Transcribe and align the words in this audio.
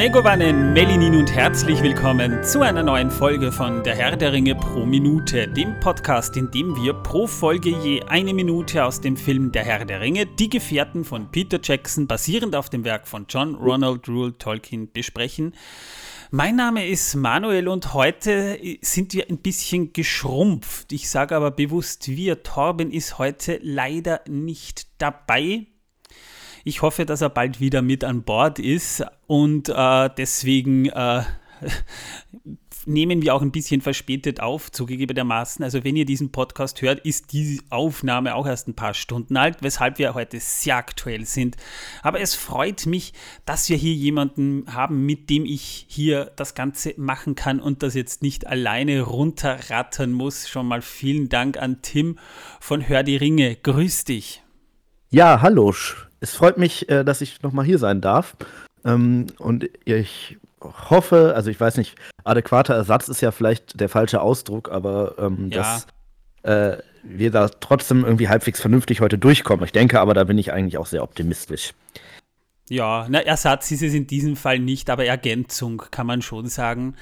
Megovanen, 0.00 0.72
Melinin 0.72 1.14
und 1.14 1.30
herzlich 1.30 1.82
willkommen 1.82 2.42
zu 2.42 2.62
einer 2.62 2.82
neuen 2.82 3.10
Folge 3.10 3.52
von 3.52 3.82
Der 3.82 3.94
Herr 3.94 4.16
der 4.16 4.32
Ringe 4.32 4.54
pro 4.54 4.86
Minute, 4.86 5.46
dem 5.46 5.78
Podcast, 5.78 6.38
in 6.38 6.50
dem 6.50 6.74
wir 6.74 6.94
pro 6.94 7.26
Folge 7.26 7.68
je 7.68 8.02
eine 8.04 8.32
Minute 8.32 8.82
aus 8.82 9.02
dem 9.02 9.14
Film 9.14 9.52
Der 9.52 9.62
Herr 9.62 9.84
der 9.84 10.00
Ringe, 10.00 10.24
Die 10.24 10.48
Gefährten 10.48 11.04
von 11.04 11.30
Peter 11.30 11.60
Jackson, 11.62 12.06
basierend 12.06 12.56
auf 12.56 12.70
dem 12.70 12.82
Werk 12.84 13.06
von 13.06 13.26
John 13.28 13.54
Ronald 13.56 14.08
Rule 14.08 14.38
Tolkien, 14.38 14.90
besprechen. 14.90 15.54
Mein 16.30 16.56
Name 16.56 16.88
ist 16.88 17.14
Manuel 17.14 17.68
und 17.68 17.92
heute 17.92 18.58
sind 18.80 19.12
wir 19.12 19.28
ein 19.28 19.36
bisschen 19.36 19.92
geschrumpft. 19.92 20.92
Ich 20.92 21.10
sage 21.10 21.36
aber 21.36 21.50
bewusst 21.50 22.08
wir. 22.08 22.42
Torben 22.42 22.90
ist 22.90 23.18
heute 23.18 23.60
leider 23.62 24.22
nicht 24.26 24.86
dabei. 24.96 25.66
Ich 26.64 26.82
hoffe, 26.82 27.06
dass 27.06 27.20
er 27.20 27.30
bald 27.30 27.60
wieder 27.60 27.82
mit 27.82 28.04
an 28.04 28.22
Bord 28.22 28.58
ist 28.58 29.04
und 29.26 29.68
äh, 29.68 30.10
deswegen 30.16 30.86
äh, 30.86 31.22
nehmen 32.86 33.22
wir 33.22 33.34
auch 33.34 33.42
ein 33.42 33.52
bisschen 33.52 33.80
verspätet 33.80 34.40
auf, 34.40 34.70
zugegebenermaßen. 34.70 35.64
Also 35.64 35.84
wenn 35.84 35.96
ihr 35.96 36.04
diesen 36.04 36.32
Podcast 36.32 36.82
hört, 36.82 37.00
ist 37.00 37.32
die 37.32 37.60
Aufnahme 37.70 38.34
auch 38.34 38.46
erst 38.46 38.68
ein 38.68 38.74
paar 38.74 38.94
Stunden 38.94 39.36
alt, 39.36 39.58
weshalb 39.60 39.98
wir 39.98 40.14
heute 40.14 40.40
sehr 40.40 40.76
aktuell 40.76 41.24
sind. 41.24 41.56
Aber 42.02 42.20
es 42.20 42.34
freut 42.34 42.86
mich, 42.86 43.12
dass 43.44 43.68
wir 43.68 43.76
hier 43.76 43.94
jemanden 43.94 44.64
haben, 44.74 45.04
mit 45.06 45.30
dem 45.30 45.44
ich 45.44 45.86
hier 45.88 46.32
das 46.36 46.54
Ganze 46.54 46.94
machen 46.96 47.34
kann 47.34 47.60
und 47.60 47.82
das 47.82 47.94
jetzt 47.94 48.22
nicht 48.22 48.46
alleine 48.46 49.02
runterrattern 49.02 50.12
muss. 50.12 50.48
Schon 50.48 50.66
mal 50.66 50.82
vielen 50.82 51.28
Dank 51.28 51.56
an 51.58 51.82
Tim 51.82 52.18
von 52.60 52.88
Hör 52.88 53.02
die 53.02 53.16
Ringe. 53.16 53.56
Grüß 53.56 54.04
dich. 54.04 54.42
Ja, 55.10 55.40
hallo 55.42 55.74
es 56.20 56.34
freut 56.34 56.58
mich, 56.58 56.88
äh, 56.88 57.04
dass 57.04 57.20
ich 57.20 57.42
nochmal 57.42 57.64
hier 57.64 57.78
sein 57.78 58.00
darf. 58.00 58.36
Ähm, 58.84 59.26
und 59.38 59.68
ich 59.84 60.38
hoffe, 60.60 61.32
also 61.34 61.50
ich 61.50 61.58
weiß 61.58 61.76
nicht, 61.76 61.96
adäquater 62.24 62.74
Ersatz 62.74 63.08
ist 63.08 63.20
ja 63.20 63.30
vielleicht 63.30 63.80
der 63.80 63.88
falsche 63.88 64.20
Ausdruck, 64.20 64.70
aber 64.70 65.14
ähm, 65.18 65.50
ja. 65.50 65.58
dass 65.58 65.86
äh, 66.42 66.82
wir 67.02 67.30
da 67.30 67.48
trotzdem 67.48 68.04
irgendwie 68.04 68.28
halbwegs 68.28 68.60
vernünftig 68.60 69.00
heute 69.00 69.18
durchkommen. 69.18 69.64
Ich 69.64 69.72
denke 69.72 70.00
aber, 70.00 70.14
da 70.14 70.24
bin 70.24 70.38
ich 70.38 70.52
eigentlich 70.52 70.78
auch 70.78 70.86
sehr 70.86 71.02
optimistisch. 71.02 71.72
Ja, 72.68 73.06
na, 73.08 73.20
Ersatz 73.20 73.70
ist 73.70 73.82
es 73.82 73.94
in 73.94 74.06
diesem 74.06 74.36
Fall 74.36 74.58
nicht, 74.58 74.90
aber 74.90 75.04
Ergänzung 75.04 75.82
kann 75.90 76.06
man 76.06 76.22
schon 76.22 76.46
sagen. 76.46 76.94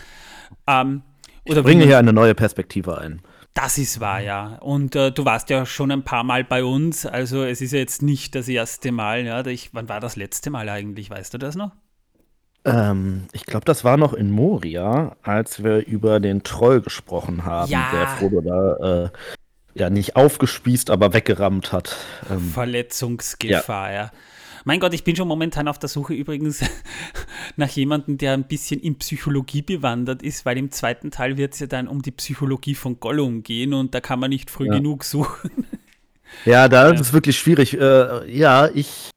Ähm, 0.67 1.03
ich 1.45 1.55
bringe 1.63 1.85
hier 1.85 1.99
eine 1.99 2.13
neue 2.13 2.35
Perspektive 2.35 2.99
ein. 2.99 3.21
Das 3.61 3.77
ist 3.77 3.99
wahr, 3.99 4.21
ja. 4.21 4.57
Und 4.61 4.95
äh, 4.95 5.11
du 5.11 5.25
warst 5.25 5.51
ja 5.51 5.67
schon 5.67 5.91
ein 5.91 6.05
paar 6.05 6.23
Mal 6.23 6.45
bei 6.45 6.63
uns. 6.63 7.05
Also 7.05 7.43
es 7.43 7.61
ist 7.61 7.73
ja 7.73 7.81
jetzt 7.81 8.03
nicht 8.03 8.37
das 8.37 8.47
erste 8.47 8.93
Mal. 8.93 9.27
Ja. 9.27 9.45
Ich, 9.47 9.71
wann 9.75 9.89
war 9.89 9.99
das 9.99 10.15
letzte 10.15 10.51
Mal 10.51 10.69
eigentlich? 10.69 11.11
Weißt 11.11 11.35
du 11.35 11.39
das 11.39 11.57
noch? 11.57 11.73
Ähm, 12.65 13.25
ich 13.33 13.47
glaube, 13.47 13.65
das 13.65 13.83
war 13.83 13.97
noch 13.97 14.13
in 14.15 14.31
Moria, 14.31 15.17
als 15.23 15.65
wir 15.65 15.85
über 15.85 16.21
den 16.21 16.45
Troll 16.45 16.81
gesprochen 16.81 17.45
haben, 17.45 17.69
ja. 17.69 17.91
der 17.93 18.07
Frodo 18.07 18.41
da 18.43 19.07
äh, 19.07 19.11
ja 19.75 19.91
nicht 19.91 20.15
aufgespießt, 20.15 20.91
aber 20.91 21.13
weggerammt 21.13 21.73
hat. 21.73 21.97
Ähm, 22.31 22.53
Verletzungsgefahr, 22.53 23.91
ja. 23.91 24.03
ja. 24.03 24.11
Mein 24.65 24.81
Gott, 24.81 24.95
ich 24.95 25.05
bin 25.05 25.17
schon 25.17 25.29
momentan 25.29 25.69
auf 25.69 25.79
der 25.79 25.89
Suche 25.89 26.15
übrigens 26.15 26.65
nach 27.57 27.69
jemandem, 27.69 28.19
der 28.19 28.33
ein 28.33 28.45
bisschen 28.45 28.81
in 28.81 28.97
Psychologie 28.97 29.63
bewandert 29.63 30.23
ist, 30.23 30.45
weil 30.45 30.59
im 30.59 30.71
zweiten 30.71 31.11
Teil 31.11 31.37
wird 31.37 31.55
es 31.55 31.61
ja 31.61 31.67
dann 31.67 31.89
um 31.89 32.03
die 32.03 32.11
Psychologie 32.11 32.75
von 32.75 33.01
Gollum 33.01 33.43
gehen 33.43 33.75
und 33.75 33.95
da 33.95 34.01
kann 34.01 34.21
man 34.21 34.31
nicht 34.31 34.51
früh 34.51 34.67
ja. 34.67 34.75
genug 34.75 35.05
suchen. 35.05 35.51
Ja, 36.45 36.69
da 36.69 36.87
ja. 36.87 36.95
ist 36.95 37.01
es 37.01 37.13
wirklich 37.15 37.39
schwierig. 37.39 37.81
Äh, 37.81 38.31
ja, 38.31 38.69
ich 38.69 39.11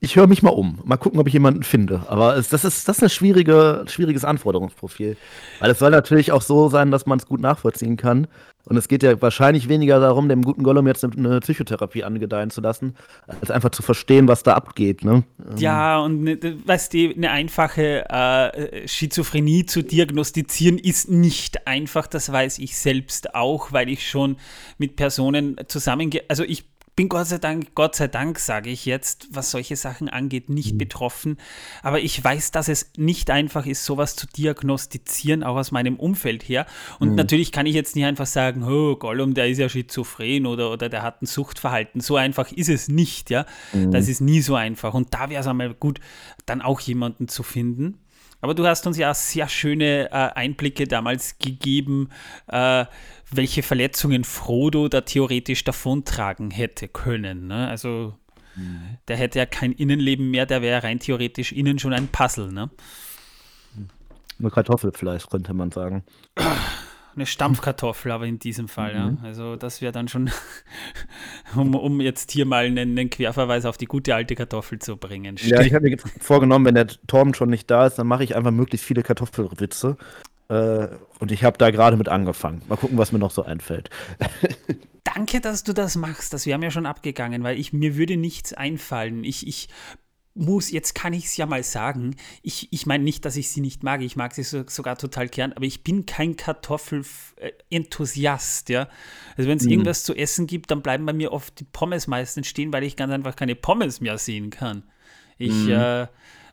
ich 0.00 0.16
höre 0.16 0.26
mich 0.26 0.42
mal 0.42 0.50
um. 0.50 0.80
Mal 0.84 0.96
gucken, 0.98 1.18
ob 1.18 1.26
ich 1.26 1.32
jemanden 1.32 1.62
finde. 1.62 2.04
Aber 2.08 2.36
es, 2.36 2.48
das 2.48 2.64
ist 2.64 2.88
das 2.88 2.98
ist 2.98 3.02
ein 3.02 3.10
schwierige, 3.10 3.84
schwieriges 3.86 4.24
Anforderungsprofil. 4.24 5.16
Weil 5.58 5.70
es 5.70 5.78
soll 5.78 5.90
natürlich 5.90 6.32
auch 6.32 6.42
so 6.42 6.68
sein, 6.68 6.90
dass 6.90 7.06
man 7.06 7.18
es 7.18 7.26
gut 7.26 7.40
nachvollziehen 7.40 7.96
kann. 7.96 8.26
Und 8.68 8.76
es 8.76 8.88
geht 8.88 9.04
ja 9.04 9.22
wahrscheinlich 9.22 9.68
weniger 9.68 10.00
darum, 10.00 10.28
dem 10.28 10.42
guten 10.42 10.64
Gollum 10.64 10.88
jetzt 10.88 11.04
eine 11.04 11.38
Psychotherapie 11.38 12.02
angedeihen 12.02 12.50
zu 12.50 12.60
lassen, 12.60 12.96
als 13.40 13.52
einfach 13.52 13.70
zu 13.70 13.82
verstehen, 13.82 14.26
was 14.26 14.42
da 14.42 14.54
abgeht. 14.54 15.04
Ne? 15.04 15.22
Ja, 15.56 16.00
und 16.00 16.24
ne, 16.24 16.38
weißt 16.66 16.92
du, 16.92 17.12
eine 17.14 17.30
einfache 17.30 18.10
äh, 18.10 18.88
Schizophrenie 18.88 19.66
zu 19.66 19.82
diagnostizieren 19.82 20.78
ist 20.78 21.08
nicht 21.08 21.68
einfach. 21.68 22.08
Das 22.08 22.32
weiß 22.32 22.58
ich 22.58 22.76
selbst 22.76 23.36
auch, 23.36 23.70
weil 23.70 23.88
ich 23.88 24.10
schon 24.10 24.36
mit 24.78 24.96
Personen 24.96 25.56
zusammengehe. 25.68 26.24
Also 26.28 26.42
ich 26.42 26.64
bin 26.96 27.10
Gott 27.10 27.26
sei 27.26 27.36
Dank, 27.36 27.74
Gott 27.74 27.94
sei 27.94 28.08
Dank, 28.08 28.38
sage 28.38 28.70
ich 28.70 28.86
jetzt, 28.86 29.28
was 29.30 29.50
solche 29.50 29.76
Sachen 29.76 30.08
angeht, 30.08 30.48
nicht 30.48 30.72
mhm. 30.72 30.78
betroffen. 30.78 31.36
Aber 31.82 32.00
ich 32.00 32.24
weiß, 32.24 32.52
dass 32.52 32.68
es 32.68 32.90
nicht 32.96 33.30
einfach 33.30 33.66
ist, 33.66 33.84
sowas 33.84 34.16
zu 34.16 34.26
diagnostizieren, 34.26 35.44
auch 35.44 35.56
aus 35.56 35.70
meinem 35.70 35.96
Umfeld 35.96 36.42
her. 36.42 36.64
Und 36.98 37.10
mhm. 37.10 37.14
natürlich 37.16 37.52
kann 37.52 37.66
ich 37.66 37.74
jetzt 37.74 37.96
nicht 37.96 38.06
einfach 38.06 38.26
sagen, 38.26 38.64
oh, 38.64 38.96
Gollum, 38.96 39.34
der 39.34 39.48
ist 39.48 39.58
ja 39.58 39.68
schizophren 39.68 40.46
oder, 40.46 40.72
oder 40.72 40.88
der 40.88 41.02
hat 41.02 41.20
ein 41.20 41.26
Suchtverhalten. 41.26 42.00
So 42.00 42.16
einfach 42.16 42.50
ist 42.50 42.70
es 42.70 42.88
nicht, 42.88 43.28
ja. 43.28 43.44
Mhm. 43.74 43.90
Das 43.90 44.08
ist 44.08 44.22
nie 44.22 44.40
so 44.40 44.54
einfach. 44.54 44.94
Und 44.94 45.12
da 45.12 45.28
wäre 45.28 45.42
es 45.42 45.46
einmal 45.46 45.74
gut, 45.74 46.00
dann 46.46 46.62
auch 46.62 46.80
jemanden 46.80 47.28
zu 47.28 47.42
finden. 47.42 47.98
Aber 48.46 48.54
du 48.54 48.64
hast 48.64 48.86
uns 48.86 48.96
ja 48.96 49.12
sehr 49.12 49.48
schöne 49.48 50.08
äh, 50.12 50.12
Einblicke 50.12 50.86
damals 50.86 51.36
gegeben, 51.40 52.10
äh, 52.46 52.84
welche 53.32 53.64
Verletzungen 53.64 54.22
Frodo 54.22 54.86
da 54.86 55.00
theoretisch 55.00 55.64
davontragen 55.64 56.52
hätte 56.52 56.86
können. 56.86 57.48
Ne? 57.48 57.66
Also 57.66 58.14
mhm. 58.54 58.98
der 59.08 59.16
hätte 59.16 59.40
ja 59.40 59.46
kein 59.46 59.72
Innenleben 59.72 60.30
mehr, 60.30 60.46
der 60.46 60.62
wäre 60.62 60.84
rein 60.84 61.00
theoretisch 61.00 61.50
innen 61.50 61.80
schon 61.80 61.92
ein 61.92 62.06
Puzzle. 62.06 62.52
Ne? 62.52 62.70
Kartoffelfleisch, 64.48 65.28
könnte 65.28 65.52
man 65.52 65.72
sagen. 65.72 66.04
Eine 67.16 67.26
Stampfkartoffel, 67.26 68.12
aber 68.12 68.26
in 68.26 68.38
diesem 68.38 68.68
Fall, 68.68 68.92
mhm. 68.92 69.18
ja. 69.22 69.24
Also 69.24 69.56
das 69.56 69.80
wäre 69.80 69.90
dann 69.90 70.06
schon, 70.06 70.30
um, 71.56 71.74
um 71.74 72.00
jetzt 72.00 72.30
hier 72.30 72.44
mal 72.44 72.66
einen, 72.66 72.98
einen, 72.98 73.10
Querverweis 73.10 73.64
auf 73.64 73.78
die 73.78 73.86
gute 73.86 74.14
alte 74.14 74.34
Kartoffel 74.34 74.78
zu 74.78 74.98
bringen. 74.98 75.36
Ja, 75.38 75.62
ich 75.62 75.72
habe 75.72 75.88
mir 75.88 75.96
vorgenommen, 76.20 76.66
wenn 76.66 76.74
der 76.74 76.88
Torben 77.06 77.32
schon 77.32 77.48
nicht 77.48 77.70
da 77.70 77.86
ist, 77.86 77.94
dann 77.94 78.06
mache 78.06 78.22
ich 78.22 78.36
einfach 78.36 78.50
möglichst 78.50 78.86
viele 78.86 79.02
Kartoffelwitze. 79.02 79.96
Äh, 80.48 80.88
und 81.18 81.32
ich 81.32 81.42
habe 81.42 81.58
da 81.58 81.70
gerade 81.70 81.96
mit 81.96 82.08
angefangen. 82.08 82.62
Mal 82.68 82.76
gucken, 82.76 82.98
was 82.98 83.12
mir 83.12 83.18
noch 83.18 83.30
so 83.30 83.44
einfällt. 83.44 83.90
Danke, 85.04 85.40
dass 85.40 85.64
du 85.64 85.72
das 85.72 85.96
machst. 85.96 86.32
Das 86.34 86.46
wäre 86.46 86.58
mir 86.58 86.70
schon 86.70 86.84
abgegangen, 86.84 87.42
weil 87.42 87.58
ich, 87.58 87.72
mir 87.72 87.96
würde 87.96 88.16
nichts 88.16 88.52
einfallen. 88.52 89.24
Ich, 89.24 89.46
ich 89.46 89.68
muss, 90.36 90.70
jetzt 90.70 90.94
kann 90.94 91.12
ich 91.12 91.24
es 91.24 91.36
ja 91.36 91.46
mal 91.46 91.62
sagen, 91.62 92.16
ich, 92.42 92.72
ich 92.72 92.86
meine 92.86 93.04
nicht, 93.04 93.24
dass 93.24 93.36
ich 93.36 93.50
sie 93.50 93.60
nicht 93.60 93.82
mag, 93.82 94.02
ich 94.02 94.16
mag 94.16 94.34
sie 94.34 94.42
so, 94.42 94.64
sogar 94.66 94.98
total 94.98 95.28
gern, 95.28 95.52
aber 95.52 95.64
ich 95.64 95.82
bin 95.82 96.06
kein 96.06 96.36
Kartoffelenthusiast, 96.36 98.68
ja. 98.68 98.88
Also 99.36 99.48
wenn 99.48 99.58
es 99.58 99.64
mhm. 99.64 99.70
irgendwas 99.70 100.04
zu 100.04 100.14
essen 100.14 100.46
gibt, 100.46 100.70
dann 100.70 100.82
bleiben 100.82 101.06
bei 101.06 101.12
mir 101.12 101.32
oft 101.32 101.58
die 101.60 101.64
Pommes 101.64 102.06
meistens 102.06 102.46
stehen, 102.46 102.72
weil 102.72 102.84
ich 102.84 102.96
ganz 102.96 103.12
einfach 103.12 103.36
keine 103.36 103.54
Pommes 103.54 104.00
mehr 104.00 104.18
sehen 104.18 104.50
kann. 104.50 104.84
Ich 105.38 105.52
mhm. 105.52 105.70
äh, 105.70 106.06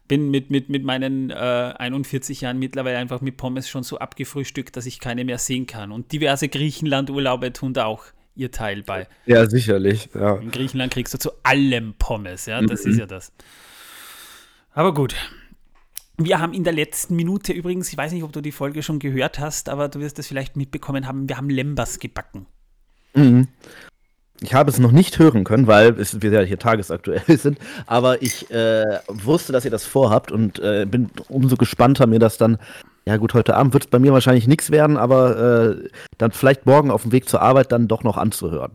bin 0.07 0.29
mit, 0.29 0.49
mit, 0.49 0.69
mit 0.69 0.83
meinen 0.83 1.29
äh, 1.29 1.33
41 1.33 2.41
Jahren 2.41 2.59
mittlerweile 2.59 2.97
einfach 2.97 3.21
mit 3.21 3.37
Pommes 3.37 3.69
schon 3.69 3.83
so 3.83 3.99
abgefrühstückt, 3.99 4.75
dass 4.75 4.85
ich 4.85 4.99
keine 4.99 5.23
mehr 5.25 5.37
sehen 5.37 5.67
kann. 5.67 5.91
Und 5.91 6.11
diverse 6.11 6.49
Griechenland-Urlaube 6.49 7.53
tun 7.53 7.73
da 7.73 7.85
auch 7.85 8.05
ihr 8.35 8.51
Teil 8.51 8.83
bei. 8.83 9.07
Ja, 9.25 9.49
sicherlich. 9.49 10.09
Ja. 10.13 10.37
In 10.37 10.51
Griechenland 10.51 10.93
kriegst 10.93 11.13
du 11.13 11.17
zu 11.17 11.31
allem 11.43 11.93
Pommes, 11.97 12.45
ja, 12.45 12.61
das 12.61 12.83
mhm. 12.83 12.91
ist 12.91 12.97
ja 12.97 13.05
das. 13.05 13.31
Aber 14.73 14.93
gut. 14.93 15.15
Wir 16.17 16.39
haben 16.39 16.53
in 16.53 16.63
der 16.63 16.73
letzten 16.73 17.15
Minute 17.15 17.53
übrigens, 17.53 17.91
ich 17.91 17.97
weiß 17.97 18.11
nicht, 18.11 18.23
ob 18.23 18.31
du 18.31 18.41
die 18.41 18.51
Folge 18.51 18.83
schon 18.83 18.99
gehört 18.99 19.39
hast, 19.39 19.67
aber 19.67 19.87
du 19.87 19.99
wirst 19.99 20.19
es 20.19 20.27
vielleicht 20.27 20.55
mitbekommen 20.55 21.07
haben, 21.07 21.27
wir 21.27 21.37
haben 21.37 21.49
Lembas 21.49 21.99
gebacken. 21.99 22.45
Mhm. 23.15 23.47
Ich 24.41 24.53
habe 24.53 24.69
es 24.69 24.77
noch 24.77 24.91
nicht 24.91 25.17
hören 25.19 25.43
können, 25.43 25.67
weil 25.67 25.97
wir 25.97 26.31
ja 26.31 26.41
hier 26.41 26.59
tagesaktuell 26.59 27.23
sind, 27.37 27.57
aber 27.87 28.21
ich 28.21 28.51
äh, 28.51 28.99
wusste, 29.07 29.53
dass 29.53 29.65
ihr 29.65 29.71
das 29.71 29.85
vorhabt 29.85 30.31
und 30.31 30.59
äh, 30.59 30.85
bin 30.85 31.09
umso 31.29 31.55
gespannter, 31.55 32.05
mir 32.05 32.19
das 32.19 32.37
dann, 32.37 32.57
ja 33.05 33.17
gut, 33.17 33.33
heute 33.33 33.55
Abend 33.55 33.73
wird 33.73 33.85
es 33.85 33.89
bei 33.89 33.99
mir 33.99 34.13
wahrscheinlich 34.13 34.47
nichts 34.47 34.69
werden, 34.69 34.97
aber 34.97 35.77
äh, 35.81 35.89
dann 36.17 36.31
vielleicht 36.31 36.65
morgen 36.65 36.91
auf 36.91 37.03
dem 37.03 37.11
Weg 37.11 37.27
zur 37.27 37.41
Arbeit 37.41 37.71
dann 37.71 37.87
doch 37.87 38.03
noch 38.03 38.17
anzuhören. 38.17 38.73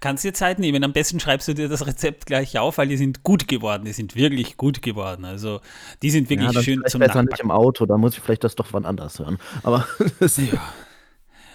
Kannst 0.00 0.24
dir 0.24 0.32
Zeit 0.32 0.58
nehmen. 0.58 0.84
Am 0.84 0.92
besten 0.92 1.20
schreibst 1.20 1.48
du 1.48 1.54
dir 1.54 1.68
das 1.68 1.86
Rezept 1.86 2.26
gleich 2.26 2.58
auf, 2.58 2.78
weil 2.78 2.88
die 2.88 2.96
sind 2.96 3.22
gut 3.22 3.48
geworden. 3.48 3.84
Die 3.84 3.92
sind 3.92 4.14
wirklich 4.14 4.56
gut 4.56 4.82
geworden. 4.82 5.24
Also 5.24 5.60
die 6.02 6.10
sind 6.10 6.30
wirklich 6.30 6.52
ja, 6.52 6.62
schön 6.62 6.82
zum 6.86 7.00
besser 7.00 7.22
nicht 7.22 7.40
im 7.40 7.50
Auto, 7.50 7.86
da 7.86 7.96
muss 7.96 8.16
ich 8.16 8.20
vielleicht 8.22 8.44
das 8.44 8.54
doch 8.54 8.68
wann 8.72 8.84
anders 8.84 9.18
hören. 9.18 9.38
Aber 9.62 9.86
ja. 10.20 10.60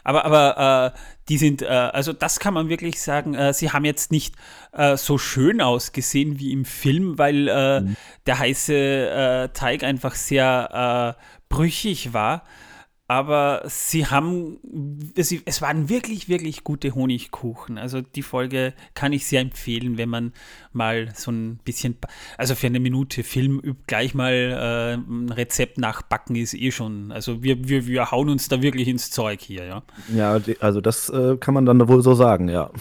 Aber, 0.04 0.24
aber 0.24 0.94
äh, 0.94 1.00
die 1.30 1.38
sind, 1.40 1.64
äh, 1.64 1.66
also 1.66 2.14
das 2.14 2.40
kann 2.40 2.54
man 2.54 2.70
wirklich 2.70 3.02
sagen, 3.02 3.34
äh, 3.34 3.54
sie 3.54 3.72
haben 3.72 3.86
jetzt 3.86 4.12
nicht 4.12 4.36
äh, 4.72 4.98
so 4.98 5.18
schön 5.18 5.62
ausgesehen 5.62 6.40
wie 6.40 6.52
im 6.52 6.64
Film, 6.64 7.18
weil 7.18 7.48
äh, 7.48 7.82
mhm. 7.82 7.96
der 8.28 8.38
heiße 8.38 8.74
äh, 8.74 9.50
Teig 9.50 9.84
einfach 9.84 10.14
sehr 10.14 11.18
brüchig 11.50 12.14
war. 12.14 12.44
Aber 13.08 13.62
sie 13.68 14.08
haben, 14.08 14.58
sie, 15.16 15.42
es 15.46 15.62
waren 15.62 15.90
wirklich, 15.90 16.28
wirklich 16.28 16.64
gute 16.64 16.96
Honigkuchen. 16.96 17.78
Also 17.78 18.02
die 18.02 18.24
Folge 18.24 18.74
kann 18.96 19.14
ich 19.14 19.28
sehr 19.28 19.42
empfehlen, 19.42 19.98
wenn 19.98 20.10
man 20.10 20.34
mal 20.74 21.10
so 21.14 21.32
ein 21.32 21.60
bisschen, 21.64 21.98
also 22.38 22.56
für 22.56 22.66
eine 22.66 22.80
Minute 22.80 23.24
Film 23.24 23.76
gleich 23.86 24.16
mal 24.16 24.34
äh, 24.34 24.94
ein 24.96 25.30
Rezept 25.30 25.78
nachbacken 25.78 26.36
ist 26.36 26.56
eh 26.56 26.72
schon. 26.72 27.12
Also 27.12 27.44
wir, 27.44 27.68
wir, 27.68 27.86
wir 27.86 28.10
hauen 28.10 28.30
uns 28.30 28.48
da 28.48 28.64
wirklich 28.64 28.88
ins 28.88 29.12
Zeug 29.12 29.40
hier, 29.40 29.66
ja. 29.66 29.84
Ja, 30.14 30.40
also 30.60 30.82
das 30.82 31.10
äh, 31.10 31.38
kann 31.38 31.54
man 31.54 31.68
dann 31.68 31.88
wohl 31.88 32.02
so 32.02 32.16
sagen, 32.16 32.50
ja. 32.50 32.72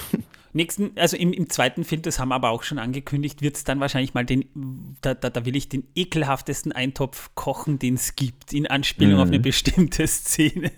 Nächsten, 0.54 0.96
also 0.96 1.16
im, 1.16 1.32
im 1.32 1.50
zweiten 1.50 1.82
Film, 1.82 2.02
das 2.02 2.20
haben 2.20 2.28
wir 2.28 2.36
aber 2.36 2.50
auch 2.50 2.62
schon 2.62 2.78
angekündigt, 2.78 3.42
wird 3.42 3.56
es 3.56 3.64
dann 3.64 3.80
wahrscheinlich 3.80 4.14
mal 4.14 4.24
den, 4.24 4.94
da, 5.00 5.12
da, 5.12 5.28
da 5.28 5.44
will 5.44 5.56
ich 5.56 5.68
den 5.68 5.88
ekelhaftesten 5.96 6.70
Eintopf 6.70 7.30
kochen, 7.34 7.80
den 7.80 7.94
es 7.94 8.14
gibt, 8.14 8.52
in 8.52 8.68
Anspielung 8.68 9.14
mhm. 9.14 9.20
auf 9.20 9.28
eine 9.28 9.38
mhm. 9.38 9.42
bestimmte 9.42 10.06
Szene. 10.06 10.70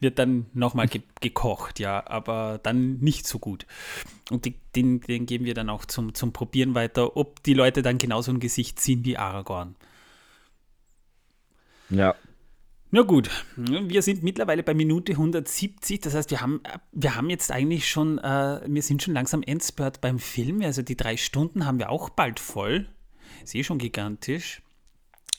wird 0.00 0.18
dann 0.18 0.46
nochmal 0.52 0.88
ge 0.88 1.02
gekocht, 1.20 1.78
ja, 1.78 2.04
aber 2.06 2.58
dann 2.60 2.98
nicht 2.98 3.28
so 3.28 3.38
gut. 3.38 3.66
Und 4.30 4.44
die, 4.44 4.56
den, 4.74 5.00
den 5.00 5.26
geben 5.26 5.44
wir 5.44 5.54
dann 5.54 5.70
auch 5.70 5.84
zum, 5.84 6.14
zum 6.14 6.32
Probieren 6.32 6.74
weiter, 6.74 7.16
ob 7.16 7.44
die 7.44 7.54
Leute 7.54 7.82
dann 7.82 7.98
genauso 7.98 8.32
ein 8.32 8.40
Gesicht 8.40 8.80
ziehen 8.80 9.04
wie 9.04 9.16
Aragorn. 9.16 9.76
Ja, 11.88 12.16
na 12.90 13.02
gut, 13.02 13.30
wir 13.56 14.02
sind 14.02 14.22
mittlerweile 14.22 14.62
bei 14.62 14.74
Minute 14.74 15.12
170, 15.12 16.00
das 16.00 16.14
heißt, 16.14 16.30
wir 16.30 16.40
haben, 16.40 16.60
wir 16.92 17.16
haben 17.16 17.30
jetzt 17.30 17.50
eigentlich 17.50 17.88
schon, 17.88 18.18
äh, 18.18 18.60
wir 18.66 18.82
sind 18.82 19.02
schon 19.02 19.14
langsam 19.14 19.42
Endspurt 19.42 20.00
beim 20.00 20.18
Film, 20.18 20.62
also 20.62 20.82
die 20.82 20.96
drei 20.96 21.16
Stunden 21.16 21.66
haben 21.66 21.78
wir 21.78 21.90
auch 21.90 22.10
bald 22.10 22.38
voll, 22.40 22.88
ist 23.42 23.54
eh 23.54 23.64
schon 23.64 23.78
gigantisch. 23.78 24.62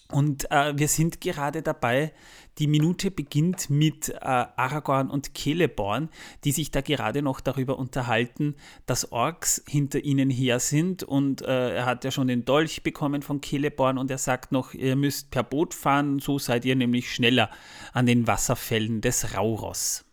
Und 0.10 0.50
äh, 0.52 0.78
wir 0.78 0.88
sind 0.88 1.20
gerade 1.20 1.62
dabei, 1.62 2.14
die 2.60 2.68
Minute 2.68 3.12
beginnt 3.12 3.70
mit 3.70 4.10
äh, 4.10 4.16
Aragorn 4.22 5.10
und 5.10 5.38
Celeborn, 5.38 6.10
die 6.44 6.52
sich 6.52 6.72
da 6.72 6.82
gerade 6.82 7.22
noch 7.22 7.42
darüber 7.42 7.78
unterhalten, 7.78 8.56
dass 8.86 9.12
Orks 9.12 9.64
hinter 9.68 10.00
ihnen 10.00 10.30
her 10.30 10.60
sind. 10.60 11.04
Und 11.04 11.42
äh, 11.42 11.76
er 11.76 11.86
hat 11.86 12.04
ja 12.04 12.12
schon 12.12 12.28
den 12.28 12.46
Dolch 12.46 12.84
bekommen 12.84 13.22
von 13.22 13.44
Celeborn 13.44 13.98
und 13.98 14.10
er 14.10 14.18
sagt 14.18 14.52
noch, 14.52 14.74
ihr 14.74 14.96
müsst 14.96 15.30
per 15.30 15.44
Boot 15.44 15.74
fahren, 15.74 16.20
so 16.20 16.40
seid 16.40 16.66
ihr 16.66 16.76
nämlich 16.76 17.14
schneller 17.14 17.50
an 17.94 18.06
den 18.06 18.28
Wasserfällen 18.28 19.02
des 19.02 19.36
Rauros. 19.36 20.07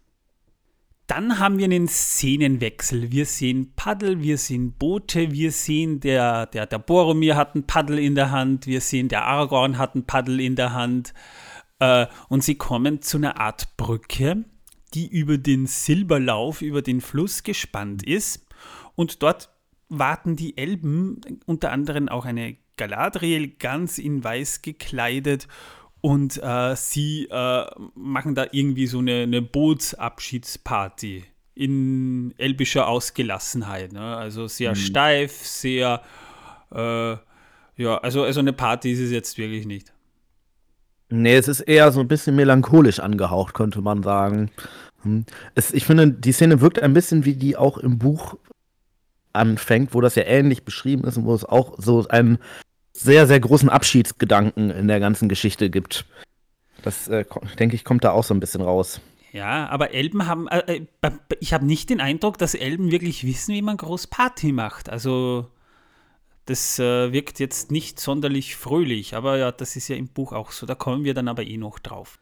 Dann 1.06 1.38
haben 1.38 1.58
wir 1.58 1.66
einen 1.66 1.86
Szenenwechsel. 1.86 3.12
Wir 3.12 3.26
sehen 3.26 3.74
Paddel, 3.76 4.22
wir 4.22 4.38
sehen 4.38 4.72
Boote, 4.72 5.32
wir 5.32 5.52
sehen, 5.52 6.00
der, 6.00 6.46
der, 6.46 6.66
der 6.66 6.78
Boromir 6.78 7.36
hat 7.36 7.54
ein 7.54 7.66
Paddel 7.66 7.98
in 7.98 8.14
der 8.14 8.30
Hand, 8.30 8.66
wir 8.66 8.80
sehen, 8.80 9.08
der 9.08 9.24
Aragorn 9.26 9.76
hat 9.76 9.94
ein 9.94 10.06
Paddel 10.06 10.40
in 10.40 10.56
der 10.56 10.72
Hand. 10.72 11.12
Äh, 11.78 12.06
und 12.28 12.42
sie 12.42 12.54
kommen 12.54 13.02
zu 13.02 13.18
einer 13.18 13.38
Art 13.38 13.76
Brücke, 13.76 14.44
die 14.94 15.06
über 15.06 15.36
den 15.36 15.66
Silberlauf, 15.66 16.62
über 16.62 16.80
den 16.80 17.02
Fluss 17.02 17.42
gespannt 17.42 18.02
ist. 18.02 18.46
Und 18.94 19.22
dort 19.22 19.50
warten 19.90 20.36
die 20.36 20.56
Elben, 20.56 21.20
unter 21.44 21.70
anderem 21.70 22.08
auch 22.08 22.24
eine 22.24 22.56
Galadriel, 22.76 23.48
ganz 23.48 23.98
in 23.98 24.24
weiß 24.24 24.62
gekleidet 24.62 25.48
und 26.04 26.38
äh, 26.42 26.76
sie 26.76 27.28
äh, 27.30 27.64
machen 27.94 28.34
da 28.34 28.44
irgendwie 28.52 28.86
so 28.86 28.98
eine, 28.98 29.22
eine 29.22 29.40
Bootsabschiedsparty 29.40 31.24
in 31.54 32.34
elbischer 32.36 32.88
Ausgelassenheit. 32.88 33.94
Ne? 33.94 34.14
Also 34.14 34.46
sehr 34.46 34.72
mhm. 34.72 34.76
steif, 34.76 35.32
sehr, 35.46 36.02
äh, 36.74 37.12
ja, 37.76 37.96
also, 38.02 38.22
also 38.22 38.40
eine 38.40 38.52
Party 38.52 38.92
ist 38.92 38.98
es 38.98 39.12
jetzt 39.12 39.38
wirklich 39.38 39.64
nicht. 39.64 39.94
Nee, 41.08 41.36
es 41.36 41.48
ist 41.48 41.60
eher 41.60 41.90
so 41.90 42.00
ein 42.00 42.08
bisschen 42.08 42.36
melancholisch 42.36 43.00
angehaucht, 43.00 43.54
könnte 43.54 43.80
man 43.80 44.02
sagen. 44.02 44.50
Hm. 45.04 45.24
Es, 45.54 45.72
ich 45.72 45.86
finde, 45.86 46.10
die 46.10 46.32
Szene 46.32 46.60
wirkt 46.60 46.80
ein 46.80 46.92
bisschen 46.92 47.24
wie 47.24 47.34
die 47.34 47.56
auch 47.56 47.78
im 47.78 47.98
Buch 47.98 48.36
anfängt, 49.32 49.94
wo 49.94 50.02
das 50.02 50.16
ja 50.16 50.24
ähnlich 50.24 50.66
beschrieben 50.66 51.04
ist 51.04 51.16
und 51.16 51.24
wo 51.24 51.34
es 51.34 51.46
auch 51.46 51.76
so 51.78 52.06
einen 52.08 52.40
sehr, 52.94 53.26
sehr 53.26 53.40
großen 53.40 53.68
Abschiedsgedanken 53.68 54.70
in 54.70 54.88
der 54.88 55.00
ganzen 55.00 55.28
Geschichte 55.28 55.68
gibt. 55.68 56.06
Das, 56.82 57.08
äh, 57.08 57.24
denke 57.58 57.76
ich, 57.76 57.84
kommt 57.84 58.04
da 58.04 58.12
auch 58.12 58.24
so 58.24 58.32
ein 58.34 58.40
bisschen 58.40 58.62
raus. 58.62 59.00
Ja, 59.32 59.68
aber 59.68 59.92
Elben 59.92 60.26
haben, 60.26 60.46
äh, 60.48 60.80
äh 61.02 61.10
ich 61.40 61.52
habe 61.52 61.66
nicht 61.66 61.90
den 61.90 62.00
Eindruck, 62.00 62.38
dass 62.38 62.54
Elben 62.54 62.92
wirklich 62.92 63.26
wissen, 63.26 63.54
wie 63.54 63.62
man 63.62 63.76
groß 63.76 64.06
Party 64.06 64.52
macht. 64.52 64.88
Also, 64.88 65.50
das 66.46 66.78
äh, 66.78 67.12
wirkt 67.12 67.40
jetzt 67.40 67.72
nicht 67.72 67.98
sonderlich 67.98 68.54
fröhlich, 68.54 69.14
aber 69.14 69.38
ja, 69.38 69.50
das 69.50 69.76
ist 69.76 69.88
ja 69.88 69.96
im 69.96 70.08
Buch 70.08 70.32
auch 70.32 70.52
so. 70.52 70.66
Da 70.66 70.74
kommen 70.76 71.04
wir 71.04 71.14
dann 71.14 71.26
aber 71.26 71.42
eh 71.42 71.56
noch 71.56 71.80
drauf. 71.80 72.20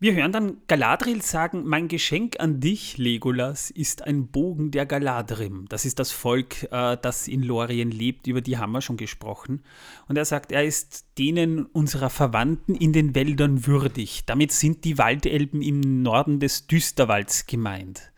Wir 0.00 0.14
hören 0.14 0.30
dann 0.30 0.58
Galadriel 0.68 1.22
sagen, 1.22 1.64
mein 1.66 1.88
Geschenk 1.88 2.38
an 2.38 2.60
dich, 2.60 2.98
Legolas, 2.98 3.68
ist 3.68 4.06
ein 4.06 4.28
Bogen 4.28 4.70
der 4.70 4.86
Galadrim. 4.86 5.66
Das 5.68 5.84
ist 5.84 5.98
das 5.98 6.12
Volk, 6.12 6.70
äh, 6.70 6.96
das 7.02 7.26
in 7.26 7.42
Lorien 7.42 7.90
lebt, 7.90 8.28
über 8.28 8.40
die 8.40 8.58
haben 8.58 8.70
wir 8.70 8.80
schon 8.80 8.96
gesprochen. 8.96 9.64
Und 10.06 10.16
er 10.16 10.24
sagt, 10.24 10.52
er 10.52 10.62
ist 10.62 11.04
denen 11.18 11.66
unserer 11.66 12.10
Verwandten 12.10 12.76
in 12.76 12.92
den 12.92 13.16
Wäldern 13.16 13.66
würdig. 13.66 14.22
Damit 14.24 14.52
sind 14.52 14.84
die 14.84 14.98
Waldelben 14.98 15.62
im 15.62 16.04
Norden 16.04 16.38
des 16.38 16.68
Düsterwalds 16.68 17.46
gemeint. 17.46 18.12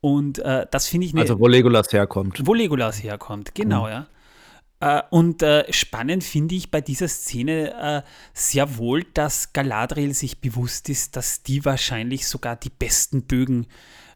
Und 0.00 0.38
äh, 0.38 0.64
das 0.70 0.88
finde 0.88 1.08
ich... 1.08 1.12
Ne, 1.12 1.20
also 1.20 1.38
wo 1.38 1.46
Legolas 1.46 1.92
herkommt. 1.92 2.40
Wo 2.46 2.54
Legolas 2.54 3.02
herkommt, 3.02 3.54
genau, 3.54 3.82
mhm. 3.82 3.90
ja. 3.90 4.06
Äh, 4.86 5.02
und 5.10 5.42
äh, 5.42 5.70
spannend 5.72 6.22
finde 6.22 6.54
ich 6.54 6.70
bei 6.70 6.80
dieser 6.80 7.08
Szene 7.08 8.04
äh, 8.04 8.08
sehr 8.32 8.76
wohl, 8.76 9.04
dass 9.14 9.52
Galadriel 9.52 10.14
sich 10.14 10.40
bewusst 10.40 10.88
ist, 10.88 11.16
dass 11.16 11.42
die 11.42 11.64
wahrscheinlich 11.64 12.26
sogar 12.26 12.56
die 12.56 12.70
besten 12.70 13.22
Bögen 13.22 13.66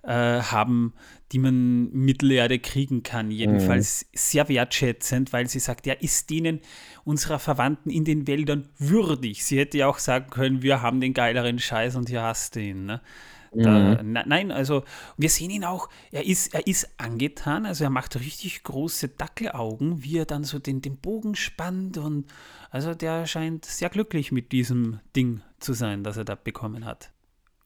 haben, 0.03 0.95
die 1.31 1.39
man 1.39 1.91
Mittelerde 1.93 2.59
kriegen 2.59 3.03
kann. 3.03 3.31
Jedenfalls 3.31 4.07
mhm. 4.07 4.09
sehr 4.15 4.49
wertschätzend, 4.49 5.35
weil 5.35 5.47
sie 5.47 5.59
sagt, 5.59 5.87
er 5.87 6.01
ist 6.01 6.31
denen 6.31 6.61
unserer 7.05 7.39
Verwandten 7.39 7.91
in 7.91 8.07
den 8.07 8.27
Wäldern 8.27 8.71
würdig. 8.79 9.45
Sie 9.45 9.59
hätte 9.59 9.77
ja 9.77 9.89
auch 9.89 9.99
sagen 9.99 10.31
können, 10.31 10.63
wir 10.63 10.81
haben 10.81 11.03
den 11.03 11.13
geileren 11.13 11.59
Scheiß 11.59 11.97
und 11.97 12.09
hier 12.09 12.23
hast 12.23 12.57
du 12.57 12.61
ihn. 12.61 12.87
Ne? 12.87 13.03
Da, 13.53 14.01
mhm. 14.03 14.13
nein, 14.27 14.53
also 14.53 14.85
wir 15.17 15.29
sehen 15.29 15.51
ihn 15.51 15.65
auch, 15.65 15.89
er 16.13 16.25
ist, 16.25 16.55
er 16.55 16.67
ist 16.69 16.89
angetan, 16.99 17.67
also 17.67 17.83
er 17.83 17.91
macht 17.91 18.21
richtig 18.21 18.63
große 18.63 19.09
Dackelaugen, 19.09 20.05
wie 20.05 20.19
er 20.19 20.25
dann 20.25 20.45
so 20.45 20.61
den, 20.61 20.83
den 20.83 20.99
Bogen 20.99 21.35
spannt 21.35 21.99
und 21.99 22.27
also 22.71 22.95
der 22.95 23.27
scheint 23.27 23.65
sehr 23.65 23.89
glücklich 23.89 24.31
mit 24.31 24.53
diesem 24.53 25.01
Ding 25.17 25.41
zu 25.59 25.73
sein, 25.73 26.05
das 26.05 26.17
er 26.17 26.25
da 26.25 26.37
bekommen 26.37 26.85
hat. 26.85 27.11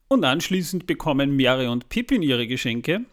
Und 0.09 0.25
anschließend 0.25 0.87
bekommen 0.87 1.37
Mary 1.37 1.67
und 1.67 1.91
Pippin 1.91 2.23
ihre 2.23 2.47
Geschenke. 2.47 3.05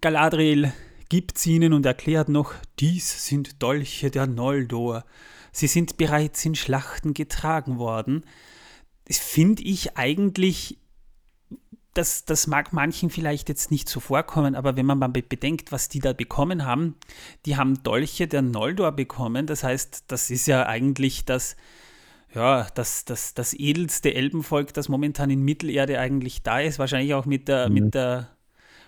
Galadriel 0.00 0.72
gibt 1.10 1.36
sie 1.36 1.56
ihnen 1.56 1.74
und 1.74 1.84
erklärt 1.84 2.30
noch, 2.30 2.54
dies 2.80 3.26
sind 3.26 3.62
Dolche 3.62 4.10
der 4.10 4.26
Noldor. 4.26 5.04
Sie 5.52 5.66
sind 5.66 5.98
bereits 5.98 6.44
in 6.44 6.54
Schlachten 6.54 7.14
getragen 7.14 7.78
worden. 7.78 8.24
Das 9.06 9.18
finde 9.18 9.62
ich 9.62 9.96
eigentlich 9.96 10.78
das, 11.94 12.24
das 12.24 12.46
mag 12.46 12.72
manchen 12.72 13.08
vielleicht 13.08 13.48
jetzt 13.48 13.70
nicht 13.70 13.88
so 13.88 14.00
vorkommen, 14.00 14.54
aber 14.54 14.76
wenn 14.76 14.84
man 14.84 14.98
mal 14.98 15.08
bedenkt, 15.08 15.72
was 15.72 15.88
die 15.88 16.00
da 16.00 16.12
bekommen 16.12 16.66
haben, 16.66 16.96
die 17.46 17.56
haben 17.56 17.82
Dolche 17.82 18.26
der 18.26 18.42
Noldor 18.42 18.92
bekommen. 18.92 19.46
Das 19.46 19.62
heißt, 19.62 20.04
das 20.08 20.30
ist 20.30 20.46
ja 20.46 20.66
eigentlich 20.66 21.24
das, 21.24 21.56
ja, 22.34 22.66
das, 22.74 23.04
das, 23.04 23.34
das 23.34 23.54
edelste 23.54 24.12
Elbenvolk, 24.12 24.74
das 24.74 24.88
momentan 24.88 25.30
in 25.30 25.42
Mittelerde 25.42 26.00
eigentlich 26.00 26.42
da 26.42 26.60
ist, 26.60 26.78
wahrscheinlich 26.78 27.14
auch 27.14 27.26
mit 27.26 27.46
der, 27.48 27.68
mhm. 27.68 27.74
mit 27.74 27.94
der 27.94 28.28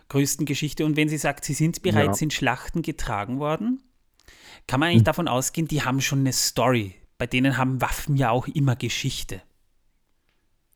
größten 0.09 0.45
Geschichte. 0.45 0.85
Und 0.85 0.97
wenn 0.97 1.09
sie 1.09 1.19
sagt, 1.19 1.45
sie 1.45 1.55
sind 1.55 1.83
bereits 1.83 2.21
ja. 2.21 2.25
in 2.25 2.31
Schlachten 2.33 2.83
getragen 2.83 3.39
worden, 3.39 3.83
kann 4.67 4.81
man 4.81 4.89
eigentlich 4.89 5.03
mhm. 5.03 5.05
davon 5.05 5.29
ausgehen, 5.29 5.69
die 5.69 5.83
haben 5.83 6.01
schon 6.01 6.21
eine 6.21 6.33
Story. 6.33 6.95
Bei 7.19 7.27
denen 7.27 7.57
haben 7.57 7.81
Waffen 7.81 8.17
ja 8.17 8.31
auch 8.31 8.49
immer 8.49 8.75
Geschichte. 8.75 9.43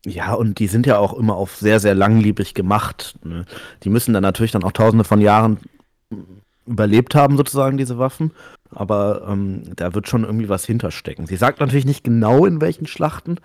Ja, 0.05 0.33
und 0.33 0.57
die 0.59 0.67
sind 0.67 0.87
ja 0.87 0.97
auch 0.97 1.13
immer 1.13 1.35
auf 1.35 1.55
sehr, 1.57 1.79
sehr 1.79 1.93
langlebig 1.93 2.53
gemacht. 2.53 3.15
Ne? 3.23 3.45
Die 3.83 3.89
müssen 3.89 4.13
dann 4.13 4.23
natürlich 4.23 4.51
dann 4.51 4.63
auch 4.63 4.71
tausende 4.71 5.03
von 5.03 5.21
Jahren 5.21 5.59
überlebt 6.65 7.13
haben, 7.13 7.37
sozusagen, 7.37 7.77
diese 7.77 7.97
Waffen. 7.99 8.31
Aber 8.71 9.27
ähm, 9.27 9.63
da 9.75 9.93
wird 9.93 10.07
schon 10.07 10.23
irgendwie 10.23 10.49
was 10.49 10.65
hinterstecken. 10.65 11.27
Sie 11.27 11.35
sagt 11.35 11.59
natürlich 11.59 11.85
nicht 11.85 12.03
genau, 12.03 12.45
in 12.45 12.61
welchen 12.61 12.87
Schlachten. 12.87 13.37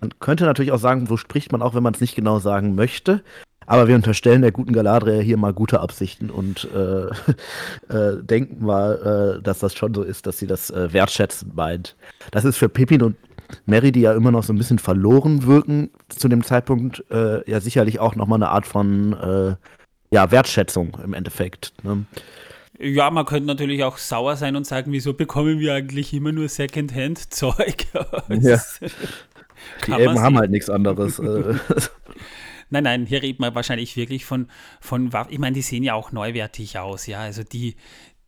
Man 0.00 0.18
könnte 0.18 0.44
natürlich 0.44 0.72
auch 0.72 0.78
sagen, 0.78 1.10
wo 1.10 1.16
spricht 1.16 1.52
man 1.52 1.62
auch, 1.62 1.74
wenn 1.74 1.82
man 1.82 1.94
es 1.94 2.00
nicht 2.00 2.14
genau 2.14 2.38
sagen 2.38 2.74
möchte. 2.74 3.22
Aber 3.68 3.86
wir 3.86 3.96
unterstellen 3.96 4.40
der 4.40 4.50
guten 4.50 4.72
Galadriel 4.72 5.20
hier 5.20 5.36
mal 5.36 5.52
gute 5.52 5.80
Absichten 5.80 6.30
und 6.30 6.66
äh, 6.74 7.04
äh, 7.94 8.22
denken 8.22 8.64
mal, 8.64 9.36
äh, 9.38 9.42
dass 9.42 9.58
das 9.58 9.74
schon 9.74 9.92
so 9.92 10.02
ist, 10.02 10.26
dass 10.26 10.38
sie 10.38 10.46
das 10.46 10.70
äh, 10.70 10.90
wertschätzend 10.94 11.54
meint. 11.54 11.94
Das 12.30 12.46
ist 12.46 12.56
für 12.56 12.70
Pippin 12.70 13.02
und 13.02 13.16
Mary, 13.66 13.92
die 13.92 14.00
ja 14.00 14.14
immer 14.14 14.30
noch 14.30 14.42
so 14.42 14.54
ein 14.54 14.58
bisschen 14.58 14.78
verloren 14.78 15.46
wirken 15.46 15.90
zu 16.08 16.28
dem 16.28 16.44
Zeitpunkt, 16.44 17.04
äh, 17.10 17.48
ja 17.48 17.60
sicherlich 17.60 18.00
auch 18.00 18.14
nochmal 18.14 18.38
eine 18.38 18.48
Art 18.48 18.66
von 18.66 19.56
ja, 20.10 20.30
Wertschätzung 20.30 20.96
im 21.04 21.12
Endeffekt. 21.12 21.74
Ne? 21.82 22.06
Ja, 22.78 23.10
man 23.10 23.26
könnte 23.26 23.46
natürlich 23.46 23.84
auch 23.84 23.98
sauer 23.98 24.36
sein 24.36 24.56
und 24.56 24.66
sagen, 24.66 24.92
wieso 24.92 25.12
bekommen 25.12 25.58
wir 25.58 25.74
eigentlich 25.74 26.14
immer 26.14 26.32
nur 26.32 26.48
Secondhand-Zeug? 26.48 27.86
ja. 28.30 28.58
Die 29.86 29.92
Elben 29.92 30.18
haben 30.18 30.38
halt 30.38 30.50
nichts 30.50 30.70
anderes. 30.70 31.20
Nein, 32.70 32.84
nein, 32.84 33.06
hier 33.06 33.22
redet 33.22 33.40
man 33.40 33.54
wahrscheinlich 33.54 33.96
wirklich 33.96 34.24
von, 34.24 34.48
von 34.80 35.10
ich 35.30 35.38
meine, 35.38 35.54
die 35.54 35.62
sehen 35.62 35.82
ja 35.82 35.94
auch 35.94 36.12
neuwertig 36.12 36.78
aus, 36.78 37.06
ja. 37.06 37.20
Also 37.20 37.42
die, 37.42 37.76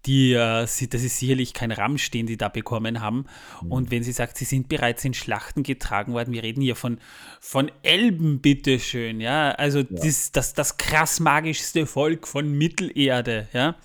die, 0.07 0.33
äh, 0.33 0.63
das 0.63 0.81
ist 0.81 1.19
sicherlich 1.19 1.53
kein 1.53 1.73
Ramsch, 1.73 2.11
den 2.11 2.27
die 2.27 2.37
da 2.37 2.49
bekommen 2.49 3.01
haben. 3.01 3.27
Mhm. 3.63 3.73
Und 3.73 3.91
wenn 3.91 4.03
sie 4.03 4.13
sagt, 4.13 4.39
sie 4.39 4.45
sind 4.45 4.69
bereits 4.69 5.05
in 5.05 5.15
Schlachten 5.15 5.63
getragen 5.63 6.13
worden, 6.13 6.33
wir 6.33 6.43
reden 6.43 6.63
hier 6.63 6.77
von, 6.77 6.99
von 7.41 7.71
Elben, 7.83 8.41
bitteschön, 8.41 9.21
ja. 9.21 9.51
Also 9.53 9.81
ja. 9.81 9.87
Das, 9.91 10.33
das, 10.33 10.55
das 10.55 10.77
krass 10.79 11.21
magischste 11.21 11.87
Volk 11.87 12.27
von 12.27 12.51
Mittelerde, 12.51 13.49
ja. 13.53 13.77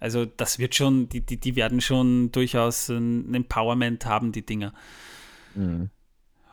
Also 0.00 0.24
das 0.24 0.58
wird 0.58 0.74
schon, 0.74 1.08
die, 1.08 1.20
die, 1.20 1.36
die 1.36 1.54
werden 1.54 1.80
schon 1.80 2.32
durchaus 2.32 2.88
ein 2.88 3.32
Empowerment 3.34 4.04
haben, 4.06 4.32
die 4.32 4.44
Dinger. 4.44 4.72
Mhm. 5.54 5.90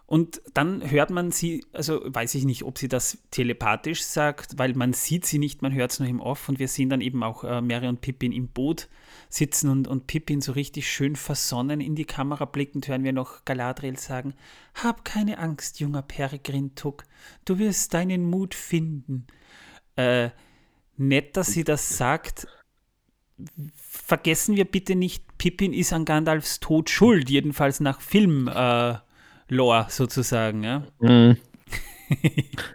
Und 0.10 0.42
dann 0.56 0.90
hört 0.90 1.12
man 1.12 1.30
sie, 1.30 1.64
also 1.72 2.02
weiß 2.04 2.34
ich 2.34 2.44
nicht, 2.44 2.64
ob 2.64 2.80
sie 2.80 2.88
das 2.88 3.20
telepathisch 3.30 4.02
sagt, 4.02 4.58
weil 4.58 4.74
man 4.74 4.92
sieht 4.94 5.24
sie 5.24 5.38
nicht, 5.38 5.62
man 5.62 5.72
hört 5.72 5.92
es 5.92 6.00
nur 6.00 6.10
im 6.10 6.20
Off 6.20 6.50
und 6.50 6.58
wir 6.58 6.68
sehen 6.68 6.90
dann 6.90 7.00
eben 7.00 7.22
auch 7.22 7.44
äh, 7.44 7.62
Mary 7.62 7.88
und 7.88 8.02
Pippin 8.02 8.32
im 8.32 8.48
Boot 8.48 8.90
sitzen 9.30 9.70
und, 9.70 9.88
und 9.88 10.08
Pippin 10.08 10.42
so 10.42 10.54
richtig 10.54 10.92
schön 10.92 11.16
versonnen 11.16 11.80
in 11.80 11.94
die 11.94 12.06
Kamera 12.06 12.46
blickend 12.46 12.88
hören 12.88 13.04
wir 13.04 13.14
noch 13.14 13.46
Galadriel 13.46 14.00
sagen, 14.00 14.34
Hab 14.74 15.06
keine 15.06 15.38
Angst, 15.38 15.80
junger 15.80 16.02
Peregrin 16.02 16.74
Tuck, 16.74 17.04
du 17.46 17.60
wirst 17.60 17.94
deinen 17.94 18.28
Mut 18.28 18.56
finden. 18.56 19.28
Äh, 19.96 20.32
nett, 20.98 21.38
dass 21.38 21.50
sie 21.50 21.64
das 21.64 21.98
sagt, 21.98 22.48
vergessen 23.76 24.56
wir 24.56 24.66
bitte 24.66 24.96
nicht, 24.96 25.38
Pippin 25.38 25.72
ist 25.72 25.94
an 25.94 26.06
Gandalfs 26.06 26.60
Tod 26.60 26.90
schuld, 26.90 27.30
jedenfalls 27.30 27.80
nach 27.80 28.02
Film. 28.02 28.48
Äh, 28.48 28.96
Lore 29.50 29.88
sozusagen, 29.90 30.64
ja. 30.64 30.84
Mhm. 31.00 31.38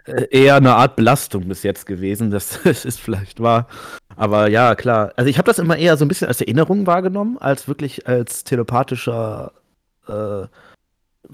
Äh, 0.05 0.27
eher 0.31 0.55
eine 0.55 0.75
Art 0.75 0.95
Belastung 0.95 1.47
bis 1.47 1.63
jetzt 1.63 1.85
gewesen, 1.85 2.31
das, 2.31 2.57
ist 2.65 2.99
vielleicht 2.99 3.39
wahr. 3.39 3.67
Aber 4.15 4.49
ja, 4.49 4.75
klar. 4.75 5.11
Also 5.15 5.29
ich 5.29 5.37
habe 5.37 5.47
das 5.47 5.59
immer 5.59 5.77
eher 5.77 5.97
so 5.97 6.05
ein 6.05 6.07
bisschen 6.07 6.27
als 6.27 6.41
Erinnerung 6.41 6.87
wahrgenommen, 6.87 7.37
als 7.37 7.67
wirklich 7.67 8.07
als 8.07 8.43
telepathischer 8.43 9.51
äh, 10.07 10.47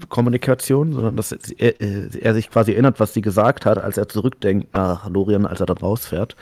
Kommunikation, 0.08 0.92
sondern 0.92 1.16
dass 1.16 1.32
er, 1.32 1.80
er, 1.80 2.34
sich 2.34 2.50
quasi 2.50 2.72
erinnert, 2.72 2.98
was 2.98 3.12
sie 3.12 3.20
gesagt 3.20 3.66
hat, 3.66 3.78
als 3.78 3.98
er 3.98 4.08
zurückdenkt 4.08 4.74
nach 4.74 5.08
Lorien, 5.08 5.46
als 5.46 5.60
er 5.60 5.66
dann 5.66 5.76
rausfährt. 5.76 6.34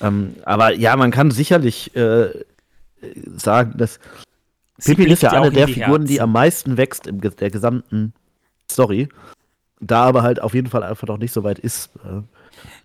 Ähm, 0.00 0.36
aber 0.44 0.72
ja, 0.72 0.96
man 0.96 1.10
kann 1.10 1.30
sicherlich 1.30 1.94
äh, 1.94 2.30
sagen, 3.36 3.74
dass 3.76 4.00
Pippin 4.84 5.10
ist 5.10 5.22
ja 5.22 5.32
eine 5.32 5.50
der 5.50 5.66
Figuren, 5.66 5.90
Herzen. 5.90 6.06
die 6.06 6.20
am 6.20 6.32
meisten 6.32 6.76
wächst 6.76 7.06
in 7.06 7.20
der 7.20 7.50
gesamten 7.50 8.14
Story. 8.70 9.08
Da 9.80 10.04
aber 10.04 10.22
halt 10.22 10.40
auf 10.42 10.54
jeden 10.54 10.68
Fall 10.68 10.82
einfach 10.82 11.06
noch 11.06 11.18
nicht 11.18 11.32
so 11.32 11.44
weit 11.44 11.58
ist. 11.58 11.90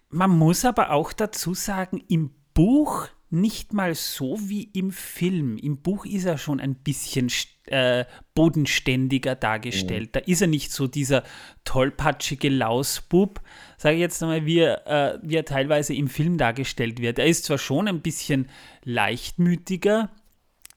Man 0.10 0.30
muss 0.30 0.64
aber 0.64 0.92
auch 0.92 1.12
dazu 1.12 1.54
sagen, 1.54 2.04
im 2.08 2.32
Buch 2.54 3.08
nicht 3.34 3.74
mal 3.74 3.96
so 3.96 4.38
wie 4.42 4.70
im 4.74 4.92
Film. 4.92 5.58
Im 5.58 5.78
Buch 5.78 6.06
ist 6.06 6.26
er 6.26 6.38
schon 6.38 6.60
ein 6.60 6.76
bisschen 6.76 7.32
äh, 7.66 8.06
bodenständiger 8.36 9.34
dargestellt. 9.34 10.10
Mhm. 10.10 10.12
Da 10.12 10.20
ist 10.20 10.42
er 10.42 10.48
nicht 10.48 10.72
so 10.72 10.86
dieser 10.86 11.24
tollpatschige 11.64 12.50
Lausbub, 12.50 13.42
sage 13.78 13.96
ich 13.96 14.02
jetzt 14.02 14.22
einmal, 14.22 14.46
wie 14.46 14.60
er, 14.60 14.86
äh, 14.86 15.20
wie 15.24 15.36
er 15.36 15.46
teilweise 15.46 15.96
im 15.96 16.10
Film 16.10 16.38
dargestellt 16.38 17.02
wird. 17.02 17.18
Er 17.18 17.26
ist 17.26 17.46
zwar 17.46 17.58
schon 17.58 17.88
ein 17.88 18.02
bisschen 18.02 18.50
leichtmütiger, 18.84 20.12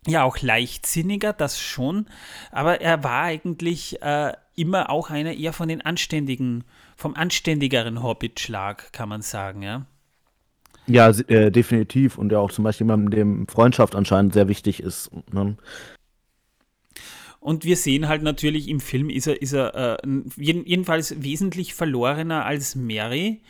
ja 0.06 0.24
auch 0.24 0.38
leichtsinniger, 0.40 1.32
das 1.32 1.60
schon, 1.60 2.06
aber 2.50 2.80
er 2.80 3.04
war 3.04 3.22
eigentlich 3.22 4.00
äh, 4.02 4.32
immer 4.54 4.90
auch 4.90 5.10
einer 5.10 5.34
eher 5.34 5.52
von 5.52 5.68
den 5.68 5.82
anständigen, 5.82 6.64
vom 6.96 7.14
anständigeren 7.14 8.02
Hobbit-Schlag, 8.02 8.92
kann 8.92 9.08
man 9.08 9.22
sagen, 9.22 9.62
ja. 9.62 9.86
Ja, 10.86 11.08
äh, 11.10 11.50
definitiv. 11.50 12.16
Und 12.16 12.32
ja 12.32 12.38
auch 12.38 12.52
zum 12.52 12.64
Beispiel 12.64 12.86
jemandem, 12.86 13.10
dem 13.10 13.48
Freundschaft 13.48 13.94
anscheinend 13.94 14.34
sehr 14.34 14.48
wichtig 14.48 14.80
ist. 14.80 15.10
Ne? 15.32 15.56
Und 17.40 17.64
wir 17.64 17.76
sehen 17.76 18.08
halt 18.08 18.22
natürlich 18.22 18.68
im 18.68 18.80
Film 18.80 19.10
ist 19.10 19.26
er, 19.26 19.40
ist 19.40 19.52
er 19.52 19.98
äh, 20.02 20.08
jedenfalls 20.36 21.22
wesentlich 21.22 21.74
verlorener 21.74 22.44
als 22.44 22.74
Mary. 22.74 23.40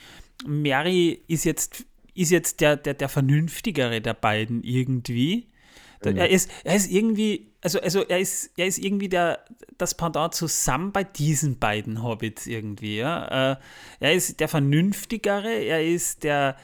Mary 0.46 1.22
ist 1.28 1.44
jetzt, 1.44 1.86
ist 2.14 2.30
jetzt 2.30 2.60
der, 2.60 2.76
der, 2.76 2.94
der 2.94 3.08
vernünftigere 3.08 4.00
der 4.00 4.14
beiden 4.14 4.62
irgendwie. 4.62 5.46
Mhm. 6.04 6.16
Er, 6.16 6.30
ist, 6.30 6.50
er 6.64 6.76
ist 6.76 6.90
irgendwie, 6.90 7.52
also, 7.62 7.80
also 7.80 8.02
er 8.02 8.20
ist, 8.20 8.50
er 8.56 8.66
ist 8.66 8.78
irgendwie 8.78 9.08
der, 9.08 9.40
das 9.78 9.94
Pendant 9.94 10.34
zusammen 10.34 10.92
bei 10.92 11.04
diesen 11.04 11.58
beiden 11.58 12.02
Hobbits 12.02 12.46
irgendwie. 12.46 12.98
Ja? 12.98 13.52
Äh, 13.52 13.56
er 14.00 14.14
ist 14.14 14.40
der 14.40 14.48
Vernünftigere, 14.48 15.52
er 15.52 15.84
ist 15.84 16.24
der, 16.24 16.56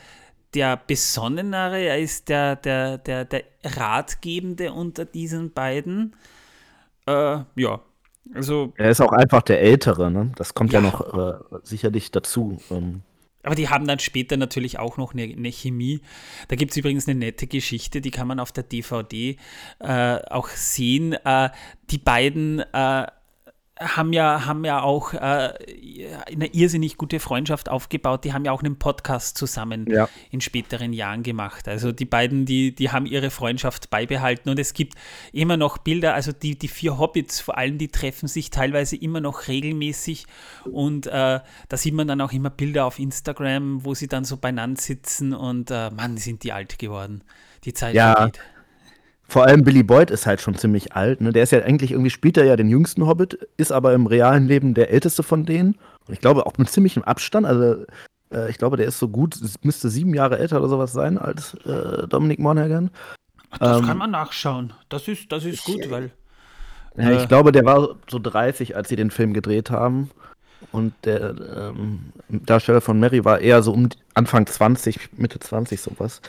der 0.54 0.76
Besonnenere, 0.76 1.80
er 1.80 1.98
ist 1.98 2.28
der, 2.28 2.56
der, 2.56 2.98
der, 2.98 3.24
der 3.24 3.44
Ratgebende 3.64 4.72
unter 4.72 5.04
diesen 5.04 5.52
beiden. 5.52 6.14
Äh, 7.06 7.38
ja, 7.56 7.80
also. 8.34 8.72
Er 8.76 8.90
ist 8.90 9.00
auch 9.00 9.12
einfach 9.12 9.42
der 9.42 9.60
Ältere, 9.60 10.10
ne? 10.10 10.32
Das 10.36 10.54
kommt 10.54 10.72
ja, 10.72 10.80
ja 10.80 10.86
noch 10.86 11.14
äh, 11.14 11.58
sicherlich 11.62 12.10
dazu. 12.10 12.58
Ähm. 12.70 13.02
Aber 13.42 13.54
die 13.54 13.68
haben 13.68 13.86
dann 13.86 13.98
später 13.98 14.36
natürlich 14.36 14.78
auch 14.78 14.96
noch 14.96 15.14
eine, 15.14 15.24
eine 15.24 15.50
Chemie. 15.50 16.00
Da 16.48 16.56
gibt 16.56 16.70
es 16.72 16.76
übrigens 16.76 17.08
eine 17.08 17.18
nette 17.18 17.46
Geschichte, 17.46 18.00
die 18.00 18.10
kann 18.10 18.28
man 18.28 18.38
auf 18.38 18.52
der 18.52 18.64
DVD 18.64 19.36
äh, 19.80 20.18
auch 20.30 20.48
sehen. 20.48 21.12
Äh, 21.12 21.50
die 21.90 21.98
beiden 21.98 22.60
äh, 22.60 23.06
haben 23.80 24.12
ja, 24.12 24.44
haben 24.46 24.64
ja 24.64 24.82
auch 24.82 25.14
äh, 25.14 25.18
eine 25.18 26.46
irrsinnig 26.52 26.96
gute 26.96 27.20
Freundschaft 27.20 27.68
aufgebaut. 27.68 28.24
Die 28.24 28.32
haben 28.32 28.44
ja 28.44 28.52
auch 28.52 28.62
einen 28.62 28.76
Podcast 28.76 29.38
zusammen 29.38 29.86
ja. 29.90 30.08
in 30.30 30.40
späteren 30.40 30.92
Jahren 30.92 31.22
gemacht. 31.22 31.68
Also 31.68 31.90
die 31.90 32.04
beiden, 32.04 32.44
die, 32.44 32.74
die 32.74 32.90
haben 32.90 33.06
ihre 33.06 33.30
Freundschaft 33.30 33.90
beibehalten 33.90 34.50
und 34.50 34.58
es 34.58 34.74
gibt 34.74 34.94
immer 35.32 35.56
noch 35.56 35.78
Bilder, 35.78 36.14
also 36.14 36.32
die, 36.32 36.58
die 36.58 36.68
vier 36.68 36.98
Hobbits 36.98 37.40
vor 37.40 37.56
allem, 37.56 37.78
die 37.78 37.88
treffen 37.88 38.28
sich 38.28 38.50
teilweise 38.50 38.96
immer 38.96 39.20
noch 39.20 39.48
regelmäßig 39.48 40.26
und 40.70 41.06
äh, 41.06 41.40
da 41.68 41.76
sieht 41.76 41.94
man 41.94 42.06
dann 42.06 42.20
auch 42.20 42.32
immer 42.32 42.50
Bilder 42.50 42.84
auf 42.84 42.98
Instagram, 42.98 43.84
wo 43.84 43.94
sie 43.94 44.08
dann 44.08 44.24
so 44.24 44.36
beieinander 44.36 44.80
sitzen 44.80 45.32
und 45.34 45.70
äh, 45.70 45.90
Mann, 45.90 46.16
sind 46.18 46.42
die 46.44 46.52
alt 46.52 46.78
geworden. 46.78 47.24
Die 47.64 47.72
Zeit 47.72 47.94
ja. 47.94 48.14
vergeht. 48.14 48.40
Vor 49.28 49.44
allem 49.44 49.64
Billy 49.64 49.82
Boyd 49.82 50.10
ist 50.10 50.26
halt 50.26 50.40
schon 50.40 50.56
ziemlich 50.56 50.94
alt. 50.94 51.20
Ne? 51.20 51.32
Der 51.32 51.42
ist 51.42 51.52
ja 51.52 51.62
eigentlich 51.62 51.92
irgendwie, 51.92 52.10
spielt 52.10 52.36
er 52.36 52.44
ja 52.44 52.56
den 52.56 52.68
jüngsten 52.68 53.06
Hobbit, 53.06 53.48
ist 53.56 53.72
aber 53.72 53.94
im 53.94 54.06
realen 54.06 54.46
Leben 54.46 54.74
der 54.74 54.90
älteste 54.90 55.22
von 55.22 55.46
denen. 55.46 55.78
Und 56.06 56.14
ich 56.14 56.20
glaube 56.20 56.44
auch 56.44 56.58
mit 56.58 56.68
ziemlichem 56.68 57.02
Abstand. 57.02 57.46
Also 57.46 57.86
äh, 58.32 58.50
ich 58.50 58.58
glaube, 58.58 58.76
der 58.76 58.86
ist 58.86 58.98
so 58.98 59.08
gut, 59.08 59.36
müsste 59.62 59.88
sieben 59.88 60.14
Jahre 60.14 60.38
älter 60.38 60.58
oder 60.58 60.68
sowas 60.68 60.92
sein 60.92 61.18
als 61.18 61.54
äh, 61.64 62.06
Dominic 62.08 62.40
Monaghan. 62.40 62.90
Das 63.58 63.78
ähm, 63.78 63.86
kann 63.86 63.98
man 63.98 64.10
nachschauen. 64.10 64.72
Das 64.88 65.08
ist, 65.08 65.30
das 65.30 65.44
ist 65.44 65.64
gut, 65.64 65.90
weil. 65.90 66.10
Ja, 66.96 67.10
ich 67.12 67.24
äh, 67.24 67.26
glaube, 67.26 67.52
der 67.52 67.64
war 67.64 67.96
so 68.08 68.18
30, 68.18 68.76
als 68.76 68.88
sie 68.88 68.96
den 68.96 69.10
Film 69.10 69.32
gedreht 69.32 69.70
haben. 69.70 70.10
Und 70.70 70.94
der 71.04 71.34
ähm, 71.56 72.12
Darsteller 72.28 72.80
von 72.80 73.00
Mary 73.00 73.24
war 73.24 73.40
eher 73.40 73.62
so 73.62 73.72
um 73.72 73.88
Anfang 74.14 74.46
20, 74.46 75.18
Mitte 75.18 75.40
20, 75.40 75.80
sowas. 75.80 76.20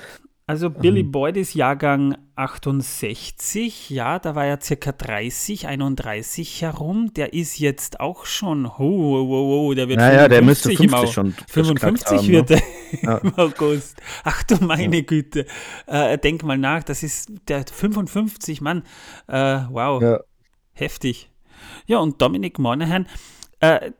Also 0.45 0.69
Billy 0.69 1.03
mhm. 1.03 1.11
Boyd 1.13 1.37
ist 1.37 1.53
Jahrgang 1.53 2.17
68, 2.35 3.89
ja, 3.89 4.19
da 4.19 4.35
war 4.35 4.45
er 4.45 4.59
circa 4.59 4.91
30, 4.91 5.67
31 5.67 6.61
herum. 6.61 7.13
Der 7.13 7.31
ist 7.31 7.59
jetzt 7.59 8.01
auch 8.01 8.25
schon, 8.25 8.65
oh, 8.65 8.71
oh, 8.79 9.25
oh, 9.29 9.67
oh 9.69 9.73
der 9.73 9.87
wird 9.87 9.99
naja, 9.99 10.27
55 10.27 10.29
der 10.29 10.41
müsste 10.41 10.75
50 10.75 11.13
schon 11.13 11.33
55 11.47 12.17
haben, 12.17 12.27
wird 12.27 12.49
ne? 12.49 12.61
er 13.03 13.23
im 13.23 13.33
August. 13.37 14.01
Ach 14.25 14.43
du 14.43 14.55
meine 14.57 14.97
ja. 14.97 15.03
Güte. 15.03 15.45
Äh, 15.87 16.17
denk 16.17 16.43
mal 16.43 16.57
nach, 16.57 16.83
das 16.83 17.03
ist 17.03 17.31
der 17.47 17.63
55, 17.65 18.59
Mann. 18.59 18.83
Äh, 19.27 19.61
wow, 19.69 20.01
ja. 20.01 20.19
heftig. 20.73 21.31
Ja, 21.85 21.99
und 21.99 22.21
Dominic 22.21 22.59
Monaghan, 22.59 23.07
äh, 23.61 23.91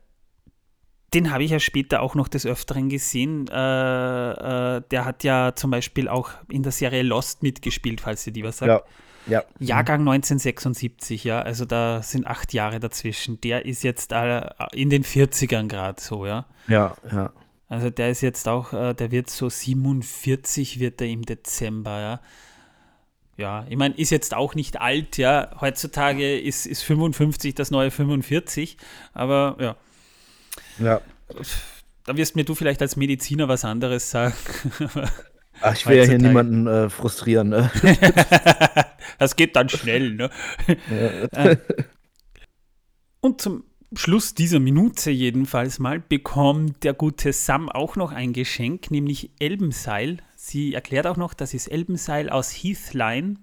den 1.14 1.32
habe 1.32 1.44
ich 1.44 1.52
ja 1.52 1.60
später 1.60 2.02
auch 2.02 2.16
noch 2.16 2.28
des 2.28 2.46
Öfteren 2.46 2.90
gesehen. 2.90 3.48
Äh, 3.48 4.78
äh, 4.78 4.82
der 4.92 5.06
hat 5.06 5.24
ja 5.24 5.54
zum 5.56 5.72
Beispiel 5.72 6.08
auch 6.08 6.32
in 6.50 6.64
der 6.64 6.72
Serie 6.72 7.04
Lost 7.04 7.44
mitgespielt, 7.44 8.02
falls 8.02 8.26
ihr 8.28 8.34
die 8.34 8.44
was 8.44 8.58
sagt. 8.58 8.70
Ja. 8.70 8.82
Ja. 9.26 9.44
Jahrgang 9.58 10.02
1976, 10.02 11.24
ja, 11.24 11.42
also 11.42 11.64
da 11.64 12.02
sind 12.02 12.28
acht 12.28 12.52
Jahre 12.52 12.82
dazwischen. 12.82 13.40
Der 13.40 13.66
ist 13.66 13.82
jetzt 13.84 14.12
äh, 14.12 14.50
in 14.74 14.90
den 14.90 15.06
40ern 15.06 15.68
gerade 15.68 16.02
so, 16.02 16.26
ja. 16.26 16.46
Ja, 16.68 16.96
ja. 17.10 17.32
Also 17.70 17.90
der 17.90 18.10
ist 18.10 18.22
jetzt 18.22 18.48
auch, 18.50 18.74
äh, 18.74 18.94
der 18.94 19.12
wird 19.12 19.30
so 19.30 19.50
47 19.50 20.80
wird 20.80 21.00
er 21.00 21.08
im 21.08 21.22
Dezember, 21.24 22.02
ja. 22.02 22.20
Ja, 23.36 23.66
ich 23.68 23.78
meine, 23.78 23.96
ist 23.96 24.12
jetzt 24.12 24.36
auch 24.36 24.56
nicht 24.56 24.82
alt, 24.82 25.18
ja. 25.18 25.52
Heutzutage 25.60 26.38
ist, 26.38 26.66
ist 26.66 26.84
55 26.84 27.56
das 27.56 27.72
neue 27.72 27.92
45, 27.92 28.78
aber 29.14 29.56
ja. 29.60 29.76
Ja. 30.80 31.02
Da 32.06 32.18
wirst 32.18 32.36
mir 32.36 32.44
du 32.44 32.56
vielleicht 32.56 32.82
als 32.82 32.96
Mediziner 32.96 33.48
was 33.48 33.66
anderes 33.66 34.10
sagen. 34.10 34.34
Ach, 35.62 35.74
ich 35.76 35.88
will 35.88 35.98
ja 35.98 36.04
hier 36.04 36.18
niemanden 36.18 36.68
äh, 36.68 36.90
frustrieren. 36.90 37.50
Ne? 37.50 37.72
das 39.20 39.36
geht 39.36 39.56
dann 39.56 39.70
schnell. 39.70 40.16
Ne? 40.16 40.30
Ja. 40.68 41.56
Und 43.22 43.40
zum 43.40 43.64
Schluss 43.96 44.34
dieser 44.34 44.60
Minute 44.60 45.12
jedenfalls 45.12 45.80
mal 45.80 46.00
bekommt 46.00 46.84
der 46.84 46.94
gute 46.94 47.32
Sam 47.32 47.70
auch 47.70 47.96
noch 47.96 48.12
ein 48.12 48.34
Geschenk, 48.34 48.92
nämlich 48.92 49.32
Elbenseil. 49.40 50.18
Sie 50.36 50.74
erklärt 50.74 51.08
auch 51.08 51.18
noch, 51.18 51.34
das 51.34 51.54
ist 51.54 51.68
Elbenseil 51.68 52.30
aus 52.30 52.52
Heathline 52.52 53.40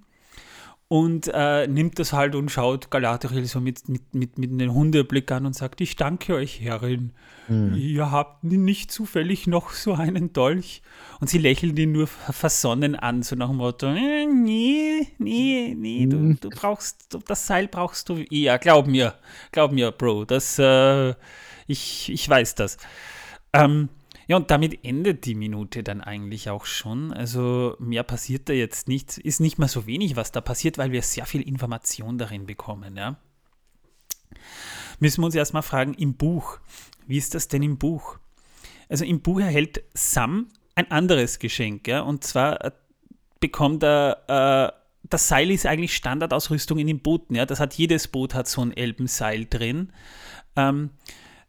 und 0.92 1.30
äh, 1.32 1.68
nimmt 1.68 2.00
das 2.00 2.12
halt 2.12 2.34
und 2.34 2.50
schaut 2.50 2.90
Galadriel 2.90 3.44
so 3.44 3.60
mit, 3.60 3.88
mit, 3.88 4.12
mit, 4.12 4.38
mit 4.38 4.50
einem 4.50 4.74
Hundeblick 4.74 5.30
an 5.30 5.46
und 5.46 5.54
sagt, 5.54 5.80
ich 5.80 5.94
danke 5.94 6.34
euch, 6.34 6.60
Herrin. 6.60 7.12
Mhm. 7.46 7.76
Ihr 7.76 8.10
habt 8.10 8.42
nicht 8.42 8.90
zufällig 8.90 9.46
noch 9.46 9.70
so 9.70 9.94
einen 9.94 10.32
Dolch. 10.32 10.82
Und 11.20 11.30
sie 11.30 11.38
lächelt 11.38 11.78
ihn 11.78 11.92
nur 11.92 12.08
versonnen 12.08 12.96
an, 12.96 13.22
so 13.22 13.36
nach 13.36 13.46
dem 13.46 13.58
Motto, 13.58 13.86
äh, 13.86 14.26
nee, 14.26 15.06
nee, 15.18 15.76
nee, 15.78 16.06
du, 16.06 16.16
mhm. 16.16 16.40
du 16.40 16.48
brauchst, 16.48 17.16
das 17.24 17.46
Seil 17.46 17.68
brauchst 17.68 18.08
du 18.08 18.16
eher, 18.16 18.58
glaub 18.58 18.88
mir, 18.88 19.14
glaub 19.52 19.70
mir, 19.70 19.92
Bro, 19.92 20.24
das, 20.24 20.58
äh, 20.58 21.14
ich, 21.68 22.10
ich 22.10 22.28
weiß 22.28 22.56
das. 22.56 22.78
Ähm, 23.52 23.90
ja, 24.30 24.36
und 24.36 24.52
damit 24.52 24.84
endet 24.84 25.26
die 25.26 25.34
Minute 25.34 25.82
dann 25.82 26.00
eigentlich 26.00 26.50
auch 26.50 26.64
schon. 26.64 27.12
Also 27.12 27.74
mehr 27.80 28.04
passiert 28.04 28.48
da 28.48 28.52
jetzt 28.52 28.86
nicht. 28.86 29.18
Ist 29.18 29.40
nicht 29.40 29.58
mal 29.58 29.66
so 29.66 29.88
wenig, 29.88 30.14
was 30.14 30.30
da 30.30 30.40
passiert, 30.40 30.78
weil 30.78 30.92
wir 30.92 31.02
sehr 31.02 31.26
viel 31.26 31.42
Information 31.42 32.16
darin 32.16 32.46
bekommen. 32.46 32.96
Ja. 32.96 33.16
Müssen 35.00 35.20
wir 35.20 35.26
uns 35.26 35.34
erstmal 35.34 35.64
fragen, 35.64 35.94
im 35.94 36.14
Buch, 36.14 36.60
wie 37.08 37.18
ist 37.18 37.34
das 37.34 37.48
denn 37.48 37.64
im 37.64 37.76
Buch? 37.76 38.20
Also 38.88 39.04
im 39.04 39.20
Buch 39.20 39.40
erhält 39.40 39.82
Sam 39.94 40.46
ein 40.76 40.88
anderes 40.92 41.40
Geschenk. 41.40 41.88
Ja, 41.88 42.02
und 42.02 42.22
zwar 42.22 42.64
äh, 42.64 42.70
bekommt 43.40 43.82
er. 43.82 44.70
Äh, 44.76 44.80
das 45.08 45.26
Seil 45.26 45.50
ist 45.50 45.66
eigentlich 45.66 45.96
Standardausrüstung 45.96 46.78
in 46.78 46.86
den 46.86 47.00
Booten. 47.00 47.34
Ja? 47.34 47.46
Das 47.46 47.58
hat 47.58 47.74
jedes 47.74 48.06
Boot 48.06 48.34
hat 48.34 48.46
so 48.46 48.62
ein 48.62 48.76
Elbenseil 48.76 49.46
drin. 49.50 49.92
Ähm, 50.54 50.90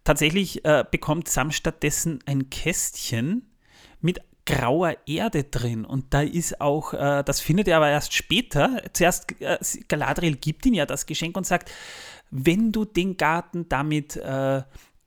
Tatsächlich 0.03 0.65
äh, 0.65 0.83
bekommt 0.89 1.27
Sam 1.27 1.51
stattdessen 1.51 2.19
ein 2.25 2.49
Kästchen 2.49 3.51
mit 3.99 4.19
grauer 4.45 4.95
Erde 5.05 5.43
drin. 5.43 5.85
Und 5.85 6.13
da 6.13 6.21
ist 6.21 6.59
auch, 6.59 6.93
äh, 6.93 7.23
das 7.23 7.39
findet 7.39 7.67
er 7.67 7.77
aber 7.77 7.89
erst 7.89 8.13
später. 8.13 8.81
Zuerst, 8.93 9.39
äh, 9.41 9.57
Galadriel 9.87 10.35
gibt 10.35 10.65
ihm 10.65 10.73
ja 10.73 10.85
das 10.85 11.05
Geschenk 11.05 11.37
und 11.37 11.45
sagt, 11.45 11.71
wenn 12.31 12.71
du 12.71 12.85
den 12.85 13.17
Garten 13.17 13.69
damit 13.69 14.15
äh, 14.15 14.63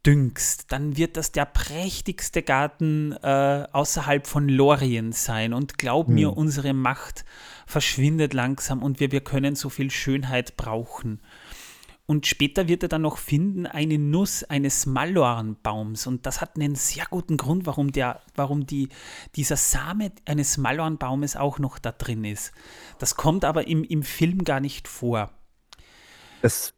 düngst, 0.07 0.71
dann 0.71 0.97
wird 0.97 1.17
das 1.17 1.33
der 1.33 1.47
prächtigste 1.47 2.43
Garten 2.43 3.13
äh, 3.23 3.67
außerhalb 3.73 4.27
von 4.27 4.49
Lorien 4.49 5.13
sein. 5.13 5.53
Und 5.53 5.79
glaub 5.79 6.07
hm. 6.07 6.15
mir, 6.15 6.37
unsere 6.37 6.75
Macht 6.75 7.25
verschwindet 7.67 8.35
langsam 8.35 8.83
und 8.83 9.01
wir, 9.01 9.11
wir 9.11 9.23
können 9.23 9.57
so 9.57 9.71
viel 9.71 9.91
Schönheit 9.91 10.57
brauchen. 10.57 11.21
Und 12.07 12.27
später 12.27 12.69
wird 12.69 12.83
er 12.83 12.91
dann 12.91 13.03
noch 13.03 13.17
finden 13.17 13.67
eine 13.67 13.99
Nuss 13.99 14.45
eines 14.45 14.85
Malornbaums. 14.85 16.07
Und 16.07 16.27
das 16.27 16.43
hat 16.43 16.57
einen 16.57 16.75
sehr 16.75 17.07
guten 17.09 17.39
Grund, 17.39 17.65
warum, 17.65 17.93
der, 17.93 18.21
warum 18.35 18.67
die, 18.67 18.91
dieser 19.37 19.57
Same 19.57 20.13
eines 20.27 20.59
Malornbaumes 20.59 21.37
auch 21.37 21.59
noch 21.59 21.79
da 21.79 21.93
drin 21.93 22.25
ist. 22.25 22.53
Das 22.99 23.17
kommt 23.17 23.45
aber 23.45 23.67
im, 23.69 23.85
im 23.85 24.03
Film 24.03 24.45
gar 24.45 24.61
nicht 24.61 24.87
vor. 24.87 25.31
Das, 26.43 26.75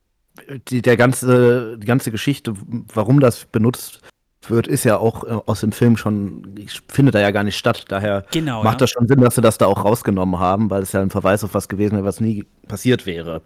die, 0.68 0.80
der 0.80 0.96
ganze, 0.96 1.76
die 1.76 1.86
ganze 1.86 2.12
Geschichte, 2.12 2.54
warum 2.94 3.18
das 3.18 3.46
benutzt 3.46 4.02
wird, 4.48 4.68
ist 4.68 4.84
ja 4.84 4.98
auch 4.98 5.24
äh, 5.24 5.40
aus 5.46 5.60
dem 5.60 5.72
Film 5.72 5.96
schon, 5.96 6.54
findet 6.88 7.16
da 7.16 7.20
ja 7.20 7.32
gar 7.32 7.42
nicht 7.42 7.56
statt. 7.56 7.86
Daher 7.88 8.24
genau, 8.30 8.62
macht 8.62 8.74
ja. 8.74 8.78
das 8.80 8.90
schon 8.90 9.08
Sinn, 9.08 9.20
dass 9.20 9.34
sie 9.34 9.40
das 9.40 9.58
da 9.58 9.66
auch 9.66 9.84
rausgenommen 9.84 10.38
haben, 10.38 10.70
weil 10.70 10.82
es 10.82 10.92
ja 10.92 11.02
ein 11.02 11.10
Verweis 11.10 11.42
auf 11.42 11.54
was 11.54 11.66
gewesen 11.66 11.96
wäre, 11.96 12.04
was 12.04 12.20
nie 12.20 12.44
passiert 12.68 13.06
wäre. 13.06 13.42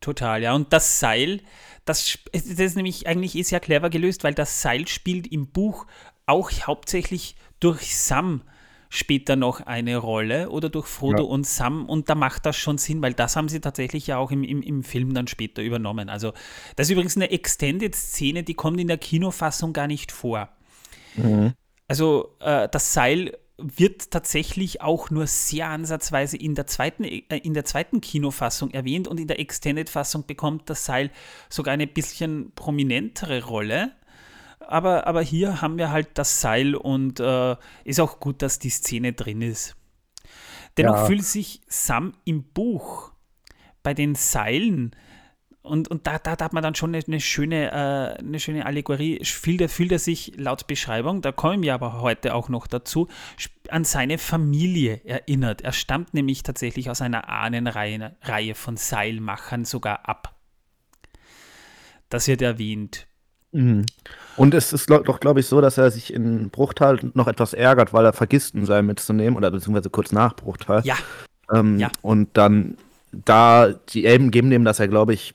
Total, 0.00 0.42
ja. 0.42 0.54
Und 0.54 0.72
das 0.72 1.00
Seil, 1.00 1.40
das, 1.84 2.18
das 2.32 2.44
ist 2.44 2.76
nämlich 2.76 3.06
eigentlich 3.06 3.36
ist 3.36 3.50
ja 3.50 3.60
clever 3.60 3.90
gelöst, 3.90 4.24
weil 4.24 4.34
das 4.34 4.62
Seil 4.62 4.86
spielt 4.88 5.26
im 5.26 5.48
Buch 5.48 5.86
auch 6.26 6.50
hauptsächlich 6.66 7.36
durch 7.60 7.96
Sam 7.96 8.42
später 8.90 9.36
noch 9.36 9.60
eine 9.60 9.96
Rolle 9.98 10.50
oder 10.50 10.70
durch 10.70 10.86
Frodo 10.86 11.24
ja. 11.24 11.28
und 11.28 11.46
Sam 11.46 11.86
und 11.86 12.08
da 12.08 12.14
macht 12.14 12.46
das 12.46 12.56
schon 12.56 12.78
Sinn, 12.78 13.02
weil 13.02 13.12
das 13.12 13.36
haben 13.36 13.48
sie 13.48 13.60
tatsächlich 13.60 14.06
ja 14.06 14.16
auch 14.16 14.30
im, 14.30 14.42
im, 14.42 14.62
im 14.62 14.82
Film 14.82 15.12
dann 15.12 15.26
später 15.26 15.62
übernommen. 15.62 16.08
Also 16.08 16.32
das 16.76 16.86
ist 16.86 16.92
übrigens 16.92 17.16
eine 17.16 17.30
Extended-Szene, 17.30 18.44
die 18.44 18.54
kommt 18.54 18.80
in 18.80 18.88
der 18.88 18.98
Kinofassung 18.98 19.72
gar 19.72 19.86
nicht 19.86 20.10
vor. 20.10 20.48
Mhm. 21.16 21.52
Also 21.86 22.34
äh, 22.40 22.68
das 22.70 22.94
Seil 22.94 23.36
wird 23.58 24.12
tatsächlich 24.12 24.80
auch 24.80 25.10
nur 25.10 25.26
sehr 25.26 25.68
ansatzweise 25.68 26.36
in 26.36 26.54
der 26.54 26.66
zweiten, 26.66 27.04
äh, 27.04 27.22
in 27.42 27.54
der 27.54 27.64
zweiten 27.64 28.00
Kinofassung 28.00 28.70
erwähnt 28.70 29.08
und 29.08 29.18
in 29.18 29.26
der 29.26 29.40
Extended-Fassung 29.40 30.26
bekommt 30.26 30.70
das 30.70 30.84
Seil 30.84 31.10
sogar 31.48 31.74
eine 31.74 31.88
bisschen 31.88 32.52
prominentere 32.54 33.44
Rolle. 33.44 33.92
Aber, 34.60 35.06
aber 35.06 35.22
hier 35.22 35.60
haben 35.60 35.78
wir 35.78 35.90
halt 35.90 36.10
das 36.14 36.40
Seil 36.40 36.74
und 36.74 37.20
äh, 37.20 37.56
ist 37.84 38.00
auch 38.00 38.20
gut, 38.20 38.42
dass 38.42 38.58
die 38.58 38.70
Szene 38.70 39.12
drin 39.12 39.42
ist. 39.42 39.76
Dennoch 40.76 40.96
ja. 40.96 41.06
fühlt 41.06 41.24
sich 41.24 41.60
Sam 41.66 42.14
im 42.24 42.44
Buch 42.44 43.12
bei 43.82 43.94
den 43.94 44.14
Seilen 44.14 44.94
und, 45.68 45.88
und 45.88 46.06
da, 46.06 46.18
da, 46.18 46.36
da, 46.36 46.46
hat 46.46 46.52
man 46.52 46.62
dann 46.62 46.74
schon 46.74 46.94
eine, 46.94 47.04
eine 47.06 47.20
schöne, 47.20 47.70
äh, 47.70 48.18
eine 48.18 48.40
schöne 48.40 48.66
Allegorie. 48.66 49.24
Fühlt 49.24 49.60
er, 49.60 49.68
fühlt 49.68 49.92
er 49.92 49.98
sich 49.98 50.32
laut 50.36 50.66
Beschreibung, 50.66 51.22
da 51.22 51.32
kommen 51.32 51.62
wir 51.62 51.74
aber 51.74 52.00
heute 52.00 52.34
auch 52.34 52.48
noch 52.48 52.66
dazu, 52.66 53.08
an 53.68 53.84
seine 53.84 54.18
Familie 54.18 55.00
erinnert. 55.04 55.62
Er 55.62 55.72
stammt 55.72 56.14
nämlich 56.14 56.42
tatsächlich 56.42 56.90
aus 56.90 57.02
einer 57.02 57.28
Ahnenreihe 57.28 58.16
Reihe 58.22 58.54
von 58.54 58.76
Seilmachern 58.76 59.64
sogar 59.64 60.08
ab. 60.08 60.34
Das 62.08 62.26
wird 62.26 62.42
erwähnt. 62.42 63.06
Mhm. 63.52 63.86
Und 64.36 64.54
es 64.54 64.72
ist 64.72 64.90
doch, 64.90 65.20
glaube 65.20 65.40
ich, 65.40 65.46
so, 65.46 65.60
dass 65.60 65.78
er 65.78 65.90
sich 65.90 66.12
in 66.12 66.50
Bruchtal 66.50 67.00
noch 67.14 67.28
etwas 67.28 67.54
ärgert, 67.54 67.92
weil 67.92 68.04
er 68.04 68.12
vergisst, 68.12 68.54
ein 68.54 68.66
Seil 68.66 68.82
mitzunehmen, 68.82 69.36
oder 69.36 69.50
beziehungsweise 69.50 69.90
kurz 69.90 70.12
nach 70.12 70.36
Bruchtal. 70.36 70.82
Ja. 70.84 70.96
Ähm, 71.52 71.78
ja. 71.78 71.90
Und 72.02 72.36
dann 72.36 72.76
da, 73.12 73.72
die 73.88 74.04
Elben 74.04 74.30
geben 74.30 74.50
dem 74.50 74.64
das 74.64 74.78
ja, 74.78 74.86
glaube 74.86 75.14
ich, 75.14 75.34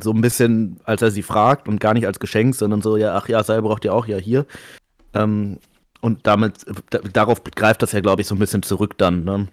so 0.00 0.10
ein 0.12 0.20
bisschen, 0.20 0.80
als 0.84 1.02
er 1.02 1.10
sie 1.10 1.22
fragt 1.22 1.68
und 1.68 1.80
gar 1.80 1.94
nicht 1.94 2.06
als 2.06 2.18
Geschenk, 2.18 2.54
sondern 2.54 2.82
so, 2.82 2.96
ja, 2.96 3.14
ach 3.14 3.28
ja, 3.28 3.42
Seil 3.44 3.62
braucht 3.62 3.84
ihr 3.84 3.94
auch, 3.94 4.06
ja, 4.06 4.16
hier. 4.16 4.46
Ähm, 5.14 5.58
und 6.00 6.26
damit, 6.26 6.66
darauf 7.12 7.42
greift 7.44 7.82
das 7.82 7.92
ja, 7.92 8.00
glaube 8.00 8.22
ich, 8.22 8.28
so 8.28 8.34
ein 8.34 8.38
bisschen 8.38 8.62
zurück 8.62 8.98
dann, 8.98 9.24
ne? 9.24 9.48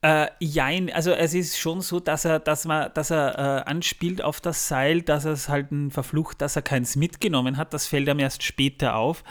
Äh, 0.00 0.28
jein, 0.38 0.92
also 0.92 1.10
es 1.10 1.34
ist 1.34 1.58
schon 1.58 1.80
so, 1.80 1.98
dass 1.98 2.24
er, 2.24 2.38
dass 2.38 2.64
man, 2.66 2.90
dass 2.94 3.10
er 3.10 3.36
äh, 3.66 3.68
anspielt 3.68 4.22
auf 4.22 4.40
das 4.40 4.68
Seil, 4.68 5.02
dass 5.02 5.24
er 5.24 5.32
es 5.32 5.48
halt 5.48 5.66
verflucht, 5.90 6.40
dass 6.40 6.54
er 6.54 6.62
keins 6.62 6.94
mitgenommen 6.94 7.56
hat. 7.56 7.74
Das 7.74 7.88
fällt 7.88 8.06
ihm 8.08 8.20
erst 8.20 8.44
später 8.44 8.94
auf. 8.94 9.24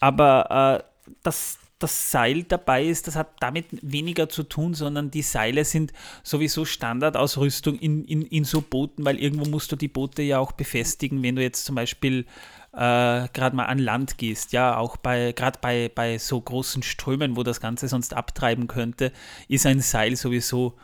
Aber 0.00 0.80
äh, 0.80 1.12
das, 1.22 1.58
das 1.84 2.10
Seil 2.10 2.44
dabei 2.44 2.84
ist, 2.84 3.06
das 3.06 3.14
hat 3.14 3.28
damit 3.40 3.66
weniger 3.82 4.28
zu 4.28 4.42
tun, 4.42 4.72
sondern 4.72 5.10
die 5.10 5.22
Seile 5.22 5.64
sind 5.66 5.92
sowieso 6.22 6.64
Standardausrüstung 6.64 7.78
in, 7.78 8.04
in, 8.04 8.22
in 8.22 8.44
so 8.44 8.62
Booten, 8.62 9.04
weil 9.04 9.18
irgendwo 9.18 9.44
musst 9.44 9.70
du 9.70 9.76
die 9.76 9.88
Boote 9.88 10.22
ja 10.22 10.38
auch 10.38 10.52
befestigen, 10.52 11.22
wenn 11.22 11.36
du 11.36 11.42
jetzt 11.42 11.66
zum 11.66 11.74
Beispiel 11.74 12.26
äh, 12.72 13.28
gerade 13.28 13.54
mal 13.54 13.66
an 13.66 13.78
Land 13.78 14.16
gehst, 14.16 14.52
ja, 14.52 14.78
auch 14.78 14.96
bei, 14.96 15.32
gerade 15.32 15.58
bei, 15.60 15.90
bei 15.94 16.16
so 16.16 16.40
großen 16.40 16.82
Strömen, 16.82 17.36
wo 17.36 17.42
das 17.42 17.60
Ganze 17.60 17.86
sonst 17.86 18.14
abtreiben 18.14 18.66
könnte, 18.66 19.12
ist 19.48 19.66
ein 19.66 19.80
Seil 19.80 20.16
sowieso 20.16 20.74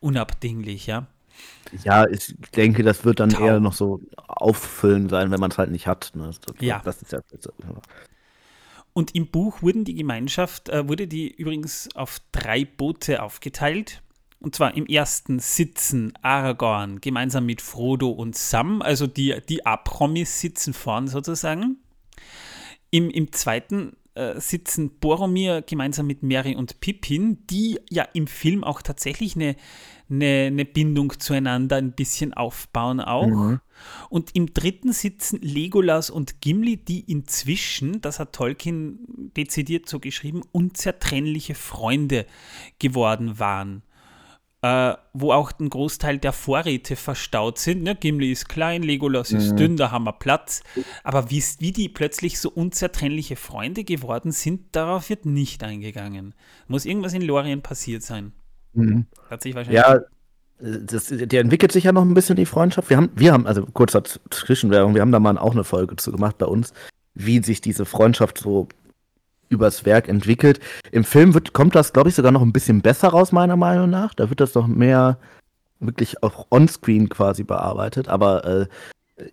unabdinglich, 0.00 0.86
ja. 0.86 1.06
Ja, 1.82 2.06
ich 2.06 2.34
denke, 2.54 2.82
das 2.82 3.06
wird 3.06 3.20
dann 3.20 3.30
Tau. 3.30 3.46
eher 3.46 3.60
noch 3.60 3.72
so 3.72 4.02
auffüllen 4.28 5.08
sein, 5.08 5.30
wenn 5.30 5.40
man 5.40 5.50
es 5.50 5.56
halt 5.56 5.70
nicht 5.70 5.86
hat. 5.86 6.12
Ne? 6.14 6.26
Das, 6.26 6.56
ja. 6.60 6.82
Das 6.84 7.00
ist 7.00 7.12
ja, 7.12 7.20
und 8.92 9.14
im 9.14 9.28
Buch 9.28 9.62
wurden 9.62 9.84
die 9.84 9.94
Gemeinschaft, 9.94 10.68
äh, 10.68 10.88
wurde 10.88 11.06
die 11.06 11.30
übrigens 11.30 11.88
auf 11.94 12.20
drei 12.32 12.64
Boote 12.64 13.22
aufgeteilt. 13.22 14.02
Und 14.38 14.56
zwar 14.56 14.74
im 14.74 14.86
ersten 14.86 15.38
sitzen 15.38 16.14
Aragorn 16.20 17.00
gemeinsam 17.00 17.46
mit 17.46 17.62
Frodo 17.62 18.10
und 18.10 18.36
Sam, 18.36 18.82
also 18.82 19.06
die, 19.06 19.36
die 19.48 19.64
A-Promis 19.64 20.40
sitzen 20.40 20.74
vorn 20.74 21.06
sozusagen. 21.06 21.76
Im, 22.90 23.08
im 23.08 23.32
zweiten 23.32 23.96
äh, 24.14 24.38
sitzen 24.40 24.98
Boromir 24.98 25.62
gemeinsam 25.62 26.06
mit 26.06 26.22
Mary 26.22 26.54
und 26.54 26.80
Pippin, 26.80 27.46
die 27.48 27.78
ja 27.90 28.06
im 28.12 28.26
Film 28.26 28.62
auch 28.62 28.82
tatsächlich 28.82 29.36
eine, 29.36 29.56
eine, 30.10 30.48
eine 30.48 30.64
Bindung 30.64 31.18
zueinander 31.18 31.76
ein 31.76 31.92
bisschen 31.92 32.34
aufbauen 32.34 33.00
auch. 33.00 33.26
Mhm. 33.26 33.60
Und 34.10 34.34
im 34.34 34.52
dritten 34.52 34.92
sitzen 34.92 35.40
Legolas 35.40 36.10
und 36.10 36.40
Gimli, 36.40 36.76
die 36.76 37.00
inzwischen, 37.00 38.00
das 38.00 38.20
hat 38.20 38.34
Tolkien 38.34 38.98
dezidiert 39.36 39.88
so 39.88 39.98
geschrieben, 39.98 40.42
unzertrennliche 40.52 41.54
Freunde 41.54 42.26
geworden 42.78 43.38
waren. 43.38 43.82
Äh, 44.64 44.94
wo 45.12 45.32
auch 45.32 45.50
ein 45.58 45.68
Großteil 45.68 46.18
der 46.18 46.32
Vorräte 46.32 46.94
verstaut 46.94 47.58
sind. 47.58 47.82
Ne? 47.82 47.96
Gimli 47.96 48.30
ist 48.30 48.48
klein, 48.48 48.84
Legolas 48.84 49.32
mhm. 49.32 49.38
ist 49.38 49.56
dünn, 49.56 49.76
da 49.76 49.90
haben 49.90 50.04
wir 50.04 50.12
Platz. 50.12 50.62
Aber 51.02 51.30
wie, 51.30 51.42
wie 51.58 51.72
die 51.72 51.88
plötzlich 51.88 52.38
so 52.38 52.48
unzertrennliche 52.48 53.34
Freunde 53.34 53.82
geworden 53.82 54.30
sind, 54.30 54.76
darauf 54.76 55.10
wird 55.10 55.26
nicht 55.26 55.64
eingegangen. 55.64 56.34
Muss 56.68 56.84
irgendwas 56.84 57.12
in 57.12 57.22
Lorien 57.22 57.62
passiert 57.62 58.04
sein. 58.04 58.30
Mhm. 58.72 59.06
Hat 59.28 59.42
sich 59.42 59.56
wahrscheinlich. 59.56 59.82
Ja, 59.82 60.00
das, 60.60 61.08
der 61.08 61.40
entwickelt 61.40 61.72
sich 61.72 61.82
ja 61.82 61.90
noch 61.90 62.02
ein 62.02 62.14
bisschen 62.14 62.36
die 62.36 62.46
Freundschaft. 62.46 62.88
Wir 62.88 62.98
haben, 62.98 63.10
wir 63.16 63.32
haben, 63.32 63.48
also 63.48 63.66
kurzer 63.66 64.04
Zwischenwerbung, 64.30 64.94
wir 64.94 65.00
haben 65.00 65.10
da 65.10 65.18
mal 65.18 65.38
auch 65.38 65.52
eine 65.52 65.64
Folge 65.64 65.96
zu 65.96 66.12
gemacht 66.12 66.38
bei 66.38 66.46
uns, 66.46 66.72
wie 67.14 67.42
sich 67.42 67.60
diese 67.60 67.84
Freundschaft 67.84 68.38
so 68.38 68.68
übers 69.52 69.84
Werk 69.84 70.08
entwickelt. 70.08 70.60
Im 70.90 71.04
Film 71.04 71.34
wird, 71.34 71.52
kommt 71.52 71.74
das, 71.74 71.92
glaube 71.92 72.08
ich, 72.08 72.14
sogar 72.14 72.32
noch 72.32 72.42
ein 72.42 72.52
bisschen 72.52 72.82
besser 72.82 73.08
raus, 73.08 73.32
meiner 73.32 73.56
Meinung 73.56 73.90
nach. 73.90 74.14
Da 74.14 74.30
wird 74.30 74.40
das 74.40 74.54
noch 74.54 74.66
mehr 74.66 75.18
wirklich 75.80 76.22
auch 76.22 76.46
onscreen 76.50 77.08
quasi 77.08 77.44
bearbeitet. 77.44 78.08
Aber 78.08 78.44
äh, 78.44 78.66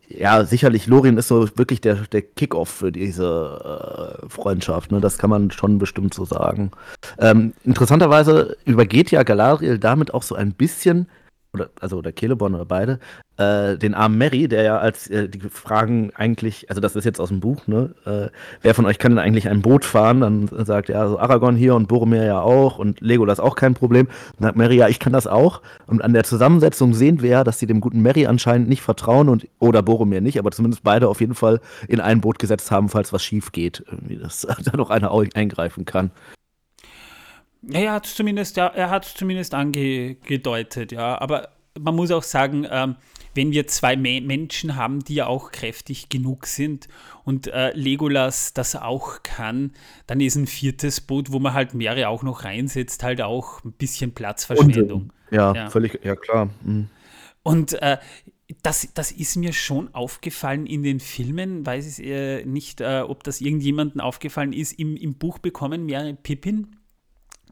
ja, 0.07 0.43
sicherlich, 0.43 0.87
Lorien 0.87 1.17
ist 1.17 1.27
so 1.27 1.47
wirklich 1.57 1.81
der, 1.81 1.95
der 1.95 2.21
Kickoff 2.21 2.69
für 2.69 2.91
diese 2.91 4.19
äh, 4.23 4.29
Freundschaft. 4.29 4.91
Ne? 4.91 4.99
Das 4.99 5.17
kann 5.17 5.29
man 5.29 5.51
schon 5.51 5.77
bestimmt 5.77 6.13
so 6.13 6.25
sagen. 6.25 6.71
Ähm, 7.17 7.53
interessanterweise 7.63 8.57
übergeht 8.65 9.11
ja 9.11 9.23
Galadriel 9.23 9.79
damit 9.79 10.13
auch 10.13 10.23
so 10.23 10.35
ein 10.35 10.53
bisschen 10.53 11.07
oder 11.53 11.69
also 11.79 11.97
oder 11.97 12.11
Celeborn 12.13 12.53
oder 12.53 12.65
beide, 12.65 12.99
äh, 13.37 13.77
den 13.77 13.95
armen 13.95 14.17
Mary, 14.17 14.47
der 14.47 14.63
ja 14.63 14.77
als 14.77 15.07
äh, 15.09 15.27
die 15.27 15.39
Fragen 15.39 16.11
eigentlich, 16.13 16.69
also 16.69 16.79
das 16.79 16.95
ist 16.95 17.05
jetzt 17.05 17.19
aus 17.19 17.29
dem 17.29 17.39
Buch, 17.39 17.65
ne? 17.67 17.95
Äh, 18.05 18.29
wer 18.61 18.75
von 18.75 18.85
euch 18.85 18.99
kann 18.99 19.13
denn 19.13 19.19
eigentlich 19.19 19.49
ein 19.49 19.61
Boot 19.61 19.83
fahren? 19.83 20.21
Dann 20.21 20.47
sagt 20.65 20.89
er, 20.89 21.01
also 21.01 21.17
Aragorn 21.17 21.55
hier 21.55 21.73
und 21.75 21.87
Boromir 21.87 22.23
ja 22.23 22.39
auch 22.41 22.77
und 22.77 23.01
Legolas 23.01 23.39
auch 23.39 23.55
kein 23.55 23.73
Problem. 23.73 24.07
Dann 24.37 24.49
sagt 24.49 24.57
Mary, 24.57 24.75
ja, 24.77 24.87
ich 24.87 24.99
kann 24.99 25.13
das 25.13 25.25
auch. 25.25 25.61
Und 25.87 26.03
an 26.03 26.13
der 26.13 26.23
Zusammensetzung 26.23 26.93
sehen 26.93 27.21
wir 27.21 27.29
ja, 27.29 27.43
dass 27.43 27.57
sie 27.59 27.67
dem 27.67 27.81
guten 27.81 28.01
Mary 28.01 28.27
anscheinend 28.27 28.69
nicht 28.69 28.81
vertrauen 28.81 29.29
und 29.29 29.47
oder 29.57 29.81
Boromir 29.81 30.21
nicht, 30.21 30.37
aber 30.37 30.51
zumindest 30.51 30.83
beide 30.83 31.07
auf 31.07 31.19
jeden 31.19 31.35
Fall 31.35 31.61
in 31.87 31.99
ein 31.99 32.21
Boot 32.21 32.37
gesetzt 32.37 32.69
haben, 32.69 32.89
falls 32.89 33.11
was 33.11 33.23
schief 33.23 33.51
geht, 33.51 33.83
irgendwie, 33.89 34.17
dass 34.17 34.41
da 34.63 34.77
noch 34.77 34.91
einer 34.91 35.11
eingreifen 35.33 35.85
kann. 35.85 36.11
Ja, 37.61 37.79
er 37.79 37.91
hat 37.93 38.05
es 38.05 38.15
zumindest, 38.15 38.57
ja, 38.57 38.67
er 38.67 38.89
hat 38.89 39.05
zumindest 39.05 39.53
angedeutet, 39.53 40.91
ja. 40.91 41.19
Aber 41.19 41.49
man 41.77 41.95
muss 41.95 42.11
auch 42.11 42.23
sagen, 42.23 42.65
ähm, 42.69 42.95
wenn 43.35 43.51
wir 43.51 43.67
zwei 43.67 43.95
Me 43.95 44.21
Menschen 44.21 44.75
haben, 44.75 44.99
die 45.03 45.15
ja 45.15 45.27
auch 45.27 45.51
kräftig 45.51 46.09
genug 46.09 46.47
sind 46.47 46.87
und 47.23 47.47
äh, 47.47 47.71
Legolas 47.73 48.53
das 48.53 48.75
auch 48.75 49.23
kann, 49.23 49.73
dann 50.07 50.19
ist 50.19 50.35
ein 50.35 50.47
viertes 50.47 51.01
Boot, 51.01 51.31
wo 51.31 51.39
man 51.39 51.53
halt 51.53 51.73
mehrere 51.73 52.09
auch 52.09 52.23
noch 52.23 52.43
reinsetzt, 52.43 53.03
halt 53.03 53.21
auch 53.21 53.63
ein 53.63 53.73
bisschen 53.73 54.13
Platzverschwendung. 54.13 55.13
Ja, 55.31 55.53
ja, 55.53 55.69
völlig, 55.69 56.03
ja 56.03 56.15
klar. 56.15 56.49
Mhm. 56.63 56.89
Und 57.43 57.81
äh, 57.81 57.97
das, 58.63 58.89
das 58.93 59.11
ist 59.11 59.35
mir 59.35 59.53
schon 59.53 59.93
aufgefallen 59.93 60.65
in 60.65 60.81
den 60.81 60.99
Filmen, 60.99 61.65
weiß 61.65 61.99
ich 61.99 62.05
äh, 62.05 62.43
nicht, 62.45 62.81
äh, 62.81 63.01
ob 63.01 63.23
das 63.23 63.41
irgendjemandem 63.41 64.01
aufgefallen 64.01 64.53
ist. 64.53 64.73
Im, 64.73 64.97
Im 64.97 65.15
Buch 65.15 65.37
bekommen 65.37 65.85
mehrere 65.85 66.15
Pippin 66.15 66.75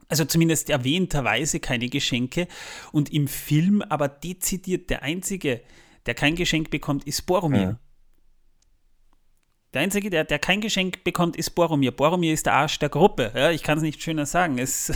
also 0.08 0.24
zumindest 0.24 0.70
erwähnterweise 0.70 1.60
keine 1.60 1.88
Geschenke. 1.88 2.48
Und 2.92 3.12
im 3.12 3.28
Film 3.28 3.82
aber 3.82 4.08
dezidiert 4.08 4.90
der 4.90 5.02
Einzige, 5.02 5.60
der 6.06 6.14
kein 6.14 6.34
Geschenk 6.34 6.70
bekommt, 6.70 7.04
ist 7.04 7.22
Boromir. 7.26 7.60
Ja. 7.60 7.78
Der 9.74 9.82
Einzige, 9.82 10.08
der, 10.08 10.24
der 10.24 10.38
kein 10.38 10.62
Geschenk 10.62 11.04
bekommt, 11.04 11.36
ist 11.36 11.50
Boromir. 11.50 11.92
Boromir 11.92 12.32
ist 12.32 12.46
der 12.46 12.54
Arsch 12.54 12.78
der 12.78 12.88
Gruppe. 12.88 13.32
Ja, 13.34 13.50
ich 13.50 13.62
kann 13.62 13.76
es 13.76 13.82
nicht 13.82 14.02
schöner 14.02 14.24
sagen. 14.24 14.58
Es, 14.58 14.88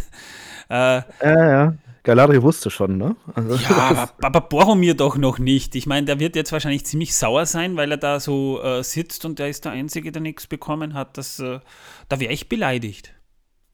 äh, 0.71 0.75
ja, 0.75 1.03
ja. 1.23 1.75
Galadriel 2.05 2.43
wusste 2.43 2.71
schon, 2.71 2.97
ne? 2.97 3.15
Also, 3.35 3.55
ja, 3.57 3.69
aber, 3.91 4.13
aber, 4.23 4.41
Boromir 4.41 4.95
doch 4.95 5.19
noch 5.19 5.39
nicht. 5.39 5.75
Ich 5.75 5.87
meine, 5.87 6.07
der 6.07 6.19
wird 6.19 6.37
jetzt 6.37 6.53
wahrscheinlich 6.53 6.87
ziemlich 6.87 7.15
sauer 7.15 7.45
sein, 7.45 7.77
weil 7.77 7.91
er 7.91 7.99
da 7.99 8.19
so 8.19 8.63
äh, 8.63 8.83
sitzt 8.83 9.27
und 9.27 9.39
der 9.39 9.51
ist 9.51 9.67
der 9.67 9.73
Einzige, 9.73 10.11
der 10.11 10.23
nichts 10.23 10.47
bekommen 10.47 10.95
hat. 10.95 11.19
Das, 11.19 11.39
äh, 11.39 11.61
da 12.09 12.19
wäre 12.19 12.33
ich 12.33 12.49
beleidigt. 12.49 13.13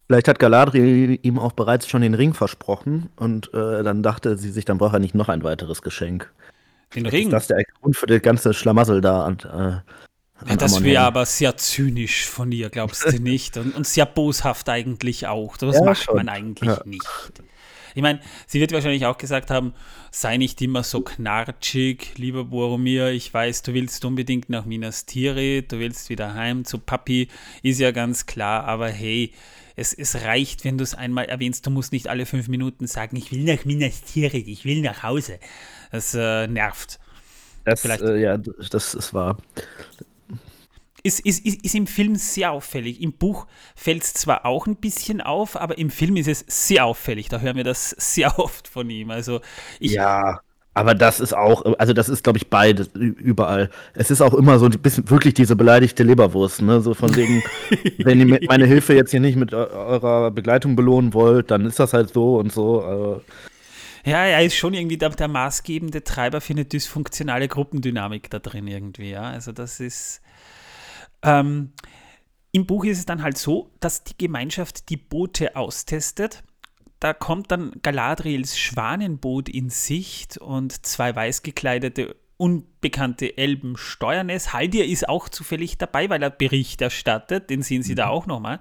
Vielleicht 0.09 0.27
hat 0.27 0.39
Galadriel 0.39 1.19
ihm 1.21 1.39
auch 1.39 1.53
bereits 1.53 1.87
schon 1.87 2.01
den 2.01 2.15
Ring 2.15 2.33
versprochen 2.33 3.11
und 3.17 3.53
äh, 3.53 3.83
dann 3.83 4.03
dachte 4.03 4.39
sie 4.39 4.51
sich, 4.51 4.65
dann 4.65 4.79
braucht 4.79 4.95
er 4.95 5.01
nicht 5.01 5.15
noch 5.15 5.29
ein 5.29 5.45
weiteres 5.45 5.83
Geschenk. 5.83 6.33
Den 6.95 7.05
Ring? 7.05 7.27
Ist 7.27 7.33
das 7.33 7.47
der 7.49 7.63
Grund 7.79 7.95
für 7.95 8.07
das 8.07 8.23
ganze 8.23 8.55
Schlamassel 8.55 9.03
da? 9.03 9.27
Und, 9.27 9.45
äh, 9.45 9.81
ja, 10.47 10.57
das 10.57 10.83
wäre 10.83 11.03
aber 11.03 11.27
sehr 11.27 11.59
zynisch 11.59 12.27
von 12.27 12.51
ihr, 12.53 12.71
glaubst 12.71 13.05
du 13.05 13.19
nicht? 13.23 13.59
Und, 13.59 13.77
und 13.77 13.87
sehr 13.87 14.07
boshaft 14.07 14.71
eigentlich 14.71 15.27
auch. 15.27 15.59
Das 15.59 15.77
ja, 15.77 15.85
macht 15.85 16.03
schon. 16.03 16.17
man 16.17 16.31
eigentlich 16.31 16.71
ja. 16.71 16.81
nicht. 16.87 17.07
Ich 17.95 18.01
meine, 18.01 18.21
sie 18.47 18.61
wird 18.61 18.73
wahrscheinlich 18.73 19.05
auch 19.05 19.19
gesagt 19.19 19.51
haben, 19.51 19.75
sei 20.11 20.39
nicht 20.39 20.63
immer 20.63 20.85
so 20.85 21.03
knarschig, 21.03 22.17
lieber 22.17 22.45
Boromir. 22.45 23.09
Ich 23.09 23.35
weiß, 23.35 23.61
du 23.61 23.75
willst 23.75 24.03
unbedingt 24.07 24.49
nach 24.49 24.65
Minas 24.65 25.05
Tirith, 25.05 25.71
du 25.71 25.81
willst 25.81 26.09
wieder 26.09 26.33
heim 26.33 26.65
zu 26.65 26.79
Papi, 26.79 27.29
ist 27.63 27.79
ja 27.79 27.91
ganz 27.91 28.25
klar, 28.25 28.65
aber 28.65 28.89
hey, 28.89 29.33
es, 29.79 29.95
es 29.95 30.23
reicht, 30.23 30.65
wenn 30.65 30.77
du 30.77 30.85
es 30.85 30.95
einmal 30.95 31.27
erwähnst. 31.27 31.67
Du 31.67 31.71
musst 31.71 31.93
nicht 31.93 32.09
alle 32.09 32.27
fünf 32.27 32.49
Minuten 32.49 32.87
sagen, 32.87 33.17
ich 33.17 33.31
will 33.31 33.45
nach 33.45 33.65
Minas 33.65 34.03
Tirith, 34.03 34.49
ich 34.49 34.65
will 34.65 34.83
nach 34.83 35.03
Hause. 35.03 35.39
Das 35.93 36.15
äh, 36.15 36.47
nervt. 36.49 36.99
Das, 37.65 37.85
äh, 37.85 38.17
ja, 38.21 38.37
das 38.37 38.95
ist 38.95 39.15
wahr. 39.15 39.39
Ist, 41.05 41.21
ist, 41.21 41.47
ist, 41.47 41.65
ist 41.65 41.75
im 41.75 41.87
Film 41.87 42.17
sehr 42.17 42.51
auffällig. 42.51 43.01
Im 43.01 43.13
Buch 43.13 43.47
fällt 43.77 44.03
es 44.03 44.15
zwar 44.15 44.45
auch 44.45 44.67
ein 44.67 44.77
bisschen 44.77 45.21
auf, 45.21 45.57
aber 45.57 45.79
im 45.79 45.91
Film 45.91 46.17
ist 46.17 46.29
es 46.29 46.45
sehr 46.49 46.85
auffällig. 46.85 47.29
Da 47.29 47.41
hören 47.41 47.57
wir 47.57 47.65
das 47.65 47.91
sehr 47.99 48.39
oft 48.39 48.67
von 48.67 48.91
ihm. 48.91 49.11
Also 49.11 49.41
ich, 49.79 49.93
ja. 49.93 50.41
Aber 50.79 50.95
das 50.95 51.19
ist 51.19 51.33
auch, 51.33 51.65
also 51.81 51.93
das 51.93 52.09
ist, 52.09 52.23
glaube 52.23 52.39
ich, 52.39 52.51
beides 52.51 52.91
überall. 52.95 53.69
Es 53.95 54.13
ist 54.13 54.21
auch 54.21 54.33
immer 54.33 54.61
so 54.61 54.67
ein 54.67 54.79
bisschen 54.79 55.11
wirklich 55.11 55.35
diese 55.35 55.57
beleidigte 55.57 56.05
Leberwurst, 56.05 56.63
ne? 56.63 56.81
So 56.81 56.95
von 56.95 57.17
wegen, 57.17 57.43
wenn 57.99 58.21
ihr 58.21 58.39
meine 58.47 58.65
Hilfe 58.65 58.95
jetzt 58.95 59.11
hier 59.11 59.19
nicht 59.19 59.35
mit 59.35 59.53
eurer 59.53 60.31
Begleitung 60.31 60.77
belohnen 60.77 61.15
wollt, 61.15 61.51
dann 61.51 61.67
ist 61.67 61.81
das 61.81 61.95
halt 61.95 62.15
so 62.15 62.37
und 62.37 62.53
so. 62.53 62.81
Also. 62.81 63.23
Ja, 64.05 64.25
er 64.25 64.45
ist 64.45 64.55
schon 64.55 64.73
irgendwie 64.73 64.99
der, 64.99 65.09
der, 65.11 65.27
maßgebende 65.27 66.05
Treiber 66.05 66.41
für 66.41 66.53
eine 66.53 66.65
dysfunktionale 66.65 67.49
Gruppendynamik 67.49 68.31
da 68.31 68.39
drin 68.39 68.69
irgendwie, 68.69 69.11
ja. 69.11 69.23
Also 69.23 69.51
das 69.51 69.81
ist. 69.81 70.21
Ähm, 71.23 71.73
Im 72.53 72.67
Buch 72.67 72.85
ist 72.85 72.99
es 72.99 73.05
dann 73.05 73.25
halt 73.25 73.37
so, 73.37 73.73
dass 73.81 74.05
die 74.05 74.17
Gemeinschaft 74.17 74.91
die 74.91 74.97
Boote 74.97 75.57
austestet 75.57 76.45
da 77.01 77.13
kommt 77.13 77.51
dann 77.51 77.73
Galadriels 77.83 78.59
Schwanenboot 78.59 79.49
in 79.49 79.71
Sicht 79.71 80.39
und 80.39 80.85
zwei 80.85 81.15
weiß 81.15 81.43
gekleidete 81.43 82.17
unbekannte 82.39 83.37
Elben 83.37 83.77
steuern 83.77 84.31
es. 84.31 84.53
Haldir 84.53 84.87
ist 84.87 85.09
auch 85.09 85.29
zufällig 85.29 85.77
dabei, 85.77 86.09
weil 86.09 86.23
er 86.23 86.31
Bericht 86.31 86.81
erstattet. 86.81 87.51
Den 87.51 87.63
sehen 87.63 87.83
Sie 87.83 87.93
mhm. 87.93 87.97
da 87.97 88.09
auch 88.09 88.27
nochmal. 88.27 88.61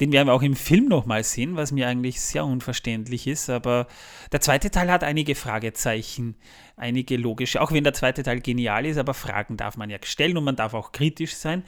Den 0.00 0.12
werden 0.12 0.28
wir 0.28 0.32
auch 0.32 0.42
im 0.42 0.56
Film 0.56 0.86
nochmal 0.86 1.24
sehen, 1.24 1.56
was 1.56 1.72
mir 1.72 1.86
eigentlich 1.86 2.20
sehr 2.20 2.44
unverständlich 2.44 3.26
ist. 3.26 3.50
Aber 3.50 3.86
der 4.32 4.40
zweite 4.40 4.70
Teil 4.70 4.90
hat 4.90 5.04
einige 5.04 5.34
Fragezeichen, 5.34 6.36
einige 6.76 7.16
logische, 7.16 7.60
auch 7.60 7.72
wenn 7.72 7.84
der 7.84 7.92
zweite 7.92 8.22
Teil 8.22 8.40
genial 8.40 8.86
ist, 8.86 8.96
aber 8.96 9.12
Fragen 9.12 9.58
darf 9.58 9.76
man 9.76 9.90
ja 9.90 9.98
stellen 10.02 10.38
und 10.38 10.44
man 10.44 10.56
darf 10.56 10.72
auch 10.72 10.92
kritisch 10.92 11.34
sein. 11.34 11.64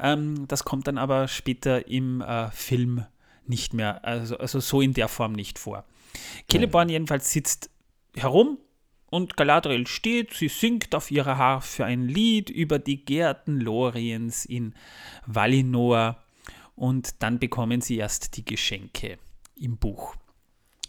Ähm, 0.00 0.46
das 0.48 0.64
kommt 0.64 0.86
dann 0.86 0.96
aber 0.96 1.28
später 1.28 1.86
im 1.88 2.22
äh, 2.22 2.50
Film 2.50 3.04
nicht 3.48 3.74
mehr, 3.74 4.04
also, 4.04 4.38
also 4.38 4.60
so 4.60 4.80
in 4.80 4.94
der 4.94 5.08
Form 5.08 5.32
nicht 5.32 5.58
vor. 5.58 5.84
Celeborn 6.50 6.88
jedenfalls 6.88 7.30
sitzt 7.30 7.70
herum 8.14 8.58
und 9.08 9.36
Galadriel 9.36 9.86
steht, 9.86 10.34
sie 10.34 10.48
singt 10.48 10.94
auf 10.94 11.10
ihrer 11.10 11.38
Harfe 11.38 11.84
ein 11.84 12.08
Lied 12.08 12.50
über 12.50 12.78
die 12.78 13.04
Gärten 13.04 13.60
Loriens 13.60 14.44
in 14.44 14.74
Valinor 15.26 16.16
und 16.74 17.22
dann 17.22 17.38
bekommen 17.38 17.80
sie 17.80 17.96
erst 17.96 18.36
die 18.36 18.44
Geschenke 18.44 19.18
im 19.58 19.76
Buch. 19.76 20.14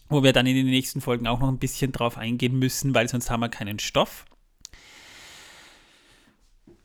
Wo 0.10 0.24
wir 0.24 0.34
dann 0.34 0.46
in 0.46 0.56
den 0.56 0.65
nächsten 0.65 1.02
Folgen 1.02 1.28
auch 1.28 1.39
noch 1.39 1.50
ein 1.50 1.60
bisschen 1.60 1.91
drauf 1.91 2.17
eingehen 2.17 2.58
müssen, 2.58 2.96
weil 2.96 3.08
sonst 3.10 3.30
haben 3.30 3.41
wir 3.41 3.50
keinen 3.50 3.80
Stoff. 3.80 4.26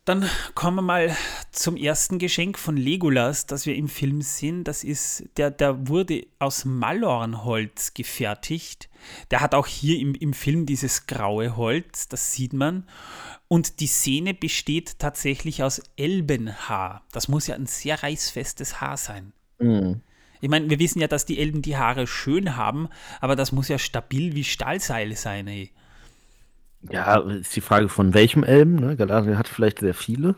Dann 0.04 0.28
kommen 0.56 0.78
wir 0.78 0.82
mal 0.82 1.16
zum 1.52 1.76
ersten 1.76 2.18
Geschenk 2.18 2.58
von 2.58 2.76
Legolas, 2.76 3.46
das 3.46 3.66
wir 3.66 3.76
im 3.76 3.88
Film 3.88 4.20
sehen. 4.20 4.64
Das 4.64 4.82
ist, 4.82 5.28
der, 5.36 5.52
der 5.52 5.86
wurde 5.88 6.26
aus 6.40 6.64
Malornholz 6.64 7.94
gefertigt. 7.94 8.88
Der 9.30 9.40
hat 9.40 9.54
auch 9.54 9.68
hier 9.68 10.00
im, 10.00 10.16
im 10.16 10.32
Film 10.32 10.66
dieses 10.66 11.06
graue 11.06 11.56
Holz, 11.56 12.08
das 12.08 12.32
sieht 12.32 12.52
man. 12.52 12.88
Und 13.46 13.78
die 13.78 13.86
Sehne 13.86 14.34
besteht 14.34 14.98
tatsächlich 14.98 15.62
aus 15.62 15.80
Elbenhaar. 15.96 17.04
Das 17.12 17.28
muss 17.28 17.46
ja 17.46 17.54
ein 17.54 17.66
sehr 17.66 18.02
reißfestes 18.02 18.80
Haar 18.80 18.96
sein. 18.96 19.32
Mhm. 19.60 20.00
Ich 20.40 20.48
meine, 20.48 20.68
wir 20.68 20.80
wissen 20.80 20.98
ja, 20.98 21.06
dass 21.06 21.26
die 21.26 21.38
Elben 21.38 21.62
die 21.62 21.76
Haare 21.76 22.08
schön 22.08 22.56
haben, 22.56 22.88
aber 23.20 23.36
das 23.36 23.52
muss 23.52 23.68
ja 23.68 23.78
stabil 23.78 24.34
wie 24.34 24.42
Stahlseil 24.42 25.14
sein, 25.14 25.46
ey. 25.46 25.70
Ja, 26.90 27.18
ist 27.18 27.54
die 27.54 27.60
Frage 27.60 27.88
von 27.88 28.14
welchem 28.14 28.44
Elben. 28.44 28.76
Ne? 28.76 28.96
Galadriel 28.96 29.38
hat 29.38 29.48
vielleicht 29.48 29.80
sehr 29.80 29.94
viele. 29.94 30.34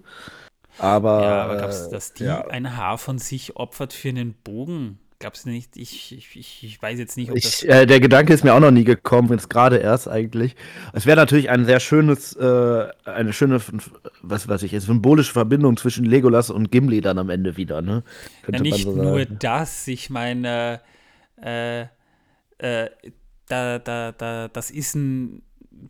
Aber, 0.79 1.23
ja, 1.23 1.45
aber 1.45 1.57
glaubst 1.57 1.87
du, 1.87 1.91
dass 1.91 2.15
die 2.15 2.25
ja. 2.25 2.47
ein 2.49 2.77
Haar 2.77 2.99
von 2.99 3.19
sich 3.19 3.57
opfert 3.57 3.93
für 3.93 4.09
einen 4.09 4.35
Bogen? 4.35 4.99
Glaubst 5.21 5.47
du 5.47 5.51
nicht? 5.51 5.77
Ich, 5.77 6.13
ich, 6.13 6.65
ich 6.65 6.83
weiß 6.83 6.99
jetzt 6.99 7.17
nicht, 7.17 7.31
ob 7.31 7.37
das. 7.37 7.63
äh, 7.63 7.87
der 7.87 8.01
Gedanke 8.01 8.35
ist 8.35 8.45
mir 8.45 8.53
auch 8.53 8.61
noch 8.61 8.73
nie 8.73 8.85
gekommen, 8.85 9.31
jetzt 9.31 9.49
gerade 9.49 9.77
erst 9.77 10.09
eigentlich. 10.09 10.57
Es 10.93 11.07
wäre 11.07 11.17
natürlich 11.17 11.49
ein 11.49 11.65
sehr 11.65 11.81
schönes, 11.81 12.35
äh, 12.35 12.89
eine 13.05 13.33
schöne, 13.33 13.61
was 14.23 14.49
weiß 14.49 14.65
ich, 14.65 14.79
symbolische 14.81 15.33
Verbindung 15.33 15.77
zwischen 15.77 16.05
Legolas 16.05 16.51
und 16.51 16.71
Gimli 16.73 17.01
dann 17.01 17.19
am 17.19 17.31
Ende 17.31 17.57
wieder, 17.57 17.81
ne? 17.81 18.03
Ja, 18.53 18.59
nicht 18.61 18.85
so 18.85 18.93
nur 18.93 19.25
das, 19.25 19.87
ich 19.87 20.11
meine, 20.11 20.81
äh, 21.41 21.83
äh 22.59 22.89
da, 23.49 23.79
da, 23.79 24.13
da, 24.13 24.49
das 24.49 24.71
ist 24.71 24.95
ein 24.95 25.43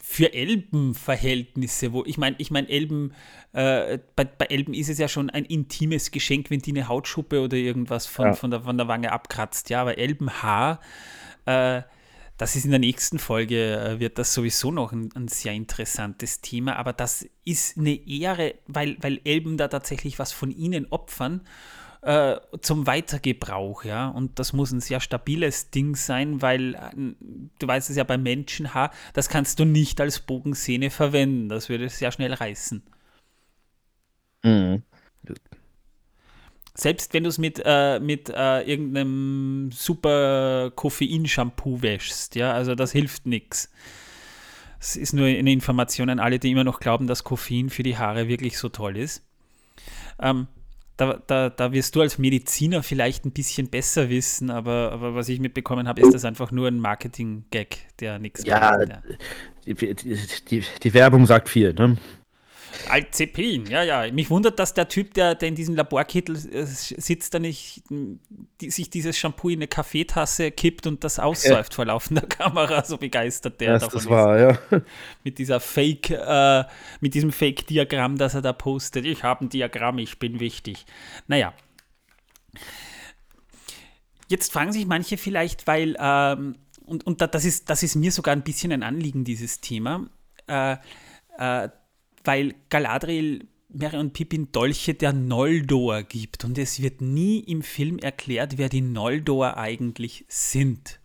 für 0.02 0.32
Elbenverhältnisse, 0.32 1.92
wo 1.92 2.04
ich 2.04 2.18
meine, 2.18 2.36
ich 2.38 2.50
meine, 2.50 2.68
Elben, 2.68 3.12
äh, 3.52 3.98
bei, 4.16 4.24
bei, 4.24 4.46
Elben 4.46 4.74
ist 4.74 4.88
es 4.88 4.98
ja 4.98 5.08
schon 5.08 5.30
ein 5.30 5.44
intimes 5.44 6.10
Geschenk, 6.10 6.50
wenn 6.50 6.60
die 6.60 6.72
eine 6.72 6.88
Hautschuppe 6.88 7.40
oder 7.40 7.56
irgendwas 7.56 8.06
von, 8.06 8.26
ja. 8.26 8.32
von, 8.34 8.50
der, 8.50 8.62
von 8.62 8.76
der 8.76 8.88
Wange 8.88 9.12
abkratzt, 9.12 9.70
ja, 9.70 9.80
aber 9.80 9.98
Elbenhaar, 9.98 10.80
äh, 11.46 11.82
das 12.36 12.56
ist 12.56 12.64
in 12.64 12.72
der 12.72 12.80
nächsten 12.80 13.18
Folge, 13.18 13.76
äh, 13.76 14.00
wird 14.00 14.18
das 14.18 14.34
sowieso 14.34 14.72
noch 14.72 14.92
ein, 14.92 15.10
ein, 15.14 15.28
sehr 15.28 15.52
interessantes 15.52 16.40
Thema, 16.40 16.76
aber 16.76 16.92
das 16.92 17.26
ist 17.44 17.78
eine 17.78 17.94
Ehre, 18.08 18.54
weil, 18.66 18.96
weil 19.00 19.20
Elben 19.24 19.56
da 19.56 19.68
tatsächlich 19.68 20.18
was 20.18 20.32
von 20.32 20.50
ihnen 20.50 20.86
opfern 20.90 21.42
äh, 22.04 22.38
zum 22.60 22.86
Weitergebrauch, 22.86 23.84
ja. 23.84 24.08
Und 24.08 24.38
das 24.38 24.52
muss 24.52 24.72
ein 24.72 24.80
sehr 24.80 25.00
stabiles 25.00 25.70
Ding 25.70 25.96
sein, 25.96 26.42
weil 26.42 26.74
äh, 26.74 26.90
du 27.58 27.66
weißt 27.66 27.88
es 27.88 27.96
ja 27.96 28.04
bei 28.04 28.18
Menschenhaar, 28.18 28.90
das 29.14 29.28
kannst 29.28 29.58
du 29.58 29.64
nicht 29.64 30.00
als 30.00 30.20
Bogensehne 30.20 30.90
verwenden. 30.90 31.48
Das 31.48 31.68
würde 31.68 31.88
sehr 31.88 32.12
schnell 32.12 32.34
reißen. 32.34 32.82
Mhm. 34.42 34.82
Selbst 36.74 37.14
wenn 37.14 37.22
du 37.22 37.30
es 37.30 37.38
mit, 37.38 37.62
äh, 37.64 38.00
mit 38.00 38.28
äh, 38.28 38.62
irgendeinem 38.62 39.70
super 39.72 40.72
Koffein-Shampoo 40.74 41.80
wäschst, 41.80 42.34
ja, 42.34 42.52
also 42.52 42.74
das 42.74 42.92
hilft 42.92 43.26
nichts. 43.26 43.70
Es 44.78 44.96
ist 44.96 45.14
nur 45.14 45.26
eine 45.26 45.52
Information 45.52 46.10
an 46.10 46.18
alle, 46.18 46.38
die 46.38 46.50
immer 46.50 46.64
noch 46.64 46.80
glauben, 46.80 47.06
dass 47.06 47.24
Koffein 47.24 47.70
für 47.70 47.82
die 47.82 47.96
Haare 47.96 48.28
wirklich 48.28 48.58
so 48.58 48.68
toll 48.68 48.98
ist. 48.98 49.24
Ähm, 50.20 50.48
da, 50.96 51.20
da, 51.26 51.50
da 51.50 51.72
wirst 51.72 51.96
du 51.96 52.00
als 52.00 52.18
Mediziner 52.18 52.82
vielleicht 52.82 53.24
ein 53.24 53.32
bisschen 53.32 53.68
besser 53.68 54.08
wissen, 54.08 54.50
aber, 54.50 54.92
aber 54.92 55.14
was 55.14 55.28
ich 55.28 55.40
mitbekommen 55.40 55.88
habe, 55.88 56.00
ist 56.00 56.14
das 56.14 56.24
einfach 56.24 56.52
nur 56.52 56.68
ein 56.68 56.78
Marketing-Gag, 56.78 57.78
der 58.00 58.18
nichts 58.18 58.44
ja, 58.44 58.76
bringt. 58.76 58.90
Ja, 58.90 59.74
die, 59.74 59.94
die, 60.48 60.62
die, 60.82 60.94
Werbung 60.94 61.26
sagt 61.26 61.48
viel, 61.48 61.72
ne? 61.72 61.96
Alzepin, 62.88 63.66
ja, 63.66 63.82
ja. 63.82 64.10
Mich 64.12 64.30
wundert, 64.30 64.58
dass 64.58 64.74
der 64.74 64.88
Typ, 64.88 65.14
der, 65.14 65.34
der 65.34 65.48
in 65.48 65.54
diesem 65.54 65.74
Laborkittel 65.74 66.36
äh, 66.36 66.64
sitzt, 66.64 67.34
da 67.34 67.38
nicht 67.38 67.82
die, 68.60 68.70
sich 68.70 68.90
dieses 68.90 69.16
Shampoo 69.16 69.48
in 69.48 69.58
eine 69.58 69.68
Kaffeetasse 69.68 70.50
kippt 70.50 70.86
und 70.86 71.04
das 71.04 71.18
aussäuft 71.18 71.72
ja. 71.72 71.76
vor 71.76 71.84
laufender 71.86 72.22
Kamera. 72.28 72.84
So 72.84 72.96
begeistert 72.96 73.60
der 73.60 73.74
das 73.74 73.82
davon 73.84 73.98
das 73.98 74.08
war, 74.08 74.50
ist. 74.50 74.60
Ja. 74.70 74.80
Mit 75.24 75.38
dieser 75.38 75.60
Fake, 75.60 76.10
äh, 76.10 76.64
mit 77.00 77.14
diesem 77.14 77.32
Fake-Diagramm, 77.32 78.18
das 78.18 78.34
er 78.34 78.42
da 78.42 78.52
postet. 78.52 79.04
Ich 79.06 79.22
habe 79.22 79.44
ein 79.44 79.48
Diagramm, 79.48 79.98
ich 79.98 80.18
bin 80.18 80.40
wichtig. 80.40 80.84
Naja. 81.26 81.54
Jetzt 84.28 84.52
fragen 84.52 84.72
sich 84.72 84.86
manche 84.86 85.16
vielleicht, 85.16 85.66
weil, 85.66 85.96
ähm, 85.98 86.56
und, 86.86 87.06
und 87.06 87.20
das, 87.20 87.44
ist, 87.44 87.70
das 87.70 87.82
ist 87.82 87.94
mir 87.94 88.12
sogar 88.12 88.34
ein 88.34 88.42
bisschen 88.42 88.72
ein 88.72 88.82
Anliegen, 88.82 89.24
dieses 89.24 89.60
Thema. 89.60 90.08
Äh, 90.46 90.76
äh, 91.38 91.68
weil 92.24 92.54
Galadriel 92.70 93.46
Merry 93.68 93.98
und 93.98 94.12
Pippin 94.12 94.52
Dolche 94.52 94.94
der 94.94 95.12
Noldor 95.12 96.02
gibt 96.04 96.44
und 96.44 96.58
es 96.58 96.80
wird 96.80 97.00
nie 97.00 97.40
im 97.40 97.62
Film 97.62 97.98
erklärt, 97.98 98.56
wer 98.56 98.68
die 98.68 98.80
Noldor 98.80 99.56
eigentlich 99.56 100.24
sind. 100.28 101.00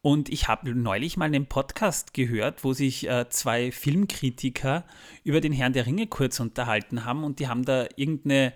Und 0.00 0.28
ich 0.28 0.48
habe 0.48 0.74
neulich 0.74 1.16
mal 1.16 1.26
einen 1.26 1.46
Podcast 1.46 2.14
gehört, 2.14 2.64
wo 2.64 2.72
sich 2.72 3.08
äh, 3.08 3.28
zwei 3.28 3.72
Filmkritiker 3.72 4.84
über 5.24 5.40
den 5.40 5.52
Herrn 5.52 5.72
der 5.72 5.86
Ringe 5.86 6.06
kurz 6.06 6.40
unterhalten 6.40 7.04
haben 7.04 7.24
und 7.24 7.40
die 7.40 7.48
haben 7.48 7.64
da 7.64 7.86
irgendeine 7.96 8.54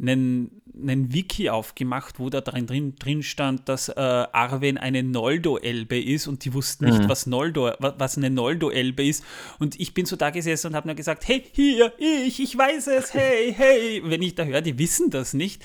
einen, 0.00 0.62
einen 0.74 1.12
Wiki 1.12 1.50
aufgemacht, 1.50 2.18
wo 2.18 2.30
da 2.30 2.40
drin, 2.40 2.66
drin, 2.66 2.94
drin 2.96 3.22
stand, 3.22 3.68
dass 3.68 3.88
äh, 3.88 3.92
Arwen 3.94 4.78
eine 4.78 5.02
Noldo-Elbe 5.02 6.00
ist 6.00 6.26
und 6.26 6.44
die 6.44 6.54
wussten 6.54 6.86
nicht, 6.86 7.02
mhm. 7.02 7.08
was, 7.08 7.26
Noldo, 7.26 7.72
was 7.78 8.16
eine 8.16 8.30
Noldo-Elbe 8.30 9.06
ist. 9.06 9.24
Und 9.58 9.78
ich 9.78 9.94
bin 9.94 10.06
so 10.06 10.16
da 10.16 10.30
gesessen 10.30 10.68
und 10.68 10.74
habe 10.74 10.88
nur 10.88 10.94
gesagt, 10.94 11.26
hey, 11.28 11.44
hier, 11.52 11.92
ich, 11.98 12.40
ich 12.40 12.56
weiß 12.56 12.86
es, 12.88 13.14
hey, 13.14 13.54
hey. 13.56 14.02
Wenn 14.04 14.22
ich 14.22 14.34
da 14.34 14.44
höre, 14.44 14.62
die 14.62 14.78
wissen 14.78 15.10
das 15.10 15.34
nicht, 15.34 15.62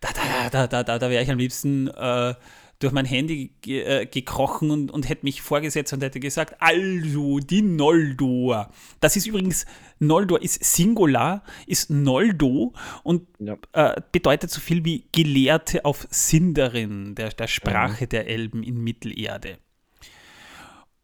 da, 0.00 0.08
da, 0.12 0.50
da, 0.50 0.66
da, 0.66 0.82
da, 0.82 0.98
da 0.98 1.10
wäre 1.10 1.22
ich 1.22 1.30
am 1.30 1.38
liebsten 1.38 1.88
äh, 1.88 2.34
durch 2.78 2.92
mein 2.92 3.04
Handy 3.04 3.54
ge 3.60 3.82
äh, 3.82 4.06
gekrochen 4.06 4.70
und, 4.70 4.90
und 4.90 5.08
hätte 5.08 5.24
mich 5.24 5.42
vorgesetzt 5.42 5.92
und 5.92 6.02
hätte 6.02 6.20
gesagt, 6.20 6.56
also 6.58 7.38
die 7.38 7.62
Noldor. 7.62 8.70
Das 9.00 9.16
ist 9.16 9.26
übrigens, 9.26 9.66
Noldor 9.98 10.42
ist 10.42 10.62
Singular, 10.64 11.44
ist 11.66 11.90
Noldo 11.90 12.74
und 13.02 13.26
ja. 13.38 13.56
äh, 13.72 14.00
bedeutet 14.12 14.50
so 14.50 14.60
viel 14.60 14.84
wie 14.84 15.06
Gelehrte 15.12 15.84
auf 15.84 16.06
Sindarin, 16.10 17.14
der, 17.14 17.30
der 17.30 17.46
Sprache 17.46 18.04
mhm. 18.04 18.08
der 18.08 18.26
Elben 18.28 18.62
in 18.62 18.80
Mittelerde. 18.82 19.58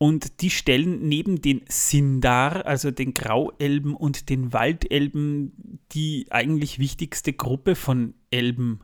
Und 0.02 0.40
die 0.40 0.48
stellen 0.48 1.08
neben 1.08 1.42
den 1.42 1.60
Sindar, 1.68 2.64
also 2.64 2.90
den 2.90 3.12
Grauelben 3.12 3.94
und 3.94 4.30
den 4.30 4.54
Waldelben, 4.54 5.78
die 5.92 6.26
eigentlich 6.30 6.78
wichtigste 6.78 7.34
Gruppe 7.34 7.74
von 7.74 8.14
Elben 8.30 8.80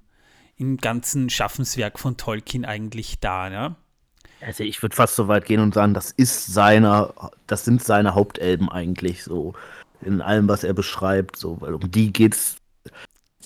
im 0.57 0.79
ganzen 0.79 1.31
Schaffenswerk 1.31 1.99
von 1.99 2.17
Tolkien 2.17 2.65
eigentlich 2.65 3.21
da, 3.21 3.51
ne? 3.51 3.77
Also 4.41 4.65
ich 4.65 4.83
würde 4.83 4.95
fast 4.95 5.17
so 5.17 5.29
weit 5.29 5.47
gehen 5.47 5.61
und 5.61 5.75
sagen, 5.75 5.95
das 5.95 6.11
ist 6.11 6.47
seiner, 6.47 7.15
das 7.47 7.65
sind 7.65 7.83
seine 7.83 8.15
Hauptelben 8.15 8.71
eigentlich 8.71 9.25
so 9.25 9.55
in 10.03 10.21
allem, 10.21 10.49
was 10.49 10.63
er 10.63 10.75
beschreibt, 10.75 11.37
so, 11.37 11.61
weil 11.61 11.75
um 11.75 11.91
die 11.91 12.13
geht's 12.13 12.57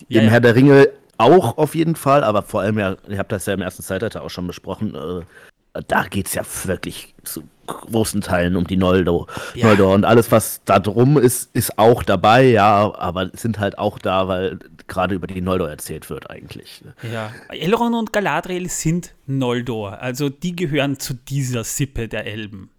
ja, 0.09 0.21
im 0.21 0.27
ja. 0.27 0.33
Herr 0.33 0.41
der 0.41 0.57
Ringe 0.57 0.89
auch 1.17 1.59
auf 1.59 1.75
jeden 1.75 1.97
Fall, 1.97 2.25
aber 2.25 2.43
vor 2.43 2.63
allem 2.63 2.79
ja, 2.79 2.97
ihr 3.09 3.19
habt 3.19 3.31
das 3.31 3.47
ja 3.47 3.55
im 3.55 3.61
ersten 3.61 3.83
Zeitalter 3.83 4.23
auch 4.23 4.31
schon 4.31 4.47
besprochen, 4.47 4.95
äh, 4.95 5.23
da 5.73 6.05
geht 6.05 6.27
es 6.27 6.35
ja 6.35 6.43
wirklich 6.65 7.15
zu 7.25 7.43
großen 7.67 8.21
Teilen 8.21 8.57
um 8.57 8.67
die 8.67 8.77
Noldo. 8.77 9.27
Ja. 9.55 9.69
Noldor. 9.69 9.95
Und 9.95 10.05
alles, 10.05 10.33
was 10.33 10.63
da 10.65 10.79
drum 10.79 11.17
ist, 11.17 11.51
ist 11.55 11.79
auch 11.79 12.03
dabei, 12.03 12.45
ja, 12.45 12.93
aber 12.95 13.31
sind 13.35 13.59
halt 13.59 13.79
auch 13.79 13.99
da, 13.99 14.27
weil 14.29 14.59
gerade 14.89 15.15
über 15.15 15.27
die 15.27 15.41
Noldor 15.41 15.71
erzählt 15.71 16.11
wird 16.11 16.31
eigentlich. 16.31 16.83
Ne? 16.85 16.95
Ja, 17.13 17.33
Elrond 17.49 17.95
und 17.95 18.13
Galadriel 18.13 18.69
sind 18.69 19.15
Noldor, 19.27 20.01
also 20.01 20.29
die 20.29 20.57
gehören 20.57 20.99
zu 20.99 21.15
dieser 21.15 21.65
Sippe 21.65 22.09
der 22.09 22.27
Elben. 22.27 22.71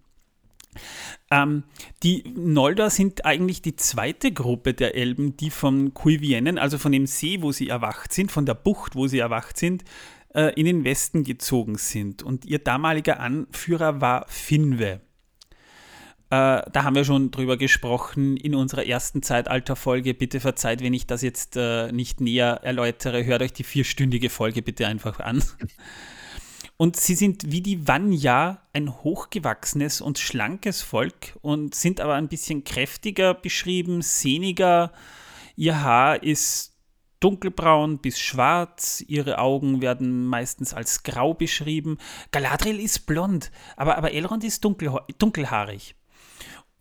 Ähm, 1.30 1.64
die 2.02 2.24
Noldor 2.34 2.90
sind 2.90 3.24
eigentlich 3.24 3.62
die 3.62 3.76
zweite 3.76 4.32
Gruppe 4.32 4.74
der 4.74 4.94
Elben, 4.94 5.36
die 5.36 5.50
von 5.50 5.94
Kuivienen, 5.94 6.58
also 6.58 6.78
von 6.78 6.92
dem 6.92 7.06
See, 7.06 7.40
wo 7.40 7.52
sie 7.52 7.68
erwacht 7.68 8.12
sind, 8.12 8.30
von 8.30 8.46
der 8.46 8.54
Bucht, 8.54 8.94
wo 8.94 9.06
sie 9.06 9.18
erwacht 9.18 9.58
sind, 9.58 9.84
äh, 10.34 10.52
in 10.54 10.66
den 10.66 10.84
Westen 10.84 11.24
gezogen 11.24 11.76
sind. 11.78 12.22
Und 12.22 12.44
ihr 12.44 12.58
damaliger 12.58 13.20
Anführer 13.20 14.00
war 14.00 14.26
Finwe. 14.28 15.00
Äh, 16.30 16.62
da 16.72 16.84
haben 16.84 16.94
wir 16.94 17.04
schon 17.04 17.30
drüber 17.30 17.58
gesprochen 17.58 18.38
in 18.38 18.54
unserer 18.54 18.86
ersten 18.86 19.22
Zeitalterfolge. 19.22 20.14
Bitte 20.14 20.40
verzeiht, 20.40 20.80
wenn 20.80 20.94
ich 20.94 21.06
das 21.06 21.20
jetzt 21.20 21.56
äh, 21.56 21.92
nicht 21.92 22.22
näher 22.22 22.60
erläutere. 22.62 23.24
Hört 23.24 23.42
euch 23.42 23.52
die 23.52 23.64
vierstündige 23.64 24.30
Folge 24.30 24.62
bitte 24.62 24.86
einfach 24.86 25.20
an. 25.20 25.42
Und 26.78 26.96
sie 26.96 27.14
sind 27.14 27.52
wie 27.52 27.60
die 27.60 27.86
Vanya 27.86 28.62
ein 28.72 28.92
hochgewachsenes 29.04 30.00
und 30.00 30.18
schlankes 30.18 30.82
Volk 30.82 31.38
und 31.40 31.76
sind 31.76 32.00
aber 32.00 32.14
ein 32.14 32.26
bisschen 32.26 32.64
kräftiger 32.64 33.34
beschrieben, 33.34 34.02
sehniger. 34.02 34.90
Ihr 35.54 35.80
Haar 35.80 36.24
ist 36.24 36.71
dunkelbraun 37.22 37.98
bis 37.98 38.18
schwarz, 38.18 39.02
ihre 39.06 39.38
Augen 39.38 39.80
werden 39.80 40.26
meistens 40.26 40.74
als 40.74 41.02
grau 41.02 41.34
beschrieben. 41.34 41.98
Galadriel 42.30 42.80
ist 42.80 43.06
blond, 43.06 43.50
aber, 43.76 43.96
aber 43.96 44.12
Elrond 44.12 44.44
ist 44.44 44.64
dunkel, 44.64 44.92
dunkelhaarig. 45.18 45.94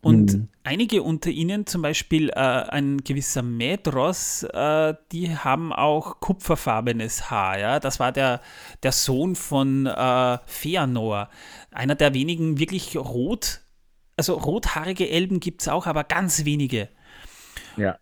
Und 0.01 0.33
mhm. 0.33 0.47
einige 0.63 1.03
unter 1.03 1.29
ihnen, 1.29 1.67
zum 1.67 1.83
Beispiel 1.83 2.29
äh, 2.29 2.33
ein 2.33 2.97
gewisser 3.03 3.43
Medros, 3.43 4.41
äh, 4.43 4.95
die 5.11 5.37
haben 5.37 5.71
auch 5.71 6.19
kupferfarbenes 6.19 7.29
Haar. 7.29 7.59
Ja? 7.59 7.79
Das 7.79 7.99
war 7.99 8.11
der, 8.11 8.41
der 8.81 8.91
Sohn 8.93 9.35
von 9.35 9.85
äh, 9.85 10.39
Feanor, 10.47 11.29
einer 11.69 11.93
der 11.93 12.15
wenigen 12.15 12.57
wirklich 12.57 12.97
rot, 12.97 13.61
also 14.17 14.33
rothaarige 14.33 15.07
Elben 15.07 15.39
gibt 15.39 15.61
es 15.61 15.67
auch, 15.67 15.85
aber 15.85 16.03
ganz 16.03 16.45
wenige. 16.45 16.89
Ja. 17.77 17.97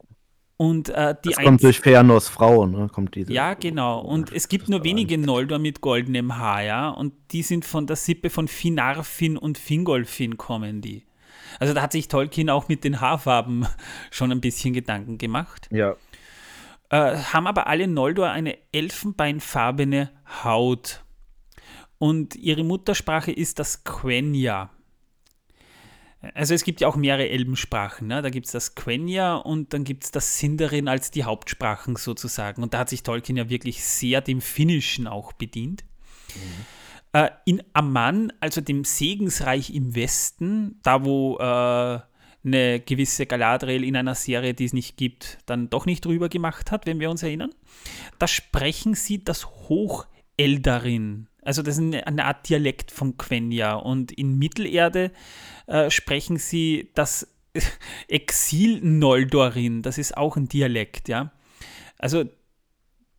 Und 0.61 0.89
äh, 0.89 1.15
die 1.23 1.29
das 1.29 1.37
kommt 1.37 1.63
durch 1.63 1.79
Feanors 1.79 2.27
Frau, 2.27 2.65
ne? 2.65 2.89
Kommt 2.91 3.15
diese. 3.15 3.31
Ja, 3.31 3.53
genau. 3.53 4.01
Und 4.01 4.33
es 4.33 4.49
gibt 4.49 4.67
nur 4.67 4.83
wenige 4.83 5.17
Noldor 5.17 5.57
mit 5.57 5.79
goldenem 5.79 6.35
Haar, 6.35 6.63
ja. 6.63 6.89
Und 6.89 7.13
die 7.31 7.43
sind 7.43 7.63
von 7.63 7.87
der 7.87 7.95
Sippe 7.95 8.29
von 8.29 8.49
Finarfin 8.49 9.37
und 9.37 9.57
Fingolfin 9.57 10.35
kommen 10.35 10.81
die. 10.81 11.05
Also 11.61 11.73
da 11.73 11.81
hat 11.81 11.93
sich 11.93 12.09
Tolkien 12.09 12.49
auch 12.49 12.67
mit 12.67 12.83
den 12.83 12.99
Haarfarben 12.99 13.67
schon 14.11 14.33
ein 14.33 14.41
bisschen 14.41 14.73
Gedanken 14.73 15.17
gemacht. 15.17 15.69
Ja. 15.71 15.95
Äh, 16.89 17.15
haben 17.15 17.47
aber 17.47 17.67
alle 17.67 17.87
Noldor 17.87 18.29
eine 18.29 18.57
elfenbeinfarbene 18.73 20.11
Haut. 20.43 21.05
Und 21.99 22.35
ihre 22.35 22.65
Muttersprache 22.65 23.31
ist 23.31 23.59
das 23.59 23.85
Quenya. 23.85 24.71
Also 26.33 26.53
es 26.53 26.63
gibt 26.63 26.81
ja 26.81 26.87
auch 26.87 26.97
mehrere 26.97 27.29
Elbensprachen. 27.29 28.07
Ne? 28.07 28.21
Da 28.21 28.29
gibt 28.29 28.45
es 28.45 28.51
das 28.51 28.75
Quenya 28.75 29.35
und 29.35 29.73
dann 29.73 29.85
gibt 29.85 30.03
es 30.03 30.11
das 30.11 30.37
Sindarin 30.37 30.89
als 30.89 31.11
die 31.11 31.23
Hauptsprachen 31.23 31.95
sozusagen. 31.95 32.61
Und 32.61 32.73
da 32.73 32.79
hat 32.79 32.89
sich 32.89 33.03
Tolkien 33.03 33.37
ja 33.37 33.49
wirklich 33.49 33.83
sehr 33.83 34.19
dem 34.19 34.41
Finnischen 34.41 35.07
auch 35.07 35.31
bedient. 35.31 35.85
Mhm. 36.35 36.65
Äh, 37.13 37.29
in 37.45 37.63
Amman, 37.73 38.33
also 38.41 38.59
dem 38.59 38.83
Segensreich 38.83 39.73
im 39.73 39.95
Westen, 39.95 40.79
da 40.83 41.05
wo 41.05 41.37
äh, 41.37 41.99
eine 42.43 42.79
gewisse 42.81 43.25
Galadriel 43.25 43.83
in 43.85 43.95
einer 43.95 44.15
Serie, 44.15 44.53
die 44.53 44.65
es 44.65 44.73
nicht 44.73 44.97
gibt, 44.97 45.39
dann 45.45 45.69
doch 45.69 45.85
nicht 45.85 46.03
drüber 46.05 46.27
gemacht 46.27 46.71
hat, 46.71 46.85
wenn 46.85 46.99
wir 46.99 47.09
uns 47.09 47.23
erinnern, 47.23 47.51
da 48.19 48.27
sprechen 48.27 48.93
sie 48.93 49.23
das 49.23 49.47
Hocheldarin. 49.47 51.28
Also 51.41 51.61
das 51.61 51.77
ist 51.77 51.93
eine, 51.93 52.25
Art 52.25 52.49
Dialekt 52.49 52.91
von 52.91 53.17
Quenya. 53.17 53.75
Und 53.75 54.11
in 54.11 54.37
Mittelerde 54.37 55.11
äh, 55.67 55.89
sprechen 55.89 56.37
sie 56.37 56.91
das 56.95 57.27
Exil-Noldorin. 58.07 59.81
Das 59.81 59.97
ist 59.97 60.17
auch 60.17 60.37
ein 60.37 60.47
Dialekt, 60.47 61.07
ja. 61.07 61.31
Also 61.97 62.25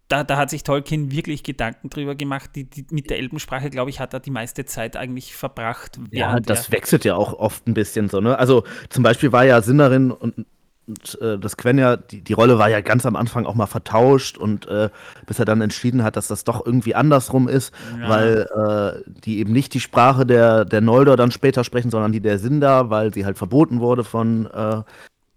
da, 0.09 0.25
da, 0.25 0.37
hat 0.37 0.51
sich 0.51 0.65
Tolkien 0.65 1.13
wirklich 1.13 1.45
Gedanken 1.45 1.89
drüber 1.89 2.17
gemacht. 2.17 2.51
Die, 2.57 2.65
die, 2.65 2.85
mit 2.91 3.11
der 3.11 3.19
Elbensprache, 3.19 3.71
glaube 3.71 3.91
ich, 3.91 4.01
hat 4.01 4.13
er 4.13 4.21
die 4.21 4.31
meiste 4.31 4.65
Zeit 4.65 4.97
eigentlich 4.97 5.37
verbracht. 5.37 6.01
Ja, 6.11 6.41
das 6.41 6.73
wechselt 6.73 7.05
ja 7.05 7.15
auch 7.15 7.35
oft 7.35 7.67
ein 7.69 7.75
bisschen 7.75 8.09
so. 8.09 8.21
Ne? 8.21 8.37
Also 8.37 8.65
zum 8.89 9.05
Beispiel 9.05 9.31
war 9.31 9.45
ja 9.45 9.63
Sinnerin 9.63 10.11
und, 10.11 10.47
und 10.91 11.21
äh, 11.21 11.39
das 11.39 11.57
Quenya, 11.57 11.97
die, 11.97 12.21
die 12.21 12.33
Rolle 12.33 12.59
war 12.59 12.69
ja 12.69 12.81
ganz 12.81 13.07
am 13.07 13.15
Anfang 13.15 13.47
auch 13.47 13.55
mal 13.55 13.67
vertauscht 13.67 14.37
und 14.37 14.67
äh, 14.67 14.91
bis 15.27 15.39
er 15.39 15.45
dann 15.45 15.61
entschieden 15.61 16.03
hat, 16.03 16.17
dass 16.17 16.27
das 16.27 16.45
doch 16.45 16.67
irgendwie 16.67 16.95
andersrum 16.95 17.49
ist, 17.49 17.73
ja. 18.01 18.09
weil 18.09 19.03
äh, 19.07 19.11
die 19.25 19.39
eben 19.39 19.53
nicht 19.53 19.73
die 19.75 19.81
Sprache 19.81 20.27
der, 20.27 20.65
der 20.65 20.81
Noldor 20.81 21.17
dann 21.17 21.31
später 21.31 21.63
sprechen, 21.63 21.91
sondern 21.91 22.13
die 22.13 22.21
der 22.21 22.39
Sindar, 22.39 22.91
weil 22.91 23.15
sie 23.15 23.25
halt 23.25 23.39
verboten 23.39 23.81
wurde 23.81 24.03
von 24.03 24.47
äh, 24.47 24.83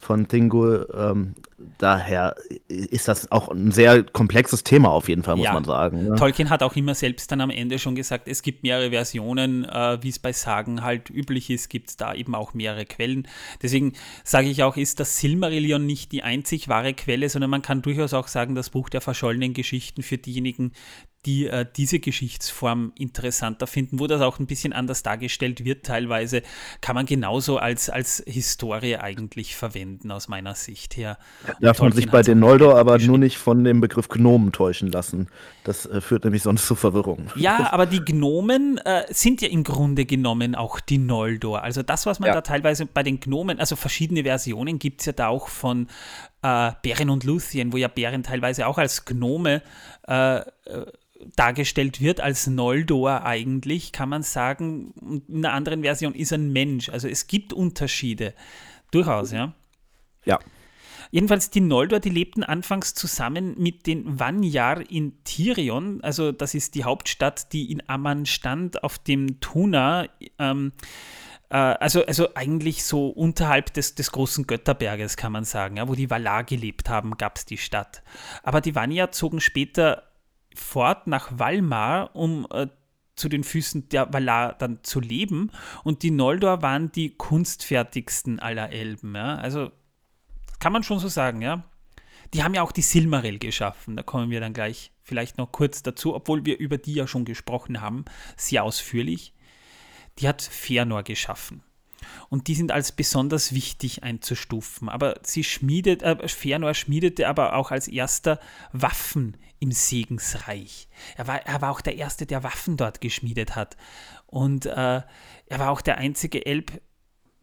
von 0.04 0.28
Thingol. 0.28 0.88
Ähm, 0.96 1.36
daher 1.78 2.36
ist 2.68 3.08
das 3.08 3.32
auch 3.32 3.50
ein 3.50 3.72
sehr 3.72 4.04
komplexes 4.04 4.64
Thema 4.64 4.90
auf 4.90 5.10
jeden 5.10 5.24
Fall, 5.24 5.36
muss 5.36 5.46
ja. 5.46 5.54
man 5.54 5.64
sagen. 5.64 6.10
Ne? 6.10 6.16
Tolkien 6.16 6.50
hat 6.50 6.64
auch 6.64 6.76
immer 6.76 6.96
selbst 6.96 7.32
dann 7.32 7.42
am 7.42 7.50
Ende 7.50 7.80
schon 7.80 7.96
gesagt, 7.96 8.28
es 8.28 8.42
gibt 8.42 8.64
mehrere 8.64 8.92
Versionen, 8.92 9.66
äh, 9.66 9.98
wie 10.02 10.10
es 10.10 10.20
bei 10.20 10.34
Sagen 10.34 10.84
halt 10.84 11.10
üblich 11.10 11.50
ist, 11.50 11.70
gibt 11.70 11.90
es 11.90 11.98
da 11.98 12.14
eben 12.14 12.36
auch 12.36 12.54
mehrere 12.54 12.86
Quellen. 12.86 13.28
Deswegen 13.62 13.94
sage 14.24 14.50
ich 14.50 14.64
auch, 14.64 14.78
ist 14.78 15.00
das 15.00 15.18
Silmarillion 15.18 15.86
nicht 15.86 16.12
die 16.12 16.24
einzig 16.24 16.68
wahre 16.68 16.94
Quelle, 16.94 17.30
sondern 17.30 17.50
man 17.50 17.62
kann 17.62 17.82
durchaus 17.82 18.14
auch 18.14 18.28
sagen, 18.28 18.56
das 18.56 18.70
Buch 18.70 18.90
der 18.90 19.02
verschollenen 19.02 19.54
Geschichten 19.54 20.04
für 20.04 20.18
diejenigen, 20.18 20.72
die 21.26 21.48
äh, 21.48 21.66
diese 21.76 22.00
Geschichtsform 22.00 22.92
interessanter 22.98 23.68
finden, 23.68 24.00
wo 24.00 24.08
das 24.08 24.22
auch 24.22 24.40
ein 24.40 24.46
bisschen 24.46 24.74
anders 24.74 25.04
dargestellt 25.04 25.64
wird 25.64 25.86
teilweise, 25.86 26.42
kann 26.82 26.96
man 26.96 27.06
genauso 27.06 27.58
als, 27.58 27.90
als 27.90 28.24
Historie 28.26 28.98
eigentlich 28.98 29.56
verwenden, 29.56 30.12
aus 30.12 30.28
meiner 30.28 30.56
Sicht 30.56 30.98
her. 30.98 31.18
Darf 31.62 31.80
man 31.80 31.92
sich 31.92 32.10
bei 32.10 32.22
den 32.22 32.40
Noldor 32.40 32.78
aber 32.78 32.98
nur 33.00 33.18
nicht 33.18 33.38
von 33.38 33.64
dem 33.64 33.80
Begriff 33.82 34.10
Gnomen 34.10 34.52
täuschen 34.52 34.92
lassen. 34.92 35.28
Das 35.64 35.86
äh, 35.86 36.02
führt 36.02 36.26
nämlich 36.26 36.44
sonst 36.44 36.68
zu 36.68 36.76
Verwirrung. 36.76 37.32
Ja, 37.36 37.72
aber 37.72 37.86
die 37.86 38.04
Gnomen 38.04 38.78
äh, 38.80 39.04
sind 39.10 39.42
ja 39.42 39.48
im 39.48 39.64
Grunde 39.64 40.06
genommen 40.06 40.56
auch 40.56 40.80
die 40.80 40.98
Noldor. 40.98 41.64
Also 41.64 41.84
das, 41.84 42.06
was 42.06 42.20
man 42.20 42.28
ja. 42.28 42.34
da 42.34 42.42
teilweise 42.42 42.86
bei 42.86 43.04
den 43.04 43.20
Gnomen, 43.20 43.60
also 43.60 43.76
verschiedene 43.76 44.24
Versionen 44.24 44.80
gibt 44.80 45.02
es 45.02 45.06
ja 45.06 45.14
da 45.14 45.28
auch 45.28 45.48
von 45.48 45.88
äh, 46.42 46.72
Bären 46.82 47.10
und 47.10 47.24
Luthien, 47.24 47.72
wo 47.72 47.78
ja 47.78 47.88
Bären 47.88 48.24
teilweise 48.24 48.68
auch 48.68 48.78
als 48.78 49.06
Gnome 49.06 49.62
äh, 50.08 50.38
äh 50.38 50.44
dargestellt 51.36 52.02
wird 52.02 52.22
als 52.22 52.48
Noldor 52.48 53.24
eigentlich, 53.24 53.92
kann 53.92 54.10
man 54.10 54.24
sagen, 54.24 54.94
in 55.28 55.46
einer 55.46 55.54
anderen 55.54 55.84
Version 55.84 56.16
ist 56.16 56.34
ein 56.34 56.52
Mensch. 56.52 56.90
Also 56.90 57.08
es 57.08 57.28
gibt 57.28 57.54
Unterschiede. 57.54 58.34
Durchaus, 58.92 59.32
ja. 59.32 59.54
Ja. 60.26 60.40
Jedenfalls 61.12 61.52
die 61.52 61.62
Noldor, 61.62 62.00
die 62.00 62.10
lebten 62.10 62.44
anfangs 62.44 62.96
zusammen 62.96 63.56
mit 63.60 63.86
den 63.86 64.20
Vanyar 64.20 64.90
in 64.90 65.24
Tirion, 65.24 66.02
also 66.02 66.32
das 66.32 66.56
ist 66.56 66.74
die 66.74 66.86
Hauptstadt, 66.86 67.54
die 67.54 67.72
in 67.72 67.88
Amman 67.88 68.26
stand, 68.26 68.84
auf 68.84 68.98
dem 68.98 69.40
Tuna. 69.40 70.08
Ähm, 70.40 70.72
äh, 71.50 71.56
also, 71.56 72.04
also 72.06 72.34
eigentlich 72.34 72.84
so 72.84 73.10
unterhalb 73.10 73.74
des, 73.74 73.94
des 73.94 74.12
großen 74.12 74.48
Götterberges, 74.48 75.16
kann 75.16 75.32
man 75.32 75.46
sagen, 75.46 75.78
ja, 75.78 75.88
wo 75.88 75.94
die 75.94 76.10
Valar 76.10 76.44
gelebt 76.44 76.90
haben, 76.90 77.16
gab 77.16 77.38
es 77.38 77.46
die 77.46 77.60
Stadt. 77.60 78.02
Aber 78.42 78.60
die 78.60 78.74
Vanyar 78.74 79.12
zogen 79.12 79.40
später 79.40 80.04
fort 80.56 81.08
nach 81.08 81.38
Valmar, 81.38 82.16
um 82.16 82.48
äh, 82.52 82.68
zu 83.16 83.30
den 83.30 83.44
Füßen 83.44 83.90
der 83.90 84.12
Valar 84.12 84.54
dann 84.54 84.84
zu 84.84 85.00
leben. 85.00 85.52
Und 85.84 86.04
die 86.04 86.12
Noldor 86.12 86.62
waren 86.62 86.92
die 86.92 87.16
kunstfertigsten 87.16 88.40
aller 88.40 88.72
Elben. 88.72 89.16
Ja? 89.16 89.36
Also 89.36 89.72
kann 90.60 90.74
man 90.74 90.84
schon 90.84 91.00
so 91.00 91.08
sagen, 91.08 91.42
ja. 91.42 91.64
Die 92.34 92.44
haben 92.44 92.56
ja 92.56 92.64
auch 92.64 92.72
die 92.72 92.82
Silmaril 92.82 93.38
geschaffen. 93.38 93.96
Da 93.96 94.02
kommen 94.02 94.32
wir 94.32 94.40
dann 94.40 94.54
gleich 94.54 94.92
vielleicht 95.04 95.38
noch 95.38 95.52
kurz 95.52 95.84
dazu, 95.84 96.16
obwohl 96.16 96.46
wir 96.46 96.58
über 96.58 96.78
die 96.78 96.96
ja 96.96 97.06
schon 97.06 97.26
gesprochen 97.26 97.82
haben, 97.82 98.06
sehr 98.38 98.64
ausführlich. 98.64 99.34
Die 100.18 100.28
hat 100.28 100.42
Fëanor 100.42 101.04
geschaffen. 101.04 101.64
Und 102.34 102.48
die 102.48 102.56
sind 102.56 102.72
als 102.72 102.92
besonders 102.92 103.54
wichtig 103.54 104.02
einzustufen. 104.02 104.90
Aber 104.90 105.20
sie 105.22 105.44
schmiedet, 105.44 106.02
äh, 106.02 106.16
Fëanor 106.26 106.74
schmiedete 106.74 107.28
aber 107.28 107.56
auch 107.56 107.70
als 107.70 107.88
erster 107.88 108.40
Waffen 108.72 109.38
im 109.60 109.72
Segensreich. 109.72 110.88
Er 111.16 111.28
war, 111.28 111.46
er 111.46 111.62
war 111.62 111.70
auch 111.70 111.82
der 111.82 111.96
Erste, 111.96 112.26
der 112.26 112.42
Waffen 112.42 112.76
dort 112.76 113.02
geschmiedet 113.02 113.56
hat. 113.56 113.78
Und 114.26 114.66
äh, 114.66 114.72
er 114.72 115.60
war 115.60 115.70
auch 115.70 115.82
der 115.82 116.00
einzige 116.00 116.44
Elb, 116.44 116.82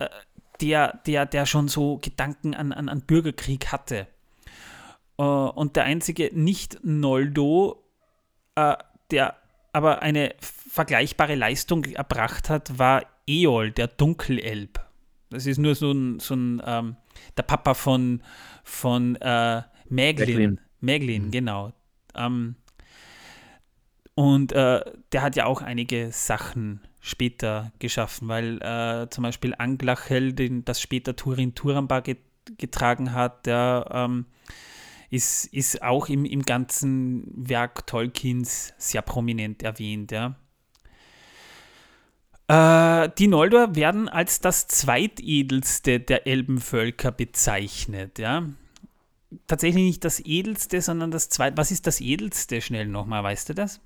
äh, 0.00 0.09
der, 0.61 1.00
der, 1.07 1.24
der 1.24 1.46
schon 1.46 1.68
so 1.68 1.98
Gedanken 1.98 2.57
an, 2.57 2.72
an, 2.72 2.88
an 2.88 3.03
Bürgerkrieg 3.03 3.68
hatte. 3.68 4.09
Äh, 5.18 5.22
und 5.22 5.76
der 5.76 5.85
einzige 5.85 6.31
Nicht-Noldo, 6.33 7.81
äh, 8.57 8.74
der 9.12 9.37
aber 9.72 10.03
eine 10.03 10.35
vergleichbare 10.70 11.35
Leistung 11.35 11.85
erbracht 11.85 12.48
hat, 12.48 12.78
war 12.78 13.04
Eol, 13.26 13.72
der 13.72 13.88
Dunkelelb. 13.88 14.80
Das 15.28 15.46
ist 15.46 15.59
nur 15.59 15.74
so 15.74 15.90
ein, 15.90 16.20
so 16.20 16.35
ein 16.35 16.62
ähm, 16.64 16.96
der 17.37 17.42
Papa 17.42 17.74
von, 17.74 18.22
von 18.62 19.16
äh, 19.16 19.62
Mäglin. 19.88 20.61
Mäglin, 20.80 21.26
mhm. 21.26 21.30
genau. 21.33 21.72
Ähm, 22.14 22.54
und 24.14 24.52
äh, 24.52 24.80
der 25.12 25.22
hat 25.22 25.35
ja 25.35 25.46
auch 25.46 25.61
einige 25.61 26.12
Sachen 26.12 26.80
später 27.00 27.72
geschaffen, 27.80 28.28
weil 28.28 28.62
äh, 28.62 29.09
zum 29.11 29.22
Beispiel 29.22 29.54
Anglachel, 29.59 30.33
den 30.33 30.64
das 30.64 30.80
später 30.80 31.16
Turin 31.16 31.54
Turambar 31.54 32.02
get 32.02 32.18
getragen 32.59 33.12
hat, 33.12 33.46
der 33.46 33.87
ähm, 33.92 34.26
ist, 35.09 35.44
ist 35.52 35.83
auch 35.83 36.09
im, 36.09 36.24
im 36.24 36.42
ganzen 36.42 37.24
Werk 37.37 37.87
Tolkiens 37.87 38.72
sehr 38.78 39.02
prominent 39.02 39.62
erwähnt. 39.62 40.11
Ja. 40.11 40.37
Äh, 42.50 43.10
die 43.18 43.28
Noldor 43.28 43.74
werden 43.76 44.08
als 44.08 44.40
das 44.40 44.66
zweitedelste 44.66 46.00
der 46.00 46.26
Elbenvölker 46.26 47.12
bezeichnet. 47.12 48.18
Ja 48.18 48.44
tatsächlich 49.46 49.84
nicht 49.84 50.04
das 50.04 50.20
edelste, 50.20 50.80
sondern 50.80 51.10
das 51.10 51.28
zweite. 51.28 51.56
Was 51.56 51.70
ist 51.70 51.86
das 51.86 52.00
edelste 52.00 52.60
schnell 52.60 52.86
nochmal? 52.86 53.22
Weißt 53.22 53.48
du 53.48 53.54
das? 53.54 53.80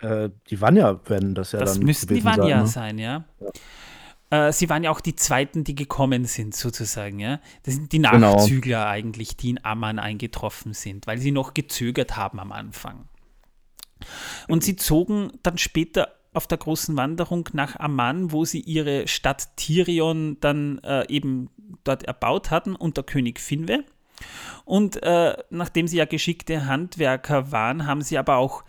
Äh, 0.00 0.30
die 0.48 0.60
Vanya 0.60 1.00
werden 1.06 1.34
das 1.34 1.52
ja 1.52 1.60
das 1.60 1.72
dann. 1.72 1.80
Das 1.80 1.86
müssten 1.86 2.14
die 2.14 2.24
Vanya 2.24 2.66
sein, 2.66 2.96
ne? 2.96 2.98
sein 2.98 2.98
ja. 2.98 3.24
ja. 4.30 4.48
Äh, 4.48 4.52
sie 4.52 4.68
waren 4.68 4.84
ja 4.84 4.90
auch 4.90 5.00
die 5.00 5.16
zweiten, 5.16 5.64
die 5.64 5.74
gekommen 5.74 6.24
sind, 6.24 6.54
sozusagen, 6.54 7.18
ja. 7.18 7.40
Das 7.64 7.74
sind 7.74 7.92
die 7.92 8.00
genau. 8.00 8.18
Nachzügler 8.18 8.78
genau. 8.78 8.90
eigentlich, 8.90 9.36
die 9.36 9.50
in 9.50 9.64
Amman 9.64 9.98
eingetroffen 9.98 10.72
sind, 10.72 11.06
weil 11.06 11.18
sie 11.18 11.32
noch 11.32 11.54
gezögert 11.54 12.16
haben 12.16 12.38
am 12.38 12.52
Anfang. 12.52 13.08
Und 14.48 14.64
sie 14.64 14.76
zogen 14.76 15.32
dann 15.42 15.58
später 15.58 16.19
auf 16.32 16.46
der 16.46 16.58
großen 16.58 16.96
Wanderung 16.96 17.48
nach 17.52 17.76
Amman, 17.76 18.32
wo 18.32 18.44
sie 18.44 18.60
ihre 18.60 19.08
Stadt 19.08 19.56
Tirion 19.56 20.38
dann 20.40 20.78
äh, 20.78 21.06
eben 21.08 21.50
dort 21.84 22.04
erbaut 22.04 22.50
hatten 22.50 22.76
unter 22.76 23.02
König 23.02 23.40
Finwe. 23.40 23.84
Und 24.64 25.02
äh, 25.02 25.36
nachdem 25.50 25.88
sie 25.88 25.96
ja 25.96 26.04
geschickte 26.04 26.66
Handwerker 26.66 27.52
waren, 27.52 27.86
haben 27.86 28.02
sie 28.02 28.18
aber 28.18 28.36
auch 28.36 28.64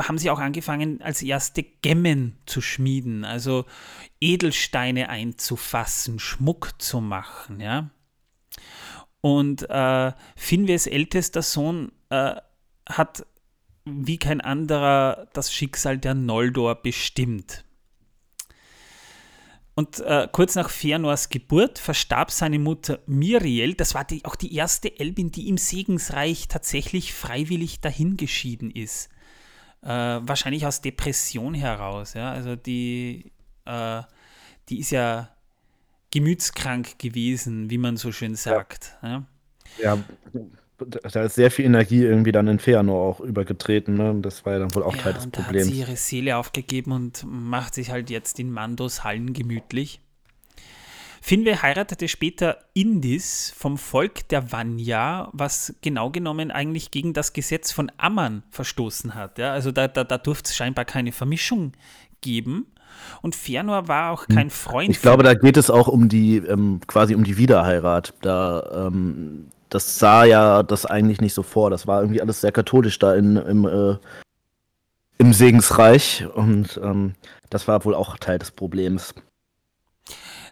haben 0.00 0.16
sie 0.16 0.30
auch 0.30 0.38
angefangen, 0.38 1.02
als 1.02 1.22
erste 1.22 1.62
Gemmen 1.62 2.38
zu 2.46 2.60
schmieden, 2.60 3.24
also 3.24 3.66
Edelsteine 4.20 5.08
einzufassen, 5.08 6.18
Schmuck 6.18 6.80
zu 6.80 7.00
machen, 7.00 7.60
ja. 7.60 7.90
Und 9.20 9.68
äh, 9.68 10.12
Finwes 10.36 10.86
ältester 10.86 11.42
Sohn 11.42 11.92
äh, 12.10 12.36
hat 12.88 13.26
wie 13.84 14.18
kein 14.18 14.40
anderer 14.40 15.28
das 15.32 15.52
Schicksal 15.52 15.98
der 15.98 16.14
Noldor 16.14 16.76
bestimmt. 16.76 17.64
Und 19.74 20.00
äh, 20.00 20.28
kurz 20.30 20.54
nach 20.54 20.70
Fëanors 20.70 21.30
Geburt 21.30 21.78
verstarb 21.78 22.30
seine 22.30 22.58
Mutter 22.58 23.00
Miriel. 23.06 23.74
Das 23.74 23.94
war 23.94 24.04
die, 24.04 24.24
auch 24.24 24.36
die 24.36 24.54
erste 24.54 25.00
Elbin, 25.00 25.30
die 25.32 25.48
im 25.48 25.56
Segensreich 25.56 26.48
tatsächlich 26.48 27.14
freiwillig 27.14 27.80
dahingeschieden 27.80 28.70
ist. 28.70 29.08
Äh, 29.82 29.88
wahrscheinlich 29.88 30.66
aus 30.66 30.82
Depression 30.82 31.54
heraus. 31.54 32.12
Ja? 32.12 32.32
Also 32.32 32.54
die, 32.54 33.32
äh, 33.64 34.02
die 34.68 34.80
ist 34.80 34.90
ja 34.90 35.34
gemütskrank 36.10 36.98
gewesen, 36.98 37.70
wie 37.70 37.78
man 37.78 37.96
so 37.96 38.12
schön 38.12 38.34
sagt. 38.34 38.98
Ja, 39.02 39.24
ja 39.82 39.98
da 40.84 41.24
ist 41.24 41.34
sehr 41.34 41.50
viel 41.50 41.64
Energie 41.64 42.02
irgendwie 42.02 42.32
dann 42.32 42.48
in 42.48 42.58
Feanor 42.58 43.00
auch 43.00 43.20
übergetreten. 43.20 43.96
Ne? 43.96 44.16
Das 44.20 44.44
war 44.44 44.54
ja 44.54 44.58
dann 44.60 44.74
wohl 44.74 44.82
auch 44.82 44.96
ja, 44.96 45.02
Teil 45.02 45.14
des 45.14 45.24
und 45.26 45.32
Problems. 45.32 45.66
Da 45.66 45.70
hat 45.70 45.74
sie 45.74 45.80
ihre 45.80 45.96
Seele 45.96 46.36
aufgegeben 46.36 46.92
und 46.92 47.24
macht 47.26 47.74
sich 47.74 47.90
halt 47.90 48.10
jetzt 48.10 48.38
in 48.38 48.50
Mandos 48.50 49.04
Hallen 49.04 49.32
gemütlich. 49.32 50.00
Finwe 51.24 51.62
heiratete 51.62 52.08
später 52.08 52.58
Indis 52.74 53.54
vom 53.56 53.78
Volk 53.78 54.28
der 54.30 54.50
Vanya, 54.50 55.28
was 55.32 55.72
genau 55.80 56.10
genommen 56.10 56.50
eigentlich 56.50 56.90
gegen 56.90 57.12
das 57.12 57.32
Gesetz 57.32 57.70
von 57.70 57.92
Amman 57.96 58.42
verstoßen 58.50 59.14
hat. 59.14 59.38
Ja? 59.38 59.52
Also 59.52 59.70
da, 59.70 59.86
da, 59.86 60.02
da 60.02 60.18
durfte 60.18 60.48
es 60.48 60.56
scheinbar 60.56 60.84
keine 60.84 61.12
Vermischung 61.12 61.74
geben. 62.22 62.66
Und 63.20 63.36
Fernor 63.36 63.86
war 63.86 64.10
auch 64.10 64.26
kein 64.26 64.44
hm. 64.44 64.50
Freund. 64.50 64.90
Ich 64.90 65.00
glaube, 65.00 65.22
da 65.22 65.34
geht 65.34 65.56
es 65.56 65.70
auch 65.70 65.86
um 65.86 66.08
die 66.08 66.38
ähm, 66.38 66.80
quasi 66.86 67.14
um 67.14 67.22
die 67.24 67.36
Wiederheirat. 67.36 68.14
Da 68.20 68.88
ähm, 68.88 69.46
das 69.72 69.98
sah 69.98 70.24
ja 70.24 70.62
das 70.62 70.84
eigentlich 70.84 71.20
nicht 71.20 71.34
so 71.34 71.42
vor. 71.42 71.70
Das 71.70 71.86
war 71.86 72.00
irgendwie 72.00 72.20
alles 72.20 72.40
sehr 72.40 72.52
katholisch 72.52 72.98
da 72.98 73.14
in, 73.14 73.36
im, 73.36 73.66
äh, 73.66 73.96
im 75.18 75.32
Segensreich 75.32 76.26
und 76.34 76.78
ähm, 76.82 77.14
das 77.48 77.68
war 77.68 77.84
wohl 77.84 77.94
auch 77.94 78.18
Teil 78.18 78.38
des 78.38 78.50
Problems. 78.50 79.14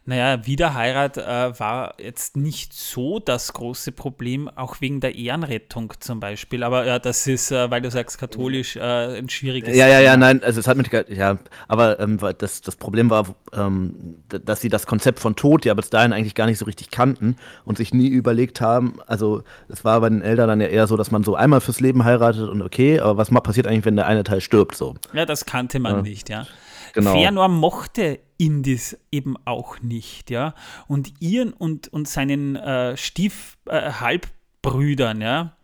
Naja, 0.06 0.46
Wiederheirat 0.46 1.18
äh, 1.18 1.60
war 1.60 1.94
jetzt 1.98 2.36
nicht 2.36 2.72
so 2.72 3.18
das 3.18 3.52
große 3.52 3.92
Problem, 3.92 4.48
auch 4.48 4.80
wegen 4.80 5.00
der 5.00 5.14
Ehrenrettung 5.14 5.92
zum 6.00 6.20
Beispiel. 6.20 6.62
Aber 6.64 6.86
ja, 6.86 6.98
das 6.98 7.26
ist, 7.26 7.52
äh, 7.52 7.70
weil 7.70 7.82
du 7.82 7.90
sagst 7.90 8.18
katholisch, 8.18 8.76
äh, 8.76 9.18
ein 9.18 9.28
schwieriges 9.28 9.76
Ja, 9.76 9.86
ja, 9.88 10.00
ja, 10.00 10.16
nein, 10.16 10.42
also 10.42 10.58
es 10.58 10.66
hat 10.66 10.78
mit, 10.78 10.90
ja, 11.10 11.38
aber 11.68 12.00
ähm, 12.00 12.18
das, 12.38 12.62
das 12.62 12.76
Problem 12.76 13.10
war, 13.10 13.26
ähm, 13.52 14.16
dass 14.28 14.62
sie 14.62 14.70
das 14.70 14.86
Konzept 14.86 15.20
von 15.20 15.36
Tod 15.36 15.64
ja 15.66 15.74
bis 15.74 15.90
dahin 15.90 16.12
eigentlich 16.12 16.34
gar 16.34 16.46
nicht 16.46 16.58
so 16.58 16.64
richtig 16.64 16.90
kannten 16.90 17.36
und 17.64 17.76
sich 17.76 17.92
nie 17.92 18.08
überlegt 18.08 18.60
haben, 18.60 19.00
also 19.06 19.42
es 19.68 19.84
war 19.84 20.00
bei 20.00 20.08
den 20.08 20.22
Eltern 20.22 20.48
dann 20.48 20.60
ja 20.60 20.68
eher 20.68 20.86
so, 20.86 20.96
dass 20.96 21.10
man 21.10 21.24
so 21.24 21.34
einmal 21.34 21.60
fürs 21.60 21.80
Leben 21.80 22.04
heiratet 22.04 22.48
und 22.48 22.62
okay, 22.62 23.00
aber 23.00 23.18
was 23.18 23.30
passiert 23.42 23.66
eigentlich, 23.66 23.84
wenn 23.84 23.96
der 23.96 24.06
eine 24.06 24.24
Teil 24.24 24.40
stirbt 24.40 24.76
so? 24.76 24.94
Ja, 25.12 25.26
das 25.26 25.44
kannte 25.44 25.78
man 25.78 25.96
ja. 25.96 26.02
nicht, 26.02 26.30
ja. 26.30 26.46
Genau. 26.92 27.14
Fëanor 27.14 27.48
mochte 27.48 28.18
Indis 28.36 28.98
eben 29.12 29.36
auch 29.44 29.80
nicht, 29.80 30.30
ja. 30.30 30.54
Und 30.88 31.12
ihren 31.20 31.52
und, 31.52 31.86
und 31.88 32.08
seinen 32.08 32.56
äh, 32.56 32.96
Stief-Halbbrüdern, 32.96 35.20
äh, 35.20 35.24
ja, 35.24 35.56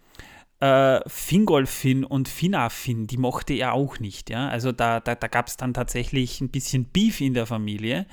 äh, 0.58 1.00
Fingolfin 1.06 2.04
und 2.04 2.28
Finafin, 2.28 3.06
die 3.06 3.18
mochte 3.18 3.54
er 3.54 3.74
auch 3.74 3.98
nicht, 3.98 4.30
ja. 4.30 4.48
Also 4.48 4.72
da, 4.72 5.00
da, 5.00 5.14
da 5.14 5.26
gab 5.26 5.48
es 5.48 5.58
dann 5.58 5.74
tatsächlich 5.74 6.40
ein 6.40 6.48
bisschen 6.48 6.86
Beef 6.86 7.20
in 7.20 7.34
der 7.34 7.46
Familie. 7.46 8.06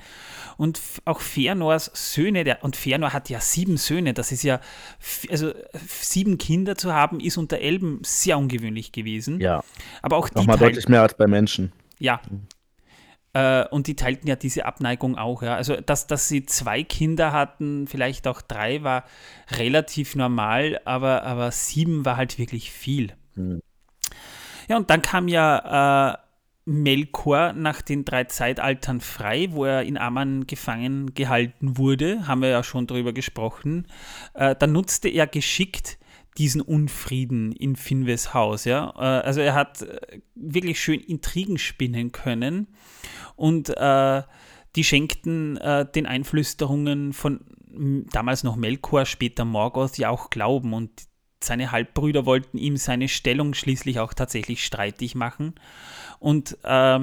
Und 0.56 0.80
auch 1.04 1.20
Fëanors 1.20 1.90
Söhne, 1.94 2.44
der, 2.44 2.62
und 2.62 2.76
Fëanor 2.76 3.12
hat 3.12 3.30
ja 3.30 3.40
sieben 3.40 3.76
Söhne, 3.76 4.12
das 4.12 4.30
ist 4.30 4.42
ja, 4.42 4.60
also 5.30 5.52
sieben 5.86 6.36
Kinder 6.36 6.76
zu 6.76 6.92
haben, 6.92 7.18
ist 7.18 7.38
unter 7.38 7.58
Elben 7.58 8.00
sehr 8.02 8.36
ungewöhnlich 8.36 8.92
gewesen. 8.92 9.40
Ja. 9.40 9.64
Aber 10.02 10.18
auch 10.18 10.28
die. 10.28 10.36
Nochmal 10.36 10.58
deutlich 10.58 10.88
mehr 10.88 11.02
als 11.02 11.14
bei 11.14 11.26
Menschen. 11.26 11.72
Ja, 11.98 12.20
äh, 13.34 13.66
und 13.68 13.86
die 13.88 13.96
teilten 13.96 14.28
ja 14.28 14.36
diese 14.36 14.64
Abneigung 14.64 15.18
auch. 15.18 15.42
Ja. 15.42 15.56
Also, 15.56 15.76
dass, 15.76 16.06
dass 16.06 16.28
sie 16.28 16.46
zwei 16.46 16.82
Kinder 16.82 17.32
hatten, 17.32 17.86
vielleicht 17.86 18.26
auch 18.26 18.40
drei, 18.40 18.82
war 18.82 19.04
relativ 19.50 20.14
normal, 20.14 20.80
aber, 20.84 21.24
aber 21.24 21.50
sieben 21.50 22.04
war 22.04 22.16
halt 22.16 22.38
wirklich 22.38 22.70
viel. 22.70 23.12
Mhm. 23.34 23.60
Ja, 24.68 24.76
und 24.76 24.88
dann 24.88 25.02
kam 25.02 25.28
ja 25.28 26.14
äh, 26.14 26.16
Melkor 26.66 27.52
nach 27.52 27.82
den 27.82 28.06
drei 28.06 28.24
Zeitaltern 28.24 29.02
frei, 29.02 29.48
wo 29.50 29.66
er 29.66 29.82
in 29.82 29.98
Amman 29.98 30.46
gefangen 30.46 31.12
gehalten 31.12 31.76
wurde, 31.76 32.26
haben 32.26 32.40
wir 32.40 32.48
ja 32.48 32.62
schon 32.62 32.86
drüber 32.86 33.12
gesprochen. 33.12 33.86
Äh, 34.32 34.56
da 34.58 34.66
nutzte 34.66 35.08
er 35.08 35.26
geschickt 35.26 35.98
diesen 36.38 36.60
Unfrieden 36.60 37.52
in 37.52 37.76
Finwes 37.76 38.34
Haus. 38.34 38.64
Ja? 38.64 38.92
Äh, 38.96 39.24
also 39.24 39.40
er 39.40 39.54
hat 39.54 39.82
äh, 39.82 40.20
wirklich 40.34 40.80
schön 40.80 41.00
Intrigen 41.00 41.58
spinnen 41.58 42.12
können 42.12 42.68
und 43.36 43.70
äh, 43.70 44.22
die 44.76 44.84
schenkten 44.84 45.56
äh, 45.58 45.86
den 45.90 46.06
Einflüsterungen 46.06 47.12
von 47.12 47.40
damals 48.12 48.44
noch 48.44 48.54
Melkor, 48.54 49.04
später 49.04 49.44
Morgoth 49.44 49.98
ja 49.98 50.08
auch 50.10 50.30
Glauben 50.30 50.72
und 50.72 50.90
seine 51.42 51.72
Halbbrüder 51.72 52.24
wollten 52.24 52.56
ihm 52.56 52.76
seine 52.76 53.08
Stellung 53.08 53.54
schließlich 53.54 53.98
auch 53.98 54.14
tatsächlich 54.14 54.64
streitig 54.64 55.14
machen 55.14 55.54
und 56.18 56.56
äh, 56.62 57.00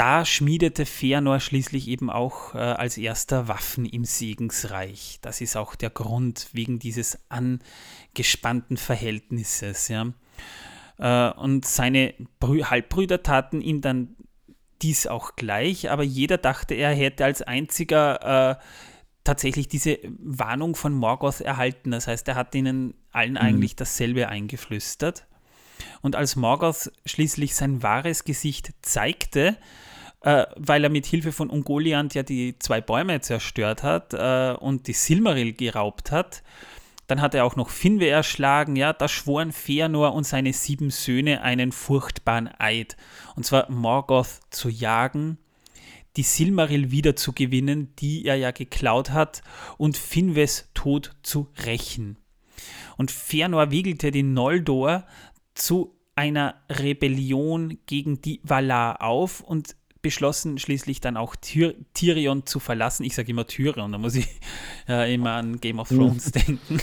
da 0.00 0.24
schmiedete 0.24 0.86
Fëanor 0.86 1.40
schließlich 1.40 1.86
eben 1.86 2.08
auch 2.08 2.54
äh, 2.54 2.58
als 2.58 2.96
erster 2.96 3.48
Waffen 3.48 3.84
im 3.84 4.06
Segensreich. 4.06 5.18
Das 5.20 5.42
ist 5.42 5.58
auch 5.58 5.74
der 5.74 5.90
Grund 5.90 6.48
wegen 6.54 6.78
dieses 6.78 7.18
angespannten 7.28 8.78
Verhältnisses. 8.78 9.88
Ja. 9.88 10.06
Äh, 10.96 11.38
und 11.38 11.66
seine 11.66 12.14
Brü 12.38 12.62
Halbbrüder 12.62 13.22
taten 13.22 13.60
ihm 13.60 13.82
dann 13.82 14.16
dies 14.80 15.06
auch 15.06 15.36
gleich, 15.36 15.90
aber 15.90 16.02
jeder 16.02 16.38
dachte, 16.38 16.72
er 16.72 16.94
hätte 16.94 17.26
als 17.26 17.42
einziger 17.42 18.52
äh, 18.52 18.56
tatsächlich 19.22 19.68
diese 19.68 19.98
Warnung 20.18 20.76
von 20.76 20.94
Morgoth 20.94 21.42
erhalten. 21.42 21.90
Das 21.90 22.06
heißt, 22.06 22.26
er 22.28 22.36
hat 22.36 22.54
ihnen 22.54 22.94
allen 23.12 23.32
mhm. 23.32 23.36
eigentlich 23.36 23.76
dasselbe 23.76 24.30
eingeflüstert. 24.30 25.26
Und 26.00 26.16
als 26.16 26.36
Morgoth 26.36 26.90
schließlich 27.04 27.54
sein 27.54 27.82
wahres 27.82 28.24
Gesicht 28.24 28.72
zeigte, 28.80 29.58
äh, 30.22 30.46
weil 30.56 30.84
er 30.84 30.90
mit 30.90 31.06
Hilfe 31.06 31.32
von 31.32 31.50
Ungoliant 31.50 32.14
ja 32.14 32.22
die 32.22 32.58
zwei 32.58 32.80
Bäume 32.80 33.20
zerstört 33.20 33.82
hat 33.82 34.14
äh, 34.14 34.54
und 34.58 34.86
die 34.86 34.92
Silmaril 34.92 35.54
geraubt 35.54 36.12
hat, 36.12 36.42
dann 37.06 37.20
hat 37.20 37.34
er 37.34 37.44
auch 37.44 37.56
noch 37.56 37.70
Finwe 37.70 38.08
erschlagen, 38.08 38.76
ja, 38.76 38.92
da 38.92 39.08
schworen 39.08 39.50
Feanor 39.50 40.14
und 40.14 40.24
seine 40.24 40.52
sieben 40.52 40.90
Söhne 40.90 41.42
einen 41.42 41.72
furchtbaren 41.72 42.48
Eid. 42.58 42.96
Und 43.34 43.44
zwar 43.44 43.68
Morgoth 43.70 44.40
zu 44.50 44.68
jagen, 44.68 45.38
die 46.16 46.22
Silmaril 46.22 46.92
wiederzugewinnen, 46.92 47.96
die 47.96 48.26
er 48.26 48.36
ja 48.36 48.52
geklaut 48.52 49.10
hat, 49.10 49.42
und 49.76 49.96
Finwes 49.96 50.68
Tod 50.74 51.16
zu 51.22 51.48
rächen. 51.64 52.16
Und 52.96 53.10
Feanor 53.10 53.70
wiegelte 53.70 54.12
den 54.12 54.34
Noldor 54.34 55.04
zu 55.54 55.96
einer 56.14 56.56
Rebellion 56.68 57.78
gegen 57.86 58.20
die 58.20 58.40
Valar 58.44 59.02
auf 59.02 59.40
und 59.40 59.74
beschlossen 60.02 60.58
schließlich 60.58 61.00
dann 61.00 61.16
auch 61.16 61.36
Tyr 61.36 61.74
Tyrion 61.94 62.46
zu 62.46 62.60
verlassen. 62.60 63.04
Ich 63.04 63.14
sage 63.14 63.30
immer 63.30 63.46
Tyrion, 63.46 63.92
da 63.92 63.98
muss 63.98 64.14
ich 64.14 64.28
äh, 64.88 65.12
immer 65.12 65.32
an 65.32 65.60
Game 65.60 65.78
of 65.78 65.88
Thrones 65.88 66.32
denken 66.32 66.80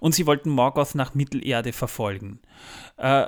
und 0.00 0.14
sie 0.14 0.26
wollten 0.26 0.50
Morgoth 0.50 0.94
nach 0.94 1.14
Mittelerde 1.14 1.72
verfolgen. 1.72 2.40
Äh, 2.96 3.26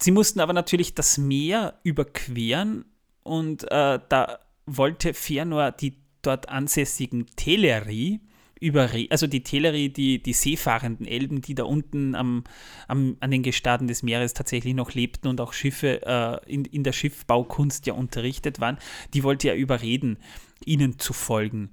sie 0.00 0.10
mussten 0.10 0.40
aber 0.40 0.52
natürlich 0.52 0.94
das 0.94 1.18
Meer 1.18 1.78
überqueren 1.82 2.84
und 3.22 3.64
äh, 3.70 3.98
da 4.08 4.38
wollte 4.66 5.12
Fëanor 5.12 5.70
die 5.72 5.96
dort 6.22 6.48
ansässigen 6.48 7.26
Teleri 7.36 8.20
überreden, 8.60 9.10
also 9.10 9.26
die 9.26 9.42
Teleri, 9.42 9.90
die, 9.90 10.22
die 10.22 10.32
seefahrenden 10.32 11.06
Elben, 11.06 11.40
die 11.40 11.54
da 11.54 11.64
unten 11.64 12.14
am, 12.14 12.44
am, 12.86 13.16
an 13.20 13.30
den 13.30 13.42
Gestaden 13.42 13.88
des 13.88 14.02
Meeres 14.02 14.34
tatsächlich 14.34 14.74
noch 14.74 14.94
lebten 14.94 15.28
und 15.28 15.40
auch 15.40 15.52
Schiffe 15.52 16.02
äh, 16.04 16.52
in, 16.52 16.64
in 16.64 16.84
der 16.84 16.92
Schiffbaukunst 16.92 17.86
ja 17.86 17.94
unterrichtet 17.94 18.60
waren, 18.60 18.78
die 19.14 19.22
wollte 19.22 19.48
er 19.48 19.56
überreden, 19.56 20.18
ihnen 20.64 20.98
zu 20.98 21.12
folgen 21.12 21.70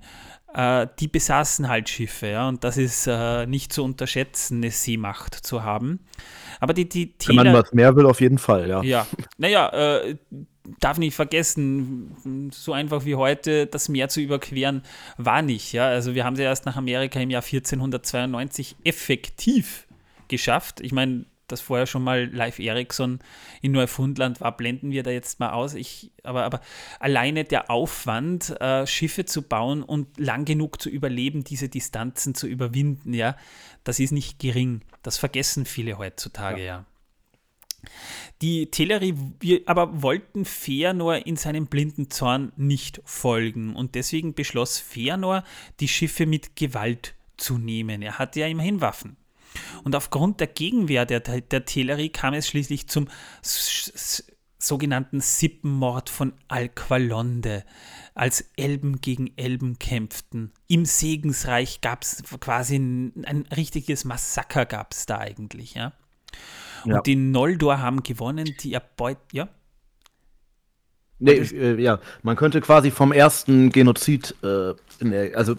äh, 0.56 0.88
die 1.00 1.10
besaßen 1.10 1.68
halt 1.68 1.90
Schiffe, 1.90 2.28
ja, 2.28 2.48
und 2.48 2.64
das 2.64 2.78
ist 2.78 3.08
äh, 3.08 3.46
nicht 3.46 3.74
zu 3.74 3.84
unterschätzen, 3.84 4.58
eine 4.58 4.72
Seemacht 4.72 5.36
zu 5.36 5.64
haben. 5.64 6.00
Aber 6.62 6.74
die, 6.74 6.88
die 6.88 7.14
Wenn 7.26 7.36
man 7.36 7.54
was 7.54 7.74
mehr 7.74 7.94
will, 7.98 8.06
auf 8.06 8.22
jeden 8.22 8.38
Fall, 8.38 8.70
ja. 8.70 8.82
Ja, 8.82 9.06
naja, 9.38 9.70
äh, 9.70 10.16
darf 10.80 10.98
nicht 10.98 11.14
vergessen, 11.14 12.50
so 12.54 12.72
einfach 12.72 13.04
wie 13.04 13.16
heute 13.16 13.68
das 13.68 13.90
Meer 13.90 14.08
zu 14.08 14.22
überqueren, 14.22 14.84
war 15.18 15.42
nicht, 15.42 15.74
ja. 15.74 15.88
Also 15.88 16.16
wir 16.16 16.24
haben 16.24 16.38
sie 16.38 16.44
erst 16.44 16.66
nach 16.66 16.78
Amerika 16.78 17.20
im 17.20 17.30
Jahr 17.30 17.44
1492 17.44 18.78
effektiv 18.86 19.88
geschafft. 20.30 20.80
Ich 20.80 20.94
meine, 20.94 21.26
dass 21.48 21.62
vorher 21.62 21.86
schon 21.86 22.04
mal 22.04 22.26
Live 22.26 22.60
Ericsson 22.60 23.20
in 23.62 23.72
Neufundland 23.72 24.42
war, 24.42 24.56
blenden 24.56 24.92
wir 24.92 25.04
da 25.04 25.12
jetzt 25.12 25.40
mal 25.40 25.52
aus. 25.52 25.74
Ich, 25.74 26.12
aber, 26.24 26.44
aber 26.44 26.62
alleine 27.00 27.44
der 27.44 27.70
Aufwand, 27.70 28.50
äh, 28.62 28.88
Schiffe 28.88 29.26
zu 29.26 29.42
bauen 29.42 29.84
und 29.84 30.20
lang 30.20 30.46
genug 30.46 30.82
zu 30.82 30.90
überleben, 30.90 31.44
diese 31.44 31.70
Distanzen 31.70 32.36
zu 32.36 32.48
überwinden, 32.48 33.14
ja, 33.14 33.36
das 33.84 34.00
ist 34.00 34.12
nicht 34.12 34.40
gering. 34.40 34.82
Das 35.04 35.18
vergessen 35.18 35.66
viele 35.66 35.98
heutzutage, 35.98 36.60
ja. 36.60 36.66
ja. 36.66 36.86
Die 38.42 38.72
Teleri 38.72 39.16
aber 39.66 40.02
wollten 40.02 40.46
Feanor 40.46 41.26
in 41.26 41.36
seinem 41.36 41.68
blinden 41.68 42.10
Zorn 42.10 42.52
nicht 42.58 43.02
folgen 43.06 43.76
und 43.76 43.96
deswegen 43.96 44.34
beschloss 44.34 44.80
Feanor, 44.80 45.44
die 45.80 45.88
Schiffe 45.88 46.26
mit 46.26 46.56
Gewalt 46.56 47.16
zu 47.38 47.58
nehmen. 47.58 48.02
Er 48.02 48.18
hatte 48.18 48.40
ja 48.40 48.48
immerhin 48.48 48.82
Waffen. 48.82 49.18
Und 49.84 49.96
aufgrund 49.96 50.40
der 50.40 50.48
Gegenwehr 50.48 51.06
der, 51.06 51.20
der 51.20 51.66
Teleri 51.66 52.10
kam 52.10 52.34
es 52.34 52.48
schließlich 52.48 52.88
zum 52.88 53.08
sogenannten 54.58 55.22
Sippenmord 55.22 56.10
von 56.10 56.34
Alqualonde, 56.48 57.64
als 58.14 58.52
Elben 58.56 59.02
gegen 59.02 59.36
Elben 59.38 59.78
kämpften. 59.80 60.52
Im 60.68 60.86
Segensreich 60.86 61.82
gab 61.82 62.04
es 62.04 62.24
quasi 62.40 62.78
ein, 62.78 63.26
ein, 63.26 63.46
richtiges 63.56 64.06
Massaker 64.06 64.66
gab 64.66 64.94
es 64.94 65.06
da 65.06 65.20
eigentlich, 65.20 65.76
ja. 65.76 65.94
Und 66.84 66.92
ja. 66.92 67.02
die 67.02 67.16
Noldor 67.16 67.80
haben 67.80 68.04
gewonnen, 68.04 68.56
die 68.62 68.74
erbeut, 68.74 69.18
ja. 69.32 69.50
Nee, 71.18 71.34
äh, 71.34 71.82
ja, 71.82 72.00
man 72.24 72.36
könnte 72.36 72.60
quasi 72.60 72.92
vom 72.92 73.14
ersten 73.14 73.72
Genozid, 73.72 74.36
äh, 74.44 74.74
der, 75.02 75.38
also 75.38 75.56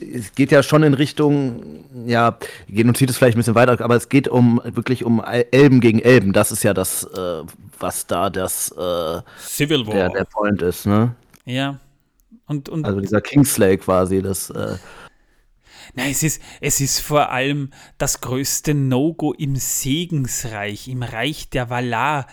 es 0.00 0.34
geht 0.34 0.50
ja 0.50 0.62
schon 0.62 0.82
in 0.82 0.94
Richtung, 0.94 1.84
ja, 2.06 2.36
Genozid 2.68 3.10
ist 3.10 3.18
vielleicht 3.18 3.36
ein 3.36 3.40
bisschen 3.40 3.54
weiter, 3.54 3.80
aber 3.84 3.94
es 3.94 4.08
geht 4.08 4.26
um 4.26 4.60
wirklich 4.64 5.04
um 5.04 5.22
Elben 5.22 5.80
gegen 5.80 6.00
Elben. 6.00 6.32
Das 6.32 6.50
ist 6.50 6.64
ja 6.64 6.74
das, 6.74 7.04
äh, 7.04 7.42
was 7.78 8.06
da 8.06 8.30
das 8.30 8.72
äh, 8.72 9.20
Civil 9.38 9.86
War. 9.86 9.94
Der, 9.94 10.08
der 10.10 10.24
Point 10.24 10.62
ist, 10.62 10.86
ne? 10.86 11.14
Ja. 11.44 11.78
Und, 12.46 12.68
und 12.68 12.84
also 12.84 13.00
dieser 13.00 13.20
Kingsley 13.20 13.76
quasi, 13.78 14.22
das. 14.22 14.50
Äh, 14.50 14.76
Nein, 15.94 16.10
es 16.10 16.22
ist, 16.22 16.42
es 16.60 16.80
ist 16.80 17.00
vor 17.00 17.30
allem 17.30 17.70
das 17.96 18.20
größte 18.20 18.74
No-Go 18.74 19.32
im 19.32 19.56
Segensreich, 19.56 20.88
im 20.88 21.02
Reich 21.02 21.48
der 21.48 21.70
Valar. 21.70 22.26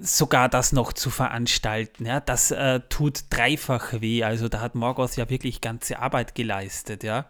Sogar 0.00 0.48
das 0.48 0.72
noch 0.72 0.92
zu 0.92 1.10
veranstalten. 1.10 2.06
Ja, 2.06 2.20
das 2.20 2.50
äh, 2.50 2.80
tut 2.88 3.24
dreifach 3.30 4.00
weh. 4.00 4.24
Also 4.24 4.48
da 4.48 4.60
hat 4.60 4.74
Morgoth 4.74 5.16
ja 5.16 5.28
wirklich 5.30 5.60
ganze 5.60 5.98
Arbeit 5.98 6.34
geleistet, 6.34 7.04
ja. 7.04 7.26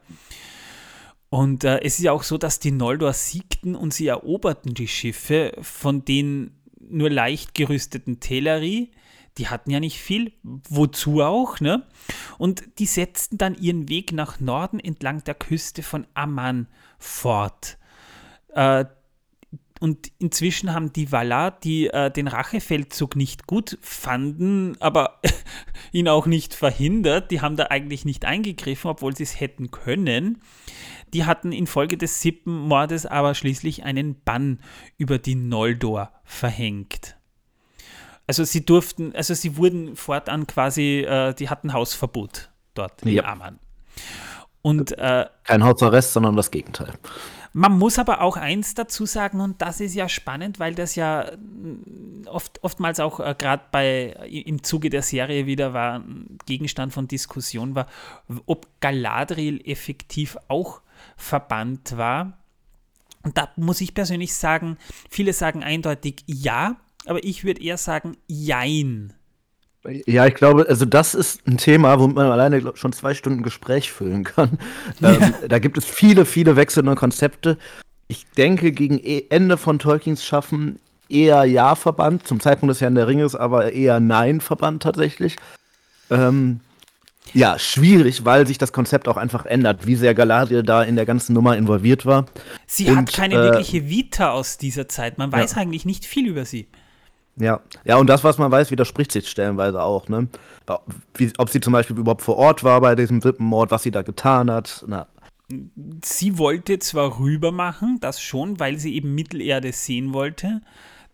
Und 1.30 1.64
äh, 1.64 1.80
es 1.80 1.98
ist 1.98 2.04
ja 2.04 2.12
auch 2.12 2.22
so, 2.22 2.38
dass 2.38 2.58
die 2.58 2.70
Noldor 2.70 3.12
siegten 3.12 3.74
und 3.74 3.92
sie 3.92 4.06
eroberten 4.06 4.74
die 4.74 4.88
Schiffe 4.88 5.56
von 5.60 6.04
den 6.04 6.58
nur 6.80 7.10
leicht 7.10 7.54
gerüsteten 7.54 8.20
Teleri. 8.20 8.92
Die 9.36 9.48
hatten 9.48 9.70
ja 9.70 9.78
nicht 9.78 10.00
viel, 10.00 10.32
wozu 10.42 11.22
auch, 11.22 11.60
ne? 11.60 11.86
Und 12.38 12.78
die 12.78 12.86
setzten 12.86 13.38
dann 13.38 13.54
ihren 13.54 13.88
Weg 13.88 14.12
nach 14.12 14.40
Norden 14.40 14.80
entlang 14.80 15.22
der 15.22 15.34
Küste 15.34 15.82
von 15.82 16.06
Amman 16.14 16.66
fort. 16.98 17.78
Äh, 18.48 18.86
und 19.80 20.10
inzwischen 20.18 20.74
haben 20.74 20.92
die 20.92 21.12
Valar, 21.12 21.52
die 21.52 21.88
äh, 21.88 22.10
den 22.10 22.28
Rachefeldzug 22.28 23.16
nicht 23.16 23.46
gut 23.46 23.78
fanden, 23.80 24.76
aber 24.80 25.20
ihn 25.92 26.08
auch 26.08 26.26
nicht 26.26 26.54
verhindert, 26.54 27.30
die 27.30 27.40
haben 27.40 27.56
da 27.56 27.64
eigentlich 27.64 28.04
nicht 28.04 28.24
eingegriffen, 28.24 28.90
obwohl 28.90 29.16
sie 29.16 29.22
es 29.22 29.40
hätten 29.40 29.70
können. 29.70 30.42
Die 31.14 31.24
hatten 31.24 31.52
infolge 31.52 31.96
des 31.96 32.20
Sippenmordes 32.20 33.06
aber 33.06 33.34
schließlich 33.34 33.84
einen 33.84 34.20
Bann 34.22 34.60
über 34.98 35.18
die 35.18 35.36
Noldor 35.36 36.12
verhängt. 36.24 37.16
Also 38.26 38.44
sie 38.44 38.64
durften, 38.64 39.14
also 39.14 39.32
sie 39.32 39.56
wurden 39.56 39.96
fortan 39.96 40.46
quasi, 40.46 41.00
äh, 41.00 41.32
die 41.34 41.48
hatten 41.48 41.72
Hausverbot 41.72 42.50
dort 42.74 43.04
ja. 43.04 43.22
in 43.22 43.28
Amman. 43.28 43.58
Und, 44.60 44.92
äh, 44.98 45.26
Kein 45.44 45.64
Hausarrest, 45.64 46.12
sondern 46.12 46.36
das 46.36 46.50
Gegenteil. 46.50 46.92
Man 47.52 47.78
muss 47.78 47.98
aber 47.98 48.20
auch 48.20 48.36
eins 48.36 48.74
dazu 48.74 49.06
sagen, 49.06 49.40
und 49.40 49.62
das 49.62 49.80
ist 49.80 49.94
ja 49.94 50.08
spannend, 50.08 50.60
weil 50.60 50.74
das 50.74 50.94
ja 50.94 51.32
mm, 51.36 52.26
oft, 52.26 52.62
oftmals 52.62 53.00
auch 53.00 53.20
äh, 53.20 53.34
gerade 53.36 53.64
bei 53.70 54.10
im 54.28 54.62
Zuge 54.62 54.90
der 54.90 55.02
Serie 55.02 55.46
wieder 55.46 55.72
war, 55.72 56.04
Gegenstand 56.46 56.92
von 56.92 57.08
Diskussion 57.08 57.74
war, 57.74 57.86
ob 58.46 58.68
Galadriel 58.80 59.60
effektiv 59.64 60.36
auch 60.48 60.82
verbannt 61.16 61.96
war. 61.96 62.38
Und 63.22 63.36
da 63.36 63.48
muss 63.56 63.80
ich 63.80 63.94
persönlich 63.94 64.34
sagen, 64.34 64.78
viele 65.10 65.32
sagen 65.32 65.62
eindeutig 65.64 66.22
ja, 66.26 66.76
aber 67.06 67.24
ich 67.24 67.44
würde 67.44 67.62
eher 67.62 67.78
sagen 67.78 68.16
jein. 68.26 69.14
Ja, 70.06 70.26
ich 70.26 70.34
glaube, 70.34 70.66
also 70.68 70.84
das 70.84 71.14
ist 71.14 71.46
ein 71.46 71.56
Thema, 71.56 71.98
womit 71.98 72.16
man 72.16 72.30
alleine 72.30 72.60
glaub, 72.60 72.78
schon 72.78 72.92
zwei 72.92 73.14
Stunden 73.14 73.42
Gespräch 73.42 73.92
füllen 73.92 74.24
kann. 74.24 74.58
Ähm, 75.02 75.34
da 75.48 75.60
gibt 75.60 75.78
es 75.78 75.84
viele, 75.84 76.24
viele 76.24 76.56
wechselnde 76.56 76.94
Konzepte. 76.96 77.56
Ich 78.08 78.26
denke, 78.36 78.72
gegen 78.72 78.98
e, 78.98 79.26
Ende 79.30 79.56
von 79.56 79.78
Tolkiens 79.78 80.24
Schaffen 80.24 80.80
eher 81.08 81.44
Ja-Verband, 81.44 82.26
zum 82.26 82.40
Zeitpunkt 82.40 82.72
des 82.74 82.80
Herrn 82.80 82.96
der 82.96 83.06
Ringe 83.06 83.24
ist 83.24 83.36
aber 83.36 83.72
eher 83.72 84.00
Nein-Verband 84.00 84.82
tatsächlich. 84.82 85.36
Ähm, 86.10 86.60
ja, 87.34 87.58
schwierig, 87.58 88.24
weil 88.24 88.46
sich 88.46 88.58
das 88.58 88.72
Konzept 88.72 89.06
auch 89.08 89.16
einfach 89.16 89.46
ändert, 89.46 89.86
wie 89.86 89.96
sehr 89.96 90.14
Galadriel 90.14 90.62
da 90.62 90.82
in 90.82 90.96
der 90.96 91.06
ganzen 91.06 91.34
Nummer 91.34 91.56
involviert 91.56 92.06
war. 92.06 92.26
Sie 92.66 92.88
Und, 92.88 92.96
hat 92.96 93.12
keine 93.12 93.34
äh, 93.34 93.42
wirkliche 93.42 93.88
Vita 93.88 94.30
aus 94.30 94.58
dieser 94.58 94.88
Zeit. 94.88 95.18
Man 95.18 95.30
weiß 95.30 95.52
ja. 95.52 95.58
eigentlich 95.58 95.84
nicht 95.84 96.04
viel 96.04 96.26
über 96.26 96.44
sie. 96.44 96.68
Ja, 97.40 97.60
ja, 97.84 97.96
und 97.96 98.08
das, 98.08 98.24
was 98.24 98.38
man 98.38 98.50
weiß, 98.50 98.70
widerspricht 98.70 99.12
sich 99.12 99.28
stellenweise 99.28 99.82
auch, 99.82 100.08
ne? 100.08 100.28
Wie, 101.14 101.32
ob 101.38 101.48
sie 101.50 101.60
zum 101.60 101.72
Beispiel 101.72 101.96
überhaupt 101.96 102.22
vor 102.22 102.36
Ort 102.36 102.64
war 102.64 102.80
bei 102.80 102.94
diesem 102.94 103.22
Wippenmord, 103.24 103.70
was 103.70 103.82
sie 103.82 103.90
da 103.90 104.02
getan 104.02 104.50
hat. 104.50 104.84
Na. 104.86 105.06
Sie 106.04 106.36
wollte 106.36 106.78
zwar 106.78 107.18
rüber 107.18 107.52
machen, 107.52 107.98
das 108.00 108.20
schon, 108.20 108.60
weil 108.60 108.78
sie 108.78 108.94
eben 108.94 109.14
Mittelerde 109.14 109.72
sehen 109.72 110.12
wollte, 110.12 110.60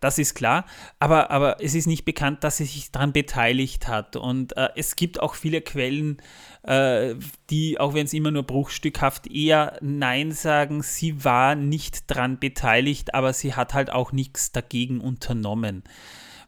das 0.05 0.19
ist 0.19 0.35
klar, 0.35 0.65
aber, 0.99 1.31
aber 1.31 1.63
es 1.63 1.73
ist 1.73 1.87
nicht 1.87 2.05
bekannt, 2.05 2.43
dass 2.43 2.57
sie 2.57 2.65
sich 2.65 2.91
daran 2.91 3.11
beteiligt 3.11 3.87
hat. 3.87 4.15
Und 4.15 4.55
äh, 4.55 4.69
es 4.75 4.95
gibt 4.95 5.19
auch 5.19 5.33
viele 5.33 5.61
Quellen, 5.61 6.17
äh, 6.19 6.21
die, 6.67 7.79
auch 7.79 7.93
wenn 7.93 8.05
es 8.05 8.13
immer 8.13 8.31
nur 8.31 8.43
bruchstückhaft 8.43 9.27
eher 9.27 9.77
Nein 9.81 10.31
sagen, 10.31 10.81
sie 10.81 11.23
war 11.23 11.53
nicht 11.53 12.09
daran 12.09 12.39
beteiligt, 12.39 13.13
aber 13.13 13.33
sie 13.33 13.53
hat 13.53 13.73
halt 13.73 13.91
auch 13.91 14.11
nichts 14.11 14.51
dagegen 14.51 14.99
unternommen. 14.99 15.83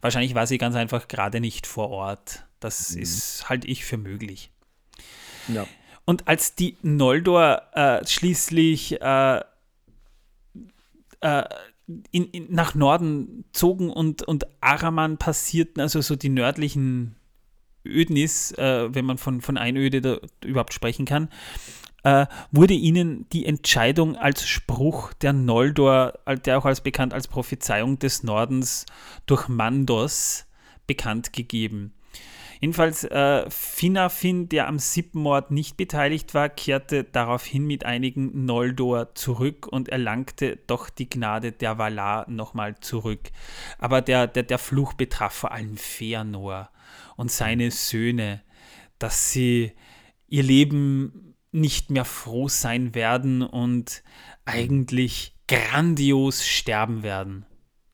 Wahrscheinlich 0.02 0.34
war 0.34 0.48
sie 0.48 0.58
ganz 0.58 0.76
einfach 0.76 1.08
gerade 1.08 1.40
nicht 1.40 1.68
vor 1.68 1.90
Ort. 1.90 2.46
Das 2.60 2.96
mhm. 2.96 3.02
ist 3.02 3.50
halt 3.50 3.66
ich 3.66 3.86
für 3.86 3.98
möglich. 3.98 4.52
Ja. 5.48 5.68
Und 6.06 6.28
als 6.28 6.56
die 6.56 6.78
Noldor 6.82 7.64
äh, 7.74 8.06
schließlich 8.08 9.02
äh, 9.02 9.42
äh, 11.20 11.44
in, 12.12 12.26
in, 12.32 12.48
nach 12.50 12.76
Norden 12.76 13.46
zogen 13.52 13.90
und, 13.90 14.24
und 14.24 14.48
Araman 14.62 15.18
passierten, 15.18 15.82
also 15.82 16.02
so 16.02 16.16
die 16.16 16.30
nördlichen 16.30 17.17
Ödnis, 17.88 18.52
äh, 18.54 18.94
wenn 18.94 19.06
man 19.06 19.18
von, 19.18 19.42
von 19.42 19.58
Einöde 19.58 20.22
überhaupt 20.44 20.74
sprechen 20.74 21.06
kann, 21.06 21.30
äh, 22.04 22.26
wurde 22.52 22.74
ihnen 22.74 23.28
die 23.34 23.46
Entscheidung 23.46 24.16
als 24.16 24.48
Spruch 24.48 25.14
der 25.14 25.34
Noldor, 25.34 26.14
der 26.46 26.58
auch 26.58 26.66
als 26.66 26.82
bekannt 26.82 27.14
als 27.14 27.28
Prophezeiung 27.28 28.00
des 28.00 28.24
Nordens 28.24 28.86
durch 29.26 29.48
Mandos 29.48 30.46
bekannt 30.86 31.34
gegeben. 31.34 31.94
Jedenfalls 32.60 33.04
äh, 33.04 33.50
Finafin, 33.50 34.50
der 34.50 34.68
am 34.68 34.80
Sippenmord 34.80 35.52
nicht 35.52 35.78
beteiligt 35.78 36.34
war, 36.34 36.50
kehrte 36.50 37.04
daraufhin 37.04 37.68
mit 37.68 37.86
einigen 37.86 38.46
Noldor 38.46 39.14
zurück 39.14 39.68
und 39.68 39.90
erlangte 39.90 40.58
doch 40.66 40.90
die 40.90 41.10
Gnade 41.10 41.52
der 41.52 41.78
Valar 41.78 42.28
nochmal 42.30 42.80
zurück. 42.80 43.30
Aber 43.78 44.02
der, 44.02 44.28
der, 44.28 44.44
der 44.44 44.58
Fluch 44.58 44.94
betraf 44.94 45.34
vor 45.34 45.52
allem 45.52 45.78
Feanor 45.78 46.70
und 47.18 47.30
seine 47.30 47.72
Söhne, 47.72 48.42
dass 49.00 49.32
sie 49.32 49.74
ihr 50.30 50.44
Leben 50.44 51.36
nicht 51.52 51.92
mehr 51.92 52.06
froh 52.06 52.48
sein 52.48 52.96
werden 52.96 53.42
und 53.42 54.04
eigentlich 54.46 55.36
grandios 55.48 56.46
sterben 56.46 57.04
werden. 57.04 57.46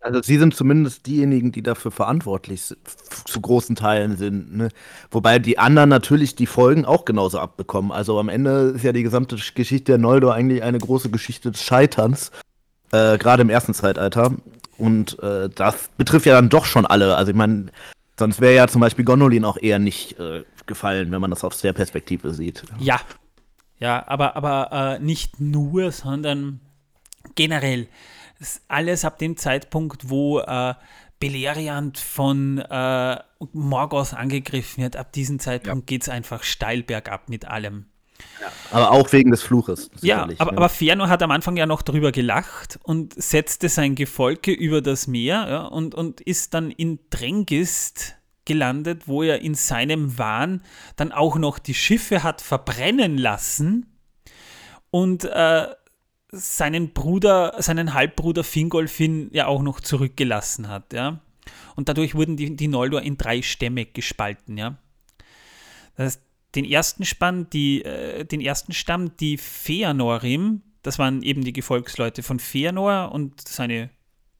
Also 0.03 0.21
sie 0.21 0.37
sind 0.37 0.53
zumindest 0.53 1.07
diejenigen, 1.07 1.53
die 1.53 1.63
dafür 1.63 1.89
verantwortlich 1.89 2.63
sind, 2.63 2.79
zu 3.25 3.39
großen 3.39 3.77
Teilen 3.77 4.17
sind. 4.17 4.53
Ne? 4.53 4.69
Wobei 5.11 5.39
die 5.39 5.57
anderen 5.57 5.89
natürlich 5.89 6.35
die 6.35 6.45
Folgen 6.45 6.83
auch 6.83 7.05
genauso 7.05 7.39
abbekommen. 7.39 7.91
Also 7.91 8.19
am 8.19 8.27
Ende 8.27 8.73
ist 8.75 8.83
ja 8.83 8.91
die 8.91 9.03
gesamte 9.03 9.37
Geschichte 9.55 9.93
der 9.93 9.99
Noldo 9.99 10.29
eigentlich 10.29 10.61
eine 10.61 10.77
große 10.77 11.09
Geschichte 11.09 11.51
des 11.51 11.63
Scheiterns, 11.63 12.31
äh, 12.91 13.17
gerade 13.17 13.43
im 13.43 13.49
ersten 13.49 13.73
Zeitalter. 13.73 14.33
Und 14.77 15.19
äh, 15.19 15.49
das 15.49 15.89
betrifft 15.95 16.25
ja 16.25 16.33
dann 16.33 16.49
doch 16.49 16.65
schon 16.65 16.85
alle. 16.85 17.15
Also 17.15 17.31
ich 17.31 17.37
meine, 17.37 17.67
sonst 18.17 18.41
wäre 18.41 18.55
ja 18.55 18.67
zum 18.67 18.81
Beispiel 18.81 19.05
Gondolin 19.05 19.45
auch 19.45 19.57
eher 19.57 19.79
nicht 19.79 20.19
äh, 20.19 20.43
gefallen, 20.65 21.11
wenn 21.11 21.21
man 21.21 21.29
das 21.29 21.43
aus 21.43 21.61
der 21.61 21.73
Perspektive 21.73 22.33
sieht. 22.33 22.63
Ja, 22.79 22.99
ja, 23.79 24.07
aber, 24.07 24.35
aber 24.35 24.97
äh, 24.97 25.03
nicht 25.03 25.39
nur, 25.39 25.91
sondern 25.91 26.61
generell 27.35 27.87
alles 28.67 29.05
ab 29.05 29.19
dem 29.19 29.37
Zeitpunkt, 29.37 30.09
wo 30.09 30.39
äh, 30.39 30.73
Beleriand 31.19 31.97
von 31.97 32.59
äh, 32.59 33.17
Morgoth 33.53 34.13
angegriffen 34.13 34.83
wird, 34.83 34.95
ab 34.95 35.11
diesem 35.13 35.39
Zeitpunkt 35.39 35.89
ja. 35.89 35.95
geht 35.95 36.03
es 36.03 36.09
einfach 36.09 36.43
steil 36.43 36.83
bergab 36.83 37.29
mit 37.29 37.45
allem. 37.45 37.85
Ja, 38.43 38.51
aber 38.71 38.91
auch 38.91 39.11
wegen 39.13 39.31
des 39.31 39.41
Fluches. 39.41 39.89
Ja, 40.01 40.23
aber, 40.23 40.51
ne? 40.51 40.57
aber 40.57 40.69
Ferno 40.69 41.07
hat 41.07 41.23
am 41.23 41.31
Anfang 41.31 41.55
ja 41.55 41.65
noch 41.65 41.81
darüber 41.81 42.11
gelacht 42.11 42.79
und 42.83 43.13
setzte 43.21 43.69
sein 43.69 43.95
Gefolge 43.95 44.51
über 44.51 44.81
das 44.81 45.07
Meer 45.07 45.47
ja, 45.49 45.61
und, 45.65 45.95
und 45.95 46.19
ist 46.19 46.53
dann 46.53 46.71
in 46.71 46.99
Drengist 47.09 48.15
gelandet, 48.45 49.07
wo 49.07 49.23
er 49.23 49.41
in 49.41 49.55
seinem 49.55 50.17
Wahn 50.17 50.61
dann 50.97 51.13
auch 51.13 51.37
noch 51.37 51.59
die 51.59 51.73
Schiffe 51.73 52.23
hat 52.23 52.41
verbrennen 52.41 53.17
lassen 53.17 53.85
und 54.91 55.23
äh, 55.23 55.67
seinen 56.31 56.93
Bruder, 56.93 57.55
seinen 57.59 57.93
Halbbruder 57.93 58.43
Fingolfin 58.43 59.29
ja 59.31 59.47
auch 59.47 59.61
noch 59.61 59.79
zurückgelassen 59.79 60.67
hat, 60.67 60.91
ja. 60.91 61.19
Und 61.75 61.89
dadurch 61.89 62.15
wurden 62.15 62.37
die, 62.37 62.55
die 62.55 62.67
Noldor 62.67 63.01
in 63.01 63.17
drei 63.17 63.41
Stämme 63.41 63.85
gespalten, 63.85 64.57
ja. 64.57 64.77
Das 65.95 66.05
heißt, 66.05 66.21
den 66.55 66.65
ersten 66.65 67.05
Spann, 67.05 67.49
die, 67.49 67.83
äh, 67.83 68.25
den 68.25 68.41
ersten 68.41 68.73
Stamm, 68.73 69.15
die 69.17 69.37
Feanorim, 69.37 70.61
das 70.81 70.99
waren 70.99 71.23
eben 71.23 71.43
die 71.43 71.53
Gefolgsleute 71.53 72.23
von 72.23 72.39
Feanor 72.39 73.11
und 73.11 73.47
seine 73.47 73.89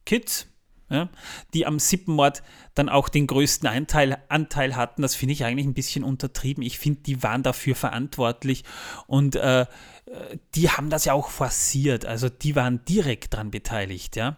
Kids, 0.05 0.47
ja, 0.89 1.09
die 1.53 1.65
am 1.65 1.79
Sippenmord 1.79 2.43
dann 2.75 2.89
auch 2.89 3.09
den 3.09 3.25
größten 3.25 3.67
Anteil, 3.67 4.17
Anteil 4.29 4.75
hatten. 4.75 5.01
Das 5.01 5.15
finde 5.15 5.33
ich 5.33 5.45
eigentlich 5.45 5.65
ein 5.65 5.73
bisschen 5.73 6.03
untertrieben. 6.03 6.61
Ich 6.63 6.77
finde, 6.77 7.01
die 7.01 7.23
waren 7.23 7.41
dafür 7.41 7.75
verantwortlich 7.75 8.63
und 9.07 9.35
äh, 9.35 9.65
die 10.53 10.69
haben 10.69 10.89
das 10.89 11.05
ja 11.05 11.13
auch 11.13 11.29
forciert. 11.29 12.05
Also 12.05 12.29
die 12.29 12.55
waren 12.55 12.83
direkt 12.85 13.33
daran 13.33 13.49
beteiligt, 13.49 14.15
ja. 14.15 14.37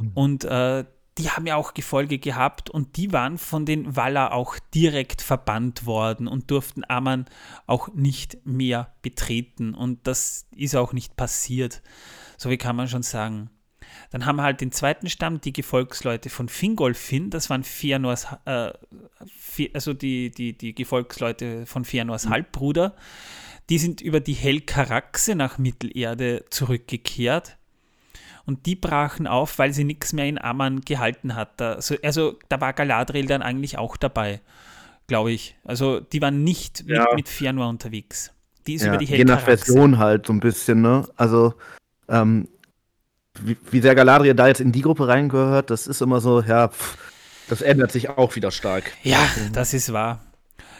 Mhm. 0.00 0.10
Und 0.14 0.44
äh, 0.44 0.84
die 1.18 1.30
haben 1.30 1.46
ja 1.46 1.56
auch 1.56 1.74
Gefolge 1.74 2.18
gehabt 2.18 2.70
und 2.70 2.96
die 2.96 3.12
waren 3.12 3.38
von 3.38 3.66
den 3.66 3.96
Waller 3.96 4.32
auch 4.32 4.58
direkt 4.74 5.20
verbannt 5.20 5.84
worden 5.84 6.28
und 6.28 6.50
durften 6.50 6.84
Amman 6.88 7.26
auch 7.66 7.88
nicht 7.92 8.38
mehr 8.46 8.94
betreten. 9.02 9.74
Und 9.74 10.06
das 10.06 10.46
ist 10.54 10.76
auch 10.76 10.92
nicht 10.92 11.16
passiert. 11.16 11.82
So 12.36 12.50
wie 12.50 12.56
kann 12.56 12.76
man 12.76 12.88
schon 12.88 13.02
sagen. 13.02 13.50
Dann 14.10 14.26
haben 14.26 14.36
wir 14.36 14.42
halt 14.42 14.60
den 14.60 14.70
zweiten 14.70 15.08
Stamm, 15.08 15.40
die 15.40 15.52
Gefolgsleute 15.52 16.30
von 16.30 16.48
Fingolfin, 16.48 17.30
das 17.30 17.50
waren 17.50 17.64
Fëanors, 17.64 18.38
äh, 18.44 18.72
also 19.74 19.94
die, 19.94 20.30
die, 20.30 20.56
die 20.56 20.74
Gefolgsleute 20.74 21.66
von 21.66 21.84
Fëanors 21.84 22.26
mhm. 22.26 22.30
Halbbruder. 22.30 22.94
Die 23.70 23.78
sind 23.78 24.00
über 24.00 24.20
die 24.20 24.34
Helkaraxe 24.34 25.34
nach 25.34 25.58
Mittelerde 25.58 26.44
zurückgekehrt 26.50 27.57
und 28.48 28.64
die 28.64 28.76
brachen 28.76 29.26
auf, 29.26 29.58
weil 29.58 29.74
sie 29.74 29.84
nichts 29.84 30.14
mehr 30.14 30.24
in 30.24 30.40
Amman 30.40 30.80
gehalten 30.80 31.34
hat. 31.34 31.60
Also, 31.60 31.96
also 32.02 32.38
da 32.48 32.58
war 32.62 32.72
Galadriel 32.72 33.26
dann 33.26 33.42
eigentlich 33.42 33.76
auch 33.76 33.98
dabei, 33.98 34.40
glaube 35.06 35.32
ich. 35.32 35.58
Also 35.64 36.00
die 36.00 36.22
waren 36.22 36.44
nicht 36.44 36.82
ja. 36.86 37.04
mit, 37.10 37.16
mit 37.16 37.28
Fëanor 37.28 37.68
unterwegs. 37.68 38.32
Die 38.66 38.72
ist 38.72 38.82
ja, 38.82 38.88
über 38.88 38.96
die 38.96 39.04
Je 39.04 39.24
nach 39.26 39.42
Version 39.42 39.98
halt 39.98 40.26
so 40.26 40.32
ein 40.32 40.40
bisschen, 40.40 40.80
ne? 40.80 41.06
Also 41.16 41.52
ähm, 42.08 42.48
wie, 43.38 43.58
wie 43.70 43.82
sehr 43.82 43.94
Galadriel 43.94 44.34
da 44.34 44.48
jetzt 44.48 44.62
in 44.62 44.72
die 44.72 44.80
Gruppe 44.80 45.08
reingehört, 45.08 45.68
das 45.68 45.86
ist 45.86 46.00
immer 46.00 46.22
so, 46.22 46.40
ja, 46.40 46.68
pff, 46.68 46.96
das 47.50 47.60
ändert 47.60 47.92
sich 47.92 48.08
auch 48.08 48.34
wieder 48.34 48.50
stark. 48.50 48.92
Ja, 49.02 49.20
das 49.52 49.74
ist 49.74 49.92
wahr. 49.92 50.24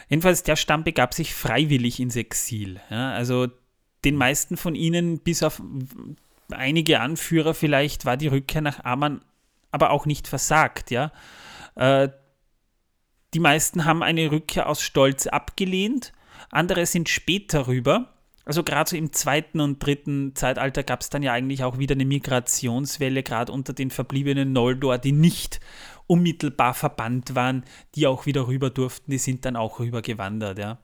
Jedenfalls, 0.07 0.41
der 0.41 0.55
Stamm 0.55 0.83
begab 0.83 1.13
sich 1.13 1.35
freiwillig 1.35 1.99
ins 1.99 2.15
Exil. 2.15 2.79
Ja, 2.89 3.11
also 3.11 3.47
den 4.03 4.15
meisten 4.15 4.57
von 4.57 4.73
ihnen, 4.73 5.19
bis 5.19 5.43
auf 5.43 5.61
einige 6.51 6.99
Anführer 6.99 7.53
vielleicht, 7.53 8.05
war 8.05 8.17
die 8.17 8.27
Rückkehr 8.27 8.61
nach 8.61 8.83
Aman 8.83 9.21
aber 9.71 9.91
auch 9.91 10.05
nicht 10.05 10.27
versagt. 10.27 10.89
Ja? 10.91 11.11
Äh, 11.75 12.09
die 13.33 13.39
meisten 13.39 13.85
haben 13.85 14.01
eine 14.01 14.31
Rückkehr 14.31 14.67
aus 14.67 14.81
Stolz 14.81 15.27
abgelehnt, 15.27 16.13
andere 16.49 16.85
sind 16.85 17.09
später 17.09 17.67
rüber 17.67 18.13
also 18.49 18.63
gerade 18.63 18.89
so 18.89 18.97
im 18.97 19.13
zweiten 19.13 19.59
und 19.59 19.77
dritten 19.77 20.33
Zeitalter 20.33 20.81
gab 20.81 21.01
es 21.01 21.11
dann 21.11 21.21
ja 21.21 21.33
eigentlich 21.33 21.63
auch 21.63 21.77
wieder 21.77 21.93
eine 21.93 22.05
Migrationswelle, 22.05 23.21
gerade 23.21 23.51
unter 23.51 23.73
den 23.73 23.91
verbliebenen 23.91 24.53
Noldor, 24.53 24.97
die 24.97 25.11
nicht 25.11 25.59
unmittelbar 26.07 26.73
verbannt 26.73 27.35
waren, 27.35 27.63
die 27.93 28.07
auch 28.07 28.25
wieder 28.25 28.47
rüber 28.47 28.71
durften, 28.71 29.11
die 29.11 29.19
sind 29.19 29.45
dann 29.45 29.55
auch 29.55 29.77
rüber 29.77 30.01
gewandert, 30.01 30.57
ja. 30.57 30.79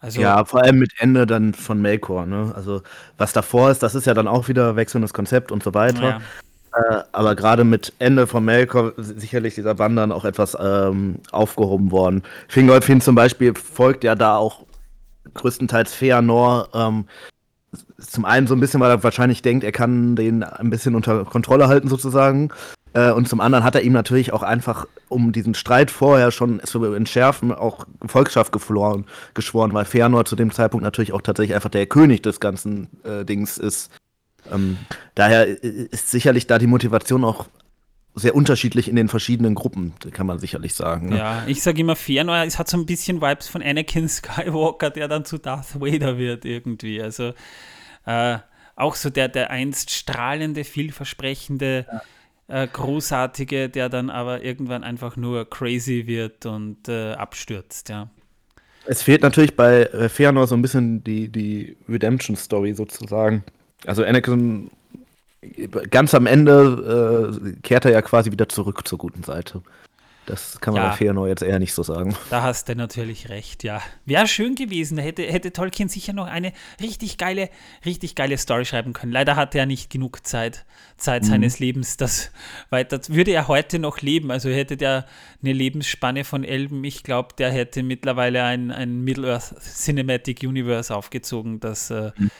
Also, 0.00 0.20
ja, 0.20 0.44
vor 0.46 0.62
allem 0.62 0.78
mit 0.78 0.92
Ende 0.98 1.26
dann 1.26 1.52
von 1.52 1.80
Melkor, 1.80 2.24
ne? 2.24 2.52
Also 2.56 2.82
was 3.18 3.34
davor 3.34 3.70
ist, 3.70 3.82
das 3.82 3.94
ist 3.94 4.06
ja 4.06 4.14
dann 4.14 4.28
auch 4.28 4.48
wieder 4.48 4.74
wechselndes 4.74 5.12
Konzept 5.12 5.52
und 5.52 5.62
so 5.62 5.74
weiter. 5.74 6.02
Ja. 6.02 6.20
Äh, 6.72 7.02
aber 7.12 7.34
gerade 7.34 7.64
mit 7.64 7.92
Ende 7.98 8.26
von 8.26 8.44
Melkor 8.44 8.94
sicherlich 8.96 9.56
dieser 9.56 9.78
Wandern 9.78 10.10
auch 10.10 10.24
etwas 10.24 10.56
ähm, 10.58 11.16
aufgehoben 11.32 11.90
worden. 11.90 12.22
Fingolfin 12.48 13.02
zum 13.02 13.14
Beispiel 13.14 13.54
folgt 13.54 14.02
ja 14.02 14.14
da 14.14 14.36
auch 14.36 14.64
größtenteils 15.34 15.92
Feanor. 15.92 16.68
Ähm, 16.72 17.06
zum 18.00 18.24
einen 18.24 18.46
so 18.46 18.54
ein 18.54 18.60
bisschen, 18.60 18.80
weil 18.80 18.90
er 18.90 19.02
wahrscheinlich 19.02 19.42
denkt, 19.42 19.64
er 19.64 19.72
kann 19.72 20.16
den 20.16 20.42
ein 20.42 20.70
bisschen 20.70 20.94
unter 20.94 21.24
Kontrolle 21.24 21.68
halten 21.68 21.88
sozusagen. 21.88 22.50
Äh, 22.92 23.12
und 23.12 23.28
zum 23.28 23.40
anderen 23.40 23.64
hat 23.64 23.74
er 23.74 23.82
ihm 23.82 23.92
natürlich 23.92 24.32
auch 24.32 24.42
einfach, 24.42 24.86
um 25.08 25.32
diesen 25.32 25.54
Streit 25.54 25.90
vorher 25.90 26.30
schon 26.30 26.60
zu 26.64 26.82
entschärfen, 26.92 27.52
auch 27.52 27.86
Volkschaft 28.04 28.52
gefloren, 28.52 29.06
geschworen, 29.34 29.72
weil 29.72 29.84
Feanor 29.84 30.24
zu 30.24 30.36
dem 30.36 30.50
Zeitpunkt 30.50 30.84
natürlich 30.84 31.12
auch 31.12 31.22
tatsächlich 31.22 31.54
einfach 31.54 31.70
der 31.70 31.86
König 31.86 32.22
des 32.22 32.40
ganzen 32.40 32.88
äh, 33.04 33.24
Dings 33.24 33.58
ist. 33.58 33.90
Ähm, 34.50 34.78
daher 35.14 35.46
ist 35.46 36.10
sicherlich 36.10 36.46
da 36.46 36.58
die 36.58 36.66
Motivation 36.66 37.24
auch 37.24 37.46
sehr 38.14 38.34
unterschiedlich 38.34 38.88
in 38.88 38.96
den 38.96 39.08
verschiedenen 39.08 39.54
Gruppen, 39.54 39.94
kann 40.10 40.26
man 40.26 40.38
sicherlich 40.40 40.74
sagen. 40.74 41.10
Ne? 41.10 41.18
Ja, 41.18 41.44
ich 41.46 41.62
sage 41.62 41.80
immer 41.80 41.94
Fëanor, 41.94 42.44
es 42.44 42.58
hat 42.58 42.68
so 42.68 42.76
ein 42.76 42.86
bisschen 42.86 43.20
Vibes 43.20 43.46
von 43.48 43.62
Anakin 43.62 44.08
Skywalker, 44.08 44.90
der 44.90 45.06
dann 45.06 45.24
zu 45.24 45.38
Darth 45.38 45.80
Vader 45.80 46.18
wird 46.18 46.44
irgendwie. 46.44 47.00
Also 47.00 47.32
äh, 48.06 48.38
auch 48.76 48.94
so 48.94 49.10
der, 49.10 49.28
der 49.28 49.50
einst 49.50 49.90
strahlende, 49.90 50.64
vielversprechende, 50.64 51.86
ja. 52.48 52.62
äh, 52.62 52.66
großartige, 52.66 53.68
der 53.68 53.88
dann 53.88 54.10
aber 54.10 54.42
irgendwann 54.42 54.84
einfach 54.84 55.16
nur 55.16 55.48
crazy 55.48 56.06
wird 56.06 56.46
und 56.46 56.88
äh, 56.88 57.12
abstürzt, 57.12 57.88
ja. 57.88 58.08
Es 58.86 59.02
fehlt 59.02 59.22
natürlich 59.22 59.56
bei 59.56 59.82
äh, 59.82 60.08
so 60.08 60.54
ein 60.54 60.62
bisschen 60.62 61.04
die, 61.04 61.28
die 61.28 61.76
Redemption-Story 61.88 62.74
sozusagen. 62.74 63.44
Also 63.86 64.04
Anakin 64.04 64.70
ganz 65.90 66.14
am 66.14 66.26
Ende 66.26 67.32
äh, 67.42 67.60
kehrt 67.62 67.84
er 67.84 67.92
ja 67.92 68.02
quasi 68.02 68.30
wieder 68.30 68.48
zurück 68.48 68.86
zur 68.86 68.98
guten 68.98 69.22
Seite. 69.22 69.62
Das 70.30 70.60
kann 70.60 70.74
man 70.74 70.84
ja, 70.84 70.90
bei 70.90 70.96
Feanor 70.96 71.26
jetzt 71.26 71.42
eher 71.42 71.58
nicht 71.58 71.72
so 71.72 71.82
sagen. 71.82 72.14
Da 72.30 72.42
hast 72.42 72.68
du 72.68 72.76
natürlich 72.76 73.28
recht, 73.28 73.64
ja. 73.64 73.82
Wäre 74.04 74.28
schön 74.28 74.54
gewesen, 74.54 74.96
da 74.96 75.02
hätte, 75.02 75.22
hätte 75.22 75.52
Tolkien 75.52 75.88
sicher 75.88 76.12
noch 76.12 76.26
eine 76.26 76.52
richtig 76.80 77.18
geile, 77.18 77.50
richtig 77.84 78.14
geile 78.14 78.38
Story 78.38 78.64
schreiben 78.64 78.92
können. 78.92 79.10
Leider 79.10 79.34
hatte 79.34 79.58
er 79.58 79.66
nicht 79.66 79.90
genug 79.90 80.24
Zeit, 80.24 80.64
Zeit 80.96 81.24
mhm. 81.24 81.26
seines 81.26 81.58
Lebens, 81.58 81.96
das 81.96 82.30
weiter. 82.70 83.00
Würde 83.08 83.32
er 83.32 83.48
heute 83.48 83.80
noch 83.80 84.00
leben, 84.00 84.30
also 84.30 84.48
hätte 84.50 84.76
der 84.76 85.06
eine 85.42 85.52
Lebensspanne 85.52 86.22
von 86.22 86.44
Elben, 86.44 86.84
ich 86.84 87.02
glaube, 87.02 87.34
der 87.36 87.50
hätte 87.50 87.82
mittlerweile 87.82 88.44
ein, 88.44 88.70
ein 88.70 89.02
Middle-earth 89.02 89.56
Cinematic 89.60 90.42
Universe 90.44 90.94
aufgezogen, 90.94 91.58
das 91.58 91.90
äh, 91.90 92.12
mhm 92.16 92.30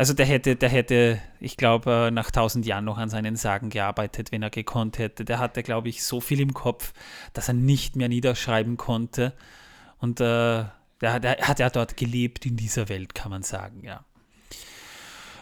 also 0.00 0.14
der 0.14 0.24
hätte, 0.24 0.56
der 0.56 0.70
hätte, 0.70 1.20
ich 1.40 1.58
glaube, 1.58 2.06
äh, 2.06 2.10
nach 2.10 2.30
tausend 2.30 2.64
Jahren 2.64 2.86
noch 2.86 2.96
an 2.96 3.10
seinen 3.10 3.36
Sagen 3.36 3.68
gearbeitet, 3.68 4.32
wenn 4.32 4.42
er 4.42 4.48
gekonnt 4.48 4.98
hätte. 4.98 5.26
Der 5.26 5.38
hatte, 5.38 5.62
glaube 5.62 5.90
ich, 5.90 6.02
so 6.04 6.22
viel 6.22 6.40
im 6.40 6.54
Kopf, 6.54 6.94
dass 7.34 7.48
er 7.48 7.54
nicht 7.54 7.96
mehr 7.96 8.08
niederschreiben 8.08 8.78
konnte. 8.78 9.34
Und 9.98 10.18
äh, 10.18 10.64
der, 11.02 11.20
der 11.20 11.36
hat 11.46 11.58
ja 11.58 11.68
dort 11.68 11.98
gelebt 11.98 12.46
in 12.46 12.56
dieser 12.56 12.88
Welt, 12.88 13.14
kann 13.14 13.30
man 13.30 13.42
sagen, 13.42 13.84
ja. 13.84 14.02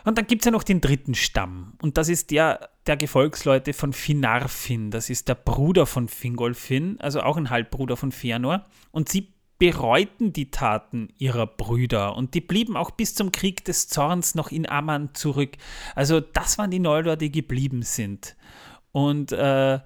Und 0.04 0.18
dann 0.18 0.26
gibt 0.26 0.42
es 0.42 0.46
ja 0.46 0.50
noch 0.50 0.64
den 0.64 0.80
dritten 0.80 1.14
Stamm. 1.14 1.74
Und 1.80 1.96
das 1.96 2.08
ist 2.08 2.32
der 2.32 2.68
der 2.88 2.96
Gefolgsleute 2.96 3.72
von 3.74 3.92
Finarfin. 3.92 4.90
Das 4.90 5.08
ist 5.08 5.28
der 5.28 5.36
Bruder 5.36 5.86
von 5.86 6.08
Fingolfin, 6.08 6.98
also 7.00 7.20
auch 7.20 7.36
ein 7.36 7.50
Halbbruder 7.50 7.96
von 7.96 8.10
Fëanor. 8.10 8.62
Und 8.90 9.08
sie 9.08 9.28
bereuten 9.58 10.32
die 10.32 10.50
Taten 10.50 11.08
ihrer 11.18 11.46
Brüder 11.46 12.16
und 12.16 12.34
die 12.34 12.40
blieben 12.40 12.76
auch 12.76 12.92
bis 12.92 13.14
zum 13.14 13.32
Krieg 13.32 13.64
des 13.64 13.88
Zorns 13.88 14.34
noch 14.34 14.50
in 14.50 14.68
Amman 14.68 15.14
zurück. 15.14 15.56
Also 15.94 16.20
das 16.20 16.58
waren 16.58 16.70
die 16.70 16.78
Noldor, 16.78 17.16
die 17.16 17.32
geblieben 17.32 17.82
sind. 17.82 18.36
Und 18.92 19.32
äh, 19.32 19.80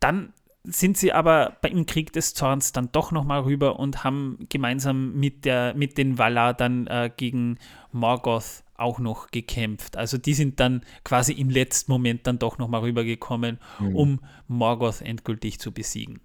dann 0.00 0.32
sind 0.64 0.98
sie 0.98 1.12
aber 1.12 1.56
im 1.62 1.86
Krieg 1.86 2.12
des 2.12 2.34
Zorns 2.34 2.72
dann 2.72 2.92
doch 2.92 3.10
nochmal 3.10 3.42
rüber 3.42 3.78
und 3.78 4.04
haben 4.04 4.46
gemeinsam 4.50 5.14
mit, 5.14 5.46
der, 5.46 5.74
mit 5.74 5.96
den 5.96 6.18
Valar 6.18 6.52
dann 6.52 6.86
äh, 6.86 7.10
gegen 7.16 7.58
Morgoth 7.92 8.64
auch 8.74 8.98
noch 8.98 9.28
gekämpft. 9.30 9.96
Also 9.96 10.18
die 10.18 10.34
sind 10.34 10.60
dann 10.60 10.82
quasi 11.04 11.32
im 11.32 11.48
letzten 11.48 11.90
Moment 11.90 12.26
dann 12.26 12.38
doch 12.38 12.58
nochmal 12.58 12.82
rübergekommen, 12.82 13.58
mhm. 13.78 13.96
um 13.96 14.20
Morgoth 14.46 15.00
endgültig 15.00 15.58
zu 15.58 15.72
besiegen. 15.72 16.20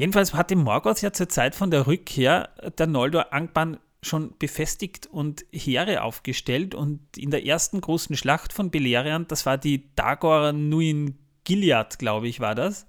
Jedenfalls 0.00 0.32
hatte 0.32 0.56
Morgoth 0.56 1.02
ja 1.02 1.12
zur 1.12 1.28
Zeit 1.28 1.54
von 1.54 1.70
der 1.70 1.86
Rückkehr 1.86 2.48
der 2.78 2.86
Noldor 2.86 3.34
Angband 3.34 3.80
schon 4.02 4.32
befestigt 4.38 5.06
und 5.06 5.44
Heere 5.52 6.00
aufgestellt 6.00 6.74
und 6.74 7.18
in 7.18 7.30
der 7.30 7.44
ersten 7.44 7.82
großen 7.82 8.16
Schlacht 8.16 8.54
von 8.54 8.70
Beleriand, 8.70 9.30
das 9.30 9.44
war 9.44 9.58
die 9.58 9.94
Dagor 9.96 10.54
Nuin 10.54 11.18
Gilead, 11.44 11.98
glaube 11.98 12.28
ich, 12.28 12.40
war 12.40 12.54
das, 12.54 12.86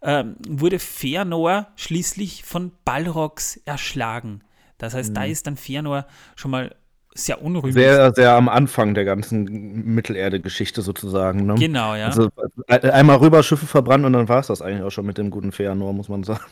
ähm, 0.00 0.36
wurde 0.48 0.78
Fëanor 0.78 1.66
schließlich 1.76 2.42
von 2.44 2.72
Balrogs 2.86 3.58
erschlagen. 3.66 4.42
Das 4.78 4.94
heißt, 4.94 5.10
mhm. 5.10 5.14
da 5.14 5.24
ist 5.24 5.46
dann 5.46 5.58
Fëanor 5.58 6.06
schon 6.36 6.52
mal 6.52 6.74
sehr 7.16 7.42
unrühmlich. 7.42 7.74
Sehr, 7.74 8.12
sehr 8.14 8.32
am 8.32 8.48
Anfang 8.48 8.94
der 8.94 9.04
ganzen 9.04 9.94
Mittelerde-Geschichte 9.94 10.82
sozusagen. 10.82 11.46
Ne? 11.46 11.54
Genau, 11.56 11.94
ja. 11.94 12.06
Also 12.06 12.28
äh, 12.68 12.90
einmal 12.90 13.16
rüber 13.18 13.42
Schiffe 13.42 13.66
verbrannt 13.66 14.04
und 14.04 14.12
dann 14.12 14.28
war 14.28 14.40
es 14.40 14.46
das 14.48 14.62
eigentlich 14.62 14.82
auch 14.82 14.90
schon 14.90 15.06
mit 15.06 15.18
dem 15.18 15.30
guten 15.30 15.52
Feanor, 15.52 15.92
muss 15.92 16.08
man 16.08 16.22
sagen. 16.22 16.44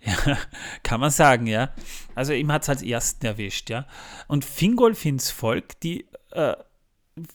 Ja, 0.00 0.36
kann 0.84 1.00
man 1.00 1.10
sagen, 1.10 1.48
ja. 1.48 1.70
Also 2.14 2.32
ihm 2.32 2.52
hat 2.52 2.62
es 2.62 2.68
als 2.68 2.82
ersten 2.82 3.26
erwischt, 3.26 3.68
ja. 3.68 3.86
Und 4.28 4.44
Fingolfins 4.44 5.30
Volk, 5.30 5.80
die 5.80 6.06
äh, 6.30 6.54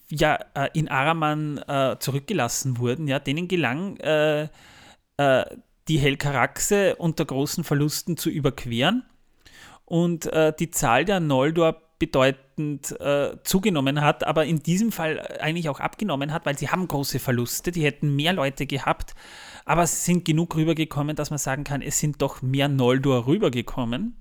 ja 0.07 0.39
äh, 0.53 0.69
in 0.73 0.87
Araman 0.87 1.57
äh, 1.57 1.97
zurückgelassen 1.99 2.77
wurden, 2.77 3.07
ja, 3.07 3.19
denen 3.19 3.49
gelang 3.49 3.97
äh, 3.97 4.47
äh, 5.17 5.45
die 5.87 5.97
Helkaraxe 5.97 6.95
unter 6.95 7.25
großen 7.25 7.63
Verlusten 7.63 8.15
zu 8.15 8.29
überqueren 8.29 9.03
und 9.85 10.27
äh, 10.27 10.53
die 10.57 10.71
Zahl 10.71 11.03
der 11.05 11.19
Noldor 11.19 11.81
bedeutend 12.01 12.99
äh, 12.99 13.37
zugenommen 13.43 14.01
hat, 14.01 14.23
aber 14.25 14.45
in 14.45 14.63
diesem 14.63 14.91
Fall 14.91 15.19
eigentlich 15.39 15.69
auch 15.69 15.79
abgenommen 15.79 16.33
hat, 16.33 16.47
weil 16.47 16.57
sie 16.57 16.69
haben 16.69 16.87
große 16.87 17.19
Verluste, 17.19 17.71
die 17.71 17.83
hätten 17.83 18.15
mehr 18.15 18.33
Leute 18.33 18.65
gehabt, 18.65 19.13
aber 19.65 19.83
es 19.83 20.03
sind 20.03 20.25
genug 20.25 20.55
rübergekommen, 20.55 21.15
dass 21.15 21.29
man 21.29 21.37
sagen 21.37 21.63
kann, 21.63 21.83
es 21.83 21.99
sind 21.99 22.19
doch 22.23 22.41
mehr 22.41 22.69
Noldor 22.69 23.27
rübergekommen. 23.27 24.15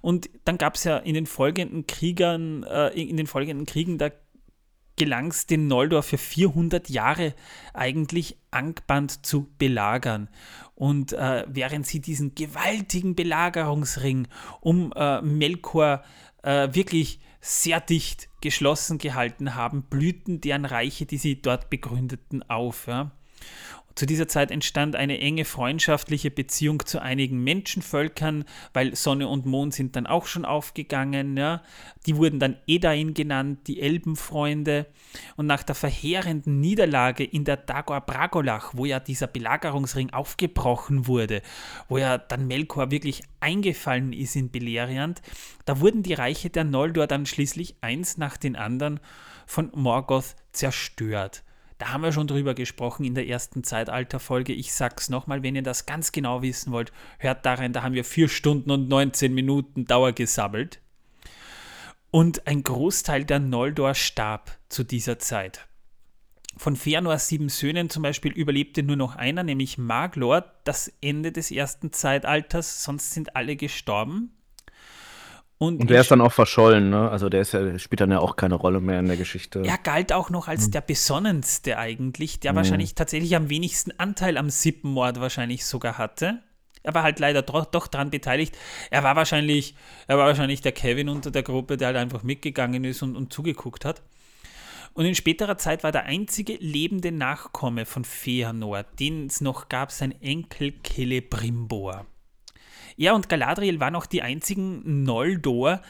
Und 0.00 0.30
dann 0.46 0.56
gab 0.56 0.76
es 0.76 0.84
ja 0.84 0.96
in 0.96 1.12
den 1.12 1.26
folgenden 1.26 1.86
Kriegern, 1.86 2.62
äh, 2.62 2.88
in 2.88 3.18
den 3.18 3.26
folgenden 3.26 3.66
Kriegen, 3.66 3.98
da 3.98 4.08
gelang 4.96 5.28
es 5.28 5.46
den 5.46 5.66
Noldor 5.66 6.02
für 6.02 6.18
400 6.18 6.88
Jahre 6.88 7.34
eigentlich 7.74 8.38
Angband 8.50 9.24
zu 9.24 9.46
belagern. 9.58 10.28
Und 10.74 11.12
äh, 11.12 11.44
während 11.46 11.86
sie 11.86 12.00
diesen 12.00 12.34
gewaltigen 12.34 13.14
Belagerungsring 13.14 14.28
um 14.60 14.92
äh, 14.96 15.20
Melkor 15.20 16.02
äh, 16.42 16.68
wirklich 16.72 17.20
sehr 17.40 17.80
dicht 17.80 18.28
geschlossen 18.40 18.98
gehalten 18.98 19.54
haben, 19.54 19.82
blühten 19.84 20.40
deren 20.40 20.64
Reiche, 20.64 21.06
die 21.06 21.18
sie 21.18 21.40
dort 21.40 21.70
begründeten, 21.70 22.48
auf. 22.48 22.86
Ja. 22.86 23.12
Zu 23.96 24.06
dieser 24.06 24.28
Zeit 24.28 24.50
entstand 24.50 24.94
eine 24.94 25.18
enge 25.20 25.44
freundschaftliche 25.44 26.30
Beziehung 26.30 26.86
zu 26.86 27.02
einigen 27.02 27.42
Menschenvölkern, 27.42 28.44
weil 28.72 28.94
Sonne 28.94 29.28
und 29.28 29.46
Mond 29.46 29.74
sind 29.74 29.96
dann 29.96 30.06
auch 30.06 30.26
schon 30.26 30.44
aufgegangen. 30.44 31.36
Ja. 31.36 31.62
Die 32.06 32.16
wurden 32.16 32.38
dann 32.38 32.56
Edain 32.66 33.14
genannt, 33.14 33.66
die 33.66 33.80
Elbenfreunde. 33.80 34.86
Und 35.36 35.46
nach 35.46 35.64
der 35.64 35.74
verheerenden 35.74 36.60
Niederlage 36.60 37.24
in 37.24 37.44
der 37.44 37.56
Dagor 37.56 38.00
Bragolach, 38.00 38.72
wo 38.74 38.84
ja 38.84 39.00
dieser 39.00 39.26
Belagerungsring 39.26 40.10
aufgebrochen 40.10 41.06
wurde, 41.06 41.42
wo 41.88 41.98
ja 41.98 42.16
dann 42.16 42.46
Melkor 42.46 42.90
wirklich 42.90 43.22
eingefallen 43.40 44.12
ist 44.12 44.36
in 44.36 44.50
Beleriand, 44.50 45.20
da 45.64 45.80
wurden 45.80 46.02
die 46.02 46.14
Reiche 46.14 46.48
der 46.48 46.64
Noldor 46.64 47.06
dann 47.06 47.26
schließlich 47.26 47.76
eins 47.80 48.18
nach 48.18 48.36
den 48.36 48.54
anderen 48.54 49.00
von 49.46 49.70
Morgoth 49.74 50.36
zerstört. 50.52 51.42
Da 51.80 51.92
haben 51.92 52.02
wir 52.02 52.12
schon 52.12 52.26
drüber 52.26 52.52
gesprochen 52.52 53.04
in 53.04 53.14
der 53.14 53.26
ersten 53.26 53.64
Zeitalterfolge. 53.64 54.52
Ich 54.52 54.74
sag's 54.74 55.08
nochmal, 55.08 55.42
wenn 55.42 55.56
ihr 55.56 55.62
das 55.62 55.86
ganz 55.86 56.12
genau 56.12 56.42
wissen 56.42 56.72
wollt, 56.72 56.92
hört 57.18 57.46
darin, 57.46 57.72
da 57.72 57.82
haben 57.82 57.94
wir 57.94 58.04
vier 58.04 58.28
Stunden 58.28 58.70
und 58.70 58.88
19 58.88 59.32
Minuten 59.32 59.86
Dauer 59.86 60.12
gesammelt. 60.12 60.82
Und 62.10 62.46
ein 62.46 62.64
Großteil 62.64 63.24
der 63.24 63.38
Noldor 63.38 63.94
starb 63.94 64.58
zu 64.68 64.84
dieser 64.84 65.18
Zeit. 65.18 65.68
Von 66.54 66.76
Fëanors 66.76 67.20
sieben 67.20 67.48
Söhnen 67.48 67.88
zum 67.88 68.02
Beispiel 68.02 68.32
überlebte 68.32 68.82
nur 68.82 68.96
noch 68.96 69.16
einer, 69.16 69.42
nämlich 69.42 69.78
Maglor, 69.78 70.52
das 70.64 70.92
Ende 71.00 71.32
des 71.32 71.50
ersten 71.50 71.92
Zeitalters, 71.92 72.84
sonst 72.84 73.12
sind 73.12 73.36
alle 73.36 73.56
gestorben. 73.56 74.36
Und, 75.62 75.78
und 75.78 75.90
der 75.90 76.00
ist 76.00 76.10
dann 76.10 76.22
auch 76.22 76.32
verschollen, 76.32 76.88
ne? 76.88 77.10
Also 77.10 77.28
der, 77.28 77.42
ist 77.42 77.52
ja, 77.52 77.78
spielt 77.78 78.00
dann 78.00 78.10
ja 78.10 78.18
auch 78.20 78.36
keine 78.36 78.54
Rolle 78.54 78.80
mehr 78.80 78.98
in 78.98 79.08
der 79.08 79.18
Geschichte. 79.18 79.60
Er 79.62 79.76
galt 79.76 80.10
auch 80.10 80.30
noch 80.30 80.48
als 80.48 80.68
mhm. 80.68 80.70
der 80.70 80.80
Besonnenste 80.80 81.76
eigentlich, 81.76 82.40
der 82.40 82.52
mhm. 82.52 82.56
wahrscheinlich 82.56 82.94
tatsächlich 82.94 83.36
am 83.36 83.50
wenigsten 83.50 83.92
Anteil 83.98 84.38
am 84.38 84.48
Sippenmord 84.48 85.20
wahrscheinlich 85.20 85.66
sogar 85.66 85.98
hatte. 85.98 86.38
Er 86.82 86.94
war 86.94 87.02
halt 87.02 87.18
leider 87.18 87.42
doch, 87.42 87.66
doch 87.66 87.88
daran 87.88 88.10
beteiligt. 88.10 88.56
Er 88.90 89.04
war 89.04 89.16
wahrscheinlich, 89.16 89.74
er 90.06 90.16
war 90.16 90.28
wahrscheinlich 90.28 90.62
der 90.62 90.72
Kevin 90.72 91.10
unter 91.10 91.30
der 91.30 91.42
Gruppe, 91.42 91.76
der 91.76 91.88
halt 91.88 91.98
einfach 91.98 92.22
mitgegangen 92.22 92.82
ist 92.84 93.02
und, 93.02 93.14
und 93.14 93.30
zugeguckt 93.30 93.84
hat. 93.84 94.00
Und 94.94 95.04
in 95.04 95.14
späterer 95.14 95.58
Zeit 95.58 95.84
war 95.84 95.92
der 95.92 96.04
einzige 96.04 96.54
lebende 96.54 97.12
Nachkomme 97.12 97.84
von 97.84 98.06
Feanor, 98.06 98.84
den 98.98 99.26
es 99.26 99.42
noch 99.42 99.68
gab, 99.68 99.92
sein 99.92 100.18
Enkel 100.22 100.72
Celebrimbor. 100.82 102.06
Er 103.00 103.14
und 103.14 103.30
Galadriel 103.30 103.80
waren 103.80 103.96
auch 103.96 104.04
die 104.04 104.20
einzigen 104.20 105.04
Noldor, 105.04 105.80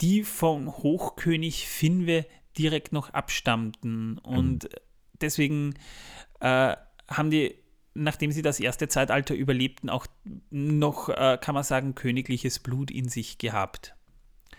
die 0.00 0.24
von 0.24 0.66
Hochkönig 0.68 1.68
Finwe 1.68 2.24
direkt 2.56 2.90
noch 2.90 3.10
abstammten. 3.10 4.16
Und 4.18 4.64
mhm. 4.64 4.68
deswegen 5.20 5.74
äh, 6.40 6.74
haben 7.06 7.30
die, 7.30 7.56
nachdem 7.92 8.32
sie 8.32 8.40
das 8.40 8.60
erste 8.60 8.88
Zeitalter 8.88 9.34
überlebten, 9.34 9.90
auch 9.90 10.06
noch, 10.50 11.10
äh, 11.10 11.38
kann 11.38 11.54
man 11.54 11.64
sagen, 11.64 11.94
königliches 11.94 12.60
Blut 12.60 12.90
in 12.90 13.10
sich 13.10 13.36
gehabt. 13.36 13.94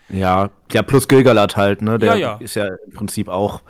Ja, 0.08 0.50
ja, 0.70 0.82
plus 0.82 1.08
Gilgalad 1.08 1.56
halt, 1.56 1.82
ne? 1.82 1.98
Der 1.98 2.10
ja, 2.10 2.16
ja. 2.16 2.36
ist 2.36 2.54
ja 2.54 2.68
im 2.86 2.92
Prinzip 2.92 3.26
auch. 3.26 3.62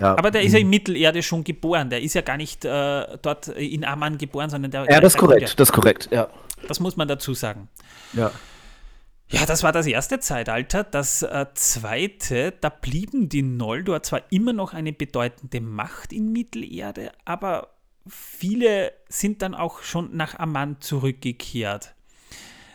Ja. 0.00 0.18
Aber 0.18 0.30
der 0.30 0.42
ist 0.42 0.52
ja 0.52 0.58
in 0.58 0.68
Mittelerde 0.68 1.22
schon 1.22 1.44
geboren. 1.44 1.88
Der 1.88 2.02
ist 2.02 2.14
ja 2.14 2.22
gar 2.22 2.36
nicht 2.36 2.64
äh, 2.64 3.18
dort 3.22 3.48
in 3.48 3.84
Amman 3.84 4.18
geboren, 4.18 4.50
sondern 4.50 4.70
der. 4.70 4.90
Ja, 4.90 5.00
das 5.00 5.14
ist 5.14 5.18
korrekt, 5.18 5.58
das 5.58 5.68
ist 5.68 5.72
korrekt, 5.72 6.08
ja. 6.10 6.28
Das 6.66 6.80
muss 6.80 6.96
man 6.96 7.06
dazu 7.06 7.34
sagen. 7.34 7.68
Ja. 8.12 8.32
Ja, 9.28 9.46
das 9.46 9.62
war 9.62 9.72
das 9.72 9.86
erste 9.86 10.20
Zeitalter. 10.20 10.84
Das 10.84 11.22
äh, 11.22 11.46
zweite, 11.54 12.52
da 12.60 12.68
blieben 12.68 13.28
die 13.28 13.42
Noldor 13.42 14.02
zwar 14.02 14.22
immer 14.30 14.52
noch 14.52 14.74
eine 14.74 14.92
bedeutende 14.92 15.60
Macht 15.60 16.12
in 16.12 16.32
Mittelerde, 16.32 17.10
aber 17.24 17.70
viele 18.06 18.92
sind 19.08 19.42
dann 19.42 19.54
auch 19.54 19.82
schon 19.82 20.14
nach 20.16 20.38
Amman 20.38 20.76
zurückgekehrt. 20.80 21.94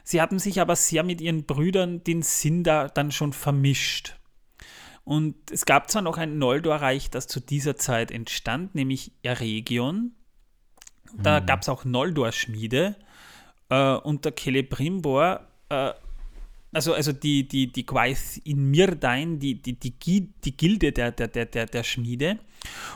Sie 0.03 0.21
hatten 0.21 0.39
sich 0.39 0.59
aber 0.59 0.75
sehr 0.75 1.03
mit 1.03 1.21
ihren 1.21 1.45
Brüdern, 1.45 2.03
den 2.03 2.23
Sindar, 2.23 2.89
dann 2.89 3.11
schon 3.11 3.31
vermischt. 3.31 4.15
Und 5.03 5.35
es 5.51 5.65
gab 5.65 5.89
zwar 5.89 6.01
noch 6.01 6.17
ein 6.17 6.37
Noldor-Reich, 6.37 7.09
das 7.09 7.27
zu 7.27 7.39
dieser 7.39 7.75
Zeit 7.75 8.11
entstand, 8.11 8.75
nämlich 8.75 9.11
Eregion. 9.23 10.11
Da 11.15 11.39
mhm. 11.39 11.45
gab 11.45 11.61
es 11.61 11.69
auch 11.69 11.85
Noldor-Schmiede 11.85 12.95
äh, 13.69 13.93
unter 13.95 14.35
Celebrimbor, 14.35 15.41
äh, 15.69 15.93
also, 16.71 16.93
also 16.93 17.11
die, 17.11 17.47
die, 17.47 17.71
die 17.71 17.85
Gwaith 17.85 18.41
in 18.43 18.69
Mirdain, 18.69 19.39
die, 19.39 19.59
die, 19.59 19.73
die, 19.73 20.29
die 20.43 20.57
Gilde 20.57 20.91
der, 20.91 21.11
der, 21.11 21.27
der, 21.27 21.45
der, 21.45 21.65
der 21.65 21.83
Schmiede. 21.83 22.37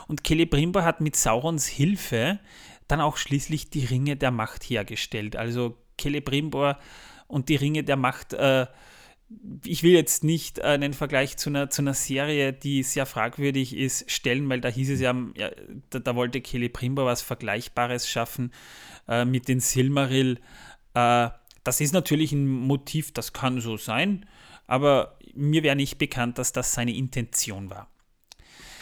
Und 0.06 0.24
Celebrimbor 0.26 0.84
hat 0.84 1.00
mit 1.00 1.16
Saurons 1.16 1.66
Hilfe 1.66 2.38
dann 2.86 3.00
auch 3.00 3.16
schließlich 3.16 3.70
die 3.70 3.84
Ringe 3.84 4.16
der 4.16 4.30
Macht 4.30 4.62
hergestellt. 4.64 5.34
Also 5.36 5.76
Celebrimbor 6.00 6.78
und 7.26 7.48
die 7.48 7.56
Ringe 7.56 7.82
der 7.82 7.96
Macht 7.96 8.32
äh, 8.34 8.66
ich 9.64 9.82
will 9.82 9.92
jetzt 9.92 10.24
nicht 10.24 10.60
einen 10.60 10.92
Vergleich 10.92 11.36
zu 11.36 11.50
einer, 11.50 11.70
zu 11.70 11.82
einer 11.82 11.94
Serie, 11.94 12.52
die 12.52 12.82
sehr 12.82 13.06
fragwürdig 13.06 13.76
ist, 13.76 14.10
stellen, 14.10 14.48
weil 14.48 14.60
da 14.60 14.68
hieß 14.68 14.90
es 14.90 15.00
ja, 15.00 15.14
ja 15.36 15.50
da, 15.90 15.98
da, 15.98 16.14
wollte 16.14 16.40
Kelly 16.40 16.68
Primbo 16.68 17.04
was 17.04 17.22
Vergleichbares 17.22 18.08
schaffen 18.08 18.52
äh, 19.08 19.24
mit 19.24 19.48
den 19.48 19.60
Silmaril. 19.60 20.38
Äh, 20.94 21.28
das 21.64 21.80
ist 21.80 21.92
natürlich 21.92 22.32
ein 22.32 22.46
Motiv, 22.46 23.12
das 23.12 23.32
kann 23.32 23.60
so 23.60 23.76
sein, 23.76 24.26
aber 24.66 25.18
mir 25.34 25.62
wäre 25.62 25.76
nicht 25.76 25.98
bekannt, 25.98 26.38
dass 26.38 26.52
das 26.52 26.72
seine 26.72 26.94
Intention 26.94 27.70
war. 27.70 27.88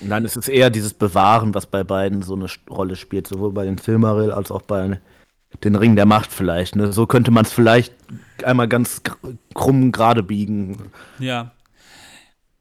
Nein, 0.00 0.24
es 0.24 0.36
ist 0.36 0.48
eher 0.48 0.70
dieses 0.70 0.94
Bewahren, 0.94 1.54
was 1.54 1.66
bei 1.66 1.84
beiden 1.84 2.22
so 2.22 2.34
eine 2.34 2.46
Rolle 2.68 2.96
spielt, 2.96 3.28
sowohl 3.28 3.52
bei 3.52 3.64
den 3.64 3.78
Silmaril 3.78 4.32
als 4.32 4.50
auch 4.50 4.62
bei 4.62 5.00
den 5.64 5.76
Ring 5.76 5.96
der 5.96 6.06
Macht 6.06 6.32
vielleicht. 6.32 6.76
Ne? 6.76 6.92
So 6.92 7.06
könnte 7.06 7.30
man 7.30 7.44
es 7.44 7.52
vielleicht 7.52 7.94
einmal 8.44 8.68
ganz 8.68 9.02
krumm 9.54 9.92
gerade 9.92 10.22
biegen. 10.22 10.90
Ja. 11.18 11.52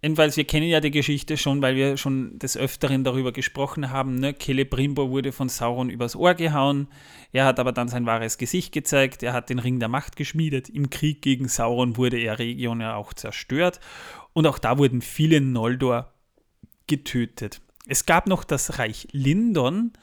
Jedenfalls, 0.04 0.36
wir 0.36 0.46
kennen 0.46 0.68
ja 0.68 0.80
die 0.80 0.90
Geschichte 0.90 1.38
schon, 1.38 1.62
weil 1.62 1.76
wir 1.76 1.96
schon 1.96 2.40
des 2.40 2.58
Öfteren 2.58 3.04
darüber 3.04 3.32
gesprochen 3.32 3.92
haben. 3.92 4.16
Ne? 4.16 4.36
Celebrimbor 4.36 5.12
wurde 5.12 5.32
von 5.32 5.48
Sauron 5.48 5.92
übers 5.92 6.16
Ohr 6.16 6.34
gehauen. 6.34 6.88
Er 7.32 7.46
hat 7.46 7.60
aber 7.60 7.72
dann 7.72 7.88
sein 7.88 8.08
wahres 8.08 8.40
Gesicht 8.40 8.72
gezeigt. 8.72 9.22
Er 9.22 9.34
hat 9.34 9.52
den 9.52 9.60
Ring 9.60 9.80
der 9.80 9.90
Macht 9.90 10.16
geschmiedet. 10.16 10.70
Im 10.70 10.90
Krieg 10.90 11.22
gegen 11.22 11.48
Sauron 11.48 11.98
wurde 11.98 12.18
er 12.18 12.40
Region 12.40 12.82
ja 12.82 12.96
auch 12.96 13.14
zerstört. 13.14 13.80
Und 14.34 14.48
auch 14.48 14.58
da 14.58 14.80
wurden 14.80 15.02
viele 15.02 15.40
Noldor 15.40 16.12
getötet. 16.88 17.62
Es 17.88 18.08
gab 18.08 18.26
noch 18.26 18.44
das 18.44 18.80
Reich 18.80 19.08
Lindon. 19.12 19.94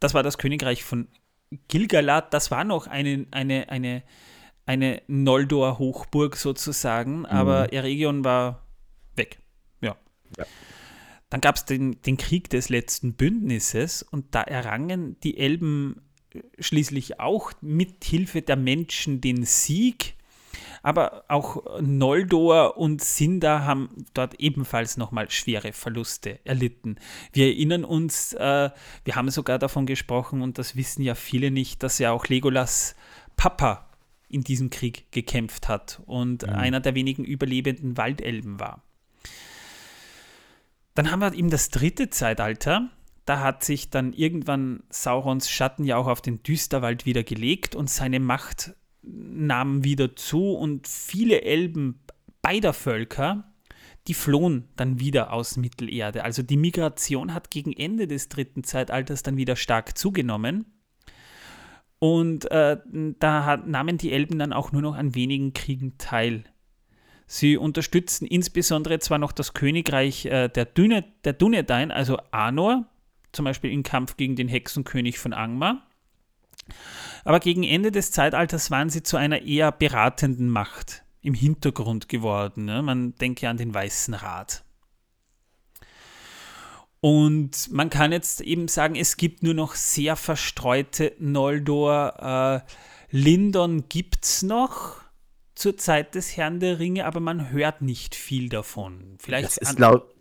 Das 0.00 0.14
war 0.14 0.22
das 0.22 0.38
Königreich 0.38 0.82
von 0.82 1.08
Gilgalad, 1.68 2.32
das 2.34 2.50
war 2.50 2.64
noch 2.64 2.86
eine, 2.86 3.26
eine, 3.30 3.68
eine, 3.68 4.02
eine 4.64 5.02
Noldor-Hochburg 5.06 6.36
sozusagen, 6.36 7.20
mhm. 7.20 7.26
aber 7.26 7.72
Eregion 7.72 8.24
war 8.24 8.66
weg. 9.14 9.38
Ja. 9.80 9.96
ja. 10.36 10.44
Dann 11.30 11.40
gab 11.40 11.56
es 11.56 11.64
den, 11.64 12.00
den 12.02 12.16
Krieg 12.16 12.50
des 12.50 12.68
letzten 12.68 13.14
Bündnisses 13.14 14.02
und 14.02 14.34
da 14.34 14.42
errangen 14.42 15.18
die 15.20 15.38
Elben 15.38 16.02
schließlich 16.58 17.20
auch 17.20 17.52
mit 17.60 18.04
Hilfe 18.04 18.42
der 18.42 18.56
Menschen 18.56 19.20
den 19.20 19.44
Sieg 19.44 20.16
aber 20.86 21.24
auch 21.26 21.80
Noldor 21.80 22.76
und 22.76 23.02
Sindar 23.02 23.64
haben 23.64 24.06
dort 24.14 24.38
ebenfalls 24.38 24.96
nochmal 24.96 25.28
schwere 25.32 25.72
Verluste 25.72 26.38
erlitten. 26.44 26.94
Wir 27.32 27.46
erinnern 27.46 27.84
uns, 27.84 28.34
äh, 28.34 28.70
wir 29.04 29.16
haben 29.16 29.28
sogar 29.30 29.58
davon 29.58 29.86
gesprochen, 29.86 30.42
und 30.42 30.58
das 30.58 30.76
wissen 30.76 31.02
ja 31.02 31.16
viele 31.16 31.50
nicht, 31.50 31.82
dass 31.82 31.98
ja 31.98 32.12
auch 32.12 32.28
Legolas 32.28 32.94
Papa 33.36 33.90
in 34.28 34.42
diesem 34.42 34.70
Krieg 34.70 35.10
gekämpft 35.10 35.68
hat 35.68 36.02
und 36.06 36.46
mhm. 36.46 36.52
einer 36.52 36.78
der 36.78 36.94
wenigen 36.94 37.24
überlebenden 37.24 37.96
Waldelben 37.96 38.60
war. 38.60 38.84
Dann 40.94 41.10
haben 41.10 41.18
wir 41.18 41.34
eben 41.34 41.50
das 41.50 41.70
dritte 41.70 42.10
Zeitalter. 42.10 42.90
Da 43.24 43.40
hat 43.40 43.64
sich 43.64 43.90
dann 43.90 44.12
irgendwann 44.12 44.84
Saurons 44.90 45.50
Schatten 45.50 45.82
ja 45.82 45.96
auch 45.96 46.06
auf 46.06 46.20
den 46.20 46.44
Düsterwald 46.44 47.06
wieder 47.06 47.24
gelegt 47.24 47.74
und 47.74 47.90
seine 47.90 48.20
Macht 48.20 48.76
nahm 49.06 49.84
wieder 49.84 50.16
zu 50.16 50.52
und 50.52 50.86
viele 50.88 51.42
Elben 51.42 52.00
beider 52.42 52.72
Völker, 52.72 53.52
die 54.06 54.14
flohen 54.14 54.68
dann 54.76 55.00
wieder 55.00 55.32
aus 55.32 55.56
Mittelerde. 55.56 56.24
Also 56.24 56.42
die 56.42 56.56
Migration 56.56 57.34
hat 57.34 57.50
gegen 57.50 57.72
Ende 57.72 58.06
des 58.06 58.28
dritten 58.28 58.62
Zeitalters 58.62 59.22
dann 59.22 59.36
wieder 59.36 59.56
stark 59.56 59.98
zugenommen. 59.98 60.66
Und 61.98 62.50
äh, 62.50 62.78
da 63.18 63.44
hat, 63.44 63.66
nahmen 63.66 63.98
die 63.98 64.12
Elben 64.12 64.38
dann 64.38 64.52
auch 64.52 64.70
nur 64.70 64.82
noch 64.82 64.96
an 64.96 65.14
wenigen 65.14 65.54
Kriegen 65.54 65.96
teil. 65.98 66.44
Sie 67.26 67.56
unterstützten 67.56 68.26
insbesondere 68.26 68.98
zwar 69.00 69.18
noch 69.18 69.32
das 69.32 69.54
Königreich 69.54 70.26
äh, 70.26 70.48
der, 70.48 70.66
Dune, 70.66 71.04
der 71.24 71.32
Dunedain, 71.32 71.90
also 71.90 72.18
Anor, 72.30 72.86
zum 73.32 73.44
Beispiel 73.44 73.72
im 73.72 73.82
Kampf 73.82 74.16
gegen 74.16 74.36
den 74.36 74.48
Hexenkönig 74.48 75.18
von 75.18 75.32
Angmar, 75.32 75.85
aber 77.24 77.40
gegen 77.40 77.62
Ende 77.62 77.90
des 77.90 78.12
Zeitalters 78.12 78.70
waren 78.70 78.90
sie 78.90 79.02
zu 79.02 79.16
einer 79.16 79.42
eher 79.42 79.72
beratenden 79.72 80.48
Macht 80.48 81.04
im 81.22 81.34
Hintergrund 81.34 82.08
geworden. 82.08 82.64
Ne? 82.64 82.82
Man 82.82 83.14
denke 83.16 83.48
an 83.48 83.56
den 83.56 83.74
Weißen 83.74 84.14
Rat. 84.14 84.64
Und 87.00 87.70
man 87.70 87.90
kann 87.90 88.12
jetzt 88.12 88.40
eben 88.40 88.68
sagen, 88.68 88.96
es 88.96 89.16
gibt 89.16 89.42
nur 89.42 89.54
noch 89.54 89.74
sehr 89.74 90.16
verstreute 90.16 91.12
Noldor. 91.18 92.62
Äh, 92.66 93.16
Lindon 93.16 93.88
gibt 93.88 94.24
es 94.24 94.42
noch 94.42 95.00
zur 95.54 95.76
Zeit 95.76 96.14
des 96.14 96.36
Herrn 96.36 96.60
der 96.60 96.78
Ringe, 96.78 97.06
aber 97.06 97.20
man 97.20 97.50
hört 97.50 97.82
nicht 97.82 98.14
viel 98.14 98.48
davon. 98.48 99.16
Vielleicht 99.18 99.46
das 99.46 99.56
ist 99.56 99.78
laut, 99.78 100.14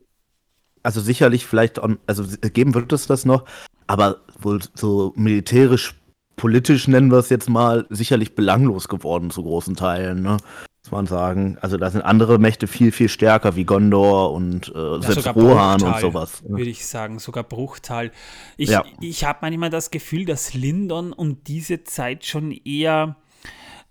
also 0.84 1.02
sicherlich 1.02 1.46
vielleicht, 1.46 1.80
also 1.80 2.26
geben 2.54 2.74
wird 2.74 2.94
es 2.94 3.08
das 3.08 3.26
noch, 3.26 3.46
aber 3.88 4.22
wohl 4.40 4.62
so 4.76 5.14
militärisch, 5.16 5.96
politisch 6.36 6.88
nennen 6.88 7.12
wir 7.12 7.18
es 7.18 7.30
jetzt 7.30 7.50
mal, 7.50 7.86
sicherlich 7.90 8.36
belanglos 8.36 8.88
geworden 8.88 9.30
zu 9.30 9.44
großen 9.44 9.76
Teilen, 9.76 10.22
ne? 10.22 10.38
muss 10.86 10.92
man 10.92 11.08
sagen. 11.08 11.58
Also 11.62 11.78
da 11.78 11.90
sind 11.90 12.02
andere 12.02 12.38
Mächte 12.38 12.68
viel, 12.68 12.92
viel 12.92 13.10
stärker, 13.10 13.56
wie 13.56 13.66
Gondor 13.66 14.34
und 14.34 14.72
äh, 14.76 14.78
ja, 14.78 15.02
selbst 15.02 15.36
Rohan 15.36 15.82
und 15.82 16.00
sowas. 16.00 16.44
Ne? 16.44 16.58
Würde 16.58 16.70
ich 16.70 16.86
sagen, 16.86 17.20
sogar 17.20 17.44
Bruchtal. 17.44 18.12
Ich, 18.58 18.70
ja. 18.70 18.84
ich 19.02 19.24
habe 19.26 19.40
manchmal 19.42 19.70
das 19.72 19.90
Gefühl, 19.90 20.26
dass 20.26 20.54
Lindon 20.54 21.12
um 21.12 21.44
diese 21.44 21.84
Zeit 21.84 22.26
schon 22.26 22.52
eher 22.52 23.16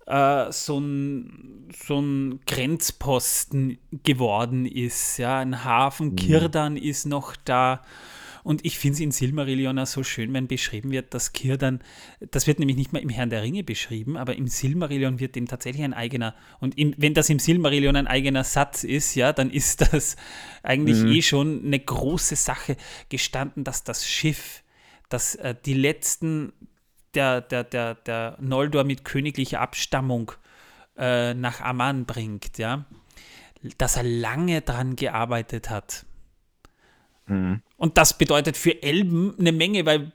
äh, 0.05 0.51
so, 0.51 0.79
ein, 0.79 1.69
so 1.85 1.99
ein 1.99 2.39
Grenzposten 2.45 3.77
geworden 4.03 4.65
ist. 4.65 5.17
Ja? 5.17 5.39
Ein 5.39 5.65
Hafen, 5.65 6.11
mhm. 6.11 6.15
Kirdan 6.15 6.77
ist 6.77 7.05
noch 7.05 7.35
da. 7.43 7.81
Und 8.45 8.63
ich 8.63 8.77
finde 8.77 8.93
es 8.93 8.99
in 8.99 9.09
Silmarillion 9.09 9.79
auch 9.79 9.87
so 9.87 10.03
schön, 10.03 10.31
wenn 10.31 10.47
beschrieben 10.47 10.91
wird, 10.91 11.15
dass 11.15 11.33
Kirdan, 11.33 11.79
das 12.29 12.45
wird 12.45 12.59
nämlich 12.59 12.77
nicht 12.77 12.93
mal 12.93 13.01
im 13.01 13.09
Herrn 13.09 13.31
der 13.31 13.41
Ringe 13.41 13.63
beschrieben, 13.63 14.17
aber 14.17 14.35
im 14.35 14.47
Silmarillion 14.47 15.19
wird 15.19 15.35
dem 15.35 15.47
tatsächlich 15.47 15.83
ein 15.83 15.95
eigener, 15.95 16.35
und 16.59 16.77
in, 16.77 16.93
wenn 16.99 17.15
das 17.15 17.27
im 17.31 17.39
Silmarillion 17.39 17.95
ein 17.95 18.05
eigener 18.05 18.43
Satz 18.43 18.83
ist, 18.83 19.15
ja, 19.15 19.33
dann 19.33 19.49
ist 19.49 19.81
das 19.91 20.15
eigentlich 20.61 20.99
mhm. 20.99 21.11
eh 21.11 21.21
schon 21.23 21.65
eine 21.65 21.79
große 21.79 22.35
Sache 22.35 22.77
gestanden, 23.09 23.63
dass 23.63 23.83
das 23.83 24.07
Schiff, 24.07 24.61
dass 25.09 25.33
äh, 25.33 25.55
die 25.65 25.73
letzten 25.73 26.53
der, 27.15 27.41
der, 27.41 27.63
der, 27.63 27.95
der 27.95 28.37
Noldor 28.39 28.83
mit 28.83 29.03
königlicher 29.03 29.59
Abstammung 29.59 30.33
äh, 30.99 31.33
nach 31.33 31.61
Amman 31.61 32.05
bringt, 32.05 32.59
ja, 32.59 32.85
dass 33.79 33.97
er 33.97 34.03
lange 34.03 34.61
dran 34.61 34.95
gearbeitet 34.95 35.71
hat. 35.71 36.05
Mhm. 37.27 37.61
Und 37.77 37.97
das 37.97 38.17
bedeutet 38.17 38.57
für 38.57 38.81
Elben 38.81 39.35
eine 39.39 39.51
Menge, 39.51 39.85
weil 39.85 40.11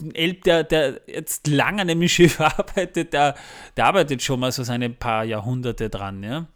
ein 0.00 0.14
Elb, 0.14 0.44
der, 0.44 0.64
der 0.64 1.00
jetzt 1.06 1.46
lange 1.46 1.82
an 1.82 1.90
einem 1.90 2.08
Schiff 2.08 2.40
arbeitet, 2.40 3.12
der, 3.12 3.34
der 3.76 3.86
arbeitet 3.86 4.22
schon 4.22 4.40
mal 4.40 4.52
so 4.52 4.62
seine 4.62 4.90
paar 4.90 5.24
Jahrhunderte 5.24 5.90
dran, 5.90 6.22
ja. 6.22 6.46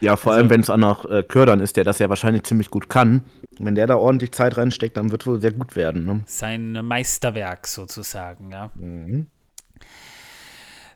Ja, 0.00 0.16
vor 0.16 0.32
also, 0.32 0.40
allem, 0.40 0.50
wenn 0.50 0.60
es 0.60 0.70
auch 0.70 0.76
noch 0.76 1.04
äh, 1.04 1.22
Kördern 1.22 1.60
ist, 1.60 1.76
der 1.76 1.84
das 1.84 2.00
ja 2.00 2.08
wahrscheinlich 2.08 2.42
ziemlich 2.42 2.70
gut 2.70 2.88
kann. 2.88 3.22
Wenn 3.58 3.76
der 3.76 3.86
da 3.86 3.96
ordentlich 3.96 4.32
Zeit 4.32 4.56
reinsteckt, 4.56 4.96
dann 4.96 5.12
wird 5.12 5.22
es 5.22 5.26
wohl 5.28 5.40
sehr 5.40 5.52
gut 5.52 5.76
werden. 5.76 6.04
Ne? 6.04 6.22
Sein 6.26 6.72
Meisterwerk 6.72 7.68
sozusagen, 7.68 8.50
ja. 8.50 8.70
Mhm. 8.74 9.28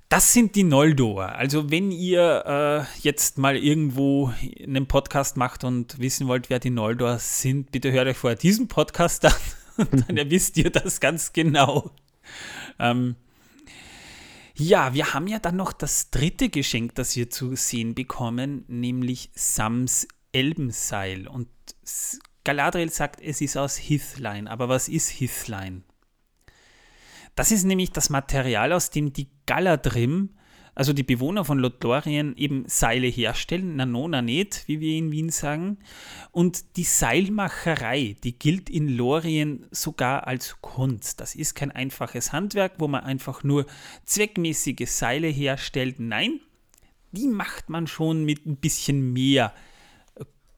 Das 0.08 0.32
sind 0.32 0.54
die 0.54 0.62
Noldor. 0.62 1.30
Also 1.30 1.70
wenn 1.70 1.90
ihr 1.90 2.44
äh, 2.46 2.98
jetzt 3.00 3.38
mal 3.38 3.56
irgendwo 3.56 4.32
einen 4.62 4.86
Podcast 4.86 5.36
macht 5.36 5.64
und 5.64 5.98
wissen 5.98 6.28
wollt, 6.28 6.48
wer 6.48 6.60
die 6.60 6.70
Noldor 6.70 7.18
sind, 7.18 7.72
bitte 7.72 7.90
hört 7.90 8.06
euch 8.06 8.16
vorher 8.16 8.36
diesen 8.36 8.68
Podcast 8.68 9.24
an, 9.24 9.32
dann 10.06 10.30
wisst 10.30 10.56
ihr 10.58 10.70
das 10.70 11.00
ganz 11.00 11.32
genau. 11.32 11.90
Ähm, 12.78 13.16
ja, 14.54 14.94
wir 14.94 15.12
haben 15.12 15.26
ja 15.26 15.40
dann 15.40 15.56
noch 15.56 15.72
das 15.72 16.10
dritte 16.10 16.50
Geschenk, 16.50 16.94
das 16.94 17.16
wir 17.16 17.28
zu 17.28 17.56
sehen 17.56 17.94
bekommen, 17.94 18.64
nämlich 18.68 19.30
Sams 19.34 20.06
Elbenseil. 20.32 21.26
Und 21.26 21.48
Galadriel 22.44 22.90
sagt, 22.90 23.20
es 23.20 23.40
ist 23.40 23.56
aus 23.56 23.76
Hithlein. 23.76 24.46
Aber 24.46 24.68
was 24.68 24.88
ist 24.88 25.08
Hithlein? 25.08 25.82
Das 27.36 27.52
ist 27.52 27.64
nämlich 27.64 27.92
das 27.92 28.10
Material, 28.10 28.72
aus 28.72 28.90
dem 28.90 29.12
die 29.12 29.28
Galadrim, 29.44 30.30
also 30.74 30.92
die 30.92 31.02
Bewohner 31.02 31.44
von 31.44 31.58
Lothlorien, 31.58 32.36
eben 32.36 32.64
Seile 32.66 33.06
herstellen, 33.06 33.76
Nanona 33.76 34.22
nicht, 34.22 34.66
wie 34.66 34.80
wir 34.80 34.96
in 34.96 35.10
Wien 35.12 35.30
sagen. 35.30 35.78
Und 36.32 36.76
die 36.76 36.84
Seilmacherei, 36.84 38.16
die 38.24 38.38
gilt 38.38 38.68
in 38.68 38.88
Lorien 38.88 39.66
sogar 39.70 40.26
als 40.26 40.60
Kunst. 40.60 41.20
Das 41.20 41.34
ist 41.34 41.54
kein 41.54 41.70
einfaches 41.70 42.32
Handwerk, 42.32 42.72
wo 42.78 42.88
man 42.88 43.04
einfach 43.04 43.44
nur 43.44 43.66
zweckmäßige 44.04 44.90
Seile 44.90 45.28
herstellt. 45.28 46.00
Nein, 46.00 46.40
die 47.12 47.28
macht 47.28 47.70
man 47.70 47.86
schon 47.86 48.24
mit 48.24 48.46
ein 48.46 48.56
bisschen 48.56 49.12
mehr 49.12 49.54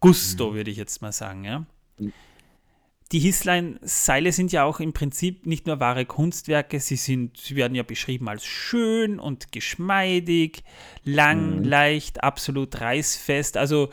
Gusto, 0.00 0.50
mhm. 0.50 0.54
würde 0.54 0.70
ich 0.70 0.76
jetzt 0.76 1.02
mal 1.02 1.12
sagen. 1.12 1.44
Ja. 1.44 1.66
Die 3.12 3.20
Hisslein-Seile 3.20 4.32
sind 4.32 4.52
ja 4.52 4.64
auch 4.64 4.80
im 4.80 4.92
Prinzip 4.92 5.46
nicht 5.46 5.66
nur 5.66 5.80
wahre 5.80 6.04
Kunstwerke, 6.04 6.78
sie, 6.78 6.96
sind, 6.96 7.38
sie 7.38 7.56
werden 7.56 7.74
ja 7.74 7.82
beschrieben 7.82 8.28
als 8.28 8.44
schön 8.44 9.18
und 9.18 9.50
geschmeidig, 9.50 10.62
lang, 11.04 11.58
mhm. 11.58 11.64
leicht, 11.64 12.22
absolut 12.22 12.78
reißfest. 12.80 13.56
Also 13.56 13.88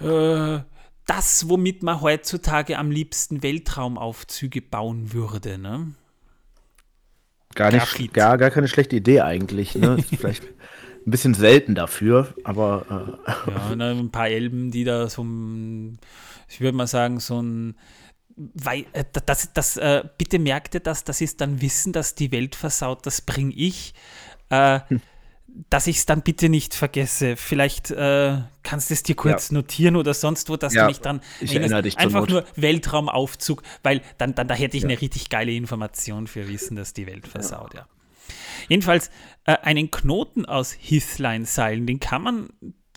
äh, 0.00 0.58
das, 1.06 1.48
womit 1.48 1.82
man 1.82 2.02
heutzutage 2.02 2.78
am 2.78 2.90
liebsten 2.90 3.42
Weltraumaufzüge 3.42 4.60
bauen 4.60 5.14
würde. 5.14 5.56
Ne? 5.56 5.94
Gar, 7.54 7.72
nicht, 7.72 8.12
gar, 8.12 8.36
gar 8.36 8.50
keine 8.50 8.68
schlechte 8.68 8.96
Idee 8.96 9.22
eigentlich. 9.22 9.74
Ne? 9.74 9.98
Vielleicht 10.18 10.44
ein 10.44 11.10
bisschen 11.10 11.34
selten 11.34 11.74
dafür, 11.74 12.34
aber. 12.44 13.18
Äh. 13.26 13.50
Ja, 13.50 13.90
ein 13.90 14.10
paar 14.10 14.28
Elben, 14.28 14.70
die 14.70 14.84
da 14.84 15.08
so 15.08 15.22
ein 15.22 15.98
ich 16.54 16.60
würde 16.60 16.76
mal 16.76 16.86
sagen, 16.86 17.20
so 17.20 17.40
ein 17.42 17.76
weil, 18.36 18.86
äh, 18.92 19.04
das, 19.26 19.52
das, 19.52 19.76
äh, 19.76 20.02
bitte 20.18 20.38
merkt 20.38 20.74
ihr 20.74 20.80
das, 20.80 21.04
das 21.04 21.20
ist 21.20 21.40
dann 21.40 21.60
Wissen, 21.60 21.92
dass 21.92 22.14
die 22.14 22.32
Welt 22.32 22.54
versaut, 22.56 23.06
das 23.06 23.20
bringe 23.20 23.54
ich. 23.54 23.94
Äh, 24.50 24.80
hm. 24.88 25.00
Dass 25.70 25.86
ich 25.86 25.98
es 25.98 26.06
dann 26.06 26.22
bitte 26.22 26.48
nicht 26.48 26.74
vergesse. 26.74 27.36
Vielleicht 27.36 27.92
äh, 27.92 28.38
kannst 28.64 28.90
du 28.90 28.94
es 28.94 29.04
dir 29.04 29.14
kurz 29.14 29.50
ja. 29.50 29.54
notieren 29.54 29.94
oder 29.94 30.12
sonst 30.12 30.48
wo, 30.48 30.56
dass 30.56 30.74
ja, 30.74 30.82
du 30.82 30.88
mich 30.88 30.98
dann 30.98 31.20
ich 31.40 31.54
erinnere 31.54 31.82
dich 31.82 31.96
einfach 31.96 32.26
nur 32.26 32.44
Weltraumaufzug, 32.56 33.62
weil 33.84 34.02
dann, 34.18 34.34
dann 34.34 34.48
da 34.48 34.54
hätte 34.54 34.76
ich 34.76 34.82
ja. 34.82 34.88
eine 34.88 35.00
richtig 35.00 35.30
geile 35.30 35.52
Information 35.52 36.26
für 36.26 36.48
Wissen, 36.48 36.74
dass 36.74 36.92
die 36.92 37.06
Welt 37.06 37.28
versaut, 37.28 37.74
ja. 37.74 37.86
Jedenfalls, 38.68 39.10
äh, 39.44 39.52
einen 39.58 39.92
Knoten 39.92 40.44
aus 40.44 40.72
Hithlein-Seilen, 40.72 41.86
den 41.86 42.00
kann 42.00 42.22
man 42.22 42.48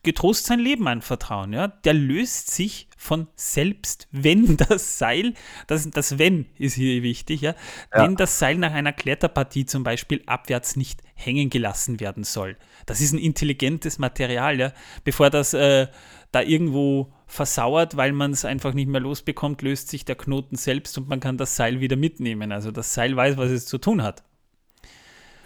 getrost 0.08 0.46
sein 0.46 0.60
Leben 0.60 0.88
anvertrauen. 0.88 1.52
Ja? 1.52 1.68
Der 1.68 1.94
löst 1.94 2.50
sich 2.52 2.88
von 2.96 3.28
selbst, 3.36 4.08
wenn 4.12 4.56
das 4.56 4.98
Seil, 4.98 5.34
das, 5.68 5.90
das 5.92 6.18
Wenn 6.18 6.46
ist 6.58 6.76
hier 6.76 7.04
wichtig, 7.04 7.42
ja? 7.42 7.56
ja? 7.94 8.04
wenn 8.04 8.16
das 8.16 8.40
Seil 8.40 8.58
nach 8.58 8.72
einer 8.72 8.94
Kletterpartie 8.94 9.66
zum 9.66 9.84
Beispiel 9.84 10.24
abwärts 10.26 10.78
nicht 10.78 11.02
hängen 11.14 11.50
gelassen 11.50 12.00
werden 12.00 12.24
soll. 12.24 12.56
Das 12.86 13.02
ist 13.02 13.12
ein 13.12 13.20
intelligentes 13.20 14.00
Material, 14.00 14.58
ja? 14.58 14.72
bevor 15.04 15.30
das 15.30 15.54
äh, 15.54 15.88
da 16.32 16.42
irgendwo 16.42 17.12
versauert, 17.26 17.98
weil 17.98 18.14
man 18.14 18.32
es 18.32 18.46
einfach 18.46 18.74
nicht 18.74 18.88
mehr 18.88 19.02
losbekommt, 19.02 19.62
löst 19.62 19.90
sich 19.90 20.06
der 20.06 20.16
Knoten 20.16 20.56
selbst 20.56 20.98
und 20.98 21.10
man 21.10 21.20
kann 21.20 21.38
das 21.38 21.58
Seil 21.58 21.82
wieder 21.82 21.98
mitnehmen. 21.98 22.54
Also 22.54 22.72
das 22.72 22.94
Seil 22.94 23.14
weiß, 23.14 23.36
was 23.36 23.52
es 23.52 23.66
zu 23.66 23.78
tun 23.78 24.02
hat. 24.02 24.24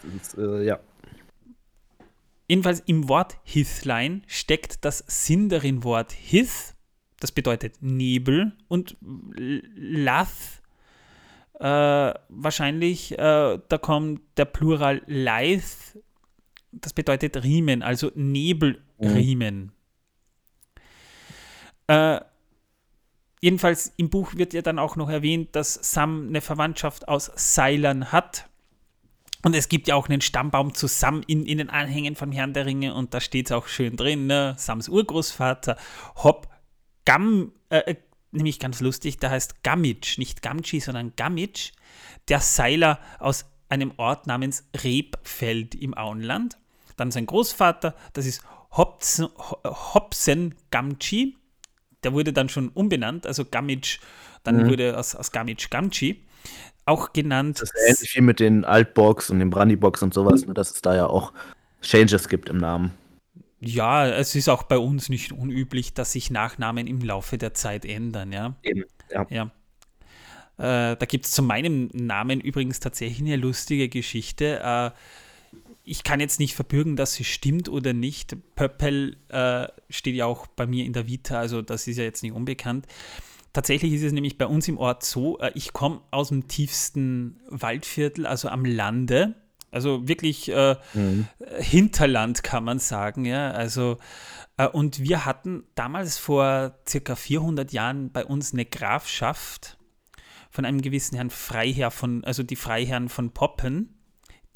Und, 0.04 0.38
äh, 0.38 0.66
ja, 0.66 0.80
Jedenfalls 2.52 2.82
im 2.86 3.08
Wort 3.08 3.38
Hithlein 3.46 4.24
steckt 4.28 4.84
das 4.84 5.06
Sindarin-Wort 5.08 6.12
Hith, 6.12 6.76
das 7.22 7.32
bedeutet 7.32 7.82
Nebel, 7.82 8.52
und 8.68 8.98
Lath, 9.00 10.62
äh, 11.62 11.64
wahrscheinlich, 12.28 13.14
äh, 13.14 13.18
da 13.18 13.78
kommt 13.78 14.20
der 14.36 14.44
Plural 14.44 15.02
Leith, 15.06 15.98
das 16.74 16.92
bedeutet 16.92 17.42
Riemen, 17.42 17.84
also 17.84 18.12
Nebelriemen. 18.16 19.58
Mhm. 19.58 19.72
Äh, 21.88 22.20
jedenfalls 23.40 23.94
im 23.96 24.10
Buch 24.10 24.36
wird 24.36 24.52
ja 24.52 24.62
dann 24.62 24.78
auch 24.78 24.98
noch 24.98 25.10
erwähnt, 25.10 25.56
dass 25.56 25.76
Sam 25.76 26.28
eine 26.28 26.42
Verwandtschaft 26.42 27.08
aus 27.08 27.32
Seilern 27.34 28.12
hat. 28.12 28.50
Und 29.44 29.56
es 29.56 29.70
gibt 29.70 29.88
ja 29.88 29.96
auch 29.96 30.08
einen 30.08 30.22
Stammbaum 30.22 30.74
zu 30.74 30.88
Sam 30.88 31.24
in, 31.28 31.46
in 31.46 31.58
den 31.58 31.70
Anhängen 31.70 32.16
von 32.16 32.32
Herrn 32.32 32.54
der 32.54 32.66
Ringe 32.66 32.94
und 32.94 33.14
da 33.14 33.20
steht 33.20 33.48
es 33.48 33.52
auch 33.52 33.68
schön 33.68 33.96
drin, 33.96 34.28
ne? 34.28 34.56
Sams 34.58 34.88
Urgroßvater, 34.88 35.78
Hob 36.24 36.48
Gam, 37.06 37.52
äh, 37.70 37.80
äh 37.80 37.96
nämlich 38.32 38.60
ganz 38.60 38.80
lustig, 38.80 39.18
der 39.18 39.32
heißt 39.32 39.64
Gamitsch, 39.64 40.18
nicht 40.18 40.42
Gamchi, 40.42 40.80
sondern 40.80 41.14
Gamitsch, 41.16 41.72
der 42.30 42.40
Seiler 42.40 43.00
aus 43.20 43.46
einem 43.68 43.94
Ort 43.98 44.26
namens 44.26 44.70
Rebfeld 44.84 45.76
im 45.76 45.98
Auenland. 45.98 46.58
Dann 46.96 47.12
sein 47.12 47.26
Großvater, 47.26 47.96
das 48.14 48.26
ist 48.26 48.44
Hobson, 48.72 49.30
Hobson 49.66 50.56
Gamchi, 50.70 51.36
der 52.04 52.14
wurde 52.14 52.32
dann 52.32 52.48
schon 52.48 52.70
umbenannt, 52.70 53.28
also 53.28 53.44
Gamitsch, 53.44 54.00
dann 54.44 54.64
mhm. 54.64 54.70
wurde 54.70 54.98
aus, 54.98 55.14
aus 55.16 55.32
Gamitsch 55.32 55.70
Gamchi 55.70 56.24
auch 56.92 57.14
genannt. 57.14 57.62
Das 57.62 57.72
ist 57.72 57.88
ähnlich 57.88 58.16
wie 58.16 58.22
mit 58.22 58.40
den 58.40 58.66
Altbox 58.66 59.30
und 59.30 59.40
den 59.40 59.50
Brandybox 59.50 60.04
und 60.04 60.14
sowas, 60.14 60.46
ne, 60.46 60.54
dass 60.54 60.72
es 60.72 60.82
da 60.82 60.96
ja 60.96 61.08
auch 61.08 61.34
Changes 61.82 62.28
gibt 62.28 62.50
im 62.50 62.58
Namen. 62.58 62.92
Ja, 63.60 64.08
es 64.08 64.36
ist 64.36 64.50
auch 64.50 64.64
bei 64.64 64.78
uns 64.78 65.10
nicht 65.10 65.32
unüblich, 65.32 65.94
dass 65.94 66.14
sich 66.14 66.32
Nachnamen 66.32 66.88
im 66.88 67.00
Laufe 67.00 67.38
der 67.38 67.54
Zeit 67.54 67.86
ändern, 67.86 68.32
ja. 68.32 68.56
Eben, 68.64 68.86
ja. 69.12 69.28
ja. 69.30 69.44
Äh, 70.58 70.98
da 70.98 71.06
gibt 71.08 71.26
es 71.26 71.32
zu 71.32 71.44
meinem 71.44 71.90
Namen 71.94 72.42
übrigens 72.42 72.80
tatsächlich 72.80 73.20
eine 73.20 73.36
lustige 73.36 73.88
Geschichte. 73.88 74.60
Äh, 74.64 74.92
ich 75.84 76.04
kann 76.04 76.20
jetzt 76.20 76.40
nicht 76.40 76.56
verbürgen, 76.56 76.96
dass 76.96 77.14
sie 77.14 77.24
stimmt 77.24 77.70
oder 77.70 77.94
nicht. 77.94 78.36
Pöppel 78.56 79.18
äh, 79.30 79.68
steht 79.90 80.16
ja 80.16 80.26
auch 80.26 80.48
bei 80.48 80.66
mir 80.66 80.86
in 80.86 80.94
der 80.94 81.08
Vita, 81.08 81.40
also 81.40 81.62
das 81.62 81.88
ist 81.88 81.98
ja 81.98 82.04
jetzt 82.04 82.24
nicht 82.24 82.34
unbekannt. 82.34 82.88
Tatsächlich 83.54 83.94
ist 83.94 84.04
es 84.04 84.14
nämlich 84.14 84.38
bei 84.38 84.48
uns 84.48 84.68
im 84.68 84.78
Ort 84.78 85.04
so, 85.04 85.40
äh, 85.40 85.52
ich 85.56 85.74
komme 85.74 86.02
aus 86.12 86.30
dem 86.30 86.48
tiefsten 86.48 87.40
Waldviertel, 87.50 88.26
also 88.26 88.50
am 88.50 88.66
Lande. 88.66 89.36
Also 89.72 90.08
wirklich 90.08 90.50
äh, 90.52 90.76
mhm. 90.94 91.28
Hinterland 91.60 92.44
kann 92.44 92.64
man 92.64 92.80
sagen, 92.80 93.26
ja. 93.26 93.52
Also 93.52 93.98
äh, 94.58 94.68
und 94.68 95.02
wir 95.02 95.26
hatten 95.26 95.64
damals 95.76 96.18
vor 96.18 96.80
circa 96.88 97.16
400 97.16 97.72
Jahren 97.72 98.12
bei 98.12 98.26
uns 98.26 98.54
eine 98.54 98.66
Grafschaft 98.66 99.78
von 100.50 100.66
einem 100.66 100.82
gewissen 100.82 101.16
Herrn 101.16 101.30
Freiherr 101.30 101.92
von, 101.92 102.24
also 102.24 102.44
die 102.44 102.58
Freiherren 102.58 103.10
von 103.10 103.32
Poppen. 103.32 103.98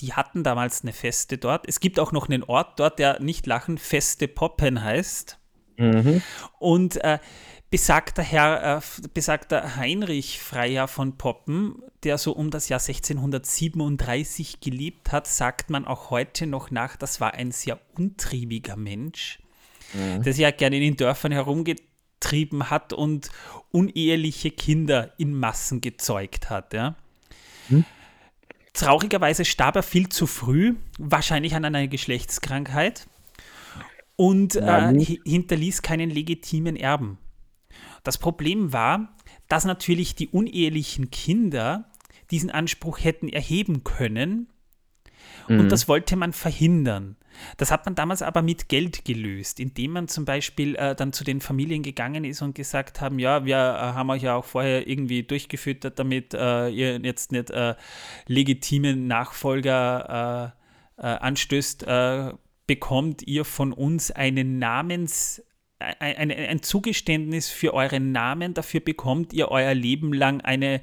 Die 0.01 0.13
hatten 0.13 0.43
damals 0.43 0.83
eine 0.83 0.91
Feste 0.91 1.37
dort. 1.37 1.67
Es 1.67 1.79
gibt 1.79 1.99
auch 1.99 2.11
noch 2.11 2.27
einen 2.27 2.43
Ort 2.43 2.79
dort, 2.79 2.99
der 2.99 3.21
nicht 3.21 3.47
lachen, 3.47 3.77
Feste 3.77 4.27
Poppen 4.27 4.83
heißt. 4.83 5.39
Mhm. 5.77 6.21
Und 6.59 7.01
äh, 7.03 7.19
besagter 7.69 8.23
Herr, 8.23 8.77
äh, 8.77 9.07
besagter 9.13 9.75
Heinrich 9.75 10.39
Freier 10.39 10.87
von 10.87 11.17
Poppen, 11.17 11.81
der 12.03 12.17
so 12.17 12.31
um 12.31 12.51
das 12.51 12.69
Jahr 12.69 12.79
1637 12.79 14.59
gelebt 14.59 15.11
hat, 15.11 15.27
sagt 15.27 15.69
man 15.69 15.85
auch 15.85 16.09
heute 16.09 16.47
noch 16.47 16.71
nach, 16.71 16.95
das 16.95 17.19
war 17.19 17.33
ein 17.33 17.51
sehr 17.51 17.79
untriebiger 17.97 18.75
Mensch, 18.75 19.39
mhm. 19.93 20.23
der 20.23 20.33
sich 20.33 20.41
ja 20.41 20.51
gerne 20.51 20.77
in 20.77 20.83
den 20.83 20.97
Dörfern 20.97 21.31
herumgetrieben 21.31 22.69
hat 22.69 22.93
und 22.93 23.29
uneheliche 23.71 24.51
Kinder 24.51 25.13
in 25.17 25.33
Massen 25.33 25.81
gezeugt 25.81 26.49
hat. 26.49 26.73
Ja. 26.73 26.95
Mhm. 27.69 27.85
Traurigerweise 28.73 29.45
starb 29.45 29.77
er 29.77 29.83
viel 29.83 30.09
zu 30.09 30.27
früh, 30.27 30.75
wahrscheinlich 30.99 31.55
an 31.55 31.65
einer 31.65 31.87
Geschlechtskrankheit 31.87 33.07
und 34.17 34.55
äh, 34.55 34.93
hinterließ 35.25 35.81
keinen 35.81 36.09
legitimen 36.09 36.75
Erben. 36.75 37.17
Das 38.05 38.17
Problem 38.17 38.71
war, 38.71 39.13
dass 39.49 39.65
natürlich 39.65 40.15
die 40.15 40.29
unehelichen 40.29 41.11
Kinder 41.11 41.91
diesen 42.31 42.49
Anspruch 42.49 42.99
hätten 43.03 43.27
erheben 43.27 43.83
können 43.83 44.47
und 45.47 45.57
mhm. 45.57 45.69
das 45.69 45.87
wollte 45.87 46.15
man 46.15 46.33
verhindern. 46.33 47.17
Das 47.57 47.69
hat 47.69 47.85
man 47.85 47.95
damals 47.95 48.21
aber 48.21 48.41
mit 48.41 48.69
Geld 48.69 49.03
gelöst, 49.05 49.59
indem 49.59 49.91
man 49.91 50.07
zum 50.07 50.23
Beispiel 50.23 50.75
äh, 50.75 50.95
dann 50.95 51.11
zu 51.11 51.23
den 51.23 51.41
Familien 51.41 51.83
gegangen 51.83 52.23
ist 52.23 52.41
und 52.41 52.55
gesagt 52.55 53.01
haben, 53.01 53.19
ja, 53.19 53.43
wir 53.43 53.57
äh, 53.57 53.59
haben 53.59 54.09
euch 54.09 54.23
ja 54.23 54.35
auch 54.35 54.45
vorher 54.45 54.87
irgendwie 54.87 55.23
durchgefüttert, 55.23 55.99
damit 55.99 56.33
äh, 56.33 56.69
ihr 56.69 56.99
jetzt 56.99 57.31
nicht 57.31 57.49
äh, 57.51 57.75
legitimen 58.27 59.07
Nachfolger 59.07 60.53
äh, 60.97 61.01
äh, 61.01 61.07
anstößt, 61.07 61.85
bekommt 62.67 63.21
ihr 63.27 63.45
von 63.45 63.73
uns 63.73 64.11
einen 64.11 64.57
Namens 64.57 65.43
ein, 65.99 66.31
ein, 66.31 66.61
Zugeständnis 66.63 67.49
für 67.49 67.73
euren 67.73 68.11
Namen, 68.11 68.53
dafür 68.53 68.79
bekommt 68.79 69.33
ihr 69.33 69.49
euer 69.49 69.73
Leben 69.73 70.13
lang 70.13 70.41
eine, 70.41 70.81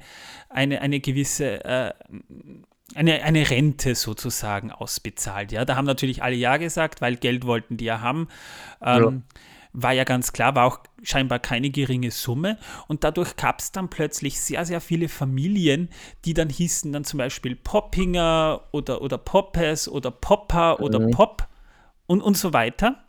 eine, 0.49 0.81
eine 0.81 0.99
gewisse 0.99 1.63
äh, 1.65 1.93
eine, 2.95 3.23
eine 3.23 3.49
Rente 3.49 3.95
sozusagen 3.95 4.71
ausbezahlt. 4.71 5.51
Ja, 5.51 5.65
da 5.65 5.75
haben 5.75 5.85
natürlich 5.85 6.23
alle 6.23 6.35
Ja 6.35 6.57
gesagt, 6.57 7.01
weil 7.01 7.15
Geld 7.15 7.45
wollten 7.45 7.77
die 7.77 7.85
ja 7.85 8.01
haben. 8.01 8.27
Ähm, 8.81 9.03
ja. 9.03 9.11
War 9.75 9.91
ja 9.91 10.03
ganz 10.03 10.33
klar, 10.33 10.53
war 10.53 10.67
auch 10.67 10.79
scheinbar 11.01 11.39
keine 11.39 11.71
geringe 11.71 12.11
Summe. 12.11 12.59
Und 12.87 13.03
dadurch 13.03 13.35
gab 13.35 13.59
es 13.59 13.71
dann 13.71 13.89
plötzlich 13.89 14.39
sehr, 14.39 14.65
sehr 14.65 14.81
viele 14.81 15.09
Familien, 15.09 15.89
die 16.25 16.35
dann 16.35 16.49
hießen 16.49 16.91
dann 16.91 17.05
zum 17.05 17.17
Beispiel 17.17 17.55
Poppinger 17.55 18.61
oder, 18.71 19.01
oder 19.01 19.17
Poppes 19.17 19.89
oder 19.89 20.11
Popper 20.11 20.77
mhm. 20.77 20.85
oder 20.85 20.99
Pop 21.07 21.47
und, 22.05 22.21
und 22.21 22.37
so 22.37 22.53
weiter. 22.53 23.03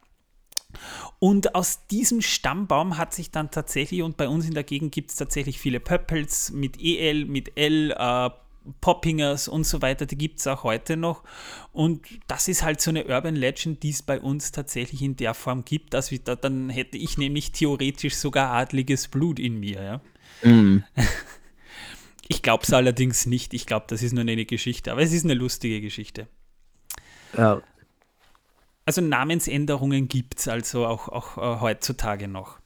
Und 1.25 1.55
aus 1.55 1.87
diesem 1.87 2.20
Stammbaum 2.20 2.99
hat 2.99 3.14
sich 3.14 3.31
dann 3.31 3.51
tatsächlich, 3.51 4.03
und 4.03 4.18
bei 4.18 4.29
uns 4.29 4.45
in 4.45 4.53
der 4.53 4.62
Gegend 4.62 4.93
gibt 4.93 5.09
es 5.09 5.16
tatsächlich 5.16 5.59
viele 5.59 5.81
Pöppels 5.81 6.53
mit 6.53 6.79
EL, 6.79 7.25
mit 7.25 7.57
L, 7.57 7.93
äh, 7.93 8.29
Poppingers 8.83 9.49
und 9.49 9.64
so 9.64 9.81
weiter, 9.81 10.05
die 10.05 10.18
gibt 10.18 10.41
es 10.41 10.47
auch 10.47 10.64
heute 10.64 10.99
noch. 10.99 11.22
Und 11.72 12.07
das 12.27 12.47
ist 12.47 12.62
halt 12.62 12.83
so 12.83 12.91
eine 12.91 13.07
Urban 13.07 13.37
Legend, 13.37 13.83
die 13.83 13.89
es 13.89 14.03
bei 14.03 14.20
uns 14.20 14.53
tatsächlich 14.53 15.01
in 15.01 15.16
der 15.16 15.33
Form 15.33 15.64
gibt, 15.64 15.95
dass 15.95 16.11
wir 16.11 16.18
da, 16.18 16.37
dann 16.37 16.68
hätte 16.68 16.99
ich 16.99 17.16
nämlich 17.16 17.53
theoretisch 17.53 18.16
sogar 18.16 18.53
adliges 18.53 19.09
Blut 19.09 19.39
in 19.39 19.59
mir. 19.59 20.03
Ja? 20.43 20.51
Mm. 20.51 20.85
Ich 22.29 22.43
glaube 22.43 22.64
es 22.64 22.72
allerdings 22.72 23.25
nicht. 23.25 23.53
Ich 23.53 23.64
glaube, 23.64 23.85
das 23.89 24.03
ist 24.03 24.12
nur 24.12 24.22
eine 24.22 24.45
Geschichte, 24.45 24.93
aber 24.93 25.03
es 25.03 25.12
ist 25.12 25.25
eine 25.25 25.35
lustige 25.35 25.83
Geschichte. 25.83 26.27
Ja, 27.37 27.62
also 28.85 29.01
Namensänderungen 29.01 30.09
gibt 30.09 30.39
es 30.39 30.49
also 30.49 30.87
auch, 30.87 31.09
auch 31.09 31.39
äh, 31.39 31.61
heutzutage 31.61 32.28
noch. 32.28 32.59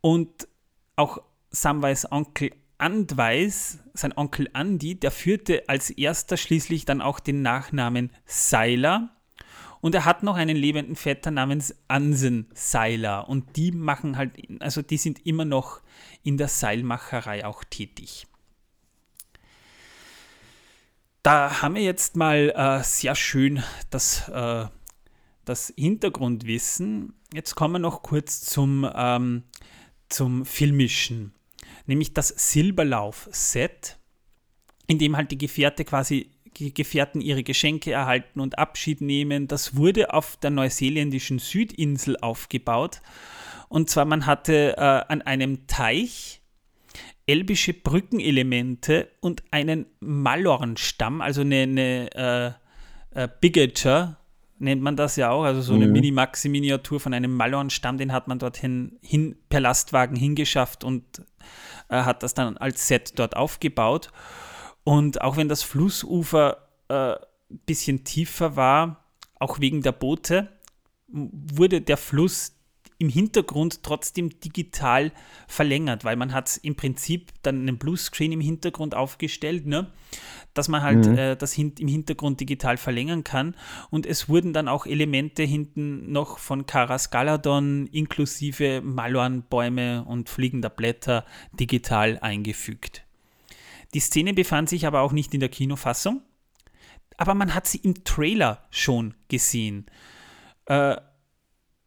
Und 0.00 0.48
auch 0.96 1.18
Samwise 1.50 2.10
Onkel 2.10 2.52
Andweis, 2.78 3.78
sein 3.94 4.12
Onkel 4.16 4.50
Andi, 4.52 5.00
der 5.00 5.10
führte 5.10 5.68
als 5.68 5.90
erster 5.90 6.36
schließlich 6.36 6.84
dann 6.84 7.00
auch 7.00 7.20
den 7.20 7.42
Nachnamen 7.42 8.10
Seiler. 8.26 9.16
Und 9.80 9.94
er 9.94 10.04
hat 10.04 10.22
noch 10.22 10.36
einen 10.36 10.56
lebenden 10.56 10.96
Vetter 10.96 11.30
namens 11.30 11.74
Ansen 11.88 12.50
Seiler. 12.54 13.28
Und 13.28 13.56
die 13.56 13.72
machen 13.72 14.16
halt, 14.16 14.32
also 14.60 14.82
die 14.82 14.98
sind 14.98 15.24
immer 15.24 15.44
noch 15.44 15.80
in 16.22 16.36
der 16.36 16.48
Seilmacherei 16.48 17.46
auch 17.46 17.64
tätig. 17.64 18.26
Da 21.22 21.62
haben 21.62 21.74
wir 21.74 21.82
jetzt 21.82 22.16
mal 22.16 22.52
äh, 22.54 22.84
sehr 22.84 23.14
schön 23.14 23.62
das 23.90 24.28
äh, 24.28 24.66
das 25.46 25.72
Hintergrundwissen. 25.76 27.14
Jetzt 27.32 27.54
kommen 27.54 27.74
wir 27.74 27.78
noch 27.78 28.02
kurz 28.02 28.42
zum, 28.42 28.88
ähm, 28.94 29.44
zum 30.10 30.44
Filmischen, 30.44 31.32
nämlich 31.86 32.12
das 32.12 32.28
Silberlauf-Set, 32.28 33.96
in 34.86 34.98
dem 34.98 35.16
halt 35.16 35.30
die 35.30 35.38
Gefährte 35.38 35.84
quasi 35.84 36.30
Gefährten 36.52 37.20
ihre 37.20 37.42
Geschenke 37.42 37.92
erhalten 37.92 38.40
und 38.40 38.58
Abschied 38.58 39.02
nehmen. 39.02 39.46
Das 39.46 39.76
wurde 39.76 40.14
auf 40.14 40.36
der 40.38 40.50
neuseeländischen 40.50 41.38
Südinsel 41.38 42.16
aufgebaut. 42.18 43.02
Und 43.68 43.90
zwar 43.90 44.06
man 44.06 44.26
hatte 44.26 44.76
äh, 44.78 44.80
an 44.80 45.20
einem 45.22 45.66
Teich 45.66 46.40
elbische 47.26 47.74
Brückenelemente 47.74 49.10
und 49.20 49.42
einen 49.50 49.86
Malornstamm, 50.00 51.20
also 51.20 51.42
eine, 51.42 51.62
eine 51.62 52.56
äh, 53.14 53.24
äh, 53.24 53.28
Bigature, 53.40 54.16
nennt 54.58 54.82
man 54.82 54.96
das 54.96 55.16
ja 55.16 55.30
auch, 55.30 55.44
also 55.44 55.60
so 55.60 55.74
eine 55.74 55.86
mhm. 55.86 55.92
Mini-Maxi-Miniatur 55.92 57.00
von 57.00 57.14
einem 57.14 57.34
Malorn-Stamm, 57.34 57.98
den 57.98 58.12
hat 58.12 58.28
man 58.28 58.38
dorthin 58.38 58.98
hin, 59.02 59.36
per 59.48 59.60
Lastwagen 59.60 60.16
hingeschafft 60.16 60.84
und 60.84 61.04
äh, 61.88 62.02
hat 62.02 62.22
das 62.22 62.34
dann 62.34 62.56
als 62.56 62.88
Set 62.88 63.18
dort 63.18 63.36
aufgebaut. 63.36 64.10
Und 64.84 65.20
auch 65.20 65.36
wenn 65.36 65.48
das 65.48 65.62
Flussufer 65.62 66.68
ein 66.88 67.12
äh, 67.12 67.16
bisschen 67.66 68.04
tiefer 68.04 68.56
war, 68.56 69.04
auch 69.38 69.60
wegen 69.60 69.82
der 69.82 69.92
Boote, 69.92 70.48
wurde 71.08 71.80
der 71.80 71.96
Fluss 71.96 72.55
im 72.98 73.08
Hintergrund 73.08 73.82
trotzdem 73.82 74.40
digital 74.40 75.12
verlängert, 75.48 76.04
weil 76.04 76.16
man 76.16 76.32
hat 76.32 76.58
im 76.62 76.76
Prinzip 76.76 77.32
dann 77.42 77.60
einen 77.60 77.78
Bluescreen 77.78 78.32
im 78.32 78.40
Hintergrund 78.40 78.94
aufgestellt, 78.94 79.66
ne? 79.66 79.90
dass 80.54 80.68
man 80.68 80.82
halt 80.82 81.06
mhm. 81.06 81.18
äh, 81.18 81.36
das 81.36 81.52
hin 81.52 81.74
im 81.78 81.88
Hintergrund 81.88 82.40
digital 82.40 82.78
verlängern 82.78 83.22
kann. 83.22 83.54
Und 83.90 84.06
es 84.06 84.28
wurden 84.28 84.52
dann 84.52 84.68
auch 84.68 84.86
Elemente 84.86 85.42
hinten 85.42 86.10
noch 86.10 86.38
von 86.38 86.64
Karas 86.64 87.10
Galadon 87.10 87.86
inklusive 87.86 88.80
Maloan-Bäume 88.82 90.04
und 90.04 90.30
fliegender 90.30 90.70
Blätter 90.70 91.26
digital 91.52 92.18
eingefügt. 92.20 93.04
Die 93.92 94.00
Szene 94.00 94.32
befand 94.32 94.68
sich 94.68 94.86
aber 94.86 95.02
auch 95.02 95.12
nicht 95.12 95.34
in 95.34 95.40
der 95.40 95.48
Kinofassung, 95.48 96.22
aber 97.18 97.34
man 97.34 97.54
hat 97.54 97.66
sie 97.66 97.78
im 97.78 98.04
Trailer 98.04 98.64
schon 98.70 99.14
gesehen. 99.28 99.86
Äh, 100.66 100.96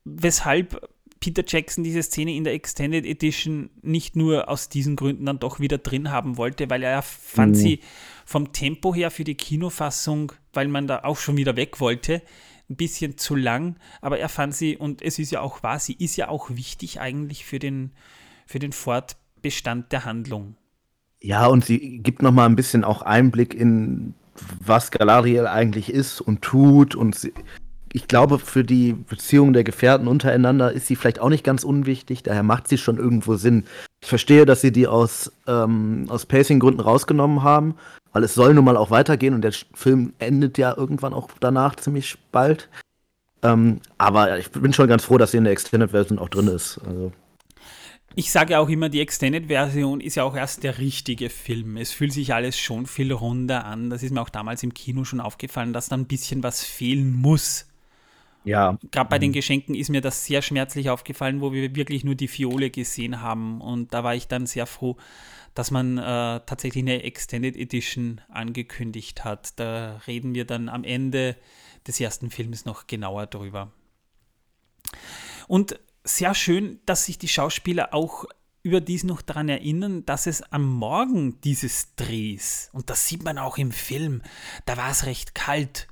weshalb 0.05 0.89
Peter 1.19 1.43
Jackson 1.45 1.83
diese 1.83 2.01
Szene 2.01 2.33
in 2.33 2.43
der 2.43 2.53
Extended 2.53 3.05
Edition 3.05 3.69
nicht 3.81 4.15
nur 4.15 4.49
aus 4.49 4.69
diesen 4.69 4.95
Gründen 4.95 5.25
dann 5.25 5.39
doch 5.39 5.59
wieder 5.59 5.77
drin 5.77 6.11
haben 6.11 6.37
wollte, 6.37 6.69
weil 6.69 6.83
er 6.83 7.01
fand 7.01 7.55
mhm. 7.55 7.59
sie 7.59 7.79
vom 8.25 8.53
Tempo 8.53 8.95
her 8.95 9.11
für 9.11 9.23
die 9.23 9.35
Kinofassung, 9.35 10.31
weil 10.53 10.67
man 10.67 10.87
da 10.87 11.01
auch 11.03 11.17
schon 11.17 11.35
wieder 11.35 11.55
weg 11.55 11.79
wollte, 11.79 12.21
ein 12.69 12.75
bisschen 12.75 13.17
zu 13.17 13.35
lang. 13.35 13.75
Aber 14.01 14.19
er 14.19 14.29
fand 14.29 14.55
sie, 14.55 14.77
und 14.77 15.01
es 15.01 15.19
ist 15.19 15.31
ja 15.31 15.41
auch 15.41 15.63
wahr, 15.63 15.79
sie 15.79 15.93
ist 15.93 16.15
ja 16.15 16.29
auch 16.29 16.49
wichtig 16.51 17.01
eigentlich 17.01 17.45
für 17.45 17.59
den, 17.59 17.91
für 18.45 18.59
den 18.59 18.71
Fortbestand 18.71 19.91
der 19.91 20.05
Handlung. 20.05 20.55
Ja, 21.21 21.47
und 21.47 21.65
sie 21.65 21.99
gibt 21.99 22.21
nochmal 22.21 22.47
ein 22.47 22.55
bisschen 22.55 22.85
auch 22.85 23.01
Einblick 23.01 23.53
in, 23.53 24.13
was 24.63 24.91
Galadriel 24.91 25.47
eigentlich 25.47 25.89
ist 25.89 26.21
und 26.21 26.41
tut. 26.41 26.95
Und 26.95 27.15
sie, 27.15 27.33
ich 27.93 28.07
glaube, 28.07 28.39
für 28.39 28.63
die 28.63 28.93
Beziehung 28.93 29.53
der 29.53 29.63
Gefährten 29.63 30.07
untereinander 30.07 30.71
ist 30.71 30.87
sie 30.87 30.95
vielleicht 30.95 31.19
auch 31.19 31.29
nicht 31.29 31.43
ganz 31.43 31.63
unwichtig, 31.63 32.23
daher 32.23 32.43
macht 32.43 32.67
sie 32.67 32.77
schon 32.77 32.97
irgendwo 32.97 33.35
Sinn. 33.35 33.65
Ich 34.01 34.07
verstehe, 34.07 34.45
dass 34.45 34.61
sie 34.61 34.71
die 34.71 34.87
aus, 34.87 35.31
ähm, 35.47 36.05
aus 36.09 36.25
Pacing-Gründen 36.25 36.81
rausgenommen 36.81 37.43
haben, 37.43 37.75
weil 38.13 38.23
es 38.23 38.33
soll 38.33 38.53
nun 38.53 38.65
mal 38.65 38.77
auch 38.77 38.91
weitergehen 38.91 39.33
und 39.33 39.41
der 39.41 39.53
Film 39.73 40.13
endet 40.19 40.57
ja 40.57 40.75
irgendwann 40.75 41.13
auch 41.13 41.29
danach 41.39 41.75
ziemlich 41.75 42.17
bald. 42.31 42.69
Ähm, 43.41 43.79
aber 43.97 44.37
ich 44.37 44.51
bin 44.51 44.73
schon 44.73 44.87
ganz 44.87 45.05
froh, 45.05 45.17
dass 45.17 45.31
sie 45.31 45.37
in 45.37 45.45
der 45.45 45.53
Extended-Version 45.53 46.19
auch 46.19 46.29
drin 46.29 46.47
ist. 46.47 46.79
Also. 46.85 47.11
Ich 48.15 48.31
sage 48.31 48.59
auch 48.59 48.69
immer, 48.69 48.89
die 48.89 48.99
Extended-Version 48.99 50.01
ist 50.01 50.15
ja 50.15 50.23
auch 50.23 50.35
erst 50.35 50.63
der 50.63 50.77
richtige 50.77 51.29
Film. 51.29 51.77
Es 51.77 51.91
fühlt 51.91 52.11
sich 52.11 52.33
alles 52.33 52.59
schon 52.59 52.85
viel 52.85 53.13
runder 53.13 53.65
an. 53.65 53.89
Das 53.89 54.03
ist 54.03 54.11
mir 54.11 54.21
auch 54.21 54.29
damals 54.29 54.61
im 54.61 54.73
Kino 54.73 55.05
schon 55.05 55.21
aufgefallen, 55.21 55.73
dass 55.73 55.89
da 55.89 55.95
ein 55.95 56.05
bisschen 56.05 56.43
was 56.43 56.63
fehlen 56.63 57.13
muss 57.13 57.68
ja. 58.43 58.77
Gerade 58.91 59.09
bei 59.09 59.19
den 59.19 59.31
mhm. 59.31 59.33
Geschenken 59.33 59.75
ist 59.75 59.89
mir 59.89 60.01
das 60.01 60.25
sehr 60.25 60.41
schmerzlich 60.41 60.89
aufgefallen, 60.89 61.41
wo 61.41 61.51
wir 61.51 61.75
wirklich 61.75 62.03
nur 62.03 62.15
die 62.15 62.27
Fiole 62.27 62.69
gesehen 62.69 63.21
haben. 63.21 63.61
Und 63.61 63.93
da 63.93 64.03
war 64.03 64.15
ich 64.15 64.27
dann 64.27 64.45
sehr 64.45 64.65
froh, 64.65 64.97
dass 65.55 65.71
man 65.71 65.97
äh, 65.97 66.01
tatsächlich 66.45 66.83
eine 66.83 67.03
Extended 67.03 67.57
Edition 67.57 68.21
angekündigt 68.29 69.25
hat. 69.25 69.59
Da 69.59 70.01
reden 70.07 70.33
wir 70.33 70.45
dann 70.45 70.69
am 70.69 70.83
Ende 70.83 71.35
des 71.85 71.99
ersten 71.99 72.29
Films 72.29 72.65
noch 72.65 72.87
genauer 72.87 73.27
drüber. 73.27 73.71
Und 75.47 75.79
sehr 76.03 76.33
schön, 76.33 76.79
dass 76.85 77.05
sich 77.05 77.17
die 77.17 77.27
Schauspieler 77.27 77.93
auch 77.93 78.25
überdies 78.63 79.03
noch 79.03 79.21
daran 79.21 79.49
erinnern, 79.49 80.05
dass 80.05 80.27
es 80.27 80.41
am 80.41 80.65
Morgen 80.65 81.39
dieses 81.41 81.95
Drehs, 81.95 82.69
und 82.73 82.89
das 82.89 83.07
sieht 83.07 83.23
man 83.23 83.37
auch 83.37 83.57
im 83.57 83.71
Film, 83.71 84.21
da 84.65 84.77
war 84.77 84.91
es 84.91 85.05
recht 85.05 85.33
kalt 85.33 85.87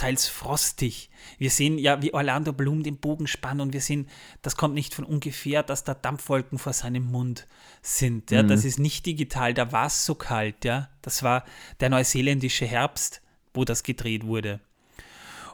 teils 0.00 0.26
frostig. 0.26 1.10
Wir 1.36 1.50
sehen 1.50 1.78
ja, 1.78 2.00
wie 2.00 2.14
Orlando 2.14 2.54
Bloom 2.54 2.82
den 2.82 2.96
Bogen 2.96 3.26
spannt 3.26 3.60
und 3.60 3.74
wir 3.74 3.82
sehen, 3.82 4.08
das 4.40 4.56
kommt 4.56 4.74
nicht 4.74 4.94
von 4.94 5.04
ungefähr, 5.04 5.62
dass 5.62 5.84
da 5.84 5.92
Dampfwolken 5.92 6.58
vor 6.58 6.72
seinem 6.72 7.10
Mund 7.10 7.46
sind. 7.82 8.30
Ja, 8.30 8.42
mhm. 8.42 8.48
Das 8.48 8.64
ist 8.64 8.78
nicht 8.78 9.04
digital, 9.04 9.52
da 9.52 9.72
war 9.72 9.86
es 9.86 10.06
so 10.06 10.14
kalt. 10.14 10.64
Ja, 10.64 10.88
das 11.02 11.22
war 11.22 11.44
der 11.80 11.90
neuseeländische 11.90 12.64
Herbst, 12.64 13.20
wo 13.52 13.66
das 13.66 13.82
gedreht 13.82 14.26
wurde. 14.26 14.60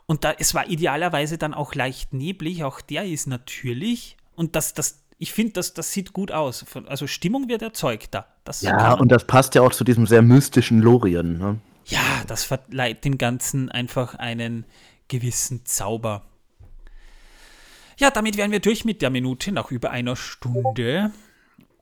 Und 0.06 0.22
da, 0.22 0.32
es 0.38 0.54
war 0.54 0.68
idealerweise 0.68 1.38
dann 1.38 1.52
auch 1.52 1.74
leicht 1.74 2.14
neblig, 2.14 2.62
auch 2.62 2.80
der 2.80 3.04
ist 3.04 3.26
natürlich. 3.26 4.16
Und 4.36 4.54
das, 4.54 4.74
das, 4.74 5.02
ich 5.18 5.32
finde, 5.32 5.54
das, 5.54 5.74
das 5.74 5.90
sieht 5.90 6.12
gut 6.12 6.30
aus. 6.30 6.64
Also 6.86 7.08
Stimmung 7.08 7.48
wird 7.48 7.62
erzeugt 7.62 8.14
da. 8.14 8.26
Das 8.44 8.62
ja, 8.62 8.92
und 8.92 9.10
das 9.10 9.26
passt 9.26 9.56
ja 9.56 9.62
auch 9.62 9.72
zu 9.72 9.82
diesem 9.82 10.06
sehr 10.06 10.22
mystischen 10.22 10.80
Lorien. 10.80 11.38
Ne? 11.38 11.58
Ja, 11.86 12.24
das 12.26 12.44
verleiht 12.44 13.04
dem 13.04 13.16
Ganzen 13.16 13.70
einfach 13.70 14.14
einen 14.16 14.66
gewissen 15.08 15.64
Zauber. 15.64 16.24
Ja, 17.98 18.10
damit 18.10 18.36
wären 18.36 18.50
wir 18.50 18.60
durch 18.60 18.84
mit 18.84 19.02
der 19.02 19.10
Minute 19.10 19.52
nach 19.52 19.70
über 19.70 19.90
einer 19.90 20.16
Stunde. 20.16 21.12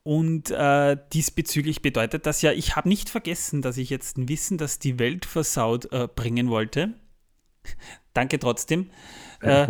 Und 0.03 0.51
äh, 0.51 0.99
diesbezüglich 1.15 1.81
bedeutet 1.81 2.27
das 2.27 2.43
ja, 2.43 2.53
ich 2.53 2.77
habe 2.77 2.89
nicht 2.89 3.09
vergessen, 3.09 3.63
dass 3.63 3.79
ich 3.79 3.89
jetzt 3.89 4.19
ein 4.19 4.29
Wissen, 4.29 4.59
das 4.59 4.79
die 4.79 4.99
Welt 4.99 5.25
versaut, 5.25 5.91
äh, 5.93 6.07
bringen 6.15 6.51
wollte. 6.51 6.93
Danke 8.13 8.39
trotzdem. 8.39 8.91
Äh, 9.41 9.67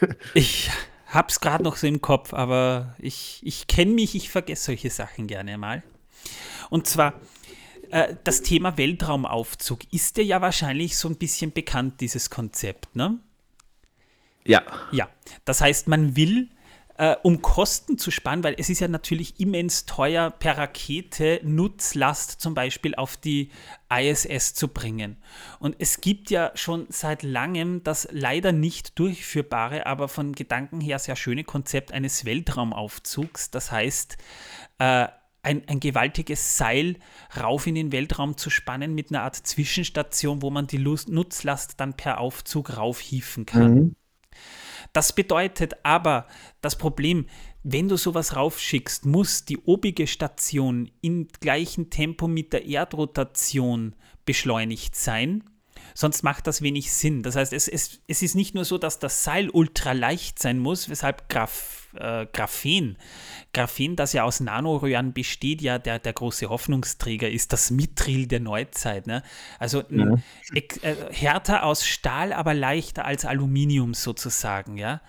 ich 0.34 0.70
habe 1.06 1.28
es 1.28 1.40
gerade 1.40 1.62
noch 1.62 1.76
so 1.76 1.86
im 1.86 2.00
Kopf, 2.00 2.34
aber 2.34 2.96
ich, 2.98 3.40
ich 3.44 3.68
kenne 3.68 3.92
mich, 3.92 4.16
ich 4.16 4.30
vergesse 4.30 4.64
solche 4.64 4.90
Sachen 4.90 5.28
gerne 5.28 5.56
mal. 5.56 5.84
Und 6.68 6.88
zwar 6.88 7.14
äh, 7.90 8.16
das 8.24 8.42
Thema 8.42 8.76
Weltraumaufzug 8.76 9.80
ist 9.92 10.16
dir 10.16 10.24
ja 10.24 10.40
wahrscheinlich 10.40 10.96
so 10.96 11.08
ein 11.08 11.16
bisschen 11.16 11.52
bekannt, 11.52 12.00
dieses 12.00 12.30
Konzept, 12.30 12.94
ne? 12.96 13.18
Ja. 14.44 14.62
Ja, 14.90 15.08
das 15.44 15.60
heißt, 15.60 15.88
man 15.88 16.16
will, 16.16 16.48
äh, 17.00 17.16
um 17.22 17.40
Kosten 17.40 17.98
zu 17.98 18.10
sparen, 18.10 18.44
weil 18.44 18.56
es 18.58 18.68
ist 18.68 18.80
ja 18.80 18.88
natürlich 18.88 19.40
immens 19.40 19.86
teuer, 19.86 20.30
per 20.30 20.58
Rakete 20.58 21.40
Nutzlast 21.42 22.40
zum 22.40 22.54
Beispiel 22.54 22.94
auf 22.94 23.16
die 23.16 23.50
ISS 23.90 24.54
zu 24.54 24.68
bringen. 24.68 25.16
Und 25.60 25.76
es 25.78 26.00
gibt 26.00 26.30
ja 26.30 26.52
schon 26.54 26.86
seit 26.90 27.22
langem 27.22 27.82
das 27.84 28.08
leider 28.10 28.52
nicht 28.52 28.98
durchführbare, 28.98 29.86
aber 29.86 30.08
von 30.08 30.32
Gedanken 30.32 30.80
her 30.80 30.98
sehr 30.98 31.16
schöne 31.16 31.44
Konzept 31.44 31.92
eines 31.92 32.24
Weltraumaufzugs. 32.24 33.50
Das 33.50 33.72
heißt, 33.72 34.18
äh, 34.78 35.08
ein, 35.42 35.66
ein 35.68 35.80
gewaltiges 35.80 36.56
Seil 36.56 36.96
rauf 37.40 37.66
in 37.66 37.74
den 37.74 37.92
Weltraum 37.92 38.36
zu 38.36 38.50
spannen 38.50 38.94
mit 38.94 39.10
einer 39.10 39.22
Art 39.22 39.36
Zwischenstation, 39.36 40.42
wo 40.42 40.50
man 40.50 40.66
die 40.66 40.76
Lust, 40.76 41.08
Nutzlast 41.08 41.80
dann 41.80 41.94
per 41.94 42.20
Aufzug 42.20 42.76
raufhieven 42.76 43.46
kann. 43.46 43.74
Mhm. 43.74 43.96
Das 44.92 45.14
bedeutet 45.14 45.74
aber, 45.84 46.26
das 46.60 46.76
Problem, 46.76 47.26
wenn 47.62 47.88
du 47.88 47.96
sowas 47.96 48.36
raufschickst, 48.36 49.04
muss 49.06 49.44
die 49.44 49.58
obige 49.58 50.06
Station 50.06 50.90
im 51.02 51.28
gleichen 51.40 51.90
Tempo 51.90 52.26
mit 52.26 52.52
der 52.52 52.66
Erdrotation 52.66 53.94
beschleunigt 54.24 54.96
sein. 54.96 55.44
Sonst 55.94 56.22
macht 56.22 56.46
das 56.46 56.62
wenig 56.62 56.92
Sinn. 56.92 57.22
Das 57.22 57.36
heißt, 57.36 57.52
es, 57.52 57.68
es, 57.68 58.00
es 58.06 58.22
ist 58.22 58.34
nicht 58.34 58.54
nur 58.54 58.64
so, 58.64 58.78
dass 58.78 58.98
das 58.98 59.24
Seil 59.24 59.50
ultra 59.50 59.92
leicht 59.92 60.38
sein 60.38 60.58
muss, 60.58 60.88
weshalb 60.88 61.28
Graph, 61.28 61.88
äh, 61.94 62.26
Graphen 62.32 62.96
Graphen, 63.52 63.96
das 63.96 64.12
ja 64.12 64.22
aus 64.22 64.40
Nanoröhren 64.40 65.12
besteht, 65.12 65.60
ja 65.60 65.78
der, 65.78 65.98
der 65.98 66.12
große 66.12 66.48
Hoffnungsträger 66.48 67.28
ist, 67.28 67.52
das 67.52 67.70
Mithril 67.70 68.26
der 68.26 68.40
Neuzeit. 68.40 69.06
Ne? 69.06 69.22
Also 69.58 69.82
ja. 69.90 70.14
äh, 70.54 70.96
härter 71.10 71.64
aus 71.64 71.86
Stahl, 71.86 72.32
aber 72.32 72.54
leichter 72.54 73.04
als 73.04 73.24
Aluminium 73.24 73.94
sozusagen, 73.94 74.76
ja. 74.76 75.00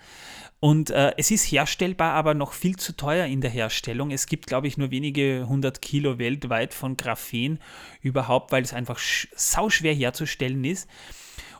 Und 0.64 0.90
äh, 0.90 1.12
es 1.16 1.32
ist 1.32 1.42
herstellbar, 1.50 2.12
aber 2.12 2.34
noch 2.34 2.52
viel 2.52 2.76
zu 2.76 2.96
teuer 2.96 3.26
in 3.26 3.40
der 3.40 3.50
Herstellung. 3.50 4.12
Es 4.12 4.26
gibt, 4.26 4.46
glaube 4.46 4.68
ich, 4.68 4.78
nur 4.78 4.92
wenige 4.92 5.44
hundert 5.48 5.82
Kilo 5.82 6.20
weltweit 6.20 6.72
von 6.72 6.96
Graphen 6.96 7.58
überhaupt, 8.00 8.52
weil 8.52 8.62
es 8.62 8.72
einfach 8.72 9.00
sauschwer 9.34 9.92
herzustellen 9.92 10.62
ist. 10.62 10.88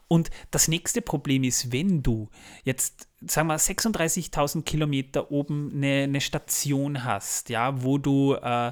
Und 0.07 0.31
das 0.53 0.69
nächste 0.69 1.03
Problem 1.03 1.43
ist, 1.43 1.73
wenn 1.73 2.05
du 2.05 2.29
jetzt, 2.63 3.09
sagen 3.27 3.49
wir, 3.49 3.59
36.000 3.59 4.63
Kilometer 4.63 5.33
oben 5.33 5.73
eine, 5.75 6.05
eine, 6.05 6.21
Station 6.21 7.03
hast, 7.03 7.49
ja, 7.49 7.83
wo 7.83 7.99
du 7.99 8.35
äh, 8.35 8.71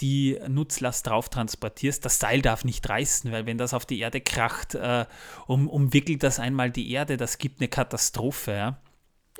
die 0.00 0.38
Nutzlast 0.48 1.06
drauf 1.06 1.28
transportierst, 1.28 2.02
das 2.06 2.18
Seil 2.18 2.40
darf 2.40 2.64
nicht 2.64 2.88
reißen, 2.88 3.30
weil 3.32 3.44
wenn 3.44 3.58
das 3.58 3.74
auf 3.74 3.84
die 3.84 3.98
Erde 3.98 4.22
kracht, 4.22 4.76
äh, 4.76 5.04
um, 5.46 5.68
umwickelt 5.68 6.22
das 6.22 6.40
einmal 6.40 6.70
die 6.70 6.90
Erde, 6.90 7.18
das 7.18 7.36
gibt 7.36 7.60
eine 7.60 7.68
Katastrophe. 7.68 8.52
Ja, 8.52 8.80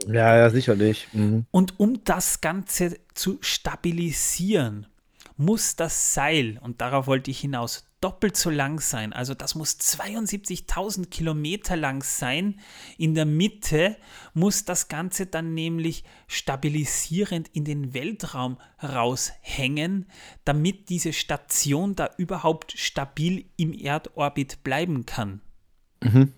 ja, 0.07 0.37
ja 0.37 0.51
sicherlich. 0.51 1.09
Mhm. 1.13 1.47
Und 1.51 1.79
um 1.81 2.05
das 2.05 2.41
Ganze 2.41 2.99
zu 3.15 3.39
stabilisieren, 3.41 4.87
muss 5.37 5.77
das 5.77 6.15
Seil, 6.15 6.59
und 6.63 6.81
darauf 6.81 7.07
wollte 7.07 7.31
ich 7.31 7.41
hinaus, 7.41 7.85
doppelt 8.01 8.37
so 8.37 8.51
lang 8.51 8.81
sein. 8.81 9.13
Also 9.13 9.35
das 9.35 9.55
muss 9.55 9.79
72.000 9.79 11.07
Kilometer 11.07 11.77
lang 11.77 12.03
sein. 12.03 12.61
In 12.97 13.15
der 13.15 13.25
Mitte 13.25 13.97
muss 14.35 14.65
das 14.65 14.89
Ganze 14.89 15.27
dann 15.27 15.55
nämlich 15.55 16.05
stabilisierend 16.29 17.49
in 17.53 17.65
den 17.65 17.95
Weltraum 17.95 18.59
raushängen, 18.83 20.07
damit 20.45 20.89
diese 20.91 21.13
Station 21.13 21.97
da 21.97 22.11
überhaupt 22.19 22.73
stabil 22.77 23.47
im 23.57 23.73
Erdorbit 23.73 24.63
bleiben 24.63 25.05
kann. 25.05 25.41
Mhm. 26.03 26.33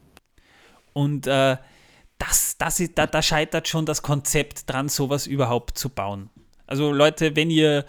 Und 0.95 1.27
äh, 1.27 1.59
das, 2.21 2.59
das 2.59 2.81
ist, 2.81 2.97
da, 2.97 3.07
da 3.07 3.23
scheitert 3.23 3.67
schon 3.67 3.87
das 3.87 4.03
Konzept 4.03 4.71
dran, 4.71 4.89
sowas 4.89 5.27
überhaupt 5.27 5.79
zu 5.79 5.89
bauen. 5.89 6.31
Also 6.67 6.93
Leute, 6.93 7.35
wenn 7.35 7.51
ihr 7.51 7.85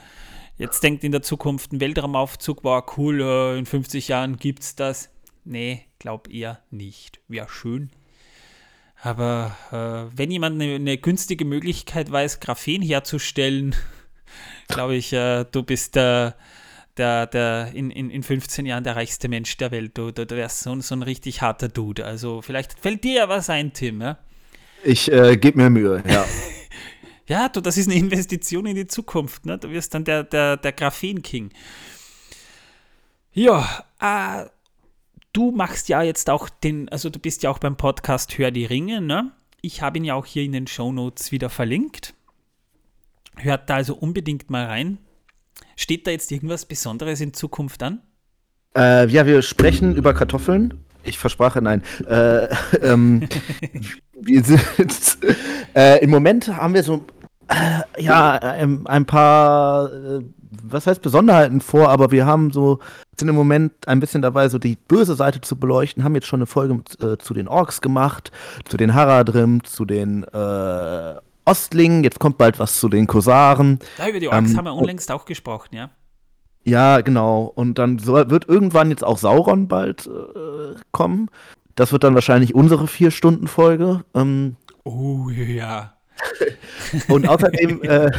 jetzt 0.58 0.82
denkt 0.84 1.04
in 1.04 1.12
der 1.12 1.22
Zukunft, 1.22 1.74
ein 1.74 1.82
Weltraumaufzug 1.82 2.64
war 2.64 2.98
cool, 2.98 3.22
äh, 3.22 3.58
in 3.60 3.66
50 3.66 4.08
Jahren 4.08 4.38
gibt 4.38 4.64
es 4.64 4.76
das. 4.76 5.10
Nee, 5.44 5.86
glaub 6.00 6.30
eher 6.30 6.62
nicht. 6.72 7.20
Wäre 7.28 7.50
schön. 7.50 7.92
Aber 9.02 9.58
äh, 9.72 10.18
wenn 10.18 10.32
jemand 10.32 10.62
eine, 10.62 10.76
eine, 10.76 10.98
günstige 10.98 11.44
Möglichkeit 11.44 12.12
weiß, 12.12 12.40
Graphen 12.40 12.82
herzustellen, 12.82 13.76
glaube 14.68 14.96
ich, 14.96 15.12
äh, 15.12 15.44
du 15.52 15.64
bist 15.64 15.96
der, 15.96 16.36
der, 16.98 17.28
der 17.28 17.72
in, 17.74 17.92
in, 17.92 18.10
in 18.10 18.24
15 18.24 18.66
Jahren 18.66 18.84
der 18.84 18.96
reichste 18.96 19.28
Mensch 19.28 19.56
der 19.58 19.72
Welt. 19.72 19.98
Du, 19.98 20.12
du, 20.12 20.26
du 20.26 20.36
wärst 20.36 20.62
so, 20.62 20.80
so 20.82 20.96
ein 20.96 21.04
richtig 21.04 21.42
harter 21.42 21.70
Dude. 21.70 22.06
Also 22.06 22.42
vielleicht 22.42 22.80
fällt 22.80 23.04
dir 23.04 23.14
ja 23.14 23.30
was 23.30 23.50
ein, 23.50 23.74
Tim. 23.74 24.02
Ja? 24.02 24.18
Ich 24.84 25.12
äh, 25.12 25.38
gebe 25.38 25.62
mir 25.62 25.70
Mühe, 25.70 26.04
ja. 26.08 26.26
ja, 27.28 27.50
du, 27.50 27.62
das 27.62 27.78
ist 27.78 27.88
eine 27.88 27.98
Investition 27.98 28.66
in 28.66 28.76
die 28.76 28.88
Zukunft. 28.88 29.46
Ne? 29.46 29.58
Du 29.58 29.70
wirst 29.70 29.94
dann 29.94 30.04
der, 30.04 30.24
der, 30.24 30.58
der 30.58 30.72
Graphen-King. 30.72 31.52
Ja, 33.34 33.86
äh, 34.00 34.50
du 35.34 35.52
machst 35.52 35.88
ja 35.90 36.02
jetzt 36.02 36.30
auch 36.30 36.50
den, 36.50 36.90
also 36.90 37.10
du 37.10 37.20
bist 37.20 37.44
ja 37.44 37.50
auch 37.50 37.60
beim 37.60 37.78
Podcast 37.78 38.38
Hör 38.38 38.52
die 38.52 38.66
Ringe, 38.66 39.02
ne? 39.02 39.32
Ich 39.62 39.82
habe 39.82 40.00
ihn 40.00 40.04
ja 40.04 40.16
auch 40.16 40.26
hier 40.26 40.44
in 40.44 40.52
den 40.52 40.68
Show 40.68 40.92
Notes 40.92 41.32
wieder 41.32 41.50
verlinkt. 41.50 42.16
Hört 43.38 43.70
da 43.70 43.76
also 43.76 43.96
unbedingt 43.96 44.50
mal 44.50 44.66
rein. 44.66 44.98
Steht 45.76 46.08
da 46.08 46.12
jetzt 46.12 46.32
irgendwas 46.32 46.66
Besonderes 46.66 47.22
in 47.22 47.34
Zukunft 47.34 47.84
an? 47.84 48.02
Äh, 48.76 49.08
ja, 49.08 49.26
wir 49.26 49.42
sprechen 49.42 49.96
über 49.96 50.14
Kartoffeln. 50.14 50.84
Ich 51.04 51.18
versprach, 51.18 51.60
nein. 51.60 51.84
Äh, 52.08 52.48
ähm, 52.82 53.28
wir 54.22 54.44
sind, 54.44 55.18
äh, 55.76 56.04
Im 56.04 56.10
Moment 56.10 56.48
haben 56.48 56.74
wir 56.74 56.84
so 56.84 57.06
äh, 57.48 58.02
ja 58.02 58.34
ein, 58.34 58.86
ein 58.88 59.06
paar 59.06 59.92
äh, 59.92 60.22
was 60.64 60.88
heißt 60.88 61.02
Besonderheiten 61.02 61.62
vor, 61.62 61.90
aber 61.90 62.12
wir 62.12 62.26
haben 62.26 62.52
so, 62.52 62.80
sind 63.18 63.30
im 63.30 63.36
Moment 63.36 63.88
ein 63.88 64.00
bisschen 64.00 64.22
dabei, 64.22 64.50
so 64.50 64.58
die 64.58 64.76
böse 64.76 65.16
Seite 65.16 65.42
zu 65.42 65.56
beleuchten, 65.56 66.04
haben 66.04 66.16
jetzt 66.16 66.28
schon 66.28 66.40
eine 66.40 66.46
Folge 66.46 66.82
äh, 67.02 67.18
zu 67.18 67.34
den 67.34 67.48
Orks 67.48 67.82
gemacht, 67.82 68.32
zu 68.66 68.78
den 68.78 68.94
Haradrim, 68.94 69.64
zu 69.64 69.86
den 69.86 70.24
Ostlingen, 71.46 72.04
jetzt 72.04 72.20
kommt 72.20 72.38
bald 72.38 72.60
was 72.60 72.80
zu 72.80 72.90
den 72.90 73.08
Kosaren. 73.08 73.80
Ja, 73.98 74.08
über 74.08 74.20
die 74.20 74.28
Orks 74.28 74.52
ähm, 74.52 74.58
haben 74.58 74.66
wir 74.66 74.74
unlängst 74.74 75.12
auch 75.12 75.26
gesprochen, 75.26 75.76
ja. 75.76 75.90
Ja, 76.64 77.02
genau. 77.02 77.52
Und 77.56 77.80
dann 77.80 78.06
wird 78.06 78.48
irgendwann 78.48 78.92
jetzt 78.92 79.04
auch 79.04 79.18
Sauron 79.18 79.68
bald 79.68 80.08
äh, 80.08 80.76
kommen. 80.92 81.30
Das 81.76 81.92
wird 81.92 82.04
dann 82.04 82.14
wahrscheinlich 82.14 82.54
unsere 82.54 82.88
Vier-Stunden-Folge. 82.88 84.04
Ähm, 84.14 84.58
oh 84.84 85.30
ja. 85.30 85.94
Und 87.08 87.28
außerdem 87.28 87.82
äh, 87.84 88.12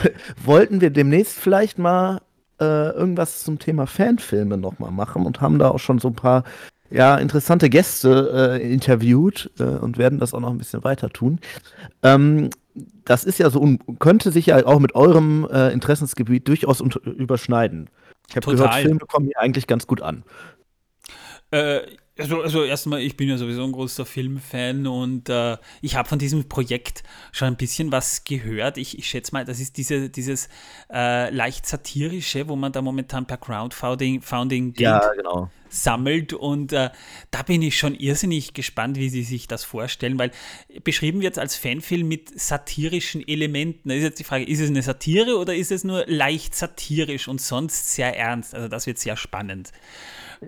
wollten 0.44 0.80
wir 0.80 0.90
demnächst 0.90 1.38
vielleicht 1.38 1.78
mal 1.78 2.20
äh, 2.60 2.90
irgendwas 2.90 3.44
zum 3.44 3.58
Thema 3.58 3.86
Fanfilme 3.86 4.56
nochmal 4.56 4.90
machen 4.90 5.26
und 5.26 5.40
haben 5.40 5.58
da 5.58 5.70
auch 5.70 5.78
schon 5.78 5.98
so 5.98 6.08
ein 6.08 6.14
paar 6.14 6.44
ja, 6.92 7.16
interessante 7.16 7.70
Gäste 7.70 8.58
äh, 8.60 8.72
interviewt 8.72 9.50
äh, 9.58 9.64
und 9.64 9.98
werden 9.98 10.18
das 10.18 10.34
auch 10.34 10.40
noch 10.40 10.50
ein 10.50 10.58
bisschen 10.58 10.84
weiter 10.84 11.10
tun. 11.10 11.40
Ähm, 12.02 12.50
das 13.04 13.24
ist 13.24 13.38
ja 13.38 13.50
so, 13.50 13.76
könnte 13.98 14.32
sich 14.32 14.46
ja 14.46 14.64
auch 14.66 14.78
mit 14.78 14.94
eurem 14.94 15.46
äh, 15.50 15.72
Interessensgebiet 15.72 16.48
durchaus 16.48 16.80
überschneiden. 16.80 17.90
Ich 18.28 18.36
habe 18.36 18.54
gehört, 18.54 18.74
Filme 18.76 19.00
kommen 19.00 19.26
hier 19.26 19.38
eigentlich 19.38 19.66
ganz 19.66 19.86
gut 19.86 20.00
an. 20.00 20.24
Äh, 21.50 21.80
also, 22.18 22.42
also 22.42 22.64
erstmal, 22.64 23.00
ich 23.00 23.16
bin 23.16 23.28
ja 23.28 23.38
sowieso 23.38 23.64
ein 23.64 23.72
großer 23.72 24.04
Filmfan 24.04 24.86
und 24.86 25.28
äh, 25.28 25.56
ich 25.80 25.96
habe 25.96 26.08
von 26.08 26.18
diesem 26.18 26.48
Projekt 26.48 27.02
schon 27.32 27.48
ein 27.48 27.56
bisschen 27.56 27.90
was 27.90 28.24
gehört. 28.24 28.76
Ich, 28.76 28.98
ich 28.98 29.06
schätze 29.06 29.32
mal, 29.32 29.44
das 29.44 29.60
ist 29.60 29.76
diese, 29.78 30.10
dieses 30.10 30.48
äh, 30.92 31.30
leicht 31.30 31.66
satirische, 31.66 32.48
wo 32.48 32.56
man 32.56 32.72
da 32.72 32.82
momentan 32.82 33.26
per 33.26 33.38
Crowdfunding 33.38 34.20
Founding 34.20 34.74
ja, 34.76 35.00
genau. 35.14 35.50
Sammelt 35.72 36.32
und 36.32 36.72
äh, 36.72 36.90
da 37.30 37.42
bin 37.42 37.62
ich 37.62 37.78
schon 37.78 37.94
irrsinnig 37.94 38.54
gespannt, 38.54 38.96
wie 38.96 39.08
sie 39.08 39.22
sich 39.22 39.48
das 39.48 39.64
vorstellen, 39.64 40.18
weil 40.18 40.30
beschrieben 40.84 41.20
wird 41.20 41.34
es 41.34 41.38
als 41.38 41.56
Fanfilm 41.56 42.06
mit 42.06 42.38
satirischen 42.38 43.26
Elementen. 43.26 43.88
Da 43.88 43.94
ist 43.94 44.02
jetzt 44.02 44.18
die 44.18 44.24
Frage, 44.24 44.44
ist 44.44 44.60
es 44.60 44.68
eine 44.68 44.82
Satire 44.82 45.38
oder 45.38 45.54
ist 45.54 45.72
es 45.72 45.84
nur 45.84 46.04
leicht 46.06 46.54
satirisch 46.54 47.28
und 47.28 47.40
sonst 47.40 47.94
sehr 47.94 48.16
ernst? 48.16 48.54
Also 48.54 48.68
das 48.68 48.86
wird 48.86 48.98
sehr 48.98 49.16
spannend. 49.16 49.72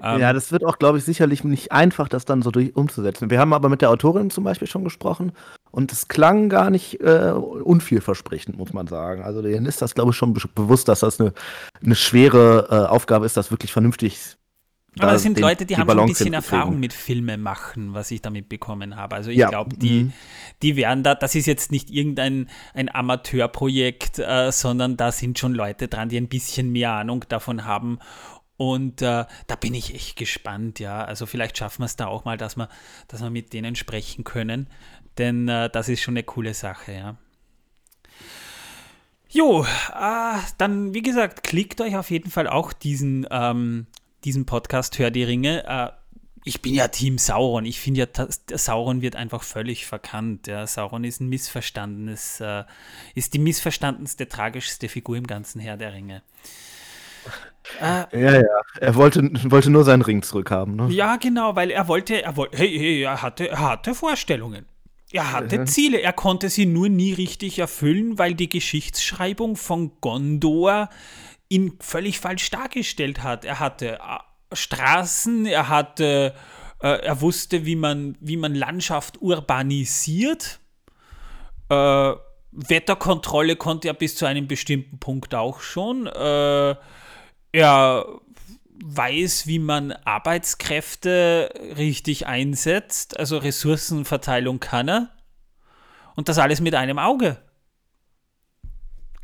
Ähm, 0.02 0.20
ja, 0.20 0.32
das 0.32 0.50
wird 0.52 0.64
auch, 0.64 0.78
glaube 0.78 0.98
ich, 0.98 1.04
sicherlich 1.04 1.44
nicht 1.44 1.72
einfach, 1.72 2.08
das 2.08 2.24
dann 2.24 2.42
so 2.42 2.50
durch 2.50 2.74
umzusetzen. 2.74 3.30
Wir 3.30 3.38
haben 3.38 3.52
aber 3.52 3.68
mit 3.68 3.80
der 3.80 3.90
Autorin 3.90 4.30
zum 4.30 4.44
Beispiel 4.44 4.68
schon 4.68 4.84
gesprochen 4.84 5.32
und 5.70 5.92
es 5.92 6.08
klang 6.08 6.48
gar 6.48 6.70
nicht 6.70 7.00
äh, 7.00 7.30
unvielversprechend, 7.30 8.56
muss 8.56 8.72
man 8.72 8.86
sagen. 8.86 9.22
Also 9.22 9.42
denen 9.42 9.66
ist 9.66 9.82
das, 9.82 9.94
glaube 9.94 10.10
ich, 10.10 10.16
schon 10.16 10.34
be 10.34 10.40
bewusst, 10.54 10.88
dass 10.88 11.00
das 11.00 11.20
eine, 11.20 11.32
eine 11.82 11.94
schwere 11.94 12.68
äh, 12.70 12.90
Aufgabe 12.90 13.26
ist, 13.26 13.36
das 13.36 13.50
wirklich 13.50 13.72
vernünftig 13.72 14.36
aber 14.98 15.12
das 15.12 15.22
sind 15.22 15.36
den, 15.36 15.42
Leute, 15.42 15.66
die, 15.66 15.74
die 15.74 15.80
haben 15.80 15.88
schon 15.88 16.00
ein 16.00 16.06
bisschen 16.06 16.34
Erfahrung 16.34 16.78
mit 16.78 16.92
Filme 16.92 17.36
machen, 17.36 17.94
was 17.94 18.10
ich 18.10 18.22
damit 18.22 18.48
bekommen 18.48 18.96
habe. 18.96 19.16
Also 19.16 19.30
ich 19.30 19.38
ja. 19.38 19.48
glaube, 19.48 19.76
die, 19.76 20.04
mhm. 20.04 20.12
die 20.62 20.76
werden 20.76 21.02
da, 21.02 21.14
das 21.14 21.34
ist 21.34 21.46
jetzt 21.46 21.72
nicht 21.72 21.90
irgendein 21.90 22.48
ein 22.74 22.94
Amateurprojekt, 22.94 24.18
äh, 24.18 24.52
sondern 24.52 24.96
da 24.96 25.12
sind 25.12 25.38
schon 25.38 25.54
Leute 25.54 25.88
dran, 25.88 26.08
die 26.08 26.16
ein 26.16 26.28
bisschen 26.28 26.70
mehr 26.70 26.92
Ahnung 26.92 27.24
davon 27.28 27.64
haben 27.64 27.98
und 28.56 29.02
äh, 29.02 29.24
da 29.46 29.56
bin 29.58 29.74
ich 29.74 29.94
echt 29.94 30.16
gespannt, 30.16 30.78
ja. 30.78 31.04
Also 31.04 31.26
vielleicht 31.26 31.58
schaffen 31.58 31.82
wir 31.82 31.86
es 31.86 31.96
da 31.96 32.06
auch 32.06 32.24
mal, 32.24 32.36
dass 32.36 32.56
wir, 32.56 32.68
dass 33.08 33.20
wir 33.20 33.30
mit 33.30 33.52
denen 33.52 33.74
sprechen 33.74 34.24
können. 34.24 34.68
Denn 35.18 35.48
äh, 35.48 35.68
das 35.70 35.88
ist 35.88 36.02
schon 36.02 36.14
eine 36.14 36.22
coole 36.22 36.54
Sache, 36.54 36.92
ja. 36.92 37.16
Jo, 39.28 39.64
äh, 39.64 40.38
dann 40.58 40.94
wie 40.94 41.02
gesagt, 41.02 41.42
klickt 41.42 41.80
euch 41.80 41.96
auf 41.96 42.10
jeden 42.10 42.30
Fall 42.30 42.46
auch 42.46 42.72
diesen, 42.72 43.26
ähm, 43.30 43.86
diesen 44.24 44.46
Podcast 44.46 44.98
Hör 44.98 45.10
die 45.10 45.24
Ringe. 45.24 45.64
Äh, 45.66 45.90
ich 46.44 46.60
bin 46.60 46.74
ja 46.74 46.88
Team 46.88 47.16
Sauron. 47.18 47.64
Ich 47.64 47.80
finde 47.80 48.00
ja, 48.00 48.28
Sauron 48.56 49.00
wird 49.00 49.16
einfach 49.16 49.42
völlig 49.42 49.86
verkannt. 49.86 50.46
Ja. 50.46 50.66
Sauron 50.66 51.04
ist 51.04 51.20
ein 51.20 51.28
missverstandenes, 51.28 52.40
äh, 52.40 52.64
ist 53.14 53.34
die 53.34 53.38
missverstandenste, 53.38 54.28
tragischste 54.28 54.88
Figur 54.88 55.16
im 55.16 55.26
ganzen 55.26 55.60
Herr 55.60 55.76
der 55.76 55.94
Ringe. 55.94 56.22
Äh, 57.80 58.20
ja, 58.20 58.40
ja. 58.40 58.42
Er 58.78 58.94
wollte, 58.94 59.22
wollte 59.50 59.70
nur 59.70 59.84
seinen 59.84 60.02
Ring 60.02 60.22
zurückhaben. 60.22 60.76
Ne? 60.76 60.88
Ja, 60.90 61.16
genau, 61.16 61.56
weil 61.56 61.70
er 61.70 61.88
wollte, 61.88 62.22
er 62.22 62.36
wollte, 62.36 62.58
hey, 62.58 62.78
hey, 62.78 63.02
er 63.02 63.22
hatte, 63.22 63.48
er 63.48 63.60
hatte 63.60 63.94
Vorstellungen. 63.94 64.66
Er 65.12 65.32
hatte 65.32 65.56
ja. 65.56 65.64
Ziele, 65.64 66.00
er 66.00 66.12
konnte 66.12 66.50
sie 66.50 66.66
nur 66.66 66.88
nie 66.88 67.12
richtig 67.12 67.58
erfüllen, 67.58 68.18
weil 68.18 68.34
die 68.34 68.48
Geschichtsschreibung 68.48 69.56
von 69.56 69.92
Gondor 70.00 70.90
ihn 71.54 71.76
völlig 71.80 72.18
falsch 72.18 72.50
dargestellt 72.50 73.22
hat. 73.22 73.44
Er 73.44 73.60
hatte 73.60 73.98
äh, 74.00 74.18
Straßen, 74.52 75.46
er 75.46 75.68
hatte, 75.68 76.34
äh, 76.82 76.88
er 76.88 77.20
wusste, 77.20 77.64
wie 77.64 77.76
man, 77.76 78.16
wie 78.20 78.36
man 78.36 78.54
Landschaft 78.54 79.22
urbanisiert. 79.22 80.58
Äh, 81.68 82.12
Wetterkontrolle 82.50 83.56
konnte 83.56 83.88
er 83.88 83.94
bis 83.94 84.16
zu 84.16 84.26
einem 84.26 84.46
bestimmten 84.46 84.98
Punkt 84.98 85.34
auch 85.34 85.60
schon. 85.60 86.06
Äh, 86.06 86.74
er 87.52 88.06
weiß, 88.84 89.46
wie 89.46 89.60
man 89.60 89.92
Arbeitskräfte 89.92 91.50
richtig 91.76 92.26
einsetzt, 92.26 93.18
also 93.18 93.38
Ressourcenverteilung 93.38 94.60
kann 94.60 94.88
er. 94.88 95.08
Und 96.16 96.28
das 96.28 96.38
alles 96.38 96.60
mit 96.60 96.74
einem 96.74 96.98
Auge. 96.98 97.38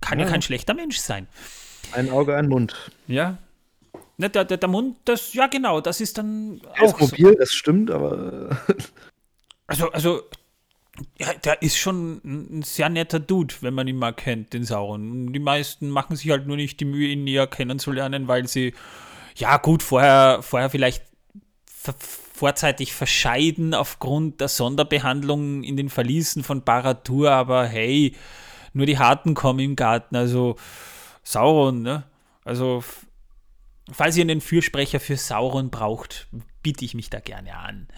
Kann 0.01 0.19
ja, 0.19 0.25
ja 0.25 0.31
kein 0.31 0.43
schlechter 0.43 0.75
Mensch 0.75 0.99
sein. 0.99 1.29
Ein 1.93 2.11
Auge, 2.11 2.37
ein 2.37 2.49
Mund. 2.49 2.75
Ja. 3.07 3.39
Ne, 4.17 4.29
der, 4.29 4.45
der, 4.45 4.59
der 4.59 4.69
Mund, 4.69 4.97
das, 5.05 5.33
ja 5.33 5.47
genau, 5.47 5.81
das 5.81 6.01
ist 6.01 6.19
dann 6.19 6.61
auch. 6.79 7.01
Ist 7.01 7.13
mobil, 7.13 7.33
so. 7.33 7.39
das 7.39 7.53
stimmt, 7.53 7.91
aber. 7.91 8.59
also, 9.67 9.91
also 9.93 10.23
ja, 11.19 11.33
der 11.35 11.63
ist 11.63 11.79
schon 11.79 12.21
ein 12.25 12.63
sehr 12.63 12.89
netter 12.89 13.21
Dude, 13.21 13.55
wenn 13.61 13.75
man 13.75 13.89
ihn 13.89 13.97
mal 13.97 14.13
kennt, 14.13 14.53
den 14.53 14.65
Sauron. 14.65 15.33
Die 15.33 15.39
meisten 15.39 15.89
machen 15.89 16.17
sich 16.17 16.31
halt 16.31 16.47
nur 16.47 16.57
nicht 16.57 16.81
die 16.81 16.85
Mühe, 16.85 17.09
ihn 17.09 17.25
näher 17.25 17.47
kennenzulernen, 17.47 18.29
weil 18.29 18.47
sie, 18.47 18.75
ja 19.37 19.57
gut, 19.57 19.83
vorher, 19.83 20.41
vorher 20.43 20.71
vielleicht 20.71 21.05
vorzeitig 22.41 22.93
verscheiden 22.93 23.75
aufgrund 23.75 24.41
der 24.41 24.49
Sonderbehandlung 24.49 25.63
in 25.63 25.77
den 25.77 25.89
Verließen 25.89 26.43
von 26.43 26.63
Baratur, 26.63 27.31
aber 27.31 27.67
hey, 27.67 28.15
nur 28.73 28.87
die 28.87 28.99
Harten 28.99 29.35
kommen 29.35 29.61
im 29.61 29.77
Garten, 29.77 30.17
also 30.17 30.57
Sauron, 31.23 31.83
ne? 31.83 32.05
Also, 32.45 32.83
falls 33.91 34.17
ihr 34.17 34.23
einen 34.23 34.41
Fürsprecher 34.41 35.01
für 35.01 35.17
Sauron 35.17 35.71
braucht, 35.71 36.29
biete 36.63 36.85
ich 36.85 36.95
mich 36.95 37.11
da 37.11 37.21
gerne 37.21 37.57
an. 37.57 37.89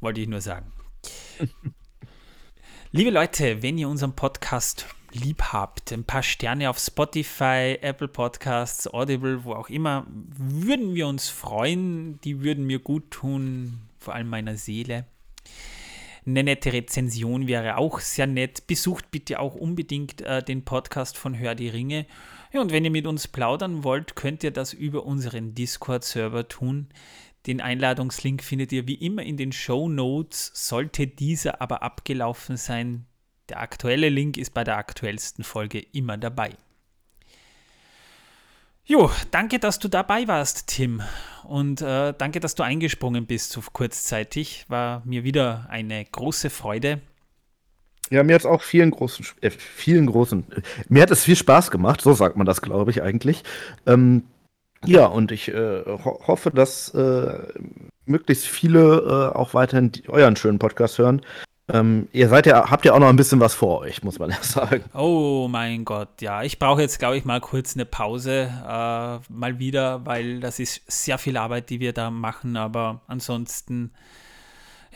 Wollte 0.00 0.20
ich 0.20 0.28
nur 0.28 0.40
sagen. 0.40 0.72
Liebe 2.92 3.10
Leute, 3.10 3.62
wenn 3.62 3.78
ihr 3.78 3.88
unseren 3.88 4.16
Podcast 4.16 4.86
lieb 5.12 5.42
habt, 5.52 5.92
ein 5.92 6.04
paar 6.04 6.22
Sterne 6.22 6.70
auf 6.70 6.78
Spotify, 6.78 7.78
Apple 7.80 8.08
Podcasts, 8.08 8.92
Audible, 8.92 9.44
wo 9.44 9.54
auch 9.54 9.68
immer, 9.68 10.06
würden 10.08 10.94
wir 10.94 11.06
uns 11.06 11.28
freuen. 11.28 12.20
Die 12.22 12.42
würden 12.42 12.66
mir 12.66 12.78
gut 12.78 13.10
tun, 13.10 13.80
vor 13.98 14.14
allem 14.14 14.28
meiner 14.28 14.56
Seele. 14.56 15.06
Eine 16.26 16.44
nette 16.44 16.72
Rezension 16.72 17.48
wäre 17.48 17.76
auch 17.76 18.00
sehr 18.00 18.26
nett. 18.26 18.66
Besucht 18.66 19.10
bitte 19.10 19.40
auch 19.40 19.54
unbedingt 19.54 20.20
äh, 20.20 20.42
den 20.42 20.64
Podcast 20.64 21.16
von 21.16 21.38
Hör 21.38 21.54
die 21.54 21.68
Ringe. 21.68 22.06
Ja, 22.52 22.60
und 22.60 22.72
wenn 22.72 22.84
ihr 22.84 22.90
mit 22.90 23.06
uns 23.06 23.28
plaudern 23.28 23.84
wollt, 23.84 24.16
könnt 24.16 24.42
ihr 24.42 24.50
das 24.50 24.72
über 24.72 25.04
unseren 25.04 25.54
Discord-Server 25.54 26.48
tun. 26.48 26.88
Den 27.46 27.60
Einladungslink 27.60 28.42
findet 28.42 28.72
ihr 28.72 28.86
wie 28.86 28.94
immer 28.94 29.22
in 29.22 29.36
den 29.36 29.52
Show 29.52 29.88
Notes. 29.88 30.50
Sollte 30.54 31.06
dieser 31.06 31.62
aber 31.62 31.82
abgelaufen 31.82 32.56
sein, 32.56 33.06
der 33.48 33.60
aktuelle 33.60 34.08
Link 34.08 34.36
ist 34.36 34.52
bei 34.52 34.64
der 34.64 34.76
aktuellsten 34.76 35.44
Folge 35.44 35.78
immer 35.78 36.18
dabei. 36.18 36.56
Jo, 38.84 39.10
danke, 39.30 39.58
dass 39.60 39.78
du 39.78 39.88
dabei 39.88 40.26
warst, 40.26 40.66
Tim. 40.66 41.02
Und 41.44 41.80
äh, 41.80 42.12
danke, 42.16 42.40
dass 42.40 42.56
du 42.56 42.64
eingesprungen 42.64 43.26
bist 43.26 43.52
so 43.52 43.62
kurzzeitig. 43.72 44.64
War 44.68 45.02
mir 45.04 45.22
wieder 45.22 45.66
eine 45.70 46.04
große 46.04 46.50
Freude. 46.50 47.00
Ja, 48.10 48.24
mir 48.24 48.34
hat 48.34 48.42
es 48.42 48.46
auch 48.46 48.62
vielen 48.62 48.90
großen, 48.90 49.24
äh, 49.40 49.50
vielen 49.50 50.06
großen, 50.06 50.44
mir 50.88 51.02
hat 51.02 51.10
es 51.10 51.24
viel 51.24 51.36
Spaß 51.36 51.70
gemacht, 51.70 52.00
so 52.00 52.12
sagt 52.12 52.36
man 52.36 52.46
das, 52.46 52.60
glaube 52.60 52.90
ich, 52.90 53.02
eigentlich. 53.02 53.44
Ähm, 53.86 54.24
ja, 54.84 55.06
und 55.06 55.30
ich 55.30 55.48
äh, 55.48 55.84
ho 55.86 56.20
hoffe, 56.26 56.50
dass 56.50 56.92
äh, 56.94 57.38
möglichst 58.06 58.46
viele 58.46 59.32
äh, 59.32 59.36
auch 59.36 59.54
weiterhin 59.54 59.92
euren 60.08 60.36
schönen 60.36 60.58
Podcast 60.58 60.98
hören. 60.98 61.22
Ähm, 61.72 62.08
ihr 62.12 62.28
seid 62.28 62.46
ja, 62.46 62.68
habt 62.70 62.84
ja 62.84 62.94
auch 62.94 62.98
noch 62.98 63.08
ein 63.08 63.16
bisschen 63.16 63.38
was 63.38 63.54
vor 63.54 63.80
euch, 63.80 64.02
muss 64.02 64.18
man 64.18 64.30
ja 64.30 64.38
sagen. 64.42 64.84
Oh 64.94 65.46
mein 65.48 65.84
Gott, 65.84 66.20
ja. 66.20 66.42
Ich 66.42 66.58
brauche 66.58 66.80
jetzt, 66.80 66.98
glaube 66.98 67.16
ich, 67.16 67.24
mal 67.24 67.40
kurz 67.40 67.76
eine 67.76 67.84
Pause, 67.84 68.50
äh, 68.66 69.32
mal 69.32 69.58
wieder, 69.58 70.04
weil 70.04 70.40
das 70.40 70.58
ist 70.58 70.82
sehr 70.90 71.18
viel 71.18 71.36
Arbeit, 71.36 71.70
die 71.70 71.78
wir 71.78 71.92
da 71.92 72.10
machen. 72.10 72.56
Aber 72.56 73.02
ansonsten, 73.06 73.92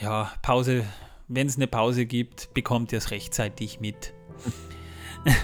ja, 0.01 0.33
Pause 0.43 0.85
wenn 1.29 1.47
es 1.47 1.57
eine 1.57 1.67
Pause 1.67 2.07
gibt, 2.07 2.53
bekommt 2.55 2.93
ihr 2.93 2.99
es 2.99 3.11
rechtzeitig 3.11 3.81
mit. 3.81 4.15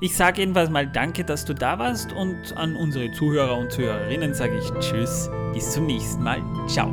Ich 0.00 0.16
sage 0.16 0.40
jedenfalls 0.40 0.70
mal 0.70 0.86
danke, 0.86 1.24
dass 1.24 1.44
du 1.44 1.54
da 1.54 1.78
warst 1.78 2.10
und 2.12 2.56
an 2.56 2.74
unsere 2.74 3.12
Zuhörer 3.12 3.58
und 3.58 3.70
Zuhörerinnen 3.70 4.32
sage 4.32 4.58
ich 4.58 4.70
Tschüss, 4.80 5.28
bis 5.52 5.72
zum 5.72 5.86
nächsten 5.86 6.22
Mal. 6.22 6.42
Ciao. 6.66 6.90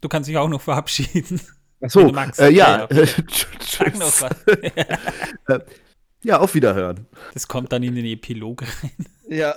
Du 0.00 0.08
kannst 0.08 0.28
dich 0.28 0.36
auch 0.36 0.48
noch 0.48 0.60
verabschieden. 0.60 1.40
Achso, 1.80 2.12
äh, 2.38 2.50
ja. 2.50 2.88
Äh, 5.48 5.60
ja, 6.22 6.38
auf 6.40 6.54
Wiederhören. 6.54 7.06
Das 7.32 7.46
kommt 7.46 7.72
dann 7.72 7.82
in 7.82 7.94
den 7.94 8.04
Epilog 8.04 8.62
rein. 8.62 9.06
Ja. 9.28 9.54